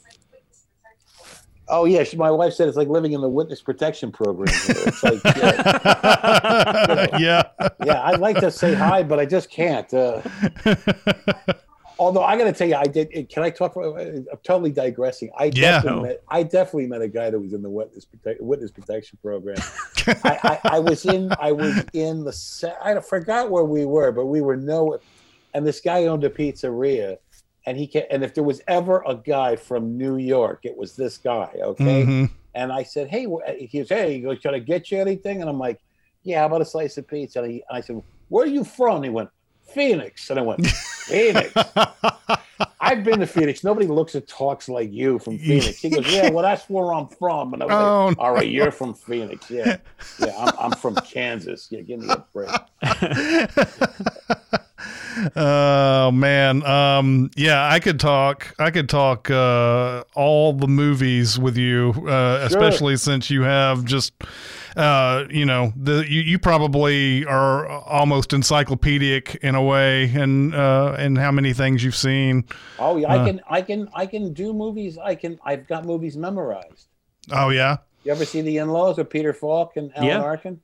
Oh 1.67 1.85
yeah, 1.85 2.03
she, 2.03 2.17
my 2.17 2.29
wife 2.31 2.53
said 2.53 2.67
it's 2.67 2.77
like 2.77 2.87
living 2.87 3.13
in 3.13 3.21
the 3.21 3.29
witness 3.29 3.61
protection 3.61 4.11
program. 4.11 4.47
It's 4.49 5.03
like, 5.03 5.23
yeah, 5.25 7.17
yeah. 7.17 7.43
yeah, 7.85 8.01
I'd 8.03 8.19
like 8.19 8.37
to 8.39 8.51
say 8.51 8.73
hi, 8.73 9.01
but 9.03 9.19
I 9.19 9.25
just 9.25 9.49
can't. 9.49 9.91
Uh, 9.93 10.21
although 12.03 12.23
I 12.23 12.37
got 12.37 12.43
to 12.45 12.53
tell 12.53 12.67
you, 12.67 12.75
I 12.75 12.83
did. 12.85 13.29
Can 13.29 13.43
I 13.43 13.49
talk? 13.49 13.73
For, 13.73 13.97
I'm 13.99 14.25
totally 14.43 14.71
digressing. 14.71 15.29
I 15.37 15.45
Yeah. 15.45 15.51
definitely 15.81 16.01
met, 16.09 16.23
I 16.27 16.43
definitely 16.43 16.87
met 16.87 17.01
a 17.01 17.07
guy 17.07 17.29
that 17.29 17.39
was 17.39 17.53
in 17.53 17.61
the 17.61 17.69
witness 17.69 18.05
protect, 18.05 18.41
witness 18.41 18.71
protection 18.71 19.17
program. 19.21 19.57
I, 20.07 20.59
I, 20.63 20.75
I 20.75 20.79
was 20.79 21.05
in 21.05 21.31
I 21.39 21.51
was 21.51 21.75
in 21.93 22.23
the 22.23 22.75
I 22.83 22.99
forgot 22.99 23.49
where 23.49 23.63
we 23.63 23.85
were, 23.85 24.11
but 24.11 24.25
we 24.25 24.41
were 24.41 24.57
no, 24.57 24.99
and 25.53 25.65
this 25.65 25.79
guy 25.81 26.05
owned 26.05 26.23
a 26.23 26.29
pizzeria, 26.29 27.17
and 27.65 27.77
he 27.77 27.87
can, 27.87 28.03
and 28.11 28.23
if 28.23 28.33
there 28.33 28.43
was 28.43 28.61
ever 28.67 29.03
a 29.07 29.15
guy 29.15 29.55
from 29.55 29.97
New 29.97 30.17
York, 30.17 30.61
it 30.63 30.75
was 30.75 30.95
this 30.95 31.17
guy. 31.17 31.49
Okay, 31.57 32.03
Mhm. 32.05 32.29
and 32.55 32.71
I 32.71 32.83
said, 32.83 33.07
hey, 33.07 33.25
he 33.57 33.79
goes, 33.79 33.89
hey, 33.89 34.13
he 34.15 34.19
goes, 34.19 34.39
should 34.41 34.53
I 34.53 34.59
get 34.59 34.91
you 34.91 34.99
anything? 34.99 35.39
And 35.41 35.49
I'm 35.49 35.59
like, 35.59 35.79
yeah, 36.23 36.39
how 36.41 36.47
about 36.47 36.61
a 36.61 36.65
slice 36.65 36.97
of 36.97 37.07
pizza? 37.07 37.41
And, 37.41 37.51
he, 37.51 37.63
I 37.71 37.79
said, 37.81 38.01
where 38.29 38.43
are 38.45 38.47
you 38.49 38.63
from? 38.63 38.97
And 38.97 39.05
he 39.05 39.09
went, 39.09 39.29
Phoenix, 39.73 40.29
and 40.29 40.39
I 40.39 40.41
went, 40.43 40.65
Phoenix. 40.67 41.53
I've 42.79 43.03
been 43.03 43.19
to 43.19 43.27
Phoenix. 43.27 43.63
Nobody 43.63 43.87
looks 43.87 44.15
at 44.15 44.27
talks 44.27 44.67
like 44.69 44.91
you 44.91 45.17
from 45.19 45.37
Phoenix. 45.39 45.79
He 45.79 45.89
goes, 45.89 46.11
yeah, 46.13 46.29
well, 46.29 46.43
that's 46.43 46.69
where 46.69 46.93
I'm 46.93 47.07
from. 47.07 47.53
And 47.53 47.63
I 47.63 47.65
was 47.65 47.75
Oh, 47.75 48.05
like, 48.07 48.19
all 48.19 48.33
right, 48.33 48.47
you're 48.47 48.71
from 48.71 48.93
Phoenix. 48.93 49.49
Yeah. 49.49 49.77
Yeah, 50.19 50.33
I'm, 50.37 50.53
I'm 50.59 50.71
from 50.71 50.95
Kansas. 50.95 51.67
Yeah, 51.71 51.81
give 51.81 51.99
me 51.99 52.09
a 52.09 52.23
break. 52.33 52.49
oh 55.35 56.11
man 56.11 56.65
um 56.65 57.29
yeah 57.35 57.67
i 57.71 57.79
could 57.79 57.99
talk 57.99 58.53
i 58.59 58.71
could 58.71 58.89
talk 58.89 59.29
uh 59.29 60.03
all 60.15 60.53
the 60.53 60.67
movies 60.67 61.37
with 61.37 61.57
you 61.57 61.93
uh 62.07 62.39
especially 62.43 62.95
since 62.97 63.29
you 63.29 63.41
have 63.43 63.85
just 63.85 64.13
uh 64.75 65.25
you 65.29 65.45
know 65.45 65.71
the 65.75 66.05
you, 66.09 66.21
you 66.21 66.39
probably 66.39 67.25
are 67.25 67.67
almost 67.67 68.33
encyclopedic 68.33 69.35
in 69.41 69.55
a 69.55 69.61
way 69.63 70.05
and 70.15 70.55
uh 70.55 70.95
and 70.97 71.17
how 71.17 71.31
many 71.31 71.53
things 71.53 71.83
you've 71.83 71.95
seen 71.95 72.43
Oh, 72.79 72.97
yeah, 72.97 73.07
I 73.13 73.17
Uh. 73.17 73.25
can, 73.25 73.41
I 73.47 73.61
can, 73.61 73.87
I 73.93 74.05
can 74.05 74.33
do 74.33 74.51
movies. 74.51 74.97
I 74.97 75.15
can, 75.15 75.39
I've 75.45 75.67
got 75.67 75.85
movies 75.85 76.17
memorized. 76.17 76.87
oh 77.31 77.49
yeah 77.49 77.77
You 78.03 78.11
ever 78.11 78.25
see 78.25 78.41
The 78.41 78.57
In-Laws 78.57 78.97
with 78.97 79.09
Peter 79.09 79.31
Falk 79.33 79.77
and 79.77 79.91
Alan 79.95 80.07
Yeah. 80.07 80.21
Arkin? 80.21 80.59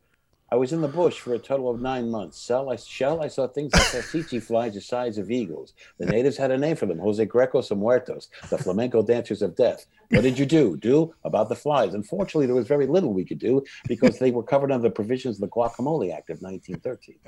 I 0.52 0.56
was 0.56 0.74
in 0.74 0.82
the 0.82 0.88
bush 0.88 1.20
for 1.20 1.36
a 1.36 1.40
total 1.40 1.70
of 1.70 1.80
nine 1.80 2.10
months. 2.10 2.44
Shell, 2.44 2.72
I, 2.72 2.76
shell, 2.76 3.22
I 3.22 3.28
saw 3.28 3.48
things 3.48 3.72
like 3.74 3.84
tsetse 3.84 4.42
flies 4.42 4.74
the 4.74 4.82
size 4.82 5.18
of 5.20 5.30
eagles. 5.30 5.74
The 6.00 6.08
natives 6.08 6.38
had 6.38 6.50
a 6.50 6.58
name 6.58 6.76
for 6.76 6.88
them, 6.88 6.98
Jose 6.98 7.24
Grecos 7.28 7.70
and 7.70 7.80
Muertos, 7.80 8.30
the 8.50 8.58
flamenco 8.58 9.04
dancers 9.04 9.44
of 9.44 9.56
death. 9.56 9.86
What 10.10 10.24
did 10.24 10.40
you 10.40 10.48
do? 10.48 10.76
Do 10.78 11.14
about 11.24 11.50
the 11.50 11.56
flies. 11.56 11.94
Unfortunately, 11.94 12.48
there 12.48 12.56
was 12.56 12.68
very 12.68 12.88
little 12.88 13.14
we 13.14 13.26
could 13.26 13.38
do 13.38 13.64
because 13.88 14.18
they 14.18 14.32
were 14.32 14.42
covered 14.42 14.72
under 14.72 14.88
the 14.88 14.94
provisions 14.94 15.36
of 15.36 15.42
the 15.42 15.50
Guacamole 15.50 16.12
Act 16.14 16.32
of 16.32 16.42
1913. 16.42 17.20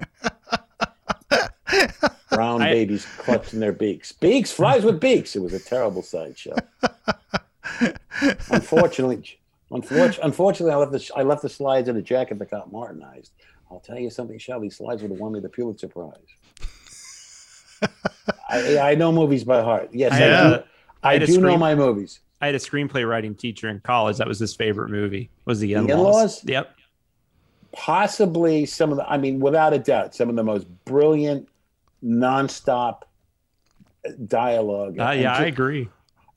Brown 2.31 2.61
I- 2.63 2.71
babies 2.71 3.05
clutched 3.19 3.53
in 3.53 3.59
their 3.59 3.73
beaks. 3.73 4.11
Beaks, 4.13 4.51
flies 4.51 4.83
with 4.83 4.99
beaks. 4.99 5.35
It 5.35 5.41
was 5.41 5.53
a 5.53 5.59
terrible 5.59 6.01
sideshow. 6.01 6.55
unfortunately, 8.49 9.39
unfortunately, 9.71 10.23
unfortunately, 10.23 10.73
I 10.73 10.77
left 10.77 10.91
the 10.91 11.11
I 11.15 11.23
left 11.23 11.41
the 11.41 11.49
slides 11.49 11.87
in 11.89 11.97
a 11.97 12.01
jacket 12.01 12.39
that 12.39 12.49
got 12.51 12.71
Martinized. 12.71 13.31
I'll 13.69 13.79
tell 13.79 13.97
you 13.97 14.09
something, 14.09 14.37
Shelley. 14.37 14.69
Slides 14.69 15.01
would 15.01 15.11
have 15.11 15.19
won 15.19 15.31
me 15.31 15.39
the 15.39 15.49
Pulitzer 15.49 15.87
Prize. 15.87 16.15
I, 18.49 18.77
I 18.91 18.95
know 18.95 19.11
movies 19.11 19.43
by 19.43 19.61
heart. 19.61 19.89
Yes, 19.93 20.11
I 20.11 20.15
I, 20.15 20.19
had 20.19 20.27
do. 20.49 20.53
a- 20.55 20.63
I, 21.03 21.13
had 21.13 21.23
a 21.23 21.27
do 21.27 21.41
know 21.41 21.57
my 21.57 21.73
movies. 21.73 22.19
I 22.41 22.47
had 22.47 22.55
a 22.55 22.59
screenplay 22.59 23.07
writing 23.07 23.33
teacher 23.35 23.69
in 23.69 23.79
college. 23.79 24.17
That 24.17 24.27
was 24.27 24.39
his 24.39 24.53
favorite 24.55 24.89
movie. 24.89 25.29
Was 25.45 25.59
the 25.59 25.73
The 25.73 25.79
In-Laws? 25.79 25.91
In-Laws? 25.97 26.43
Yep. 26.45 26.75
Possibly 27.71 28.65
some 28.65 28.91
of 28.91 28.97
the. 28.97 29.09
I 29.09 29.17
mean, 29.17 29.39
without 29.39 29.73
a 29.73 29.79
doubt, 29.79 30.13
some 30.13 30.29
of 30.29 30.35
the 30.35 30.43
most 30.43 30.67
brilliant, 30.85 31.47
nonstop 32.03 33.03
dialogue. 34.27 34.99
Uh, 34.99 35.11
yeah, 35.11 35.37
ju- 35.37 35.43
I 35.43 35.47
agree. 35.47 35.89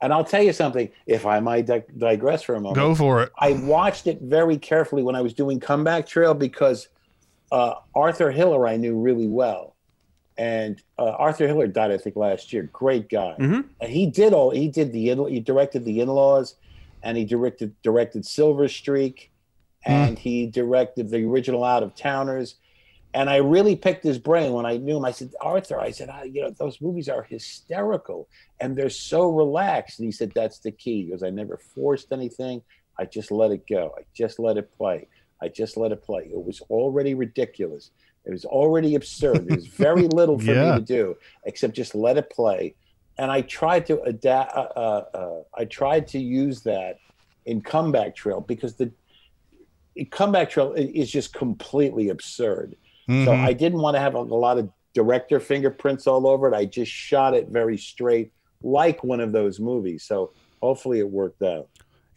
And 0.05 0.13
I'll 0.13 0.23
tell 0.23 0.43
you 0.43 0.53
something, 0.53 0.87
if 1.07 1.25
I 1.25 1.39
might 1.39 1.65
di- 1.65 1.81
digress 1.97 2.43
for 2.43 2.53
a 2.53 2.59
moment. 2.59 2.75
go 2.75 2.93
for 2.93 3.23
it 3.23 3.31
I 3.39 3.53
watched 3.53 4.05
it 4.05 4.21
very 4.21 4.55
carefully 4.55 5.01
when 5.01 5.15
I 5.15 5.21
was 5.21 5.33
doing 5.33 5.59
Comeback 5.59 6.05
Trail 6.05 6.35
because 6.35 6.89
uh, 7.51 7.73
Arthur 7.95 8.29
Hiller 8.29 8.67
I 8.67 8.77
knew 8.77 8.99
really 8.99 9.27
well. 9.27 9.75
And 10.37 10.79
uh, 10.99 11.09
Arthur 11.17 11.47
Hiller 11.47 11.65
died, 11.65 11.91
I 11.91 11.97
think, 11.97 12.15
last 12.17 12.53
year. 12.53 12.69
Great 12.71 13.09
guy. 13.09 13.33
Mhm. 13.39 13.65
And 13.81 13.89
he 13.91 14.05
did 14.05 14.31
all, 14.31 14.51
he 14.51 14.67
did 14.67 14.91
the, 14.93 15.09
in- 15.09 15.27
he 15.27 15.39
directed 15.39 15.85
The 15.85 16.01
In 16.01 16.07
Laws 16.09 16.53
and 17.01 17.17
he 17.17 17.25
directed, 17.25 17.73
directed 17.81 18.27
Silver 18.27 18.67
Streak 18.67 19.31
and 19.87 20.19
he 20.19 20.45
directed 20.45 21.09
the 21.09 21.23
original 21.25 21.63
Out 21.63 21.81
of 21.81 21.95
Towners. 21.95 22.55
And 23.15 23.29
I 23.29 23.37
really 23.37 23.77
picked 23.77 24.03
his 24.03 24.19
brain 24.19 24.51
when 24.51 24.65
I 24.65 24.75
knew 24.75 24.97
him. 24.97 25.05
I 25.05 25.11
said, 25.11 25.31
Arthur, 25.39 25.79
I 25.79 25.91
said, 25.91 26.09
"Ah, 26.11 26.23
you 26.23 26.41
know, 26.41 26.49
those 26.49 26.81
movies 26.81 27.07
are 27.07 27.23
hysterical 27.23 28.27
and 28.59 28.75
they're 28.75 28.89
so 28.89 29.29
relaxed. 29.31 29.99
And 29.99 30.05
he 30.05 30.11
said, 30.11 30.33
that's 30.35 30.59
the 30.59 30.71
key. 30.71 31.05
He 31.05 31.11
goes, 31.11 31.23
I 31.23 31.29
never 31.29 31.55
forced 31.55 32.11
anything. 32.11 32.61
I 32.99 33.05
just 33.05 33.31
let 33.31 33.51
it 33.51 33.63
go. 33.69 33.93
I 33.97 34.01
just 34.13 34.37
let 34.37 34.57
it 34.57 34.69
play. 34.77 35.07
I 35.41 35.47
just 35.47 35.77
let 35.77 35.93
it 35.93 36.03
play. 36.03 36.23
It 36.29 36.43
was 36.45 36.59
already 36.69 37.13
ridiculous. 37.13 37.91
It 38.25 38.31
was 38.31 38.43
already 38.43 38.95
absurd. 38.95 39.47
There's 39.47 39.67
very 39.67 40.07
little 40.19 40.37
for 40.37 40.51
Yeah. 40.53 40.73
me 40.73 40.79
to 40.79 40.85
do 40.85 41.15
except 41.45 41.73
just 41.73 41.95
let 41.95 42.17
it 42.17 42.29
play. 42.29 42.75
And 43.17 43.31
I 43.31 43.41
tried 43.41 43.85
to 43.85 44.01
adapt. 44.01 44.53
Uh, 44.57 44.67
uh, 44.75 45.05
uh, 45.13 45.39
I 45.57 45.63
tried 45.63 46.05
to 46.09 46.19
use 46.19 46.63
that 46.63 46.97
in 47.45 47.61
Comeback 47.61 48.13
Trail 48.13 48.41
because 48.41 48.75
the 48.75 48.91
Comeback 50.11 50.49
Trail 50.49 50.73
is 50.73 51.09
just 51.09 51.33
completely 51.33 52.09
absurd. 52.09 52.75
So 53.07 53.13
Mhm. 53.13 53.39
I 53.39 53.53
didn't 53.53 53.79
want 53.79 53.95
to 53.95 53.99
have 54.01 54.15
a, 54.15 54.19
a 54.19 54.21
lot 54.21 54.57
of 54.57 54.69
director 54.93 55.39
fingerprints 55.39 56.07
all 56.07 56.25
over 56.27 56.47
it. 56.47 56.55
I 56.55 56.65
just 56.65 56.91
shot 56.91 57.33
it 57.33 57.49
very 57.49 57.77
straight, 57.77 58.31
like 58.63 59.03
one 59.03 59.19
of 59.19 59.31
those 59.31 59.59
movies. 59.59 60.03
So 60.03 60.31
hopefully 60.61 60.99
it 60.99 61.09
worked 61.09 61.43
out. 61.43 61.67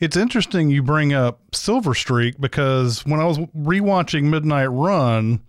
It's 0.01 0.17
interesting 0.17 0.71
you 0.71 0.83
bring 0.83 1.13
up 1.13 1.41
Silver 1.53 1.93
Streak 1.93 2.41
because 2.41 3.05
when 3.05 3.21
I 3.21 3.25
was 3.25 3.39
rewatching 3.39 4.25
Midnight 4.25 4.71
Run, 4.71 5.41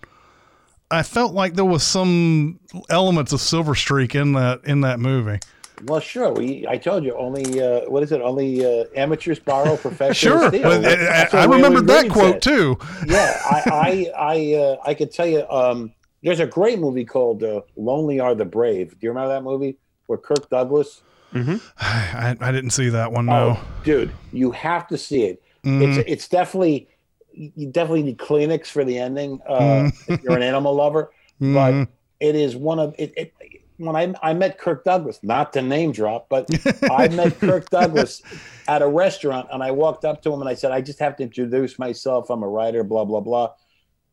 I 0.91 1.03
felt 1.03 1.33
like 1.35 1.53
there 1.53 1.63
was 1.65 1.83
some 1.83 2.59
elements 2.89 3.31
of 3.31 3.41
Silver 3.41 3.75
Streak 3.75 4.15
in 4.15 4.33
that 4.33 4.61
in 4.65 4.81
that 4.81 4.99
movie. 4.99 5.39
Well, 5.85 5.99
sure. 5.99 6.31
We, 6.33 6.65
I 6.67 6.77
told 6.77 7.03
you, 7.03 7.15
only 7.15 7.61
uh, 7.61 7.89
what 7.89 8.03
is 8.03 8.11
it? 8.11 8.21
Only 8.21 8.65
uh, 8.65 8.85
amateurs 8.95 9.39
borrow, 9.39 9.77
professionals 9.77 10.17
Sure, 10.41 10.47
steal. 10.49 10.63
but 10.63 10.85
I, 10.85 11.27
I 11.33 11.45
remembered 11.45 11.87
that 11.87 12.09
quote 12.09 12.35
said. 12.35 12.41
too. 12.41 12.77
Yeah, 13.07 13.39
I, 13.45 13.63
I, 13.71 14.11
I, 14.17 14.55
uh, 14.55 14.77
I 14.85 14.93
could 14.93 15.11
tell 15.11 15.27
you. 15.27 15.47
Um, 15.49 15.93
there's 16.21 16.41
a 16.41 16.45
great 16.47 16.79
movie 16.79 17.05
called 17.05 17.43
uh, 17.43 17.61
"Lonely 17.77 18.19
Are 18.19 18.35
the 18.35 18.43
Brave." 18.45 18.91
Do 18.91 18.97
you 19.01 19.09
remember 19.09 19.29
that 19.29 19.43
movie 19.43 19.77
where 20.07 20.17
Kirk 20.17 20.49
Douglas? 20.49 21.01
I, 21.33 22.35
I 22.41 22.51
didn't 22.51 22.71
see 22.71 22.89
that 22.89 23.11
one. 23.11 23.27
No, 23.27 23.57
Oh, 23.57 23.67
dude, 23.83 24.11
you 24.33 24.51
have 24.51 24.87
to 24.89 24.97
see 24.97 25.23
it. 25.23 25.41
Mhm. 25.63 25.97
It's 25.97 26.09
it's 26.09 26.27
definitely 26.27 26.89
you 27.33 27.67
definitely 27.71 28.03
need 28.03 28.17
Kleenex 28.17 28.67
for 28.67 28.83
the 28.83 28.97
ending. 28.97 29.39
Uh, 29.47 29.89
if 30.07 30.21
you're 30.23 30.35
an 30.35 30.41
animal 30.43 30.73
lover, 30.75 31.11
Mhm. 31.41 31.53
but 31.53 31.89
it 32.25 32.35
is 32.35 32.55
one 32.55 32.79
of 32.79 32.95
it. 32.97 33.13
it 33.15 33.33
when 33.79 33.95
I, 33.95 34.13
I 34.21 34.33
met 34.33 34.57
Kirk 34.57 34.83
Douglas, 34.83 35.19
not 35.23 35.53
to 35.53 35.61
name 35.61 35.91
drop, 35.91 36.27
but 36.29 36.47
I 36.91 37.07
met 37.07 37.39
Kirk 37.39 37.69
Douglas 37.69 38.21
at 38.67 38.81
a 38.81 38.87
restaurant 38.87 39.47
and 39.51 39.63
I 39.63 39.71
walked 39.71 40.05
up 40.05 40.21
to 40.23 40.33
him 40.33 40.41
and 40.41 40.49
I 40.49 40.53
said, 40.53 40.71
I 40.71 40.81
just 40.81 40.99
have 40.99 41.15
to 41.17 41.23
introduce 41.23 41.79
myself. 41.79 42.29
I'm 42.29 42.43
a 42.43 42.47
writer, 42.47 42.83
blah, 42.83 43.05
blah, 43.05 43.21
blah. 43.21 43.53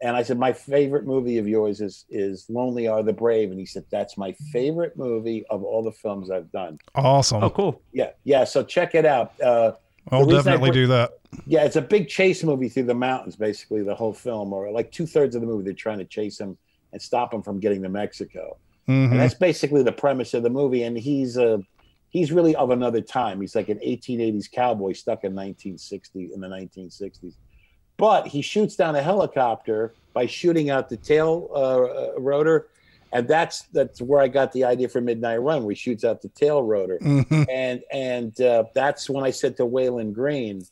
And 0.03 0.15
I 0.15 0.23
said, 0.23 0.39
My 0.39 0.53
favorite 0.53 1.05
movie 1.07 1.39
of 1.39 1.49
yours 1.49 1.81
is 1.81 2.05
is 2.11 2.45
Lonely 2.51 2.87
Are 2.87 3.03
the 3.03 3.15
Brave. 3.15 3.51
And 3.51 3.59
he 3.59 3.65
said, 3.67 3.85
That's 3.91 4.17
my 4.19 4.33
favorite 4.53 4.97
movie 4.97 5.45
of 5.51 5.63
all 5.65 5.83
the 5.83 5.93
films 5.93 6.31
I've 6.31 6.53
done. 6.53 6.79
awesome. 6.95 7.43
Oh, 7.43 7.51
cool. 7.51 7.83
Yeah, 7.93 8.11
yeah. 8.25 8.45
So 8.45 8.63
check 8.63 8.95
it 8.95 9.07
out. 9.07 9.33
Uh, 9.41 9.73
I'll 10.13 10.21
the 10.21 10.35
reason 10.37 10.49
I 10.49 10.53
definitely 10.53 10.71
bring- 10.71 10.83
do 10.83 10.87
that. 10.89 11.11
yeah, 11.47 11.65
it's 11.65 11.77
a 11.77 11.83
big 11.83 12.09
chase 12.09 12.45
movie 12.45 12.69
through 12.69 12.85
the 12.85 12.95
mountains, 12.95 13.37
basically 13.37 13.83
the 13.83 13.95
whole 13.95 14.13
film, 14.13 14.53
or 14.53 14.71
like 14.71 14.93
two 14.93 15.07
thirds 15.07 15.35
of 15.35 15.41
the 15.41 15.47
movie. 15.47 15.65
They're 15.65 15.73
trying 15.73 15.99
to 15.99 16.05
chase 16.05 16.39
him 16.39 16.57
and 16.93 17.01
stop 17.03 17.33
him 17.35 17.43
from 17.43 17.59
getting 17.59 17.83
to 17.83 17.89
Mexico. 17.89 18.59
Mhm. 18.89 19.11
And 19.13 19.21
that's 19.21 19.35
basically 19.35 19.83
the 19.83 19.93
premise 19.93 20.35
of 20.35 20.43
the 20.43 20.51
movie. 20.51 20.83
And 20.85 20.97
he's 20.97 21.37
a 21.37 21.61
he's 22.11 22.33
really 22.33 22.55
of 22.57 22.71
another 22.71 23.01
time. 23.01 23.41
He's 23.41 23.55
like 23.55 23.69
an 23.69 23.79
1880s 23.83 24.49
cowboy 24.51 24.93
stuck 24.93 25.25
in 25.25 25.35
1960 25.35 26.31
in 26.33 26.41
the 26.41 26.49
1960s. 26.49 27.35
But 27.99 28.27
he 28.27 28.43
shoots 28.43 28.77
down 28.77 28.95
a 28.95 29.03
helicopter 29.03 29.93
by 30.13 30.27
shooting 30.27 30.71
out 30.71 30.89
the 30.89 30.97
tail 30.99 31.49
uh, 31.53 31.57
uh, 31.57 32.13
rotor, 32.19 32.69
and 33.13 33.27
that's 33.27 33.63
that's 33.73 34.01
where 34.03 34.21
I 34.21 34.29
got 34.29 34.53
the 34.53 34.65
idea 34.65 34.89
for 34.89 35.01
Midnight 35.01 35.39
Run. 35.43 35.65
Where 35.65 35.73
he 35.73 35.77
shoots 35.77 36.05
out 36.05 36.21
the 36.23 36.29
tail 36.29 36.63
rotor, 36.63 36.99
Mhm. 37.01 37.47
and 37.51 37.83
and 37.93 38.41
uh, 38.41 38.65
that's 38.75 39.09
when 39.11 39.25
I 39.25 39.31
said 39.31 39.57
to 39.57 39.65
Walon 39.67 40.13
Green, 40.13 40.63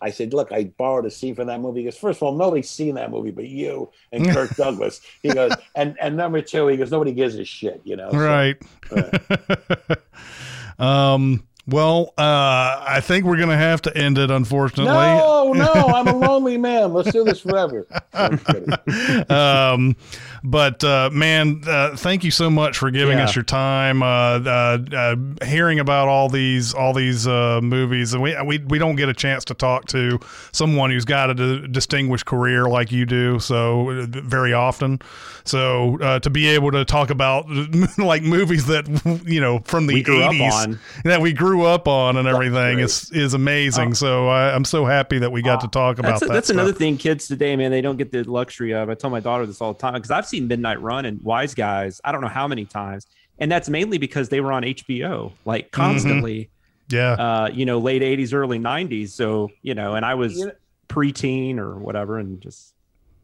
I 0.00 0.10
said, 0.10 0.32
"Look, 0.32 0.52
I 0.52 0.64
borrowed 0.64 1.06
a 1.06 1.10
scene 1.10 1.34
from 1.34 1.46
that 1.48 1.60
movie." 1.60 1.80
He 1.80 1.84
goes, 1.84 1.96
first 1.96 2.18
of 2.18 2.22
all, 2.24 2.36
nobody's 2.36 2.70
seen 2.70 2.94
that 2.94 3.10
movie 3.10 3.30
but 3.30 3.46
you 3.46 3.90
and 4.12 4.28
Kirk 4.34 4.54
Douglas." 4.56 5.00
He 5.22 5.32
goes, 5.32 5.52
and 5.74 5.96
and 6.00 6.16
number 6.16 6.40
two, 6.40 6.66
he 6.68 6.76
goes, 6.76 6.90
"Nobody 6.90 7.12
gives 7.12 7.34
a 7.36 7.44
shit," 7.44 7.80
you 7.84 7.96
know. 7.96 8.10
So, 8.10 8.18
Right. 8.18 8.56
um. 10.78 11.44
Well, 11.70 12.12
uh, 12.18 12.84
I 12.86 13.00
think 13.02 13.24
we're 13.24 13.36
gonna 13.38 13.56
have 13.56 13.80
to 13.82 13.96
end 13.96 14.18
it, 14.18 14.30
unfortunately. 14.30 14.92
no, 14.92 15.52
no, 15.54 15.72
I'm 15.72 16.06
a 16.08 16.16
lonely 16.16 16.58
man. 16.58 16.92
Let's 16.92 17.12
do 17.12 17.24
this 17.24 17.40
forever. 17.40 17.86
Um, 19.30 19.96
but 20.42 20.82
uh, 20.84 21.10
man, 21.12 21.62
uh, 21.66 21.96
thank 21.96 22.24
you 22.24 22.30
so 22.30 22.50
much 22.50 22.78
for 22.78 22.90
giving 22.90 23.18
Yeah. 23.18 23.24
us 23.24 23.34
your 23.36 23.44
time. 23.44 24.02
Uh, 24.02 24.06
uh, 24.06 24.78
uh, 24.94 25.16
hearing 25.44 25.78
about 25.80 26.08
all 26.08 26.28
these 26.28 26.74
all 26.74 26.92
these 26.92 27.26
uh, 27.26 27.60
movies, 27.62 28.14
and 28.14 28.22
we, 28.22 28.34
we 28.42 28.58
we 28.58 28.78
don't 28.78 28.96
get 28.96 29.08
a 29.08 29.14
chance 29.14 29.44
to 29.46 29.54
talk 29.54 29.86
to 29.88 30.18
someone 30.52 30.90
who's 30.90 31.04
got 31.04 31.30
a 31.30 31.34
d- 31.34 31.66
distinguished 31.70 32.26
career 32.26 32.64
like 32.68 32.90
you 32.90 33.06
do, 33.06 33.38
so 33.38 34.06
very 34.08 34.52
often. 34.52 35.00
So 35.44 35.98
uh, 36.00 36.18
to 36.20 36.30
be 36.30 36.46
able 36.48 36.70
to 36.72 36.84
talk 36.84 37.10
about 37.10 37.46
like 37.98 38.22
movies 38.22 38.66
that 38.66 38.86
you 39.26 39.40
know 39.40 39.60
from 39.60 39.86
the 39.86 39.94
We 39.94 40.02
grew 40.02 40.22
up 40.22 40.32
eighties 40.32 40.54
on. 40.54 40.78
that 41.04 41.20
we 41.20 41.32
grew 41.32 41.59
up 41.64 41.88
on 41.88 42.16
and 42.16 42.26
everything 42.28 42.74
great. 42.76 42.84
is 42.84 43.10
is 43.12 43.34
amazing. 43.34 43.94
so 43.94 44.28
I, 44.28 44.54
I'm 44.54 44.64
so 44.64 44.84
happy 44.84 45.18
that 45.18 45.30
we 45.32 45.42
got 45.42 45.60
to 45.62 45.68
talk 45.68 45.98
about 45.98 46.08
That's, 46.10 46.20
that. 46.20 46.28
that's 46.30 46.46
stuff. 46.48 46.54
another 46.54 46.72
thing 46.72 46.96
kids 46.96 47.26
today, 47.28 47.56
man. 47.56 47.70
They 47.70 47.80
don't 47.80 47.96
get 47.96 48.12
the 48.12 48.22
luxury 48.24 48.72
of. 48.74 48.88
I 48.90 48.94
tell 48.94 49.10
my 49.10 49.20
daughter 49.20 49.46
this 49.46 49.60
all 49.60 49.72
the 49.72 49.78
time 49.78 49.94
because 49.94 50.10
I've 50.10 50.26
seen 50.26 50.48
Midnight 50.48 50.80
Run 50.80 51.04
and 51.04 51.20
Wise 51.22 51.54
Guys. 51.54 52.00
I 52.04 52.12
don't 52.12 52.20
know 52.20 52.28
how 52.28 52.46
many 52.48 52.64
times, 52.64 53.06
and 53.38 53.50
that's 53.50 53.68
mainly 53.68 53.98
because 53.98 54.28
they 54.28 54.40
were 54.40 54.52
on 54.52 54.62
HBO 54.62 55.32
like 55.44 55.70
constantly. 55.70 56.50
Yeah. 56.88 57.12
Uh, 57.12 57.48
you 57.52 57.64
know, 57.66 57.78
late 57.78 58.02
'80s, 58.02 58.34
early 58.34 58.58
'90s. 58.58 59.10
So 59.10 59.50
you 59.62 59.74
know, 59.74 59.94
and 59.94 60.04
I 60.04 60.14
was 60.14 60.36
You 60.38 60.46
know- 60.46 60.52
preteen 60.88 61.58
or 61.58 61.78
whatever, 61.78 62.18
and 62.18 62.40
just 62.40 62.74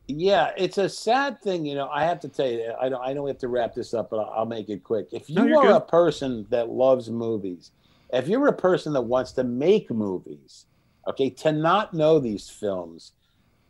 Yeah, 0.07 0.53
it's 0.57 0.79
a 0.79 0.89
sad 0.89 1.43
thing, 1.43 1.67
you 1.67 1.75
know. 1.75 1.89
I 1.89 2.05
have 2.05 2.21
to 2.21 2.29
tell 2.29 2.47
you, 2.49 2.73
I 2.81 2.89
know, 2.89 3.01
I 3.01 3.13
know 3.13 3.25
we 3.25 3.31
have 3.31 3.39
to 3.39 3.49
wrap 3.49 3.75
this 3.75 3.93
up, 3.93 4.09
but 4.11 4.19
I'll, 4.21 4.33
I'll 4.37 4.47
make 4.47 4.69
it 4.69 4.85
quick. 4.85 5.09
If 5.11 5.29
you 5.29 5.35
No, 5.35 5.45
you're 5.47 5.59
are 5.59 5.63
good. 5.67 5.77
a 5.77 5.81
person 5.81 6.47
that 6.51 6.69
loves 6.69 7.11
movies, 7.11 7.73
if 8.13 8.29
you're 8.29 8.47
a 8.49 8.53
person 8.53 8.93
that 8.93 9.03
wants 9.03 9.33
to 9.33 9.45
make 9.45 9.91
movies, 9.91 10.67
okay, 11.09 11.31
to 11.31 11.53
not 11.53 11.95
know 11.95 12.19
these 12.19 12.49
films, 12.49 13.13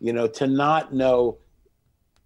you 0.01 0.13
know, 0.13 0.27
to 0.29 0.47
not 0.47 0.93
know 0.93 1.39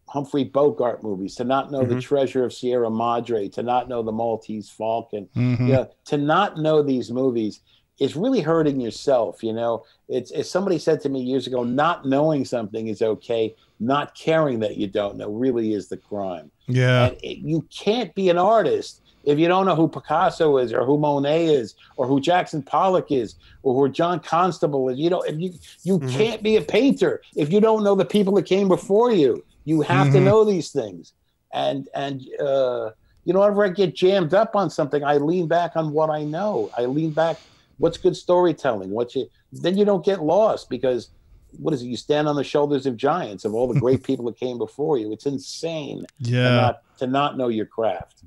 Humphrey 0.08 0.42
Bogart 0.42 1.04
movies, 1.04 1.36
to 1.36 1.44
not 1.44 1.70
know 1.70 1.84
The 1.84 1.94
Mhm. 1.94 2.00
Treasure 2.00 2.44
of 2.44 2.52
Sierra 2.52 2.90
Madre, 2.90 3.48
to 3.50 3.62
not 3.62 3.88
know 3.88 4.02
The 4.02 4.10
Maltese 4.10 4.68
Falcon, 4.68 5.28
Mhm. 5.36 5.60
you 5.60 5.72
know, 5.72 5.88
to 6.06 6.18
not 6.18 6.58
know 6.58 6.82
these 6.82 7.12
movies 7.12 7.60
is 8.00 8.16
really 8.16 8.40
hurting 8.40 8.80
yourself. 8.80 9.44
You 9.44 9.52
know, 9.52 9.84
it's 10.08 10.32
as 10.32 10.50
somebody 10.50 10.78
said 10.78 11.00
to 11.02 11.08
me 11.08 11.20
years 11.20 11.46
ago, 11.46 11.62
not 11.62 12.06
knowing 12.06 12.44
something 12.44 12.88
is 12.88 13.02
okay. 13.02 13.54
Not 13.78 14.14
caring 14.16 14.58
that 14.60 14.76
you 14.76 14.88
don't 14.88 15.16
know 15.16 15.30
really 15.30 15.74
is 15.74 15.88
the 15.88 15.96
crime. 15.96 16.50
Yeah. 16.66 17.06
And 17.06 17.16
it, 17.22 17.38
you 17.38 17.62
can't 17.70 18.12
be 18.14 18.30
an 18.30 18.38
artist 18.38 19.02
if 19.30 19.38
you 19.38 19.48
don't 19.48 19.66
know 19.66 19.76
who 19.76 19.88
Picasso 19.88 20.58
is, 20.58 20.72
or 20.72 20.84
who 20.84 20.98
Monet 20.98 21.46
is, 21.46 21.74
or 21.96 22.06
who 22.06 22.20
Jackson 22.20 22.62
Pollock 22.62 23.10
is, 23.10 23.36
or 23.62 23.74
who 23.74 23.92
John 23.92 24.20
Constable 24.20 24.88
is. 24.88 24.98
You 24.98 25.10
know, 25.10 25.22
if 25.22 25.38
you 25.38 25.52
you 25.84 25.98
Mhm. 26.00 26.12
can't 26.12 26.42
be 26.42 26.56
a 26.56 26.62
painter 26.62 27.20
if 27.36 27.52
you 27.52 27.60
don't 27.60 27.84
know 27.84 27.94
the 27.94 28.04
people 28.04 28.34
that 28.34 28.46
came 28.46 28.68
before 28.68 29.12
you. 29.12 29.44
You 29.64 29.82
have 29.82 30.10
to 30.12 30.18
Mhm. 30.18 30.24
know 30.24 30.44
these 30.44 30.70
things. 30.70 31.12
And 31.52 31.88
and 31.94 32.20
uh, 32.40 32.90
you 33.24 33.32
know, 33.34 33.40
whenever 33.40 33.64
I 33.64 33.68
get 33.68 33.94
jammed 33.94 34.34
up 34.34 34.56
on 34.56 34.70
something, 34.70 35.04
I 35.04 35.18
lean 35.18 35.46
back 35.46 35.72
on 35.76 35.92
what 35.92 36.10
I 36.10 36.24
know. 36.24 36.70
I 36.76 36.86
lean 36.86 37.12
back. 37.12 37.36
What's 37.78 37.98
good 37.98 38.16
storytelling? 38.16 38.90
What 38.90 39.14
you 39.14 39.26
then 39.52 39.76
you 39.78 39.84
don't 39.84 40.04
get 40.04 40.22
lost 40.22 40.68
because 40.70 41.10
what 41.58 41.74
is 41.74 41.82
it? 41.82 41.86
You 41.86 41.96
stand 41.96 42.28
on 42.28 42.36
the 42.36 42.44
shoulders 42.44 42.86
of 42.86 42.96
giants 42.96 43.44
of 43.44 43.54
all 43.54 43.66
the 43.72 43.80
great 43.80 44.02
people 44.08 44.24
that 44.26 44.38
came 44.38 44.58
before 44.58 44.96
you. 44.98 45.12
It's 45.12 45.26
insane 45.26 46.00
to 46.18 46.30
Yeah. 46.30 46.50
not 46.62 46.76
to 46.98 47.06
not 47.06 47.36
know 47.38 47.48
your 47.48 47.66
craft. 47.66 48.22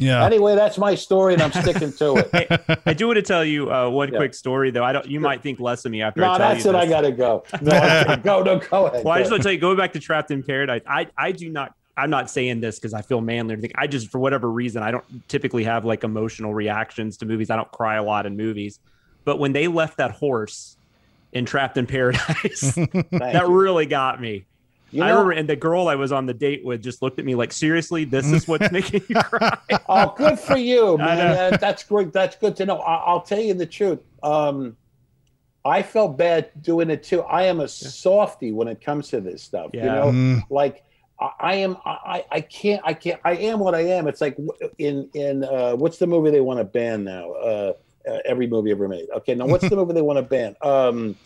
Yeah. 0.00 0.24
Anyway, 0.24 0.54
that's 0.54 0.78
my 0.78 0.94
story, 0.94 1.34
and 1.34 1.42
I'm 1.42 1.52
sticking 1.52 1.92
to 1.94 2.16
it. 2.32 2.80
I 2.86 2.92
do 2.94 3.08
want 3.08 3.16
to 3.16 3.22
tell 3.22 3.44
you 3.44 3.72
uh, 3.72 3.88
one 3.90 4.12
Yeah. 4.12 4.18
quick 4.18 4.34
story, 4.34 4.70
though. 4.70 4.84
I 4.84 4.92
don't. 4.92 5.06
You 5.06 5.18
might 5.20 5.42
think 5.42 5.58
less 5.60 5.84
of 5.84 5.90
me 5.90 6.02
after 6.02 6.22
I 6.24 6.26
no, 6.26 6.38
tell 6.38 6.48
that's 6.48 6.64
you 6.64 6.70
it. 6.70 6.76
I 6.76 6.86
gotta 6.86 7.10
go. 7.12 7.44
No, 7.60 8.16
go, 8.22 8.42
no, 8.42 8.58
go 8.60 8.86
ahead. 8.86 9.04
Well, 9.04 9.14
I 9.14 9.18
just 9.20 9.30
want 9.30 9.42
to 9.42 9.46
tell 9.48 9.52
you, 9.52 9.58
going 9.58 9.76
back 9.76 9.92
to 9.94 10.00
Trapped 10.00 10.30
in 10.30 10.42
Paradise, 10.42 10.82
I 10.86 11.08
I 11.16 11.32
do 11.32 11.48
not. 11.50 11.74
I'm 11.96 12.10
not 12.10 12.30
saying 12.30 12.60
this 12.60 12.78
because 12.78 12.94
I 12.94 13.02
feel 13.02 13.20
manly 13.20 13.54
or 13.54 13.56
anything. 13.58 13.72
I 13.74 13.88
just, 13.88 14.12
for 14.12 14.20
whatever 14.20 14.48
reason, 14.48 14.84
I 14.84 14.92
don't 14.92 15.28
typically 15.28 15.64
have 15.64 15.84
like 15.84 16.04
emotional 16.04 16.54
reactions 16.54 17.16
to 17.16 17.26
movies. 17.26 17.50
I 17.50 17.56
don't 17.56 17.70
cry 17.72 17.96
a 17.96 18.02
lot 18.04 18.24
in 18.24 18.36
movies, 18.36 18.78
but 19.24 19.40
when 19.40 19.52
they 19.52 19.66
left 19.66 19.96
that 19.96 20.12
horse 20.12 20.76
in 21.32 21.44
Trapped 21.44 21.76
in 21.76 21.88
Paradise, 21.88 22.60
that 23.10 23.44
you. 23.48 23.52
really 23.52 23.84
got 23.86 24.20
me. 24.20 24.44
You 24.90 25.02
I 25.02 25.10
remember, 25.10 25.32
and 25.32 25.48
the 25.48 25.56
girl 25.56 25.88
I 25.88 25.94
was 25.96 26.12
on 26.12 26.26
the 26.26 26.32
date 26.34 26.64
with 26.64 26.82
just 26.82 27.02
looked 27.02 27.18
at 27.18 27.24
me 27.24 27.34
like, 27.34 27.52
"Seriously, 27.52 28.04
this 28.04 28.26
is 28.30 28.48
what's 28.48 28.70
making 28.72 29.02
you 29.08 29.16
cry." 29.16 29.56
Oh, 29.88 30.14
good 30.16 30.38
for 30.38 30.56
you, 30.56 30.96
man. 30.98 31.50
know. 31.52 31.56
That's 31.58 31.82
great. 31.84 32.12
That's 32.12 32.36
good 32.36 32.56
to 32.56 32.66
know. 32.66 32.78
I- 32.78 33.04
I'll 33.06 33.20
tell 33.22 33.40
you 33.40 33.54
the 33.54 33.66
truth. 33.66 34.00
Um, 34.22 34.76
I 35.64 35.82
felt 35.82 36.16
bad 36.16 36.50
doing 36.62 36.88
it 36.90 37.02
too. 37.02 37.22
I 37.22 37.44
am 37.44 37.60
a 37.60 37.68
softy 37.68 38.52
when 38.52 38.68
it 38.68 38.80
comes 38.80 39.08
to 39.08 39.20
this 39.20 39.42
stuff. 39.42 39.70
You 39.74 39.82
know, 39.82 40.06
Mm. 40.12 40.42
like 40.50 40.84
I, 41.20 41.30
I 41.40 41.54
am. 41.56 41.76
I, 41.84 42.24
I 42.30 42.40
can't. 42.40 42.80
I 42.84 42.94
can't. 42.94 43.20
I 43.24 43.32
am 43.36 43.58
what 43.58 43.74
I 43.74 43.80
am. 43.80 44.06
It's 44.08 44.20
like 44.20 44.38
in 44.78 45.08
in 45.14 45.44
uh, 45.44 45.74
what's 45.76 45.98
the 45.98 46.06
movie 46.06 46.30
they 46.30 46.40
want 46.40 46.60
to 46.60 46.64
ban 46.64 47.04
now? 47.04 47.32
Uh, 47.32 47.72
uh, 48.08 48.18
every 48.24 48.46
movie 48.46 48.70
ever 48.70 48.88
made. 48.88 49.06
Okay, 49.16 49.34
now 49.34 49.46
what's 49.46 49.68
the 49.68 49.76
movie 49.80 49.92
they 49.92 50.00
want 50.02 50.16
to 50.18 50.22
ban? 50.22 50.56
Um, 50.62 51.16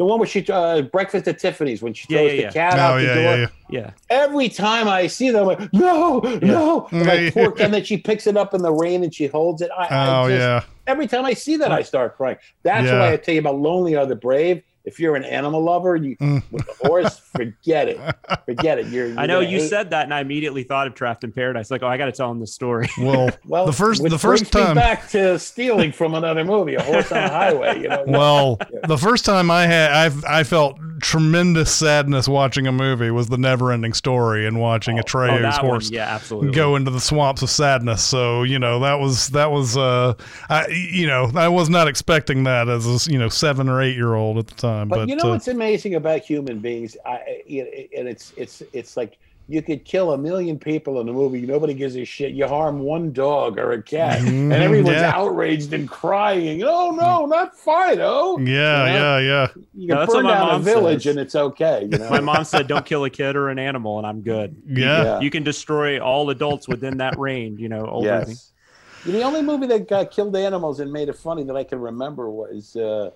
the 0.00 0.06
one 0.06 0.18
where 0.18 0.26
she 0.26 0.42
uh, 0.48 0.80
Breakfast 0.80 1.28
at 1.28 1.38
Tiffany's 1.38 1.82
when 1.82 1.92
she 1.92 2.06
Yeah, 2.08 2.20
throws 2.20 2.30
yeah, 2.30 2.36
the 2.38 2.42
yeah. 2.44 2.50
cat 2.54 2.78
Oh 2.78 2.82
out 2.82 3.00
the 3.00 3.06
door 3.12 3.36
yeah, 3.36 3.36
yeah. 3.36 3.46
Yeah, 3.68 3.90
every 4.08 4.48
time 4.48 4.88
I 4.88 5.06
see 5.06 5.30
them, 5.30 5.46
I'm 5.46 5.58
like, 5.58 5.72
no, 5.74 6.20
no. 6.40 6.88
I'm 6.90 7.06
like, 7.06 7.34
poor, 7.34 7.54
and 7.60 7.72
then 7.72 7.84
she 7.84 7.98
picks 7.98 8.26
it 8.26 8.34
up 8.34 8.54
in 8.54 8.62
the 8.62 8.72
rain 8.72 9.04
and 9.04 9.14
she 9.14 9.26
holds 9.26 9.60
it. 9.60 9.70
I, 9.76 9.84
I 9.84 10.22
Oh 10.22 10.28
just, 10.28 10.40
yeah. 10.40 10.62
Every 10.86 11.06
time 11.06 11.26
I 11.26 11.34
see 11.34 11.58
that, 11.58 11.70
I 11.70 11.82
start 11.82 12.16
crying. 12.16 12.38
That's 12.64 12.86
Yeah. 12.86 12.98
why 12.98 13.12
I 13.12 13.16
tell 13.18 13.34
you 13.34 13.40
about 13.40 13.58
lonely 13.58 13.94
are 13.94 14.06
the 14.06 14.16
brave. 14.16 14.62
If 14.90 14.98
you're 14.98 15.14
an 15.16 15.24
animal 15.24 15.62
lover, 15.62 15.94
you 15.96 16.16
Mm. 16.16 16.42
with 16.50 16.66
the 16.66 16.88
horse, 16.88 17.18
forget 17.32 17.88
it, 17.88 18.00
forget 18.44 18.78
it. 18.78 18.86
You're, 18.88 19.16
I 19.18 19.26
know 19.26 19.40
you're 19.40 19.50
you 19.50 19.56
gonna 19.58 19.62
hate- 19.62 19.70
said 19.70 19.90
that, 19.90 20.04
and 20.04 20.12
I 20.12 20.20
immediately 20.20 20.64
thought 20.64 20.86
of 20.88 20.94
Trapped 20.94 21.22
in 21.24 21.30
Paradise. 21.32 21.70
Like, 21.70 21.82
oh, 21.82 21.86
I 21.88 21.96
got 21.96 22.06
to 22.06 22.12
tell 22.12 22.30
him 22.30 22.40
the 22.40 22.46
story. 22.46 22.88
Well, 23.00 23.30
Well, 23.46 23.66
the 23.66 23.72
first 23.72 24.02
which 24.02 24.10
the 24.10 24.18
first 24.18 24.50
brings 24.50 24.54
me 24.54 24.66
time 24.66 24.74
back 24.76 25.08
to 25.10 25.38
stealing 25.38 25.92
from 25.92 26.14
another 26.14 26.44
movie, 26.44 26.74
a 26.74 26.82
horse 26.82 27.10
on 27.12 27.18
a 27.18 27.28
highway. 27.28 27.80
You 27.82 27.88
know, 27.88 28.04
well, 28.06 28.58
the 28.86 28.98
first 28.98 29.24
time 29.24 29.50
I 29.50 29.66
had 29.66 29.90
I 30.26 30.40
I 30.40 30.44
felt 30.44 30.78
tremendous 31.00 31.72
sadness 31.74 32.28
watching 32.28 32.66
a 32.66 32.72
movie 32.72 33.10
was 33.10 33.28
the 33.28 33.38
never 33.38 33.72
ending 33.72 33.92
story 33.92 34.46
and 34.46 34.60
watching 34.60 34.98
Oh, 34.98 35.00
Oh, 35.00 35.04
Atreyu's 35.04 35.56
one, 35.56 35.64
horse 35.66 35.90
yeah, 35.90 36.14
absolutely. 36.14 36.52
go 36.52 36.76
into 36.76 36.90
the 36.90 37.00
swamps 37.00 37.42
of 37.42 37.50
sadness. 37.50 38.02
So, 38.04 38.42
you 38.42 38.58
know, 38.58 38.80
that 38.80 39.00
was 39.00 39.28
that 39.28 39.50
was 39.50 39.76
uh 39.76 40.14
I 40.48 40.66
you 40.68 41.06
know, 41.06 41.30
I 41.34 41.48
was 41.48 41.68
not 41.70 41.88
expecting 41.88 42.44
that 42.44 42.68
as 42.68 42.86
a 43.08 43.10
you 43.10 43.18
know, 43.18 43.28
7 43.28 43.68
or 43.68 43.82
8 43.82 43.94
year 43.96 44.14
old 44.14 44.38
at 44.38 44.46
the 44.46 44.54
time, 44.54 44.79
But, 44.88 44.96
but, 45.00 45.08
you 45.08 45.16
know 45.16 45.24
uh, 45.24 45.30
what's 45.30 45.48
amazing 45.48 45.94
about 45.94 46.20
human 46.22 46.58
beings? 46.60 46.96
I, 47.04 47.10
I- 47.10 47.42
it- 47.46 47.90
and 47.96 48.08
it's 48.08 48.32
it's 48.36 48.62
it's 48.72 48.96
like 48.96 49.18
you 49.48 49.62
could 49.62 49.84
kill 49.84 50.12
a 50.12 50.18
million 50.18 50.60
people 50.60 51.00
in 51.00 51.08
a 51.08 51.12
movie, 51.12 51.40
nobody 51.40 51.74
gives 51.74 51.96
a 51.96 52.04
shit. 52.04 52.32
You 52.34 52.46
harm 52.46 52.78
one 52.78 53.12
dog 53.12 53.58
or 53.58 53.72
a 53.72 53.82
cat, 53.82 54.20
and 54.20 54.52
Mhm, 54.52 54.54
everyone's 54.54 54.98
yeah. 55.00 55.10
outraged 55.12 55.72
and 55.72 55.88
crying. 55.88 56.62
Oh 56.62 56.92
no, 56.92 57.26
not 57.26 57.56
Fido! 57.58 58.38
yeah, 58.38 58.38
you 58.38 58.44
know? 58.44 58.46
yeah, 58.46 59.18
yeah. 59.18 59.48
You 59.74 59.88
can 59.88 59.96
that's 59.96 60.14
what 60.14 60.22
burn 60.22 60.26
down 60.32 60.54
a 60.54 60.58
village 60.60 61.02
says. 61.02 61.16
and 61.16 61.20
it's 61.20 61.34
okay. 61.34 61.88
You 61.90 61.98
know? 61.98 62.10
My 62.10 62.20
mom 62.20 62.44
said, 62.44 62.68
"Don't 62.68 62.86
kill 62.86 63.04
a 63.04 63.10
kid 63.10 63.34
or 63.34 63.48
an 63.48 63.58
animal," 63.58 63.98
and 63.98 64.06
I'm 64.06 64.20
good. 64.20 64.54
Yeah. 64.68 65.02
Yeah. 65.02 65.20
You 65.20 65.30
can 65.30 65.42
destroy 65.42 65.98
all 65.98 66.30
adults 66.30 66.68
within 66.68 66.98
that 66.98 67.18
range. 67.18 67.58
You 67.60 67.70
know, 67.70 67.86
over 67.86 68.08
anything. 68.08 68.34
yes. 68.36 68.52
The 69.04 69.22
only 69.22 69.40
movie 69.42 69.66
that 69.68 69.88
got 69.88 70.10
killed 70.12 70.36
animals 70.36 70.78
and 70.78 70.92
made 70.92 71.08
it 71.08 71.16
funny 71.16 71.42
that 71.44 71.56
I 71.56 71.64
can 71.64 71.80
remember 71.80 72.30
was 72.30 72.76
uh, 72.76 73.10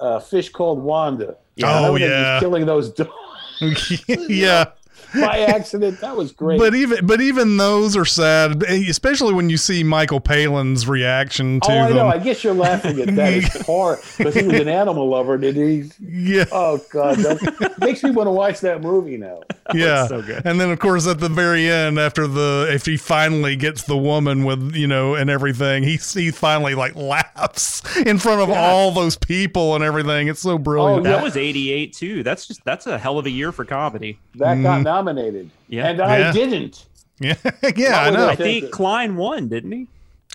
uh, 0.00 0.20
Fish 0.20 0.48
Called 0.48 0.80
Wanda. 0.80 1.36
Oh, 1.62 1.84
they 1.84 1.90
was 1.90 2.00
yeah. 2.02 2.40
killing 2.40 2.66
those 2.66 2.90
dogs. 3.60 4.04
yeah. 4.28 4.66
by 5.14 5.40
accident. 5.40 6.00
That 6.00 6.16
was 6.16 6.32
great. 6.32 6.58
But 6.58 6.74
even 6.74 7.06
but 7.06 7.20
even 7.20 7.56
those 7.56 7.96
are 7.96 8.04
sad, 8.04 8.62
especially 8.62 9.34
when 9.34 9.50
you 9.50 9.56
see 9.56 9.82
Michael 9.82 10.20
Palin's 10.20 10.86
reaction 10.88 11.60
to 11.60 11.70
oh, 11.72 11.78
I 11.78 11.88
them. 11.88 11.96
know. 11.96 12.06
I 12.06 12.18
guess 12.18 12.44
you're 12.44 12.54
laughing 12.54 13.00
at 13.00 13.14
that. 13.16 13.32
It's 13.34 13.60
horror 13.66 13.98
because 14.18 14.34
he 14.34 14.42
was 14.46 14.60
an 14.60 14.68
animal 14.68 15.08
lover, 15.08 15.34
and 15.34 15.44
he. 15.44 15.90
yeah, 16.00 16.44
Oh 16.52 16.80
God, 16.92 17.16
that 17.18 17.76
makes 17.80 18.02
me 18.02 18.10
want 18.10 18.26
to 18.26 18.32
watch 18.32 18.60
that 18.60 18.80
movie 18.82 19.16
now. 19.16 19.40
yeah. 19.74 20.06
so 20.06 20.22
good. 20.22 20.42
And 20.44 20.60
then 20.60 20.70
of 20.70 20.78
course 20.78 21.06
at 21.06 21.20
the 21.20 21.28
very 21.28 21.68
end, 21.68 21.98
after 21.98 22.26
the 22.26 22.68
if 22.70 22.86
he 22.86 22.96
finally 22.96 23.56
gets 23.56 23.82
the 23.84 23.96
woman 23.96 24.44
with 24.44 24.74
you 24.74 24.86
know 24.86 25.14
and 25.14 25.28
everything, 25.30 25.82
he 25.82 25.96
he 25.96 26.30
finally 26.30 26.74
like 26.74 26.94
laughs 26.96 27.82
in 27.98 28.18
front 28.18 28.40
of 28.42 28.48
Yeah. 28.48 28.60
all 28.70 28.90
those 28.92 29.16
people 29.16 29.74
and 29.74 29.84
everything. 29.84 30.28
It's 30.28 30.40
so 30.40 30.58
brilliant. 30.58 31.00
Oh, 31.06 31.10
That 31.10 31.18
Yeah. 31.18 31.22
was 31.22 31.36
88 31.36 31.92
too. 31.92 32.22
That's 32.22 32.46
just 32.46 32.64
that's 32.64 32.86
a 32.86 32.98
hell 32.98 33.18
of 33.18 33.26
a 33.26 33.30
year 33.30 33.52
for 33.52 33.64
comedy. 33.64 34.18
That 34.36 34.62
got 34.62 34.76
mm-hmm. 34.76 34.82
Nominated, 34.94 35.50
Yeah. 35.68 35.88
and 35.88 36.00
I 36.00 36.18
Yeah. 36.18 36.32
didn't. 36.32 36.84
Yeah, 37.22 37.34
yeah, 37.76 38.00
I 38.00 38.08
know. 38.10 38.28
I 38.28 38.34
think 38.34 38.70
Kline 38.70 39.14
won, 39.16 39.48
didn't 39.48 39.72
he? 39.72 39.86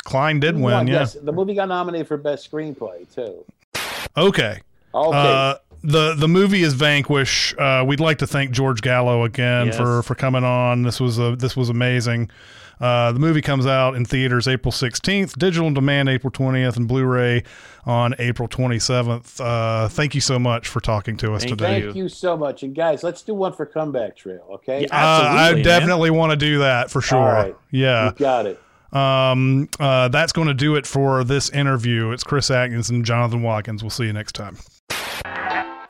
Kline 0.03 0.39
did 0.39 0.53
Who 0.55 0.61
win. 0.61 0.73
won? 0.75 0.87
Yeah. 0.87 0.99
Yes, 0.99 1.13
the 1.19 1.31
movie 1.33 1.55
got 1.55 1.67
nominated 1.67 2.07
for 2.07 2.15
best 2.15 2.49
screenplay 2.51 3.11
too. 3.15 3.43
Okay. 4.15 4.59
Okay, 4.93 5.17
Uh, 5.17 5.55
the 5.83 6.13
the 6.13 6.27
movie 6.27 6.61
is 6.61 6.73
Vanquish. 6.75 7.55
Uh, 7.57 7.83
we'd 7.87 7.99
like 7.99 8.19
to 8.19 8.27
thank 8.27 8.51
George 8.51 8.81
Gallo 8.81 9.23
again 9.23 9.67
Yes. 9.67 9.77
for 9.77 10.03
for 10.03 10.13
coming 10.13 10.43
on. 10.43 10.83
This 10.83 10.99
was 10.99 11.17
a 11.17 11.35
this 11.35 11.57
was 11.57 11.69
amazing. 11.69 12.29
Uh, 12.79 13.11
the 13.11 13.19
movie 13.19 13.41
comes 13.41 13.65
out 13.65 13.95
in 13.95 14.03
theaters 14.05 14.47
April 14.47 14.71
16th, 14.71 15.37
digital 15.37 15.67
on 15.67 15.73
demand 15.73 16.09
April 16.09 16.31
20th, 16.31 16.75
and 16.77 16.87
Blu-ray 16.87 17.43
on 17.85 18.13
April 18.19 18.47
27th. 18.47 19.39
Uh, 19.39 19.87
thank 19.89 20.13
you 20.15 20.21
so 20.21 20.37
much 20.39 20.67
for 20.67 20.79
talking 20.79 21.15
to 21.17 21.33
us 21.33 21.43
Thank 21.43 21.57
today. 21.57 21.81
thank 21.83 21.95
you 21.95 22.09
so 22.09 22.35
much, 22.35 22.63
and 22.63 22.75
guys, 22.75 23.03
let's 23.03 23.21
do 23.21 23.33
one 23.33 23.53
for 23.53 23.65
Comeback 23.65 24.15
Trail. 24.17 24.45
Okay, 24.55 24.81
Yeah. 24.81 24.87
Uh, 24.91 24.97
I 24.97 25.29
Absolutely, 25.29 25.55
man. 25.55 25.63
definitely 25.63 26.09
want 26.11 26.31
to 26.31 26.35
do 26.37 26.59
that 26.59 26.91
for 26.91 27.01
sure. 27.01 27.19
right. 27.19 27.55
Yeah. 27.71 28.07
you 28.07 28.11
got 28.17 28.45
it. 28.45 28.61
Um, 28.93 29.67
uh, 29.79 30.07
that's 30.07 30.31
going 30.31 30.47
to 30.47 30.53
do 30.53 30.75
it 30.75 30.85
for 30.85 31.23
this 31.23 31.49
interview. 31.49 32.11
It's 32.11 32.23
Chris 32.23 32.49
Atkins 32.49 32.89
and 32.89 33.03
Jonathan 33.03 33.41
Watkins. 33.41 33.83
We'll 33.83 33.89
see 33.89 34.05
you 34.05 34.13
next 34.13 34.33
time. 34.35 34.57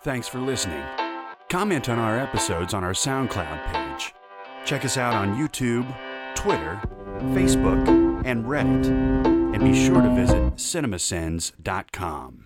Thanks 0.03 0.27
for 0.27 0.39
listening. 0.39 0.83
Comment 1.49 1.87
on 1.89 1.99
our 1.99 2.17
episodes 2.17 2.73
on 2.73 2.83
our 2.83 2.93
SoundCloud 2.93 3.65
page. 3.71 4.13
Check 4.65 4.83
us 4.85 4.97
out 4.97 5.13
on 5.13 5.35
YouTube, 5.37 5.85
Twitter, 6.35 6.79
Facebook, 7.33 7.87
and 8.25 8.45
Reddit. 8.45 8.85
And 9.55 9.63
be 9.63 9.73
sure 9.73 10.01
to 10.01 10.09
visit 10.15 10.55
cinemasins.com. 10.55 12.44